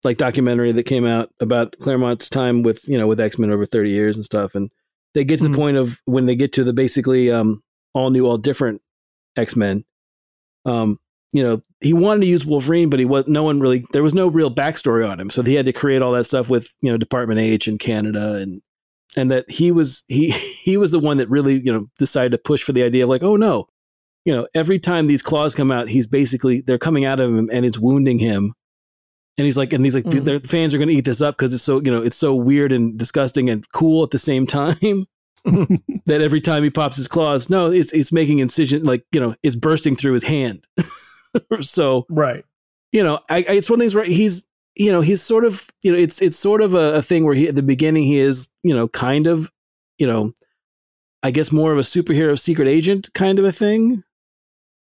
like 0.03 0.17
documentary 0.17 0.71
that 0.71 0.85
came 0.85 1.05
out 1.05 1.29
about 1.39 1.75
claremont's 1.79 2.29
time 2.29 2.63
with 2.63 2.83
you 2.89 2.97
know 2.97 3.07
with 3.07 3.19
x-men 3.19 3.51
over 3.51 3.65
30 3.65 3.91
years 3.91 4.15
and 4.15 4.25
stuff 4.25 4.55
and 4.55 4.69
they 5.13 5.23
get 5.23 5.39
to 5.39 5.45
Mhm. 5.45 5.51
the 5.51 5.57
point 5.57 5.77
of 5.77 6.01
when 6.05 6.25
they 6.25 6.35
get 6.35 6.51
to 6.53 6.63
the 6.63 6.73
basically 6.73 7.31
um 7.31 7.61
all 7.93 8.09
new 8.09 8.25
all 8.27 8.37
different 8.39 8.81
x-men 9.37 9.85
um 10.65 10.99
you 11.31 11.43
know 11.43 11.61
he 11.85 11.93
wanted 11.93 12.23
to 12.23 12.27
use 12.27 12.45
wolverine 12.45 12.89
but 12.89 12.99
he 12.99 13.05
was 13.05 13.27
no 13.27 13.43
one 13.43 13.59
really 13.59 13.83
there 13.91 14.01
was 14.01 14.15
no 14.15 14.27
real 14.27 14.49
backstory 14.49 15.07
on 15.07 15.19
him. 15.19 15.29
So 15.29 15.43
he 15.43 15.53
had 15.53 15.67
to 15.67 15.73
create 15.73 16.01
all 16.01 16.11
that 16.13 16.23
stuff 16.25 16.49
with 16.49 16.73
you 16.81 16.91
know 16.91 16.97
department 16.97 17.39
h 17.39 17.67
in 17.67 17.77
canada 17.77 18.35
and 18.35 18.61
and 19.15 19.31
that 19.31 19.49
he 19.49 19.71
was 19.71 20.03
he 20.07 20.29
he 20.63 20.77
was 20.77 20.91
the 20.91 20.99
one 20.99 21.17
that 21.17 21.29
really 21.29 21.61
you 21.63 21.71
know 21.71 21.87
decided 21.99 22.31
to 22.31 22.37
push 22.37 22.63
for 22.63 22.73
the 22.73 22.83
idea 22.83 23.03
of 23.03 23.09
like 23.09 23.23
oh 23.23 23.35
no 23.35 23.67
you 24.25 24.33
know 24.33 24.47
every 24.55 24.79
time 24.79 25.05
these 25.05 25.21
claws 25.21 25.53
come 25.53 25.71
out 25.71 25.89
he's 25.89 26.07
basically 26.07 26.61
they're 26.61 26.79
coming 26.79 27.05
out 27.05 27.19
of 27.19 27.29
him 27.29 27.49
and 27.51 27.65
it's 27.65 27.79
wounding 27.79 28.19
him. 28.19 28.53
And 29.37 29.43
he's 29.43 29.57
like 29.57 29.73
and 29.73 29.83
he's 29.83 29.95
like 29.95 30.05
mm. 30.05 30.23
their 30.23 30.39
fans 30.39 30.73
are 30.73 30.77
going 30.77 30.87
to 30.87 30.93
eat 30.93 31.03
this 31.03 31.21
up 31.21 31.37
because 31.37 31.53
it's 31.53 31.61
so 31.61 31.81
you 31.81 31.91
know 31.91 32.01
it's 32.01 32.15
so 32.15 32.33
weird 32.33 32.71
and 32.71 32.97
disgusting 32.97 33.49
and 33.49 33.69
cool 33.73 34.01
at 34.01 34.11
the 34.11 34.17
same 34.17 34.47
time 34.47 34.77
that 36.05 36.21
every 36.21 36.41
time 36.41 36.63
he 36.63 36.69
pops 36.69 36.95
his 36.95 37.09
claws 37.09 37.49
no 37.49 37.69
it's 37.69 37.91
it's 37.93 38.11
making 38.13 38.39
incision 38.39 38.81
like 38.83 39.03
you 39.11 39.19
know 39.19 39.35
it's 39.43 39.57
bursting 39.57 39.95
through 39.95 40.13
his 40.13 40.23
hand 40.23 40.65
so 41.61 42.05
Right. 42.09 42.43
you 42.91 43.03
know, 43.03 43.19
I, 43.29 43.37
I, 43.37 43.51
it's 43.53 43.69
one 43.69 43.77
of 43.77 43.81
things 43.81 43.95
where 43.95 44.05
he's, 44.05 44.45
you 44.75 44.91
know, 44.91 45.01
he's 45.01 45.21
sort 45.21 45.45
of, 45.45 45.67
you 45.83 45.91
know, 45.91 45.97
it's 45.97 46.21
it's 46.21 46.37
sort 46.37 46.61
of 46.61 46.73
a, 46.73 46.95
a 46.95 47.01
thing 47.01 47.25
where 47.25 47.35
he 47.35 47.47
at 47.47 47.55
the 47.55 47.63
beginning 47.63 48.03
he 48.03 48.17
is, 48.17 48.49
you 48.63 48.75
know, 48.75 48.87
kind 48.87 49.27
of, 49.27 49.51
you 49.97 50.05
know, 50.07 50.33
I 51.23 51.31
guess 51.31 51.51
more 51.51 51.71
of 51.71 51.77
a 51.77 51.81
superhero 51.81 52.37
secret 52.37 52.67
agent 52.67 53.09
kind 53.13 53.39
of 53.39 53.45
a 53.45 53.51
thing, 53.51 54.03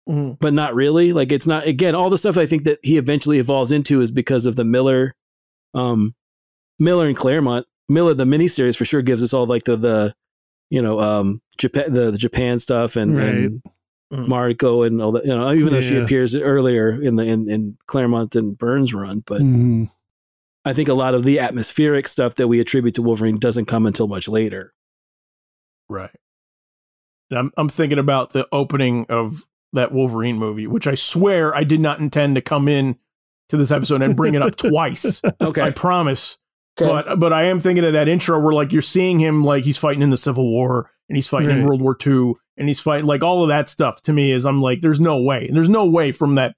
Mhm. 0.09 0.37
but 0.41 0.53
not 0.53 0.75
really. 0.75 1.13
Like 1.13 1.33
it's 1.33 1.47
not 1.47 1.67
again 1.67 1.95
all 1.95 2.11
the 2.11 2.19
stuff 2.19 2.37
I 2.37 2.45
think 2.47 2.65
that 2.65 2.79
he 2.83 2.99
eventually 2.99 3.39
evolves 3.39 3.73
into 3.73 4.01
is 4.01 4.11
because 4.11 4.45
of 4.47 4.57
the 4.57 4.65
Miller, 4.65 5.15
um, 5.73 6.15
Miller 6.79 7.07
and 7.07 7.17
Claremont. 7.17 7.67
Miller 7.89 8.15
the 8.15 8.25
miniseries 8.25 8.77
for 8.77 8.85
sure 8.85 9.03
gives 9.03 9.23
us 9.23 9.33
all 9.33 9.47
like 9.47 9.65
the 9.65 9.77
the, 9.77 10.15
you 10.71 10.83
know, 10.83 11.01
um, 11.01 11.41
Japan 11.57 11.93
the, 11.93 12.11
the 12.11 12.19
Japan 12.19 12.59
stuff 12.59 12.97
and, 12.97 13.17
and 13.17 13.63
Mhm. 14.13 14.29
Mariko 14.29 14.87
and 14.87 15.01
all 15.03 15.13
that. 15.13 15.25
You 15.25 15.35
know, 15.35 15.53
even 15.53 15.73
though 15.73 15.81
she 15.81 15.97
appears 15.97 16.37
earlier 16.37 17.01
in 17.03 17.17
the 17.17 17.25
in, 17.25 17.51
in 17.51 17.77
Claremont 17.87 18.35
and 18.37 18.57
Burns 18.57 18.93
run, 18.95 19.23
but 19.27 19.41
Mhm. 19.41 19.91
I 20.65 20.73
think 20.73 20.89
a 20.89 20.95
lot 20.95 21.15
of 21.15 21.25
the 21.25 21.39
atmospheric 21.41 22.07
stuff 22.09 22.37
that 22.37 22.49
we 22.49 22.61
attribute 22.61 22.95
to 22.95 23.03
Wolverine 23.03 23.39
doesn't 23.39 23.67
come 23.67 23.87
until 23.87 24.07
much 24.09 24.29
later. 24.29 24.73
Right. 25.89 26.11
And 27.31 27.39
I'm 27.39 27.53
I'm 27.57 27.69
thinking 27.69 27.99
about 27.99 28.33
the 28.33 28.47
opening 28.53 29.07
of 29.09 29.43
that 29.73 29.93
Wolverine 29.93 30.37
movie, 30.39 30.67
which 30.67 30.87
I 30.87 30.95
swear 30.95 31.55
I 31.55 31.65
did 31.65 31.81
not 31.81 31.99
intend 31.99 32.37
to 32.37 32.41
come 32.43 32.69
in 32.69 32.97
to 33.49 33.57
this 33.57 33.71
episode 33.71 34.01
and 34.03 34.17
bring 34.17 34.35
it 34.35 34.43
up 34.43 34.57
twice. 34.57 35.21
Okay. 35.41 35.63
I 35.63 35.71
promise. 35.71 36.39
But 36.77 37.19
but 37.21 37.33
I 37.33 37.45
am 37.45 37.61
thinking 37.61 37.85
of 37.85 37.93
that 37.93 38.09
intro 38.09 38.39
where 38.41 38.53
like 38.53 38.73
you're 38.73 38.83
seeing 38.83 39.19
him 39.21 39.45
like 39.45 39.65
he's 39.65 39.79
fighting 39.79 40.03
in 40.03 40.11
the 40.11 40.17
Civil 40.17 40.51
War 40.51 40.91
and 41.09 41.17
he's 41.17 41.29
fighting 41.29 41.51
in 41.51 41.65
World 41.67 41.81
War 41.83 41.97
II 42.05 42.35
and 42.57 42.69
he's 42.69 42.81
fighting 42.81 43.07
like 43.07 43.23
all 43.23 43.43
of 43.43 43.49
that 43.49 43.69
stuff 43.69 44.01
to 44.03 44.13
me 44.13 44.33
is 44.33 44.45
I'm 44.45 44.61
like 44.61 44.81
there's 44.81 45.01
no 45.01 45.21
way. 45.21 45.49
There's 45.53 45.69
no 45.69 45.89
way 45.89 46.13
from 46.13 46.35
that 46.37 46.55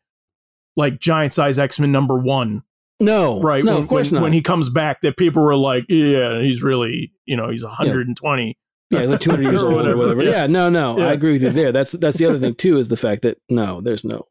like 0.77 1.01
giant 1.01 1.33
size 1.33 1.59
X-Men 1.59 1.91
number 1.93 2.19
1 2.19 2.63
no, 3.01 3.41
right 3.43 3.65
No, 3.65 3.75
when, 3.75 3.83
of 3.83 3.89
course 3.89 4.11
when, 4.11 4.21
not. 4.21 4.25
when 4.25 4.33
he 4.33 4.41
comes 4.43 4.69
back 4.71 5.01
that 5.03 5.17
people 5.19 5.43
were 5.43 5.57
like 5.57 5.85
yeah 5.89 6.41
he's 6.41 6.63
really 6.63 7.13
you 7.27 7.37
know 7.37 7.51
he's 7.51 7.63
120 7.65 8.57
yeah, 8.91 9.01
he's 9.01 9.11
like 9.11 9.21
200 9.21 9.43
years 9.43 9.63
Or 9.63 9.67
old 9.67 9.75
whatever, 9.77 9.95
or 9.95 9.99
whatever. 9.99 10.23
yeah. 10.23 10.31
Yeah. 10.43 10.47
no, 10.47 10.69
no, 10.69 10.99
Yeah. 10.99 11.09
I 11.09 11.13
agree 11.13 11.33
with 11.33 11.43
you 11.43 11.51
there. 11.51 11.73
That's 11.73 11.93
that's 11.93 12.19
the 12.19 12.27
other 12.27 12.39
thing 12.39 12.55
too 12.59 12.77
is 12.79 12.89
the 12.89 12.97
fact 12.97 13.23
that 13.23 13.39
no, 13.51 13.81
there's 13.81 14.05
no, 14.05 14.27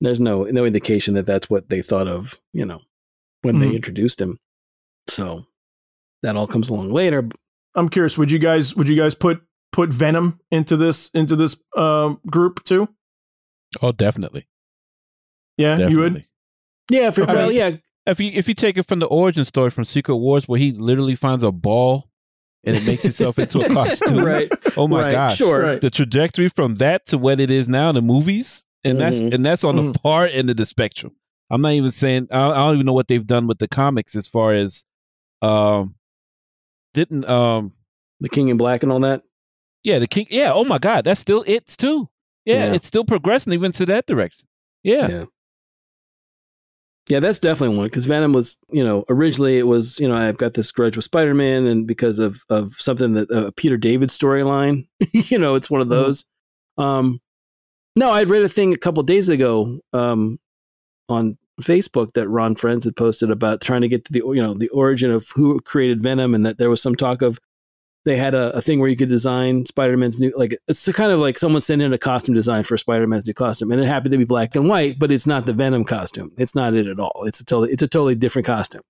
there's 0.00 0.20
no 0.20 0.44
no 0.44 0.64
indication 0.64 1.14
that 1.14 1.24
that's 1.26 1.48
what 1.48 1.68
they 1.70 1.80
thought 1.82 2.06
of. 2.08 2.38
You 2.52 2.66
know, 2.66 2.80
when 3.42 3.60
they 3.60 3.68
Mhm. 3.70 3.76
introduced 3.76 4.20
him. 4.20 4.38
So 5.08 5.44
that 6.22 6.36
all 6.36 6.46
comes 6.46 6.68
along 6.70 6.90
later. 6.92 7.28
I'm 7.74 7.88
curious 7.88 8.18
would 8.18 8.30
you 8.30 8.38
guys 8.38 8.76
would 8.76 8.88
you 8.88 8.96
guys 8.96 9.14
put 9.14 9.40
put 9.74 9.92
Venom 9.92 10.38
into 10.52 10.76
this 10.76 11.10
into 11.10 11.34
this 11.36 11.56
um 11.76 12.20
group 12.30 12.62
too 12.64 12.88
Oh, 13.82 13.90
definitely, 13.90 14.46
yeah 15.56 15.88
you 15.88 15.98
would. 15.98 16.24
Yeah, 16.90 17.10
for 17.10 17.22
Okay. 17.24 17.34
well, 17.34 17.50
yeah, 17.50 17.72
If 18.06 18.20
you 18.20 18.30
if 18.34 18.46
you 18.46 18.54
take 18.54 18.78
it 18.78 18.86
from 18.86 19.00
the 19.00 19.06
origin 19.06 19.44
story 19.44 19.70
from 19.70 19.84
Secret 19.84 20.16
Wars, 20.16 20.46
where 20.46 20.60
he 20.60 20.70
literally 20.72 21.16
finds 21.16 21.42
a 21.42 21.50
ball 21.50 22.08
and 22.64 22.76
it 22.76 22.84
makes 22.86 23.04
itself 23.04 23.38
into 23.38 23.60
a 23.62 23.68
costume. 23.68 24.24
right. 24.32 24.52
Oh 24.76 24.86
my 24.86 25.00
right, 25.02 25.12
gosh. 25.12 25.36
sure. 25.38 25.60
Right. 25.60 25.80
The 25.80 25.90
trajectory 25.90 26.48
from 26.50 26.76
that 26.76 27.06
to 27.06 27.18
what 27.18 27.40
it 27.40 27.50
is 27.50 27.68
now 27.68 27.88
in 27.88 27.94
the 27.96 28.02
movies, 28.02 28.64
and 28.84 29.00
that's 29.00 29.22
Mhm. 29.22 29.34
and 29.34 29.44
that's 29.44 29.64
on 29.64 29.74
the 29.76 29.98
far 30.04 30.24
end 30.26 30.50
of 30.50 30.56
the 30.56 30.66
spectrum. 30.66 31.16
I'm 31.50 31.60
not 31.62 31.72
even 31.72 31.90
saying 31.90 32.28
I, 32.30 32.50
I 32.50 32.54
don't 32.66 32.74
even 32.74 32.86
know 32.86 32.92
what 32.92 33.08
they've 33.08 33.26
done 33.26 33.48
with 33.48 33.58
the 33.58 33.66
comics 33.68 34.14
as 34.14 34.28
far 34.28 34.52
as 34.54 34.84
um 35.42 35.96
didn't 36.92 37.28
um 37.28 37.72
The 38.20 38.28
King 38.28 38.48
in 38.50 38.56
Black 38.56 38.82
and 38.84 38.92
all 38.92 39.00
that. 39.00 39.22
Yeah 39.84 39.98
the 40.00 40.06
king 40.08 40.26
yeah 40.30 40.52
oh 40.54 40.64
my 40.64 40.78
god 40.78 41.04
that's 41.04 41.20
still 41.20 41.44
it's 41.46 41.76
too 41.76 42.08
yeah, 42.44 42.66
Yeah. 42.66 42.74
it's 42.74 42.86
still 42.86 43.04
progressing 43.04 43.52
even 43.52 43.72
to 43.72 43.86
that 43.86 44.06
direction 44.06 44.46
yeah, 44.82 45.08
Yeah. 45.08 45.24
Yeah, 47.08 47.20
that's 47.20 47.38
definitely 47.38 47.76
one 47.76 47.86
because 47.86 48.06
Venom 48.06 48.32
was, 48.32 48.56
you 48.70 48.82
know, 48.82 49.04
originally 49.10 49.58
it 49.58 49.66
was, 49.66 50.00
you 50.00 50.08
know, 50.08 50.14
I've 50.16 50.38
got 50.38 50.54
this 50.54 50.72
grudge 50.72 50.96
with 50.96 51.04
Spider 51.04 51.34
Man, 51.34 51.66
and 51.66 51.86
because 51.86 52.18
of 52.18 52.42
of 52.48 52.72
something 52.72 53.12
that 53.12 53.30
uh, 53.30 53.50
Peter 53.58 53.76
David 53.76 54.08
storyline, 54.08 54.86
you 55.12 55.38
know, 55.38 55.54
it's 55.54 55.70
one 55.70 55.82
of 55.82 55.86
Mhm. 55.88 55.90
those. 55.90 56.24
Um, 56.78 57.20
no, 57.94 58.10
I 58.10 58.22
read 58.24 58.42
a 58.42 58.48
thing 58.48 58.72
a 58.72 58.78
couple 58.78 59.02
days 59.02 59.28
ago 59.28 59.80
um, 59.92 60.38
on 61.10 61.36
Facebook 61.60 62.12
that 62.14 62.26
Ron 62.26 62.54
Frenz 62.56 62.84
had 62.84 62.96
posted 62.96 63.30
about 63.30 63.60
trying 63.60 63.82
to 63.82 63.88
get 63.88 64.06
to 64.06 64.12
the 64.14 64.20
you 64.34 64.42
know 64.42 64.54
the 64.54 64.70
origin 64.70 65.10
of 65.10 65.26
who 65.34 65.60
created 65.60 66.02
Venom, 66.02 66.34
and 66.34 66.46
that 66.46 66.56
there 66.56 66.70
was 66.70 66.80
some 66.80 66.94
talk 66.94 67.20
of 67.20 67.38
they 68.04 68.16
had 68.16 68.34
a, 68.34 68.54
a 68.56 68.60
thing 68.60 68.80
where 68.80 68.88
you 68.88 68.96
could 68.96 69.08
design 69.08 69.64
Spider 69.66 69.96
Man's 69.96 70.18
new 70.18 70.32
like 70.36 70.56
it's 70.68 70.90
kind 70.92 71.10
of 71.12 71.18
like 71.20 71.38
someone 71.38 71.62
sent 71.62 71.80
in 71.82 71.92
a 71.92 71.98
costume 71.98 72.34
design 72.34 72.62
for 72.64 72.76
Spider 72.76 73.06
Man's 73.06 73.26
new 73.26 73.34
costume, 73.34 73.72
and 73.72 73.80
it 73.80 73.86
happened 73.86 74.12
to 74.12 74.18
be 74.18 74.24
black 74.24 74.54
and 74.56 74.68
white, 74.68 74.98
but 74.98 75.10
it's 75.10 75.26
not 75.26 75.46
the 75.46 75.52
Venom 75.52 75.84
costume. 75.84 76.32
It's 76.36 76.54
not 76.54 76.74
it 76.74 76.86
at 76.86 77.00
all. 77.00 77.24
It's 77.26 77.40
a 77.40 77.44
totally 77.44 77.70
it's 77.72 77.82
a 77.82 77.88
totally 77.88 78.14
different 78.14 78.46
costume. 78.46 78.82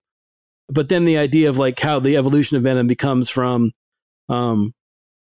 But 0.69 0.89
then 0.89 1.05
the 1.05 1.19
idea 1.19 1.49
of 1.49 1.59
like 1.59 1.79
how 1.79 2.01
the 2.01 2.17
evolution 2.17 2.57
of 2.57 2.63
Venom 2.63 2.87
becomes 2.87 3.29
from, 3.29 3.71
um, 4.29 4.73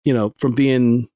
you 0.04 0.14
know, 0.14 0.32
from 0.40 0.52
being 0.54 1.08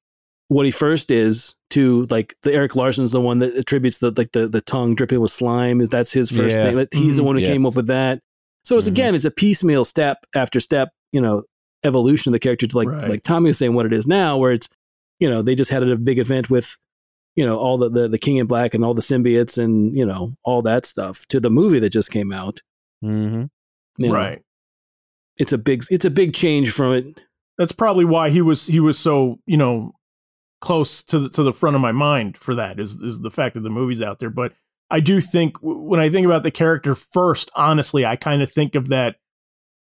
what 0.47 0.65
he 0.65 0.71
first 0.71 1.11
is 1.11 1.55
to 1.71 2.05
like 2.09 2.35
the 2.43 2.53
Erik 2.53 2.75
Larsen's 2.75 3.13
the 3.13 3.21
one 3.21 3.39
that 3.39 3.55
attributes 3.55 3.99
the 3.99 4.13
like 4.15 4.31
the 4.33 4.47
the 4.47 4.61
tongue 4.61 4.95
dripping 4.95 5.19
with 5.21 5.31
slime 5.31 5.81
is 5.81 5.89
that's 5.89 6.11
his 6.13 6.29
first 6.29 6.57
Yeah. 6.57 6.63
thing. 6.63 6.75
That 6.77 6.93
he's 6.93 7.17
the 7.17 7.23
Mhm. 7.23 7.25
one 7.25 7.35
who 7.37 7.41
Yes. 7.41 7.49
came 7.51 7.65
up 7.65 7.75
with 7.75 7.87
that. 7.87 8.19
So 8.63 8.77
it's 8.77 8.87
Mhm. 8.87 8.91
again, 8.91 9.15
it's 9.15 9.25
a 9.25 9.31
piecemeal 9.31 9.85
step 9.85 10.19
after 10.35 10.59
step, 10.59 10.89
you 11.11 11.19
know, 11.21 11.43
evolution 11.83 12.29
of 12.29 12.33
the 12.33 12.39
character 12.39 12.67
to 12.67 12.77
like 12.77 12.87
Right. 12.87 13.09
like 13.09 13.23
Tommy 13.23 13.49
was 13.49 13.57
saying 13.57 13.73
what 13.73 13.85
it 13.85 13.93
is 13.93 14.07
now, 14.07 14.37
where 14.37 14.51
it's 14.51 14.69
you 15.19 15.29
know 15.29 15.41
they 15.41 15.55
just 15.55 15.71
had 15.71 15.83
a 15.83 15.95
big 15.95 16.19
event 16.19 16.49
with 16.49 16.77
you 17.35 17.45
know 17.45 17.57
all 17.57 17.77
the 17.77 17.89
the, 17.89 18.07
the 18.07 18.17
King 18.19 18.37
in 18.37 18.47
Black 18.47 18.73
and 18.73 18.83
all 18.83 18.93
the 18.93 19.01
symbiotes 19.01 19.61
and 19.61 19.95
you 19.95 20.05
know 20.05 20.33
all 20.43 20.61
that 20.61 20.85
stuff 20.85 21.25
to 21.27 21.39
the 21.39 21.49
movie 21.49 21.79
that 21.79 21.91
just 21.91 22.11
came 22.11 22.31
out. 22.31 22.61
Mm-hmm. 23.03 23.45
You 23.97 24.07
know, 24.07 24.13
right. 24.13 24.41
It's 25.37 25.53
a 25.53 25.57
big 25.57 25.83
it's 25.89 26.05
a 26.05 26.11
big 26.11 26.33
change 26.33 26.71
from 26.71 26.93
it. 26.93 27.05
That's 27.57 27.71
probably 27.71 28.05
why 28.05 28.29
he 28.29 28.41
was 28.41 28.67
he 28.67 28.79
was 28.79 28.97
so 28.97 29.39
you 29.45 29.57
know 29.57 29.91
close 30.61 31.01
to 31.03 31.17
the, 31.19 31.29
to 31.29 31.41
the 31.43 31.53
front 31.53 31.75
of 31.75 31.81
my 31.81 31.91
mind 31.91 32.37
for 32.37 32.53
that 32.55 32.79
is 32.79 33.01
is 33.01 33.21
the 33.21 33.31
fact 33.31 33.55
that 33.55 33.61
the 33.61 33.69
movie's 33.69 34.01
out 34.01 34.19
there. 34.19 34.29
But 34.29 34.53
I 34.91 34.99
do 34.99 35.21
think 35.21 35.57
when 35.61 35.99
I 35.99 36.09
think 36.09 36.25
about 36.25 36.43
the 36.43 36.51
character 36.51 36.95
first, 36.95 37.49
honestly, 37.55 38.05
I 38.05 38.15
kind 38.17 38.41
of 38.41 38.51
think 38.51 38.75
of 38.75 38.89
that, 38.89 39.15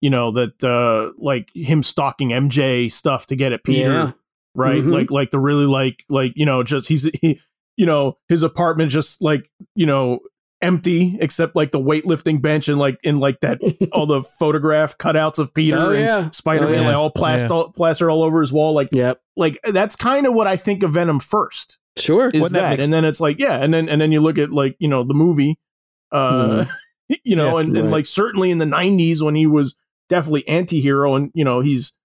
you 0.00 0.10
know, 0.10 0.30
that 0.32 0.62
uh 0.64 1.12
like 1.18 1.48
him 1.54 1.82
stalking 1.82 2.30
MJ 2.30 2.90
stuff 2.90 3.26
to 3.26 3.36
get 3.36 3.52
at 3.52 3.64
Peter, 3.64 3.90
Yeah. 3.92 4.12
right? 4.54 4.82
Mhm. 4.82 4.92
Like 4.92 5.10
like 5.10 5.30
the 5.30 5.40
really 5.40 5.66
like 5.66 6.04
like 6.08 6.32
you 6.36 6.46
know 6.46 6.62
just 6.62 6.88
he's 6.88 7.04
he 7.20 7.40
you 7.76 7.86
know 7.86 8.18
his 8.28 8.42
apartment 8.42 8.90
just 8.90 9.22
like 9.22 9.50
you 9.74 9.86
know 9.86 10.20
empty 10.62 11.18
except 11.20 11.54
like 11.54 11.70
the 11.70 11.78
weightlifting 11.78 12.40
bench 12.40 12.66
and 12.68 12.78
like 12.78 12.98
in 13.02 13.20
like 13.20 13.40
that 13.40 13.58
all 13.92 14.06
the 14.06 14.22
photograph 14.22 14.96
cutouts 14.96 15.38
of 15.38 15.52
Peter 15.52 15.76
Oh, 15.76 15.90
and 15.92 16.00
yeah. 16.00 16.30
Spider-Man 16.30 16.74
Oh, 16.78 16.80
yeah. 16.80 16.86
like 16.86 16.96
all 16.96 17.10
plastered, 17.10 17.50
all, 17.50 17.70
plastered 17.72 18.08
all 18.10 18.22
over 18.22 18.40
his 18.40 18.54
wall 18.54 18.72
like 18.72 18.88
Yep. 18.92 19.20
like 19.36 19.58
that's 19.70 19.96
kind 19.96 20.26
of 20.26 20.32
what 20.32 20.46
I 20.46 20.56
think 20.56 20.82
of 20.82 20.94
Venom 20.94 21.20
first 21.20 21.78
Sure. 21.98 22.28
is 22.28 22.32
Wouldn't 22.40 22.52
that 22.52 22.60
that, 22.60 22.70
make- 22.70 22.80
and 22.80 22.90
then 22.92 23.04
it's 23.04 23.20
like 23.20 23.38
yeah 23.38 23.62
and 23.62 23.74
then 23.74 23.90
and 23.90 24.00
then 24.00 24.12
you 24.12 24.22
look 24.22 24.38
at 24.38 24.50
like 24.50 24.76
you 24.78 24.88
know 24.88 25.04
the 25.04 25.12
movie 25.14 25.58
uh 26.10 26.64
you 27.22 27.36
know 27.36 27.58
Yeah, 27.58 27.64
and, 27.66 27.76
and 27.76 27.84
right. 27.88 27.92
like 27.92 28.06
certainly 28.06 28.50
in 28.50 28.56
the 28.56 28.64
90s 28.64 29.22
when 29.22 29.34
he 29.34 29.46
was 29.46 29.76
definitely 30.08 30.46
anti-hero 30.48 31.14
and 31.14 31.30
you 31.34 31.44
know 31.44 31.60
he's 31.60 31.96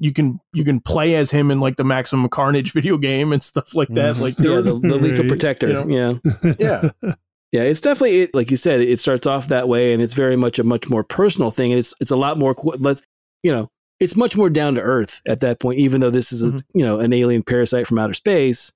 you 0.00 0.12
can 0.12 0.40
you 0.52 0.64
can 0.64 0.80
play 0.80 1.14
as 1.14 1.30
him 1.30 1.50
in 1.50 1.60
like 1.60 1.76
the 1.76 1.84
maximum 1.84 2.28
carnage 2.28 2.72
video 2.78 2.98
game 2.98 3.32
and 3.32 3.42
stuff 3.42 3.74
like 3.74 3.88
that 3.90 4.16
Mhm. 4.16 4.20
like 4.20 4.38
yeah, 4.38 4.60
the, 4.60 4.78
the 4.82 4.96
lethal 4.98 5.26
protector. 5.28 5.68
You 5.68 5.72
know. 5.74 6.20
Yeah. 6.42 6.90
yeah 7.02 7.12
Yeah, 7.52 7.62
it's 7.62 7.80
definitely 7.80 8.22
it, 8.22 8.34
like 8.34 8.50
you 8.50 8.56
said. 8.56 8.80
It 8.80 8.98
starts 8.98 9.26
off 9.28 9.46
that 9.46 9.68
way, 9.68 9.92
and 9.92 10.02
it's 10.02 10.14
very 10.14 10.34
much 10.34 10.58
a 10.58 10.64
much 10.64 10.90
more 10.90 11.04
personal 11.04 11.52
thing, 11.52 11.70
and 11.70 11.78
it's 11.78 11.94
it's 12.00 12.10
a 12.10 12.16
lot 12.16 12.36
more. 12.36 12.56
Let's 12.80 13.00
you 13.44 13.52
know, 13.52 13.70
it's 14.00 14.16
much 14.16 14.36
more 14.36 14.50
down 14.50 14.74
to 14.74 14.80
earth 14.80 15.22
at 15.28 15.38
that 15.40 15.60
point. 15.60 15.78
Even 15.78 16.00
though 16.00 16.10
this 16.10 16.32
is 16.32 16.42
a, 16.42 16.48
Mhm. 16.48 16.62
you 16.74 16.84
know 16.84 16.98
an 16.98 17.12
alien 17.12 17.44
parasite 17.44 17.86
from 17.86 18.00
outer 18.00 18.12
space, 18.12 18.72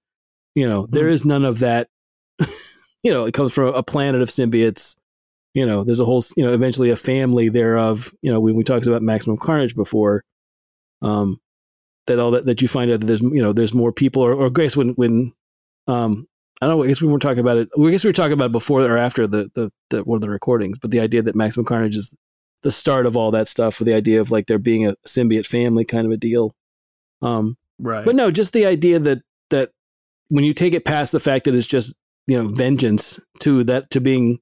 you 0.54 0.68
know 0.68 0.86
there 0.92 1.06
Mhm. 1.08 1.12
is 1.12 1.24
none 1.24 1.44
of 1.44 1.58
that. 1.58 1.88
you 3.02 3.10
know, 3.12 3.24
it 3.24 3.34
comes 3.34 3.52
from 3.52 3.74
a 3.74 3.82
planet 3.82 4.22
of 4.22 4.28
symbiotes. 4.28 4.96
You 5.54 5.66
know, 5.66 5.82
there's 5.82 6.00
a 6.00 6.04
whole 6.04 6.22
you 6.36 6.44
know 6.44 6.52
eventually 6.52 6.90
a 6.90 6.96
family 6.96 7.48
thereof. 7.48 8.12
You 8.22 8.32
know, 8.32 8.40
when 8.40 8.54
we 8.54 8.64
talked 8.64 8.86
about 8.86 9.02
maximum 9.02 9.38
carnage 9.38 9.74
before, 9.74 10.24
um, 11.02 11.40
that 12.06 12.18
all 12.18 12.32
that 12.32 12.46
that 12.46 12.62
you 12.62 12.68
find 12.68 12.90
out 12.90 13.00
that 13.00 13.06
there's 13.06 13.22
you 13.22 13.42
know 13.42 13.52
there's 13.52 13.74
more 13.74 13.92
people 13.92 14.22
or, 14.22 14.34
or 14.34 14.50
Grace 14.50 14.76
when 14.76 14.90
when 14.90 15.32
um 15.86 16.26
I 16.60 16.66
don't 16.66 16.76
know. 16.76 16.84
I 16.84 16.88
guess 16.88 17.00
we 17.00 17.08
weren't 17.08 17.22
talking 17.22 17.38
about 17.38 17.56
it. 17.56 17.68
I 17.78 17.90
guess 17.90 18.04
we 18.04 18.08
were 18.08 18.12
talking 18.12 18.32
about 18.32 18.46
it 18.46 18.52
before 18.52 18.82
or 18.82 18.98
after 18.98 19.26
the, 19.26 19.48
the, 19.54 19.70
the 19.90 20.02
one 20.02 20.16
of 20.16 20.22
the 20.22 20.30
recordings. 20.30 20.78
But 20.78 20.90
the 20.90 21.00
idea 21.00 21.22
that 21.22 21.36
Maximum 21.36 21.66
Carnage 21.66 21.96
is 21.96 22.16
the 22.62 22.72
start 22.72 23.06
of 23.06 23.16
all 23.16 23.30
that 23.30 23.46
stuff, 23.46 23.78
with 23.78 23.86
the 23.86 23.94
idea 23.94 24.20
of 24.20 24.32
like 24.32 24.46
there 24.46 24.58
being 24.58 24.84
a 24.84 24.96
symbiote 25.06 25.46
family 25.46 25.84
kind 25.84 26.04
of 26.04 26.12
a 26.12 26.16
deal. 26.16 26.54
Um, 27.22 27.56
right 27.78 28.04
but 28.04 28.16
no, 28.16 28.30
just 28.30 28.52
the 28.52 28.66
idea 28.66 28.98
that 28.98 29.22
that 29.50 29.70
when 30.28 30.44
you 30.44 30.52
take 30.52 30.74
it 30.74 30.84
past 30.84 31.12
the 31.12 31.20
fact 31.20 31.44
that 31.44 31.54
it's 31.54 31.66
just 31.66 31.94
you 32.26 32.36
know 32.36 32.48
vengeance 32.48 33.20
to 33.40 33.62
that 33.64 33.90
to 33.90 34.00
being 34.00 34.38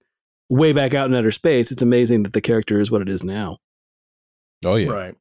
way 0.48 0.72
back 0.72 0.94
out 0.94 1.08
in 1.08 1.14
outer 1.14 1.30
space, 1.30 1.70
it's 1.70 1.82
amazing 1.82 2.22
that 2.22 2.32
the 2.32 2.40
character 2.40 2.80
is 2.80 2.90
what 2.90 3.02
it 3.02 3.08
is 3.08 3.24
now. 3.24 3.58
Oh 4.64 4.76
yeah. 4.76 4.90
Right. 4.90 5.14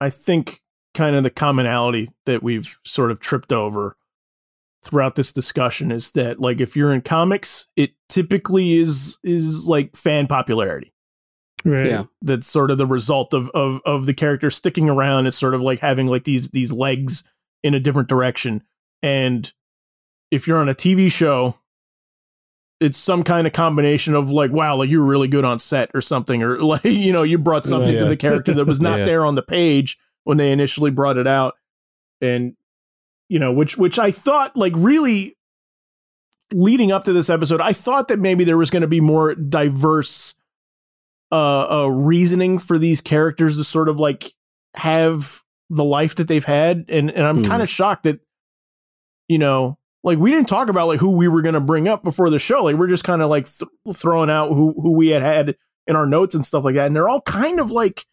I 0.00 0.10
think 0.10 0.60
kind 0.94 1.16
of 1.16 1.22
the 1.22 1.30
commonality 1.30 2.08
that 2.26 2.42
we've 2.42 2.78
sort 2.84 3.10
of 3.10 3.20
tripped 3.20 3.52
over 3.52 3.96
throughout 4.84 5.16
this 5.16 5.32
discussion 5.32 5.90
is 5.90 6.12
that 6.12 6.40
like 6.40 6.60
if 6.60 6.76
you're 6.76 6.92
in 6.92 7.00
comics, 7.00 7.68
it 7.76 7.92
typically 8.08 8.74
is 8.74 9.18
is 9.24 9.66
like 9.66 9.96
fan 9.96 10.26
popularity. 10.26 10.92
Right. 11.64 11.86
Yeah. 11.86 12.04
That's 12.20 12.46
sort 12.46 12.70
of 12.70 12.78
the 12.78 12.86
result 12.86 13.32
of 13.32 13.50
of 13.50 13.80
of 13.84 14.06
the 14.06 14.14
character 14.14 14.50
sticking 14.50 14.90
around. 14.90 15.26
It's 15.26 15.38
sort 15.38 15.54
of 15.54 15.62
like 15.62 15.80
having 15.80 16.06
like 16.06 16.24
these 16.24 16.50
these 16.50 16.72
legs 16.72 17.24
in 17.62 17.74
a 17.74 17.80
different 17.80 18.08
direction. 18.08 18.62
And 19.02 19.50
if 20.30 20.46
you're 20.46 20.58
on 20.58 20.68
a 20.68 20.74
TV 20.74 21.10
show, 21.10 21.58
it's 22.84 22.98
some 22.98 23.22
kind 23.22 23.46
of 23.46 23.52
combination 23.52 24.14
of 24.14 24.30
like, 24.30 24.50
wow, 24.52 24.76
like 24.76 24.90
you 24.90 25.00
were 25.00 25.06
really 25.06 25.28
good 25.28 25.44
on 25.44 25.58
set 25.58 25.90
or 25.94 26.00
something, 26.00 26.42
or 26.42 26.58
like, 26.62 26.84
you 26.84 27.12
know, 27.12 27.22
you 27.22 27.38
brought 27.38 27.64
something 27.64 27.92
to 27.94 28.02
Yeah. 28.02 28.08
the 28.08 28.16
character 28.16 28.52
that 28.54 28.66
was 28.66 28.80
not 28.88 28.98
Yeah. 29.00 29.04
there 29.06 29.24
on 29.24 29.34
the 29.36 29.42
page 29.42 29.96
when 30.24 30.36
they 30.36 30.52
initially 30.52 30.90
brought 30.90 31.16
it 31.16 31.26
out. 31.26 31.54
And, 32.20 32.54
you 33.28 33.38
know, 33.38 33.52
which, 33.52 33.78
which 33.78 33.98
I 33.98 34.10
thought 34.10 34.56
like 34.56 34.72
really 34.76 35.34
leading 36.52 36.92
up 36.92 37.04
to 37.04 37.12
this 37.12 37.30
episode, 37.30 37.60
I 37.60 37.72
thought 37.72 38.08
that 38.08 38.18
maybe 38.18 38.44
there 38.44 38.58
was 38.58 38.70
going 38.70 38.82
to 38.82 38.86
be 38.86 39.00
more 39.00 39.34
diverse, 39.34 40.34
uh, 41.32 41.84
uh, 41.84 41.86
reasoning 41.88 42.58
for 42.58 42.78
these 42.78 43.00
characters 43.00 43.56
to 43.56 43.64
sort 43.64 43.88
of 43.88 43.98
like 43.98 44.32
have 44.76 45.40
the 45.70 45.84
life 45.84 46.14
that 46.16 46.28
they've 46.28 46.44
had. 46.44 46.84
And, 46.88 47.10
and 47.10 47.26
I'm 47.26 47.38
Hmm. 47.38 47.44
kind 47.44 47.62
of 47.62 47.68
shocked 47.68 48.04
that, 48.04 48.20
you 49.28 49.38
know, 49.38 49.78
like 50.04 50.18
we 50.18 50.30
didn't 50.30 50.48
talk 50.48 50.68
about 50.68 50.86
like 50.86 51.00
who 51.00 51.16
we 51.16 51.26
were 51.26 51.42
going 51.42 51.54
to 51.54 51.60
bring 51.60 51.88
up 51.88 52.04
before 52.04 52.30
the 52.30 52.38
show. 52.38 52.62
Like 52.64 52.76
we're 52.76 52.86
just 52.86 53.02
kind 53.04 53.22
of 53.22 53.28
like 53.30 53.46
th- 53.46 53.68
throwing 53.94 54.30
out 54.30 54.50
who 54.50 54.72
who 54.80 54.92
we 54.92 55.08
had 55.08 55.22
had 55.22 55.56
in 55.88 55.96
our 55.96 56.06
notes 56.06 56.34
and 56.36 56.44
stuff 56.44 56.62
like 56.64 56.76
that, 56.76 56.86
and 56.86 56.94
they're 56.94 57.08
all 57.08 57.22
kind 57.22 57.58
of 57.58 57.70
like 57.72 58.04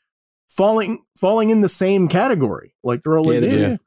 falling 0.49 1.03
falling 1.17 1.49
in 1.51 1.61
the 1.61 1.69
same 1.69 2.07
category. 2.07 2.73
Like 2.83 3.03
they're 3.03 3.17
all 3.17 3.25
like, 3.25 3.41
Yeah, 3.41 3.47
yeah, 3.49 3.55
they 3.55 3.67
do. 3.73 3.77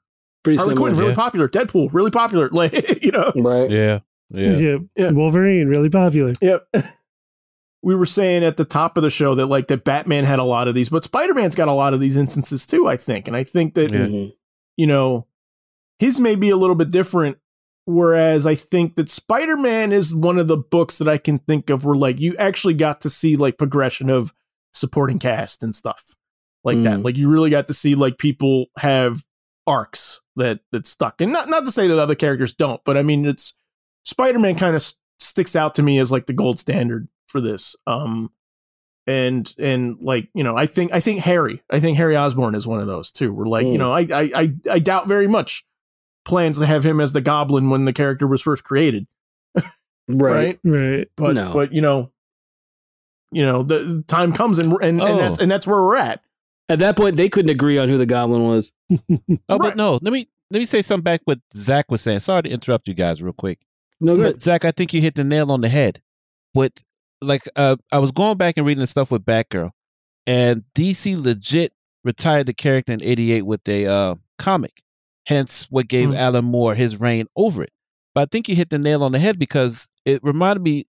Pretty 0.45 0.57
Harley 0.59 0.71
similar. 0.75 0.89
Quinn 0.91 0.99
really 0.99 1.11
yeah. 1.11 1.17
popular, 1.17 1.49
Deadpool 1.49 1.93
really 1.93 2.11
popular, 2.11 2.49
like 2.53 3.03
you 3.03 3.11
know, 3.11 3.33
Right. 3.35 3.71
Yeah. 3.71 4.01
Yeah. 4.31 4.57
Yeah. 4.57 4.77
Yeah. 4.97 5.11
Wolverine, 5.11 5.69
really 5.69 5.91
popular. 5.91 6.35
Yep. 6.41 6.67
We 7.83 7.95
were 7.95 8.07
saying 8.07 8.45
at 8.45 8.57
the 8.57 8.65
top 8.65 8.97
of 8.97 9.03
the 9.03 9.11
show 9.11 9.35
that 9.35 9.45
like 9.45 9.67
that 9.67 9.85
Batman 9.85 10.25
had 10.25 10.39
a 10.39 10.43
lot 10.45 10.69
of 10.69 10.75
these, 10.75 10.89
but 10.89 11.05
Spider 11.05 11.35
Man's 11.35 11.55
got 11.55 11.69
a 11.69 11.73
lot 11.73 11.93
of 11.93 12.01
these 12.01 12.17
instances 12.17 12.65
too. 12.65 12.89
I 12.89 12.97
think, 12.97 13.29
and 13.29 13.37
I 13.37 13.45
think 13.45 13.75
that 13.75 13.91
Yeah. 13.93 14.07
Mhm. 14.07 14.33
you 14.79 14.87
know, 14.87 15.27
his 15.99 16.19
may 16.19 16.35
be 16.35 16.49
a 16.49 16.57
little 16.57 16.77
bit 16.77 16.91
different. 16.91 17.37
Whereas 17.87 18.47
I 18.47 18.55
think 18.55 18.97
that 18.97 19.11
Spider 19.11 19.57
Man 19.57 19.93
is 19.93 20.15
one 20.15 20.39
of 20.39 20.49
the 20.49 20.57
books 20.57 20.99
that 20.99 21.09
I 21.09 21.19
can 21.19 21.39
think 21.39 21.69
of 21.71 21.85
where 21.85 21.97
like 21.97 22.19
you 22.19 22.35
actually 22.39 22.75
got 22.75 23.03
to 23.03 23.11
see 23.11 23.37
like 23.37 23.59
progression 23.59 24.09
of 24.11 24.33
supporting 24.73 25.19
cast 25.19 25.63
and 25.63 25.75
stuff 25.75 26.15
like 26.65 26.83
that. 26.83 27.01
Mm. 27.01 27.05
Like 27.05 27.17
you 27.17 27.29
really 27.29 27.51
got 27.51 27.67
to 27.67 27.75
see 27.75 27.95
like 27.95 28.17
people 28.19 28.67
have 28.79 29.25
arcs 29.67 30.23
that 30.37 30.61
that 30.73 30.87
stuck. 30.87 31.21
And 31.21 31.31
not 31.33 31.51
not 31.51 31.67
to 31.67 31.71
say 31.73 31.87
that 31.89 31.99
other 31.99 32.15
characters 32.15 32.55
don't, 32.55 32.83
but 32.85 32.97
I 32.97 33.03
mean 33.03 33.27
it's 33.27 33.55
Spider 34.05 34.39
Man 34.39 34.55
kind 34.55 34.71
of 34.75 34.81
s- 34.81 34.99
sticks 35.19 35.55
out 35.55 35.75
to 35.75 35.83
me 35.83 35.99
as 35.99 36.11
like 36.11 36.25
the 36.27 36.33
gold 36.33 36.59
standard 36.59 37.09
for 37.27 37.41
this. 37.41 37.77
Um 37.87 38.31
and 39.07 39.55
and 39.59 39.99
like 40.01 40.31
you 40.33 40.43
know 40.43 40.57
i 40.57 40.65
think 40.65 40.91
i 40.91 40.99
think 40.99 41.21
harry 41.21 41.63
i 41.69 41.79
think 41.79 41.95
harry 41.99 42.17
osborn 42.17 42.55
is 42.55 42.67
one 42.67 42.81
of 42.81 42.87
those 42.87 43.13
too 43.13 43.35
we're 43.35 43.45
like 43.45 43.67
you 43.67 43.75
Mm. 43.75 43.79
know 43.79 43.93
I, 43.93 44.01
I 44.11 44.31
i 44.35 44.53
i 44.71 44.79
doubt 44.79 45.09
very 45.09 45.27
much 45.27 45.63
plans 46.25 46.59
to 46.59 46.67
have 46.67 46.85
him 46.85 47.01
as 47.01 47.13
the 47.13 47.21
goblin 47.21 47.71
when 47.71 47.85
the 47.85 47.93
character 47.93 48.27
was 48.27 48.41
first 48.43 48.65
created 48.65 49.07
right, 49.57 49.65
Right. 50.09 50.59
Right. 50.65 51.09
but 51.17 51.35
No. 51.35 51.53
but 51.53 51.73
you 51.73 51.81
know 51.81 52.11
you 53.33 53.43
know 53.43 53.63
the 53.63 53.79
the 53.81 54.03
time 54.07 54.33
comes 54.33 54.59
and 54.59 54.73
and, 54.83 55.01
Oh. 55.03 55.07
and 55.07 55.19
that's 55.19 55.39
and 55.39 55.51
that's 55.51 55.67
where 55.67 55.83
we're 55.83 55.97
at 55.97 56.21
At 56.69 56.79
that 56.81 56.97
point, 56.97 57.17
they 57.17 57.29
couldn't 57.29 57.51
agree 57.51 57.79
on 57.79 57.89
who 57.91 57.99
the 57.99 58.07
Goblin 58.07 58.43
was. 58.47 58.73
Oh, 58.91 58.99
Right. 59.59 59.59
but 59.59 59.77
no. 59.77 59.99
Let 60.01 60.13
me 60.13 60.29
let 60.51 60.61
me 60.61 60.65
say 60.67 60.83
something 60.83 61.03
back 61.05 61.21
what 61.25 61.39
Zach 61.55 61.91
was 61.91 62.01
saying. 62.03 62.21
Sorry 62.21 62.43
to 62.43 62.49
interrupt 62.51 62.89
you 62.89 62.95
guys 62.95 63.23
real 63.23 63.33
quick. 63.35 63.59
No 64.01 64.17
good. 64.17 64.35
But 64.35 64.43
Zach, 64.43 64.65
I 64.65 64.71
think 64.71 64.95
you 64.95 65.01
hit 65.01 65.15
the 65.15 65.25
nail 65.25 65.51
on 65.53 65.61
the 65.61 65.69
head. 65.69 65.99
But 66.55 66.73
like, 67.21 67.43
uh, 67.57 67.77
I 67.93 67.99
was 67.99 68.13
going 68.13 68.37
back 68.39 68.57
and 68.57 68.67
reading 68.67 68.81
the 68.81 68.87
stuff 68.87 69.11
with 69.11 69.25
Batgirl, 69.25 69.71
and 70.27 70.63
DC 70.75 71.23
legit 71.23 71.73
retired 72.05 72.47
the 72.47 72.53
character 72.55 72.93
in 72.93 73.03
'88 73.03 73.43
with 73.43 73.67
a 73.69 73.87
uh, 73.87 74.15
comic. 74.39 74.83
Hence, 75.27 75.67
what 75.71 75.89
gave 75.89 76.11
Mhm. 76.11 76.17
Alan 76.17 76.45
Moore 76.45 76.75
his 76.75 77.01
reign 77.01 77.27
over 77.37 77.63
it. 77.63 77.73
But 78.15 78.23
I 78.23 78.27
think 78.27 78.49
you 78.49 78.57
hit 78.57 78.71
the 78.71 78.79
nail 78.79 79.03
on 79.03 79.13
the 79.13 79.19
head 79.19 79.39
because 79.39 79.89
it 80.05 80.23
reminded 80.23 80.63
me 80.63 80.87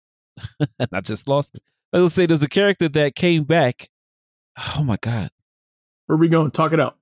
and 0.79 0.89
I 0.93 1.01
just 1.01 1.27
lost 1.27 1.55
it. 1.55 1.63
I 1.93 2.01
was 2.01 2.13
say 2.13 2.25
there's 2.25 2.43
a 2.43 2.49
character 2.49 2.89
that 2.89 3.15
came 3.15 3.43
back. 3.43 3.87
Oh 4.57 4.83
my 4.83 4.97
god. 5.01 5.29
Where 6.05 6.15
are 6.15 6.19
we 6.19 6.27
going? 6.27 6.51
Talk 6.51 6.73
it 6.73 6.79
out. 6.79 6.97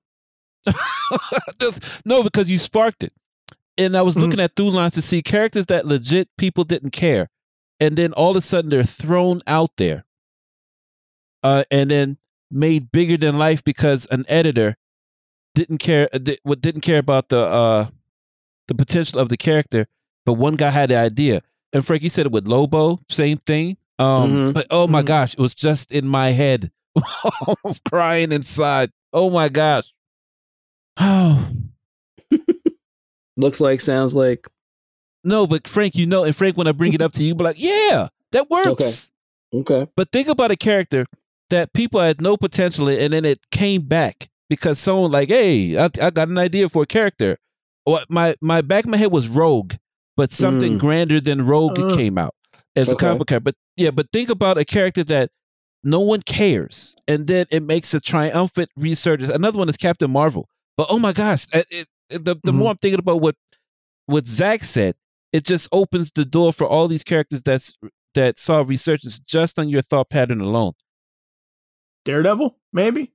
no, 2.04 2.22
because 2.22 2.50
you 2.50 2.58
sparked 2.58 3.02
it. 3.02 3.12
And 3.76 3.96
I 3.96 4.02
was 4.02 4.16
looking 4.16 4.34
mm-hmm. 4.34 4.40
at 4.40 4.56
through 4.56 4.70
lines 4.70 4.94
to 4.94 5.02
see 5.02 5.20
characters 5.22 5.66
that 5.66 5.84
legit 5.84 6.28
people 6.38 6.64
didn't 6.64 6.92
care. 6.92 7.28
And 7.80 7.96
then 7.96 8.12
all 8.12 8.30
of 8.30 8.36
a 8.36 8.40
sudden 8.40 8.70
they're 8.70 8.84
thrown 8.84 9.40
out 9.46 9.70
there. 9.76 10.04
Uh, 11.42 11.64
and 11.70 11.90
then 11.90 12.16
made 12.50 12.90
bigger 12.90 13.16
than 13.16 13.36
life 13.38 13.64
because 13.64 14.06
an 14.06 14.24
editor 14.28 14.76
didn't 15.54 15.78
care 15.78 16.08
uh, 16.12 16.18
didn't 16.18 16.82
care 16.82 16.98
about 16.98 17.28
the 17.28 17.42
uh, 17.44 17.86
the 18.68 18.74
potential 18.74 19.20
of 19.20 19.28
the 19.28 19.36
character, 19.36 19.86
but 20.24 20.34
one 20.34 20.56
guy 20.56 20.70
had 20.70 20.90
the 20.90 20.96
idea. 20.96 21.42
And 21.72 21.84
Frank, 21.84 22.02
you 22.02 22.08
said 22.08 22.26
it 22.26 22.32
with 22.32 22.46
Lobo, 22.46 23.00
same 23.08 23.38
thing. 23.38 23.76
Um, 23.98 24.30
mm-hmm. 24.30 24.52
but 24.52 24.66
oh 24.70 24.86
my 24.86 25.00
mm-hmm. 25.00 25.06
gosh, 25.06 25.34
it 25.34 25.40
was 25.40 25.54
just 25.54 25.92
in 25.92 26.06
my 26.06 26.28
head. 26.28 26.70
I'm 26.96 27.74
crying 27.88 28.32
inside. 28.32 28.90
Oh 29.12 29.30
my 29.30 29.48
gosh. 29.48 29.92
Oh. 30.98 31.48
Looks 33.36 33.60
like, 33.60 33.80
sounds 33.80 34.14
like. 34.14 34.48
No, 35.24 35.46
but 35.46 35.66
Frank, 35.66 35.96
you 35.96 36.06
know, 36.06 36.24
and 36.24 36.36
Frank, 36.36 36.56
when 36.56 36.66
I 36.68 36.72
bring 36.72 36.92
it 36.92 37.02
up 37.02 37.12
to 37.14 37.24
you, 37.24 37.34
be 37.34 37.44
like, 37.44 37.56
yeah, 37.58 38.08
that 38.32 38.50
works. 38.50 39.10
Okay. 39.52 39.74
Okay. 39.74 39.90
But 39.96 40.10
think 40.12 40.28
about 40.28 40.50
a 40.50 40.56
character 40.56 41.06
that 41.50 41.72
people 41.72 42.00
had 42.00 42.20
no 42.20 42.36
potential 42.36 42.88
in, 42.88 43.00
and 43.00 43.12
then 43.12 43.24
it 43.24 43.38
came 43.50 43.82
back 43.82 44.28
because 44.48 44.78
someone 44.78 45.10
like, 45.10 45.28
hey, 45.28 45.76
I, 45.78 45.88
I 46.00 46.10
got 46.10 46.28
an 46.28 46.38
idea 46.38 46.68
for 46.68 46.82
a 46.82 46.86
character. 46.86 47.38
What 47.84 48.10
my 48.10 48.34
my 48.40 48.62
back 48.62 48.84
of 48.84 48.90
my 48.90 48.96
head 48.96 49.12
was 49.12 49.28
Rogue, 49.28 49.74
but 50.16 50.32
something 50.32 50.74
mm. 50.74 50.80
grander 50.80 51.20
than 51.20 51.46
Rogue 51.46 51.78
uh, 51.78 51.94
came 51.94 52.18
out 52.18 52.34
as 52.76 52.88
okay. 52.92 53.06
a 53.06 53.10
comic 53.10 53.28
character. 53.28 53.44
But 53.44 53.54
yeah, 53.76 53.90
but 53.90 54.10
think 54.12 54.30
about 54.30 54.58
a 54.58 54.64
character 54.64 55.04
that 55.04 55.30
no 55.82 56.00
one 56.00 56.22
cares, 56.22 56.96
and 57.06 57.26
then 57.26 57.46
it 57.50 57.62
makes 57.62 57.92
a 57.94 58.00
triumphant 58.00 58.70
resurgence. 58.76 59.30
Another 59.30 59.58
one 59.58 59.68
is 59.68 59.76
Captain 59.76 60.10
Marvel. 60.10 60.48
But 60.76 60.86
oh 60.90 60.98
my 60.98 61.12
gosh, 61.12 61.46
it, 61.52 61.66
it, 61.70 61.88
the 62.08 62.18
the 62.18 62.34
mm-hmm. 62.34 62.58
more 62.58 62.70
I'm 62.70 62.78
thinking 62.78 63.00
about 63.00 63.20
what 63.20 63.36
what 64.06 64.26
Zach 64.26 64.64
said, 64.64 64.94
it 65.32 65.44
just 65.44 65.68
opens 65.72 66.12
the 66.12 66.24
door 66.24 66.52
for 66.52 66.66
all 66.66 66.88
these 66.88 67.04
characters 67.04 67.42
that's 67.42 67.76
that 68.14 68.38
saw 68.38 68.62
resurgence 68.66 69.18
just 69.18 69.58
on 69.58 69.68
your 69.68 69.82
thought 69.82 70.08
pattern 70.08 70.40
alone. 70.40 70.72
Daredevil, 72.04 72.56
maybe. 72.72 73.13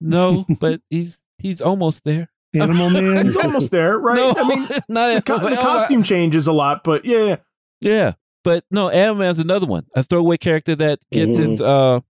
No, 0.00 0.44
but 0.60 0.80
he's 0.90 1.26
he's 1.38 1.60
almost 1.60 2.04
there. 2.04 2.30
Animal 2.54 2.90
Man. 2.90 3.26
he's 3.26 3.36
almost 3.36 3.70
there, 3.70 3.98
right? 3.98 4.16
No, 4.16 4.34
I 4.36 4.48
mean, 4.48 4.68
not 4.88 5.14
the, 5.14 5.22
co- 5.22 5.38
the 5.38 5.56
costume 5.56 6.02
changes 6.02 6.46
a 6.46 6.52
lot, 6.52 6.84
but 6.84 7.04
yeah, 7.04 7.36
yeah. 7.80 8.12
But 8.44 8.64
no, 8.70 8.90
Animal 8.90 9.16
Man's 9.16 9.38
another 9.38 9.66
one, 9.66 9.84
a 9.96 10.02
throwaway 10.02 10.36
character 10.36 10.76
that 10.76 10.98
gets 11.10 11.40
mm. 11.40 11.52
its 11.52 11.60
uh 11.60 12.00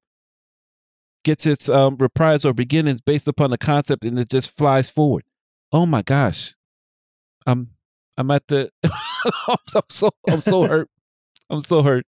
gets 1.24 1.46
its 1.46 1.68
um 1.68 1.96
reprise 1.96 2.44
or 2.44 2.52
beginnings 2.52 3.00
based 3.00 3.28
upon 3.28 3.50
the 3.50 3.58
concept, 3.58 4.04
and 4.04 4.18
it 4.18 4.28
just 4.28 4.56
flies 4.56 4.90
forward. 4.90 5.24
Oh 5.72 5.86
my 5.86 6.02
gosh, 6.02 6.54
I'm 7.46 7.70
I'm 8.18 8.30
at 8.30 8.46
the 8.48 8.70
I'm 9.48 9.82
so 9.88 10.10
I'm 10.28 10.40
so 10.40 10.64
hurt. 10.64 10.88
I'm 11.48 11.60
so 11.60 11.82
hurt 11.82 12.04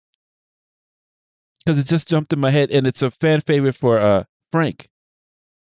because 1.66 1.80
it 1.80 1.88
just 1.88 2.10
jumped 2.10 2.34
in 2.34 2.40
my 2.40 2.50
head, 2.50 2.72
and 2.72 2.88
it's 2.88 3.02
a 3.02 3.12
fan 3.12 3.42
favorite 3.42 3.76
for 3.76 4.00
uh 4.00 4.24
Frank 4.52 4.88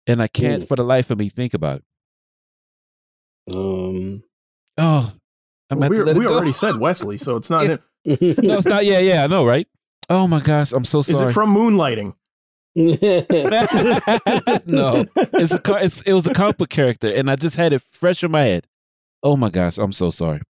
and 0.07 0.23
I 0.23 0.29
can't 0.29 0.63
Ooh. 0.63 0.67
for 0.67 0.77
the 0.77 0.85
life 0.85 1.11
of 1.11 1.19
me 1.19 1.29
think 1.29 1.55
about 1.55 1.77
it. 1.77 1.85
Um. 3.55 4.23
Oh, 4.79 5.13
I'm 5.71 5.79
well, 5.79 5.91
we, 5.91 6.03
we 6.15 6.27
already 6.27 6.53
said 6.53 6.77
Wesley, 6.77 7.17
so 7.17 7.37
it's 7.37 7.51
not 7.51 7.67
him. 7.67 7.79
no, 8.05 8.15
it's 8.19 8.67
not. 8.67 8.85
Yeah, 8.85 9.01
yeah, 9.01 9.25
I 9.25 9.27
know, 9.27 9.45
right? 9.45 9.67
Oh 10.11 10.27
my 10.27 10.41
gosh, 10.41 10.73
I'm 10.73 10.85
so 10.85 11.03
sorry. 11.03 11.27
Is 11.27 11.31
it 11.31 11.35
from 11.35 11.55
Moonlighting? 11.55 12.15
no, 12.77 12.97
it's 15.17 15.55
a 15.55 15.61
it's, 15.81 16.03
it 16.03 16.13
was 16.13 16.27
a 16.27 16.35
comic 16.35 16.57
book 16.59 16.69
character, 16.69 17.09
and 17.15 17.31
I 17.31 17.37
just 17.37 17.57
had 17.57 17.73
it 17.73 17.83
fresh 17.83 18.25
in 18.25 18.31
my 18.31 18.43
head. 18.43 18.67
Oh 19.23 19.37
my 19.37 19.49
gosh, 19.49 19.79
I'm 19.79 19.93
so 19.93 20.11
sorry. 20.11 20.43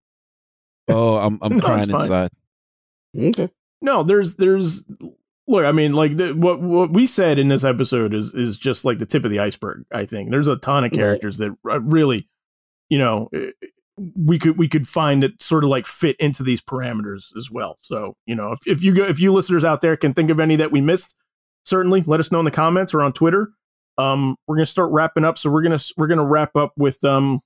Oh, 0.87 1.17
I'm 1.17 1.37
I'm 1.41 1.57
no, 1.57 1.63
crying 1.63 1.89
inside. 1.89 2.31
Okay. 3.17 3.49
No, 3.81 4.03
there's 4.03 4.37
there's 4.37 4.85
look, 5.47 5.65
I 5.65 5.71
mean, 5.71 5.93
like 5.93 6.17
the, 6.17 6.33
what 6.33 6.61
what 6.61 6.91
we 6.91 7.05
said 7.05 7.39
in 7.39 7.47
this 7.47 7.63
episode 7.63 8.13
is 8.13 8.33
is 8.33 8.57
just 8.57 8.85
like 8.85 8.99
the 8.99 9.05
tip 9.05 9.25
of 9.25 9.31
the 9.31 9.39
iceberg. 9.39 9.85
I 9.91 10.05
think 10.05 10.29
there's 10.29 10.47
a 10.47 10.57
ton 10.57 10.83
of 10.83 10.91
characters 10.91 11.39
right. 11.39 11.53
that 11.63 11.79
really, 11.81 12.29
you 12.89 12.97
know, 12.97 13.29
eh, 13.33 13.51
we 13.97 14.39
could 14.39 14.57
we 14.57 14.67
could 14.67 14.87
find 14.87 15.21
that 15.23 15.41
sort 15.41 15.63
of 15.63 15.69
like 15.69 15.85
fit 15.85 16.15
into 16.19 16.43
these 16.43 16.61
parameters 16.61 17.35
as 17.37 17.49
well. 17.51 17.75
So 17.79 18.15
you 18.25 18.35
know, 18.35 18.51
if, 18.51 18.59
if 18.65 18.83
you 18.83 18.93
go 18.93 19.05
if 19.05 19.19
you 19.19 19.31
listeners 19.31 19.63
out 19.63 19.81
there 19.81 19.97
can 19.97 20.13
think 20.13 20.29
of 20.29 20.39
any 20.39 20.55
that 20.55 20.71
we 20.71 20.81
missed, 20.81 21.15
certainly 21.65 22.01
let 22.01 22.19
us 22.19 22.31
know 22.31 22.39
in 22.39 22.45
the 22.45 22.51
comments 22.51 22.93
or 22.93 23.01
on 23.01 23.11
Twitter. 23.11 23.51
Um, 23.97 24.35
we're 24.47 24.55
gonna 24.55 24.65
start 24.65 24.91
wrapping 24.91 25.25
up, 25.25 25.37
so 25.37 25.51
we're 25.51 25.61
gonna 25.61 25.79
we're 25.97 26.07
gonna 26.07 26.25
wrap 26.25 26.55
up 26.55 26.73
with 26.77 27.03
um. 27.03 27.41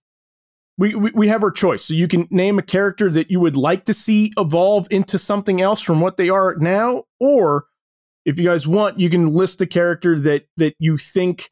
We, 0.80 0.94
we, 0.94 1.10
we 1.16 1.28
have 1.30 1.42
our 1.42 1.50
choice. 1.50 1.86
So 1.86 1.96
you 1.96 2.08
can 2.08 2.28
name 2.30 2.60
a 2.60 2.62
character 2.62 3.10
that 3.10 3.32
you 3.32 3.40
would 3.40 3.58
like 3.58 3.86
to 3.86 3.96
see 3.96 4.32
evolve 4.38 4.86
into 4.92 5.18
something 5.18 5.60
else 5.60 5.82
from 5.82 6.02
what 6.02 6.18
they 6.18 6.30
are 6.30 6.56
now, 6.60 7.06
or 7.20 7.66
if 8.28 8.38
you 8.38 8.44
guys 8.44 8.68
want, 8.68 9.00
you 9.00 9.10
can 9.10 9.28
list 9.28 9.62
a 9.62 9.66
character 9.66 10.20
that 10.20 10.48
that 10.58 10.76
you 10.78 10.98
think 10.98 11.50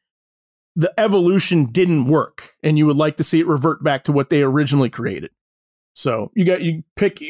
the 0.76 0.94
evolution 1.00 1.68
didn't 1.68 2.06
work 2.06 2.52
and 2.62 2.78
you 2.78 2.86
would 2.86 2.98
like 2.98 3.16
to 3.16 3.24
see 3.24 3.40
it 3.40 3.48
revert 3.48 3.82
back 3.82 4.04
to 4.04 4.12
what 4.12 4.30
they 4.30 4.44
originally 4.44 4.90
created. 4.90 5.32
So 5.94 6.30
you 6.36 6.44
got 6.44 6.62
you 6.62 6.84
pick 6.98 7.24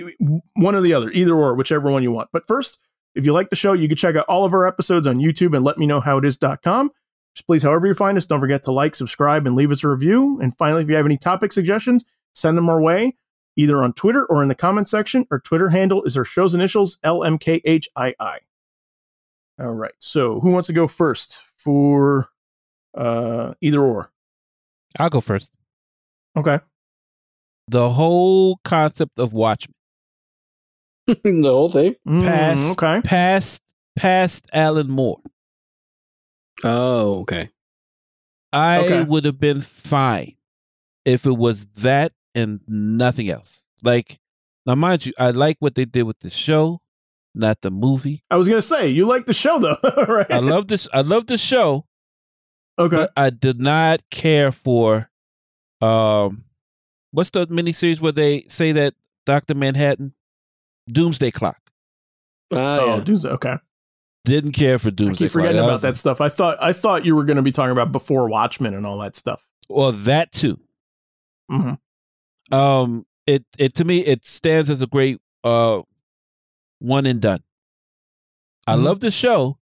one 0.55 0.73
or 0.73 0.81
the 0.81 0.95
other, 0.95 1.11
either 1.11 1.35
or, 1.35 1.53
whichever 1.53 1.91
one 1.91 2.01
you 2.01 2.11
want. 2.11 2.29
But 2.33 2.47
first, 2.47 2.79
if 3.13 3.23
you 3.23 3.33
like 3.33 3.51
the 3.51 3.55
show, 3.55 3.73
you 3.73 3.87
can 3.87 3.95
check 3.95 4.15
out 4.15 4.25
all 4.27 4.45
of 4.45 4.53
our 4.53 4.65
episodes 4.65 5.05
on 5.05 5.19
YouTube 5.19 5.55
and 5.55 5.63
let 5.63 5.77
me 5.77 5.85
know 5.85 5.99
how 5.99 6.17
it 6.17 6.25
is.com. 6.25 6.89
Just 7.35 7.45
please, 7.45 7.61
however 7.61 7.85
you 7.85 7.93
find 7.93 8.17
us, 8.17 8.25
don't 8.25 8.39
forget 8.39 8.63
to 8.63 8.71
like, 8.71 8.95
subscribe, 8.95 9.45
and 9.45 9.55
leave 9.55 9.71
us 9.71 9.83
a 9.83 9.89
review. 9.89 10.39
And 10.41 10.57
finally, 10.57 10.81
if 10.81 10.89
you 10.89 10.95
have 10.95 11.05
any 11.05 11.17
topic 11.17 11.53
suggestions, 11.53 12.03
send 12.33 12.57
them 12.57 12.67
our 12.67 12.81
way, 12.81 13.15
either 13.55 13.83
on 13.83 13.93
Twitter 13.93 14.25
or 14.25 14.41
in 14.41 14.47
the 14.47 14.55
comment 14.55 14.89
section. 14.89 15.27
Our 15.29 15.39
Twitter 15.39 15.69
handle 15.69 16.01
is 16.03 16.17
our 16.17 16.25
show's 16.25 16.55
initials, 16.55 16.97
LMKHII. 17.05 18.39
All 19.59 19.73
right. 19.73 19.93
So 19.99 20.39
who 20.39 20.51
wants 20.51 20.67
to 20.67 20.73
go 20.73 20.87
first 20.87 21.41
for 21.57 22.29
uh, 22.95 23.53
either 23.61 23.81
or? 23.81 24.11
I'll 24.99 25.09
go 25.09 25.21
first. 25.21 25.55
Okay. 26.37 26.59
The 27.67 27.89
whole 27.89 28.57
concept 28.63 29.19
of 29.19 29.33
Watchmen. 29.33 29.73
the 31.07 31.41
whole 31.43 31.69
thing? 31.69 31.95
Past, 32.05 32.59
mm, 32.59 32.71
okay. 32.73 33.07
Past, 33.07 33.61
past 33.97 34.49
Alan 34.53 34.89
Moore. 34.89 35.19
Oh, 36.63 37.21
okay. 37.21 37.49
I 38.51 38.79
okay. 38.79 39.03
would 39.03 39.25
have 39.25 39.39
been 39.39 39.61
fine 39.61 40.35
if 41.03 41.25
it 41.25 41.37
was 41.37 41.65
that 41.77 42.11
and 42.33 42.59
nothing 42.67 43.29
else. 43.29 43.65
Like, 43.83 44.17
now, 44.65 44.75
mind 44.75 45.05
you, 45.05 45.13
I 45.19 45.31
like 45.31 45.57
what 45.59 45.75
they 45.75 45.85
did 45.85 46.03
with 46.03 46.19
the 46.19 46.29
show 46.29 46.81
not 47.35 47.61
the 47.61 47.71
movie. 47.71 48.23
I 48.29 48.37
was 48.37 48.47
gonna 48.47 48.61
say 48.61 48.89
you 48.89 49.05
like 49.05 49.25
the 49.25 49.33
show 49.33 49.59
though, 49.59 49.77
right? 50.07 50.31
I 50.31 50.39
love 50.39 50.67
this. 50.67 50.87
I 50.93 51.01
love 51.01 51.27
the 51.27 51.37
show. 51.37 51.85
Okay. 52.77 53.07
I 53.15 53.29
did 53.29 53.59
not 53.59 54.01
care 54.09 54.51
for, 54.51 55.09
um, 55.81 56.43
what's 57.11 57.29
the 57.29 57.47
miniseries 57.47 58.01
where 58.01 58.11
they 58.11 58.43
say 58.49 58.73
that 58.73 58.93
Doctor 59.25 59.55
Manhattan, 59.55 60.13
Doomsday 60.89 61.31
Clock. 61.31 61.59
Uh, 62.51 62.57
oh, 62.57 62.97
yeah. 62.97 63.03
Doomsday. 63.03 63.29
Okay. 63.29 63.55
Didn't 64.25 64.51
care 64.51 64.77
for 64.77 64.91
Doomsday. 64.91 65.25
I 65.25 65.27
keep 65.27 65.31
forgetting 65.31 65.57
Clock. 65.57 65.69
about 65.69 65.81
that 65.81 65.97
stuff. 65.97 66.19
I 66.19 66.29
thought 66.29 66.57
I 66.61 66.73
thought 66.73 67.05
you 67.05 67.15
were 67.15 67.23
going 67.23 67.37
to 67.37 67.43
be 67.43 67.51
talking 67.51 67.71
about 67.71 67.91
before 67.91 68.27
Watchmen 68.27 68.73
and 68.73 68.85
all 68.85 68.97
that 68.99 69.15
stuff. 69.15 69.47
Well, 69.69 69.91
that 69.91 70.31
too. 70.31 70.59
Mm-hmm. 71.49 72.55
Um, 72.55 73.05
it 73.25 73.43
it 73.57 73.75
to 73.75 73.85
me 73.85 73.99
it 73.99 74.25
stands 74.25 74.69
as 74.69 74.81
a 74.81 74.87
great 74.87 75.19
uh 75.43 75.81
one 76.79 77.05
and 77.05 77.21
done. 77.21 77.39
I 78.67 78.75
mm-hmm. 78.75 78.85
love 78.85 78.99
the 78.99 79.11
show, 79.11 79.57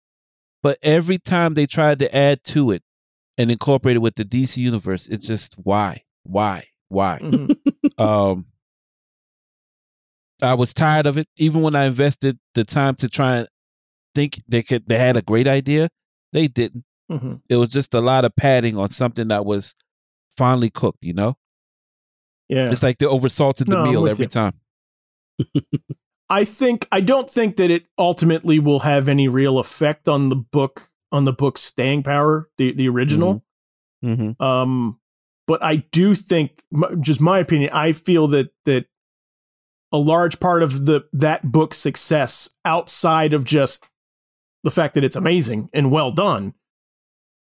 but 0.63 0.79
every 0.83 1.19
time 1.19 1.55
they 1.55 1.67
tried 1.67 2.01
to 2.01 2.15
add 2.15 2.43
to 2.45 2.73
it 2.73 2.83
and 3.39 3.51
incorporate 3.51 3.97
it 3.97 4.01
with 4.01 4.15
the 4.15 4.25
DC 4.25 4.59
universe, 4.59 5.07
it's 5.07 5.27
just 5.27 5.55
why, 5.55 6.03
why, 6.25 6.65
why? 6.89 7.19
Mm-hmm. 7.23 8.03
um, 8.03 8.47
I 10.43 10.55
was 10.55 10.75
tired 10.75 11.07
of 11.07 11.19
it. 11.19 11.29
Even 11.39 11.63
when 11.63 11.75
I 11.75 11.87
invested 11.87 12.39
the 12.55 12.65
time 12.65 12.95
to 12.97 13.09
try 13.09 13.39
and 13.39 13.49
think 14.15 14.43
they 14.49 14.63
could, 14.63 14.87
they 14.87 14.99
had 14.99 15.17
a 15.17 15.23
great 15.23 15.47
idea, 15.47 15.89
they 16.33 16.49
didn't. 16.49 16.85
Mm-hmm. 17.11 17.35
It 17.49 17.57
was 17.57 17.71
just 17.71 17.95
a 17.95 18.01
lot 18.01 18.25
of 18.25 18.35
padding 18.37 18.79
on 18.79 18.89
something 18.89 19.29
that 19.29 19.45
was 19.45 19.75
finely 20.37 20.71
cooked. 20.71 21.05
You 21.05 21.15
know? 21.15 21.37
Yeah. 22.49 22.71
It's 22.71 22.83
like 22.83 22.99
they 22.99 23.07
oversalted 23.07 23.67
the 23.67 23.77
no, 23.77 23.85
meal 23.85 24.09
every 24.09 24.25
you. 24.25 24.29
time. 24.29 24.55
I 26.31 26.45
think 26.45 26.87
I 26.93 27.01
don't 27.01 27.29
think 27.29 27.57
that 27.57 27.71
it 27.71 27.87
ultimately 27.99 28.61
will 28.61 28.81
have 28.81 29.09
any 29.09 29.29
real 29.29 29.59
effect 29.59 30.09
on 30.09 30.29
the 30.29 30.37
book 30.37 30.89
on 31.13 31.25
the 31.25 31.33
book's 31.33 31.63
staying 31.63 32.05
power, 32.05 32.49
the 32.57 32.73
the 32.73 32.89
original. 32.89 33.45
Mm-hmm. 34.05 34.23
Mm-hmm. 34.23 34.43
Um, 34.43 35.01
but 35.47 35.63
I 35.63 35.77
do 35.91 36.15
think, 36.15 36.63
just 37.01 37.21
my 37.21 37.41
opinion, 37.41 37.71
I 37.73 37.93
feel 37.93 38.29
that 38.29 38.51
that 38.65 38.87
a 39.93 39.99
large 39.99 40.39
part 40.39 40.63
of 40.63 40.87
the 40.87 41.03
that 41.13 41.51
book's 41.51 41.77
success 41.77 42.49
outside 42.65 43.35
of 43.35 43.45
just 43.45 43.93
the 44.63 44.71
fact 44.71 44.95
that 44.95 45.05
it's 45.05 45.17
amazing 45.17 45.69
and 45.75 45.91
well 45.91 46.13
done 46.13 46.55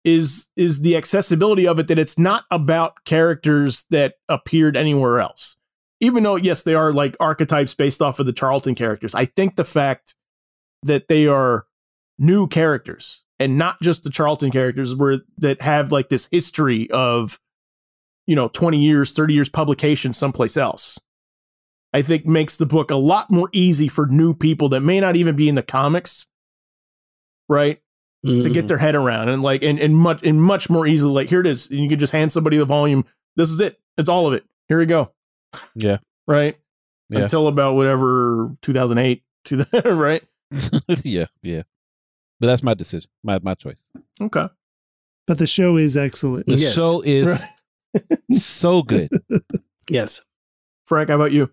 is 0.04 0.50
is 0.56 0.80
the 0.80 0.96
accessibility 0.96 1.68
of 1.68 1.78
it 1.78 1.86
that 1.86 1.98
it's 1.98 2.18
not 2.18 2.44
about 2.50 3.04
characters 3.04 3.84
that 3.90 4.14
appeared 4.28 4.76
anywhere 4.76 5.20
else 5.20 5.56
even 6.02 6.24
though 6.24 6.36
yes 6.36 6.64
they 6.64 6.74
are 6.74 6.92
like 6.92 7.16
archetypes 7.20 7.74
based 7.74 8.02
off 8.02 8.18
of 8.18 8.26
the 8.26 8.32
charlton 8.32 8.74
characters 8.74 9.14
i 9.14 9.24
think 9.24 9.56
the 9.56 9.64
fact 9.64 10.14
that 10.82 11.08
they 11.08 11.26
are 11.26 11.64
new 12.18 12.46
characters 12.46 13.24
and 13.38 13.56
not 13.56 13.80
just 13.80 14.04
the 14.04 14.10
charlton 14.10 14.50
characters 14.50 14.94
where 14.94 15.20
that 15.38 15.62
have 15.62 15.90
like 15.90 16.10
this 16.10 16.28
history 16.30 16.90
of 16.90 17.40
you 18.26 18.36
know 18.36 18.48
20 18.48 18.78
years 18.78 19.12
30 19.12 19.32
years 19.32 19.48
publication 19.48 20.12
someplace 20.12 20.56
else 20.56 21.00
i 21.94 22.02
think 22.02 22.26
makes 22.26 22.56
the 22.58 22.66
book 22.66 22.90
a 22.90 22.96
lot 22.96 23.30
more 23.30 23.48
easy 23.52 23.88
for 23.88 24.06
new 24.06 24.34
people 24.34 24.68
that 24.68 24.80
may 24.80 25.00
not 25.00 25.16
even 25.16 25.34
be 25.34 25.48
in 25.48 25.54
the 25.54 25.62
comics 25.62 26.26
right 27.48 27.80
mm-hmm. 28.26 28.40
to 28.40 28.48
get 28.48 28.60
mm-hmm. 28.60 28.66
their 28.68 28.78
head 28.78 28.94
around 28.94 29.28
and 29.28 29.42
like 29.42 29.62
and, 29.62 29.78
and 29.78 29.96
much 29.96 30.22
and 30.22 30.42
much 30.42 30.68
more 30.68 30.86
easily 30.86 31.12
like 31.12 31.28
here 31.28 31.40
it 31.40 31.46
is 31.46 31.70
and 31.70 31.80
you 31.80 31.88
can 31.88 31.98
just 31.98 32.12
hand 32.12 32.30
somebody 32.30 32.56
the 32.56 32.64
volume 32.64 33.04
this 33.36 33.50
is 33.50 33.60
it 33.60 33.78
it's 33.96 34.08
all 34.08 34.26
of 34.26 34.32
it 34.32 34.44
here 34.68 34.78
we 34.78 34.86
go 34.86 35.12
yeah. 35.74 35.98
Right? 36.26 36.56
Yeah. 37.10 37.22
until 37.22 37.46
about 37.46 37.74
whatever 37.74 38.56
2008 38.62 39.22
to 39.44 39.56
the 39.56 39.82
right? 39.94 40.22
Yeah 41.04 41.26
yeah. 41.42 41.62
But 42.40 42.46
that's 42.48 42.62
my 42.62 42.74
decision 42.74 43.10
my 43.22 43.38
my 43.42 43.54
choice. 43.54 43.84
Okay. 44.20 44.48
But 45.26 45.38
the 45.38 45.46
show 45.46 45.76
is 45.76 45.96
excellent. 45.96 46.46
The 46.46 46.56
yes. 46.56 46.74
show 46.74 47.02
is 47.04 47.44
so 48.30 48.82
good. 48.82 49.08
Yes. 49.90 50.22
Frank 50.86 51.08
how 51.08 51.16
about 51.16 51.32
you? 51.32 51.50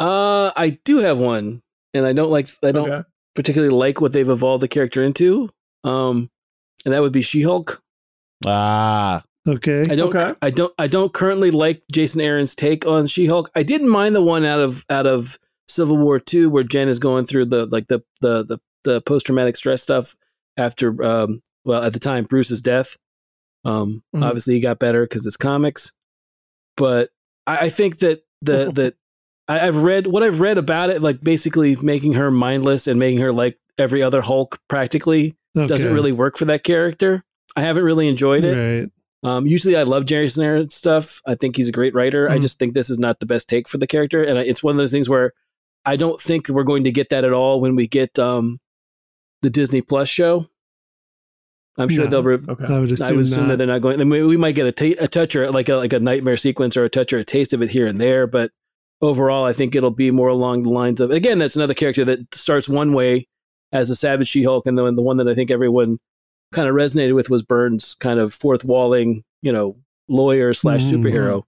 Uh 0.00 0.50
i 0.56 0.78
do 0.84 0.98
have 0.98 1.18
one 1.18 1.62
and 1.92 2.04
i 2.04 2.12
don't 2.12 2.30
like 2.30 2.48
i 2.64 2.72
don't 2.72 2.90
okay. 2.90 3.08
particularly 3.34 3.72
like 3.72 4.00
what 4.00 4.12
they've 4.12 4.28
evolved 4.28 4.62
the 4.62 4.68
character 4.68 5.02
into. 5.02 5.48
Um, 5.84 6.30
and 6.84 6.94
that 6.94 7.02
would 7.02 7.12
be 7.12 7.22
She 7.22 7.42
Hulk. 7.42 7.82
Ah, 8.46 9.22
okay. 9.48 9.80
I 9.88 9.94
don't. 9.94 10.14
Okay. 10.14 10.34
I 10.42 10.50
don't. 10.50 10.74
I 10.78 10.86
don't 10.86 11.12
currently 11.12 11.50
like 11.50 11.82
Jason 11.92 12.20
Aaron's 12.20 12.54
take 12.54 12.86
on 12.86 13.06
She 13.06 13.26
Hulk. 13.26 13.50
I 13.54 13.62
didn't 13.62 13.90
mind 13.90 14.14
the 14.14 14.22
one 14.22 14.44
out 14.44 14.60
of 14.60 14.84
out 14.88 15.06
of 15.06 15.38
Civil 15.68 15.96
War 15.98 16.18
Two 16.18 16.50
where 16.50 16.64
Jen 16.64 16.88
is 16.88 16.98
going 16.98 17.26
through 17.26 17.46
the 17.46 17.66
like 17.66 17.88
the 17.88 18.02
the 18.20 18.44
the, 18.44 18.58
the 18.84 19.00
post 19.00 19.26
traumatic 19.26 19.56
stress 19.56 19.82
stuff 19.82 20.14
after 20.56 21.02
um, 21.04 21.40
well 21.64 21.82
at 21.82 21.92
the 21.92 21.98
time 21.98 22.24
Bruce's 22.24 22.62
death. 22.62 22.96
Um, 23.64 24.02
mm-hmm. 24.14 24.22
Obviously, 24.22 24.54
he 24.54 24.60
got 24.60 24.78
better 24.78 25.04
because 25.04 25.26
it's 25.26 25.36
comics, 25.36 25.92
but 26.76 27.10
I, 27.46 27.58
I 27.58 27.68
think 27.68 27.98
that 27.98 28.24
the 28.42 28.70
that 28.74 28.94
I've 29.48 29.76
read 29.76 30.06
what 30.06 30.22
I've 30.22 30.40
read 30.40 30.58
about 30.58 30.90
it, 30.90 31.02
like 31.02 31.20
basically 31.20 31.76
making 31.76 32.14
her 32.14 32.30
mindless 32.30 32.86
and 32.86 32.98
making 32.98 33.20
her 33.20 33.32
like 33.32 33.58
every 33.78 34.02
other 34.02 34.22
Hulk 34.22 34.58
practically 34.68 35.36
okay. 35.56 35.66
doesn't 35.66 35.92
really 35.92 36.12
work 36.12 36.38
for 36.38 36.46
that 36.46 36.64
character. 36.64 37.22
I 37.56 37.60
haven't 37.60 37.84
really 37.84 38.08
enjoyed 38.08 38.44
it. 38.44 38.80
Right. 38.80 38.90
Um, 39.24 39.46
usually, 39.46 39.74
I 39.74 39.84
love 39.84 40.04
Jason 40.04 40.44
Aaron 40.44 40.68
stuff. 40.68 41.22
I 41.26 41.34
think 41.34 41.56
he's 41.56 41.70
a 41.70 41.72
great 41.72 41.94
writer. 41.94 42.26
Mm-hmm. 42.26 42.34
I 42.34 42.38
just 42.38 42.58
think 42.58 42.74
this 42.74 42.90
is 42.90 42.98
not 42.98 43.20
the 43.20 43.26
best 43.26 43.48
take 43.48 43.68
for 43.68 43.78
the 43.78 43.86
character, 43.86 44.22
and 44.22 44.38
it's 44.38 44.62
one 44.62 44.72
of 44.72 44.76
those 44.76 44.92
things 44.92 45.08
where 45.08 45.32
I 45.84 45.96
don't 45.96 46.20
think 46.20 46.48
we're 46.48 46.62
going 46.62 46.84
to 46.84 46.92
get 46.92 47.08
that 47.08 47.24
at 47.24 47.32
all 47.32 47.60
when 47.60 47.74
we 47.74 47.88
get 47.88 48.18
um, 48.18 48.58
the 49.40 49.50
Disney 49.50 49.80
Plus 49.80 50.08
show. 50.08 50.48
I'm 51.76 51.88
sure 51.88 52.06
they'll. 52.06 52.22
Re- 52.22 52.38
okay. 52.48 52.66
I 52.66 52.78
would 52.78 52.92
assume, 52.92 53.06
I 53.06 53.12
would 53.12 53.20
assume 53.20 53.48
that 53.48 53.56
they're 53.56 53.66
not 53.66 53.80
going. 53.80 54.08
We, 54.08 54.22
we 54.22 54.36
might 54.36 54.54
get 54.54 54.66
a, 54.66 54.72
t- 54.72 54.92
a 54.92 55.08
toucher, 55.08 55.50
like 55.50 55.68
a 55.68 55.76
like 55.76 55.92
a 55.94 56.00
nightmare 56.00 56.36
sequence 56.36 56.76
or 56.76 56.84
a 56.84 56.90
touch 56.90 57.12
or 57.12 57.18
a 57.18 57.24
taste 57.24 57.52
of 57.52 57.62
it 57.62 57.70
here 57.70 57.86
and 57.86 58.00
there, 58.00 58.26
but 58.26 58.52
overall, 59.00 59.44
I 59.44 59.52
think 59.52 59.74
it'll 59.74 59.90
be 59.90 60.10
more 60.10 60.28
along 60.28 60.62
the 60.62 60.70
lines 60.70 61.00
of 61.00 61.10
again, 61.10 61.38
that's 61.38 61.56
another 61.56 61.74
character 61.74 62.04
that 62.04 62.34
starts 62.34 62.68
one 62.68 62.92
way 62.92 63.26
as 63.72 63.90
a 63.90 63.96
Savage 63.96 64.28
She 64.28 64.44
Hulk, 64.44 64.66
and 64.66 64.78
then 64.78 64.96
the 64.96 65.02
one 65.02 65.16
that 65.16 65.28
I 65.28 65.34
think 65.34 65.50
everyone 65.50 65.98
kind 66.54 66.68
of 66.68 66.74
resonated 66.74 67.14
with 67.14 67.30
was 67.30 67.42
Byrne's 67.42 67.94
kind 67.94 68.18
of 68.18 68.32
fourth 68.32 68.64
walling, 68.64 69.22
you 69.42 69.52
know, 69.52 69.76
lawyer 70.08 70.52
slash 70.54 70.82
mm-hmm. 70.82 71.02
superhero. 71.02 71.42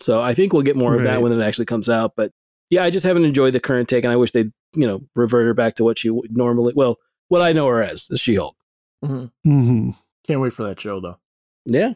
So 0.00 0.22
I 0.22 0.34
think 0.34 0.52
we'll 0.52 0.62
get 0.62 0.76
more 0.76 0.92
right. 0.92 0.98
of 0.98 1.04
that 1.04 1.22
when 1.22 1.32
it 1.32 1.44
actually 1.44 1.66
comes 1.66 1.88
out. 1.88 2.14
But 2.16 2.32
yeah, 2.70 2.84
I 2.84 2.90
just 2.90 3.04
haven't 3.04 3.24
enjoyed 3.24 3.52
the 3.52 3.60
current 3.60 3.88
take, 3.88 4.04
and 4.04 4.12
I 4.12 4.16
wish 4.16 4.30
they'd 4.30 4.52
you 4.74 4.86
know 4.86 5.02
revert 5.14 5.46
her 5.46 5.54
back 5.54 5.74
to 5.74 5.84
what 5.84 5.98
she 5.98 6.10
would 6.10 6.36
normally 6.36 6.72
well 6.74 6.98
what 7.28 7.42
I 7.42 7.52
know 7.52 7.66
her 7.66 7.82
as, 7.82 8.06
the 8.06 8.16
She 8.16 8.34
Hulk. 8.34 8.56
Mm-hmm. 9.04 9.50
Mm-hmm. 9.50 9.90
Can't 10.26 10.40
wait 10.40 10.52
for 10.52 10.64
that 10.64 10.80
show 10.80 11.00
though. 11.00 11.18
Yeah, 11.66 11.92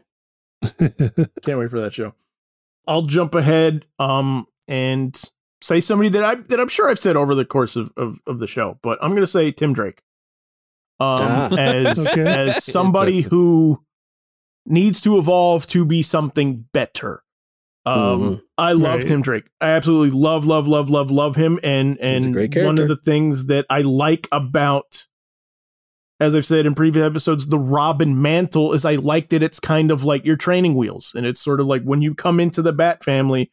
can't 1.41 1.59
wait 1.59 1.69
for 1.69 1.81
that 1.81 1.93
show. 1.93 2.13
I'll 2.87 3.03
jump 3.03 3.35
ahead 3.35 3.85
um 3.99 4.45
and 4.67 5.19
say 5.61 5.81
somebody 5.81 6.09
that 6.09 6.23
I 6.23 6.35
that 6.35 6.59
I'm 6.59 6.69
sure 6.69 6.89
I've 6.89 6.99
said 6.99 7.15
over 7.15 7.35
the 7.35 7.45
course 7.45 7.75
of 7.75 7.91
of, 7.97 8.19
of 8.27 8.39
the 8.39 8.47
show, 8.47 8.77
but 8.81 8.97
I'm 9.01 9.11
going 9.11 9.21
to 9.21 9.27
say 9.27 9.51
Tim 9.51 9.73
Drake. 9.73 10.01
Um, 10.99 11.19
ah. 11.21 11.49
as 11.57 12.07
okay. 12.07 12.25
as 12.25 12.63
somebody 12.63 13.21
who 13.21 13.83
needs 14.65 15.01
to 15.01 15.17
evolve 15.17 15.67
to 15.67 15.85
be 15.85 16.01
something 16.01 16.65
better. 16.73 17.23
Um, 17.85 18.19
mm-hmm. 18.21 18.35
I 18.57 18.73
love 18.73 18.99
right. 18.99 19.07
Tim 19.07 19.21
Drake. 19.21 19.45
I 19.61 19.69
absolutely 19.69 20.19
love, 20.19 20.45
love, 20.45 20.67
love, 20.67 20.89
love, 20.89 21.09
love 21.09 21.37
him. 21.37 21.57
And 21.63 21.97
and 21.99 22.35
one 22.35 22.79
of 22.79 22.89
the 22.89 22.97
things 22.97 23.45
that 23.45 23.65
I 23.69 23.81
like 23.81 24.27
about, 24.31 25.05
as 26.19 26.35
I've 26.35 26.45
said 26.45 26.65
in 26.65 26.75
previous 26.75 27.05
episodes, 27.05 27.47
the 27.47 27.59
Robin 27.59 28.21
mantle 28.21 28.73
is 28.73 28.83
I 28.83 28.95
like 28.95 29.29
that 29.29 29.41
it's 29.41 29.61
kind 29.61 29.89
of 29.89 30.03
like 30.03 30.25
your 30.25 30.35
training 30.35 30.75
wheels, 30.75 31.13
and 31.15 31.25
it's 31.25 31.39
sort 31.39 31.61
of 31.61 31.67
like 31.67 31.83
when 31.83 32.01
you 32.01 32.13
come 32.13 32.41
into 32.41 32.61
the 32.61 32.73
Bat 32.73 33.05
family, 33.05 33.51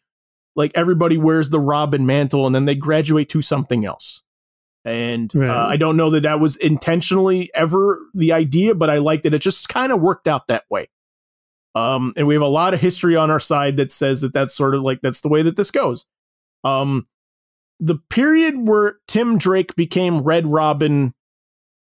like 0.57 0.73
everybody 0.75 1.17
wears 1.17 1.51
the 1.51 1.61
Robin 1.61 2.05
mantle 2.05 2.45
and 2.45 2.55
then 2.55 2.65
they 2.65 2.75
graduate 2.75 3.29
to 3.29 3.41
something 3.43 3.85
else. 3.85 4.24
And 4.85 5.35
uh, 5.35 5.39
right. 5.39 5.51
uh, 5.51 5.67
I 5.67 5.77
don't 5.77 5.97
know 5.97 6.11
that 6.11 6.25
that 6.25 6.41
was 6.41 6.57
intentionally 6.57 7.51
ever 7.55 8.01
the 8.15 8.33
idea, 8.33 8.75
but 8.75 8.91
I 8.91 8.99
like 8.99 9.23
that 9.23 9.35
it 9.35 9.41
just 9.41 9.69
kind 9.69 9.93
of 9.93 10.01
worked 10.01 10.29
out 10.29 10.47
that 10.49 10.65
way. 10.69 10.89
Um, 11.75 12.13
and 12.17 12.27
we 12.27 12.35
have 12.35 12.43
a 12.43 12.47
lot 12.47 12.75
of 12.75 12.81
history 12.81 13.17
on 13.17 13.31
our 13.31 13.41
side 13.41 13.77
that 13.79 13.91
says 13.91 14.21
that 14.21 14.33
that's 14.33 14.55
sort 14.55 14.75
of 14.75 14.83
like 14.83 15.01
that's 15.01 15.23
the 15.23 15.29
way 15.29 15.43
that 15.43 15.57
this 15.57 15.71
goes. 15.71 16.07
Um, 16.63 17.09
the 17.81 17.97
period 18.11 18.69
where 18.69 18.99
Tim 19.09 19.39
Drake 19.39 19.75
became 19.75 20.23
Red 20.23 20.47
Robin 20.47 21.13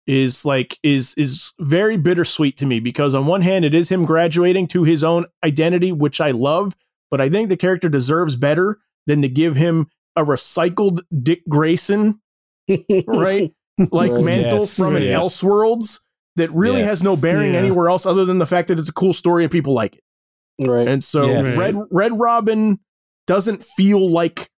is 0.07 0.45
like 0.45 0.77
is 0.83 1.13
is 1.15 1.53
very 1.59 1.97
bittersweet 1.97 2.57
to 2.57 2.65
me 2.65 2.79
because 2.79 3.13
on 3.13 3.27
one 3.27 3.41
hand 3.41 3.65
it 3.65 3.73
is 3.73 3.89
him 3.89 4.05
graduating 4.05 4.67
to 4.67 4.83
his 4.83 5.03
own 5.03 5.25
identity, 5.43 5.91
which 5.91 6.19
I 6.19 6.31
love, 6.31 6.75
but 7.09 7.21
I 7.21 7.29
think 7.29 7.49
the 7.49 7.57
character 7.57 7.89
deserves 7.89 8.35
better 8.35 8.79
than 9.07 9.21
to 9.21 9.29
give 9.29 9.55
him 9.55 9.87
a 10.15 10.23
recycled 10.23 10.99
Dick 11.23 11.41
Grayson, 11.47 12.21
right? 13.07 13.51
Like 13.89 14.11
right. 14.11 14.23
mantle 14.23 14.59
yes. 14.59 14.77
from 14.77 14.95
an 14.95 15.01
Elseworlds 15.01 16.01
that 16.35 16.51
really 16.51 16.79
yes. 16.79 16.89
has 16.89 17.03
no 17.03 17.15
bearing 17.19 17.53
yeah. 17.53 17.59
anywhere 17.59 17.89
else 17.89 18.05
other 18.05 18.25
than 18.25 18.37
the 18.37 18.45
fact 18.45 18.67
that 18.67 18.77
it's 18.77 18.89
a 18.89 18.93
cool 18.93 19.13
story 19.13 19.43
and 19.43 19.51
people 19.51 19.73
like 19.73 19.95
it. 19.95 20.67
Right. 20.67 20.87
And 20.87 21.03
so 21.03 21.25
yes. 21.25 21.57
Red 21.57 21.75
Red 21.89 22.19
Robin 22.19 22.79
doesn't 23.25 23.63
feel 23.63 24.07
like 24.07 24.51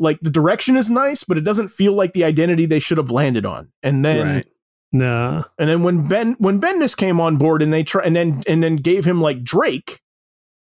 like 0.00 0.18
the 0.20 0.30
direction 0.30 0.76
is 0.76 0.90
nice, 0.90 1.22
but 1.22 1.38
it 1.38 1.44
doesn't 1.44 1.68
feel 1.68 1.92
like 1.92 2.14
the 2.14 2.24
identity 2.24 2.66
they 2.66 2.80
should 2.80 2.98
have 2.98 3.12
landed 3.12 3.46
on. 3.46 3.70
And 3.82 4.04
then 4.04 4.26
right. 4.26 4.46
No. 4.92 5.44
And 5.58 5.68
then 5.68 5.82
when 5.82 6.06
Ben 6.06 6.36
when 6.38 6.60
Bendis 6.60 6.96
came 6.96 7.20
on 7.20 7.36
board 7.36 7.62
and 7.62 7.72
they 7.72 7.82
try 7.82 8.02
and 8.04 8.14
then 8.14 8.42
and 8.46 8.62
then 8.62 8.76
gave 8.76 9.04
him 9.04 9.20
like 9.20 9.42
Drake, 9.42 10.00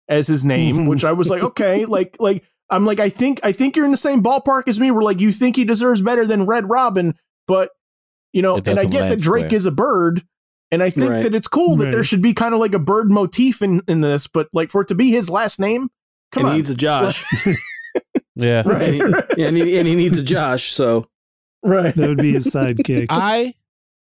as 0.07 0.27
his 0.27 0.45
name, 0.45 0.85
which 0.87 1.03
I 1.03 1.11
was 1.11 1.29
like, 1.29 1.43
okay, 1.43 1.85
like 1.85 2.15
like 2.19 2.45
I'm 2.71 2.85
like 2.85 2.99
I 2.99 3.09
think 3.09 3.41
I 3.43 3.51
think 3.51 3.75
you're 3.75 3.85
in 3.85 3.91
the 3.91 3.97
same 3.97 4.23
ballpark 4.23 4.67
as 4.67 4.79
me. 4.79 4.89
Where 4.91 5.01
like 5.01 5.19
you 5.19 5.31
think 5.31 5.55
he 5.55 5.65
deserves 5.65 6.01
better 6.01 6.25
than 6.25 6.45
Red 6.45 6.69
Robin, 6.69 7.13
but 7.47 7.69
you 8.33 8.41
know, 8.41 8.55
and 8.65 8.79
I 8.79 8.85
get 8.85 9.09
that 9.09 9.19
Drake 9.19 9.47
square. 9.47 9.57
is 9.57 9.65
a 9.65 9.71
bird, 9.71 10.23
and 10.71 10.81
I 10.81 10.89
think 10.89 11.11
right. 11.11 11.23
that 11.23 11.35
it's 11.35 11.49
cool 11.49 11.75
that 11.77 11.85
right. 11.85 11.91
there 11.91 12.03
should 12.03 12.21
be 12.21 12.33
kind 12.33 12.53
of 12.53 12.61
like 12.61 12.73
a 12.73 12.79
bird 12.79 13.11
motif 13.11 13.61
in 13.61 13.81
in 13.87 14.01
this, 14.01 14.27
but 14.27 14.47
like 14.53 14.69
for 14.69 14.81
it 14.81 14.87
to 14.87 14.95
be 14.95 15.11
his 15.11 15.29
last 15.29 15.59
name, 15.59 15.89
come 16.31 16.43
and 16.43 16.47
on, 16.47 16.51
he 16.53 16.57
needs 16.59 16.69
a 16.69 16.75
Josh. 16.75 17.25
yeah, 18.35 18.63
right. 18.65 19.01
And 19.37 19.37
he, 19.37 19.43
and, 19.43 19.57
he, 19.57 19.77
and 19.77 19.87
he 19.87 19.95
needs 19.95 20.17
a 20.17 20.23
Josh, 20.23 20.71
so 20.71 21.05
right, 21.61 21.93
that 21.93 22.07
would 22.07 22.17
be 22.19 22.33
his 22.33 22.47
sidekick. 22.47 23.07
I 23.09 23.53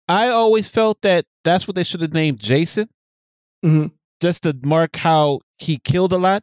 I 0.09 0.29
always 0.29 0.69
felt 0.69 1.03
that 1.03 1.25
that's 1.43 1.67
what 1.67 1.75
they 1.75 1.85
should 1.85 2.03
have 2.03 2.13
named 2.13 2.39
Jason. 2.39 2.89
Mm-hmm 3.65 3.89
just 4.21 4.45
to 4.45 4.57
mark 4.63 4.97
how 4.97 5.41
he 5.59 5.79
killed 5.79 6.13
a 6.13 6.19
lot 6.19 6.43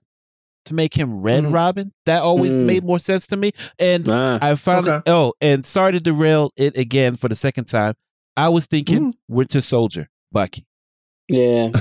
to 0.68 0.76
make 0.76 0.94
him 0.94 1.22
Red 1.22 1.44
mm. 1.44 1.54
Robin. 1.54 1.92
That 2.06 2.22
always 2.22 2.58
mm. 2.58 2.66
made 2.66 2.84
more 2.84 3.00
sense 3.00 3.28
to 3.28 3.38
me. 3.38 3.52
And 3.80 4.08
ah, 4.10 4.40
I 4.42 4.56
found 4.56 4.88
okay. 4.88 5.12
oh, 5.12 5.34
and 5.42 5.66
sorry 5.66 5.94
to 5.94 6.00
derail 6.00 6.52
it 6.56 6.78
again 6.78 7.16
for 7.16 7.28
the 7.28 7.36
second 7.36 7.66
time. 7.66 7.94
I 8.36 8.50
was 8.50 8.68
thinking 8.68 9.12
mm. 9.12 9.18
Winter 9.28 9.62
Soldier, 9.62 10.08
Bucky. 10.32 10.66
Yeah. 11.28 11.72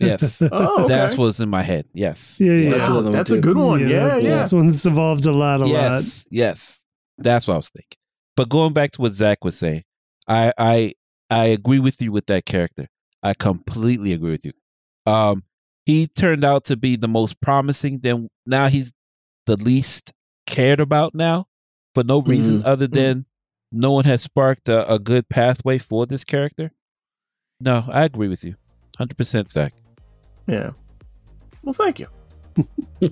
yes. 0.00 0.42
oh, 0.52 0.84
okay. 0.84 0.94
That's 0.94 1.18
what's 1.18 1.40
in 1.40 1.50
my 1.50 1.62
head. 1.62 1.86
Yes. 1.92 2.40
Yeah, 2.40 2.52
yeah. 2.52 2.70
That's, 2.70 3.12
that's 3.12 3.30
a 3.32 3.40
good 3.40 3.56
one. 3.56 3.80
Yeah, 3.80 3.88
yeah. 3.88 4.16
yeah. 4.16 4.36
That's 4.36 4.52
one 4.52 4.70
that's 4.70 4.86
evolved 4.86 5.26
a 5.26 5.32
lot, 5.32 5.60
a 5.60 5.66
yes, 5.66 6.24
lot. 6.24 6.28
Yes. 6.30 6.82
That's 7.18 7.46
what 7.46 7.54
I 7.54 7.56
was 7.58 7.70
thinking. 7.70 7.98
But 8.36 8.48
going 8.48 8.72
back 8.72 8.92
to 8.92 9.02
what 9.02 9.12
Zach 9.12 9.44
was 9.44 9.58
saying, 9.58 9.84
I 10.26 10.52
I 10.56 10.92
I 11.30 11.44
agree 11.46 11.78
with 11.78 12.00
you 12.00 12.12
with 12.12 12.26
that 12.26 12.44
character. 12.44 12.88
I 13.22 13.34
completely 13.34 14.12
agree 14.12 14.32
with 14.32 14.44
you. 14.44 14.52
Um, 15.06 15.44
he 15.84 16.06
turned 16.06 16.44
out 16.44 16.66
to 16.66 16.76
be 16.76 16.96
the 16.96 17.08
most 17.08 17.40
promising. 17.40 17.98
Then 17.98 18.28
now 18.46 18.68
he's 18.68 18.92
the 19.46 19.56
least 19.56 20.12
cared 20.46 20.80
about 20.80 21.14
now. 21.14 21.46
for 21.94 22.02
no 22.04 22.20
reason 22.20 22.58
mm-hmm. 22.58 22.68
other 22.68 22.86
mm-hmm. 22.86 22.94
than 22.94 23.26
no 23.70 23.92
one 23.92 24.04
has 24.04 24.22
sparked 24.22 24.68
a, 24.68 24.94
a, 24.94 24.98
good 24.98 25.28
pathway 25.28 25.78
for 25.78 26.06
this 26.06 26.24
character. 26.24 26.72
No, 27.60 27.84
I 27.86 28.04
agree 28.04 28.28
with 28.28 28.44
you, 28.44 28.56
hundred 28.96 29.16
percent, 29.16 29.50
Zach. 29.50 29.72
Yeah. 30.46 30.72
Well, 31.62 31.72
thank 31.72 32.00
you. 32.00 32.08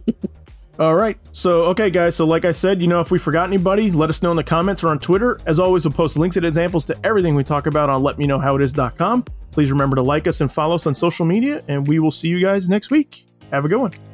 All 0.79 0.95
right. 0.95 1.19
So, 1.33 1.65
okay, 1.65 1.91
guys. 1.91 2.17
So, 2.17 2.25
like 2.25 2.45
I 2.45 2.53
said, 2.53 2.81
you 2.81 2.89
know, 2.89 3.01
if 3.01 3.11
we 3.11 3.19
forgot 3.19 3.47
anybody, 3.47 3.91
let 3.91 4.09
us 4.11 4.23
know 4.23 4.31
in 4.31 4.37
the 4.37 4.45
comments 4.45 4.83
or 4.83 4.89
on 4.89 4.99
Twitter. 4.99 5.39
As 5.47 5.61
always, 5.61 5.85
we'll 5.85 5.93
post 5.93 6.17
links 6.17 6.37
and 6.37 6.47
examples 6.47 6.85
to 6.87 6.97
everything 7.05 7.35
we 7.35 7.45
talk 7.45 7.67
about 7.67 7.91
on 7.91 8.03
letmeknowhowitis.com. 8.03 9.25
Please 9.51 9.71
remember 9.71 9.97
to 9.97 10.03
like 10.03 10.27
us 10.27 10.41
and 10.41 10.51
follow 10.51 10.75
us 10.75 10.87
on 10.87 10.95
social 10.95 11.27
media, 11.27 11.63
and 11.69 11.87
we 11.87 11.99
will 11.99 12.11
see 12.11 12.29
you 12.29 12.41
guys 12.41 12.69
next 12.71 12.91
week. 12.91 13.27
Have 13.51 13.67
a 13.67 13.69
good 13.69 13.81
one. 13.81 14.12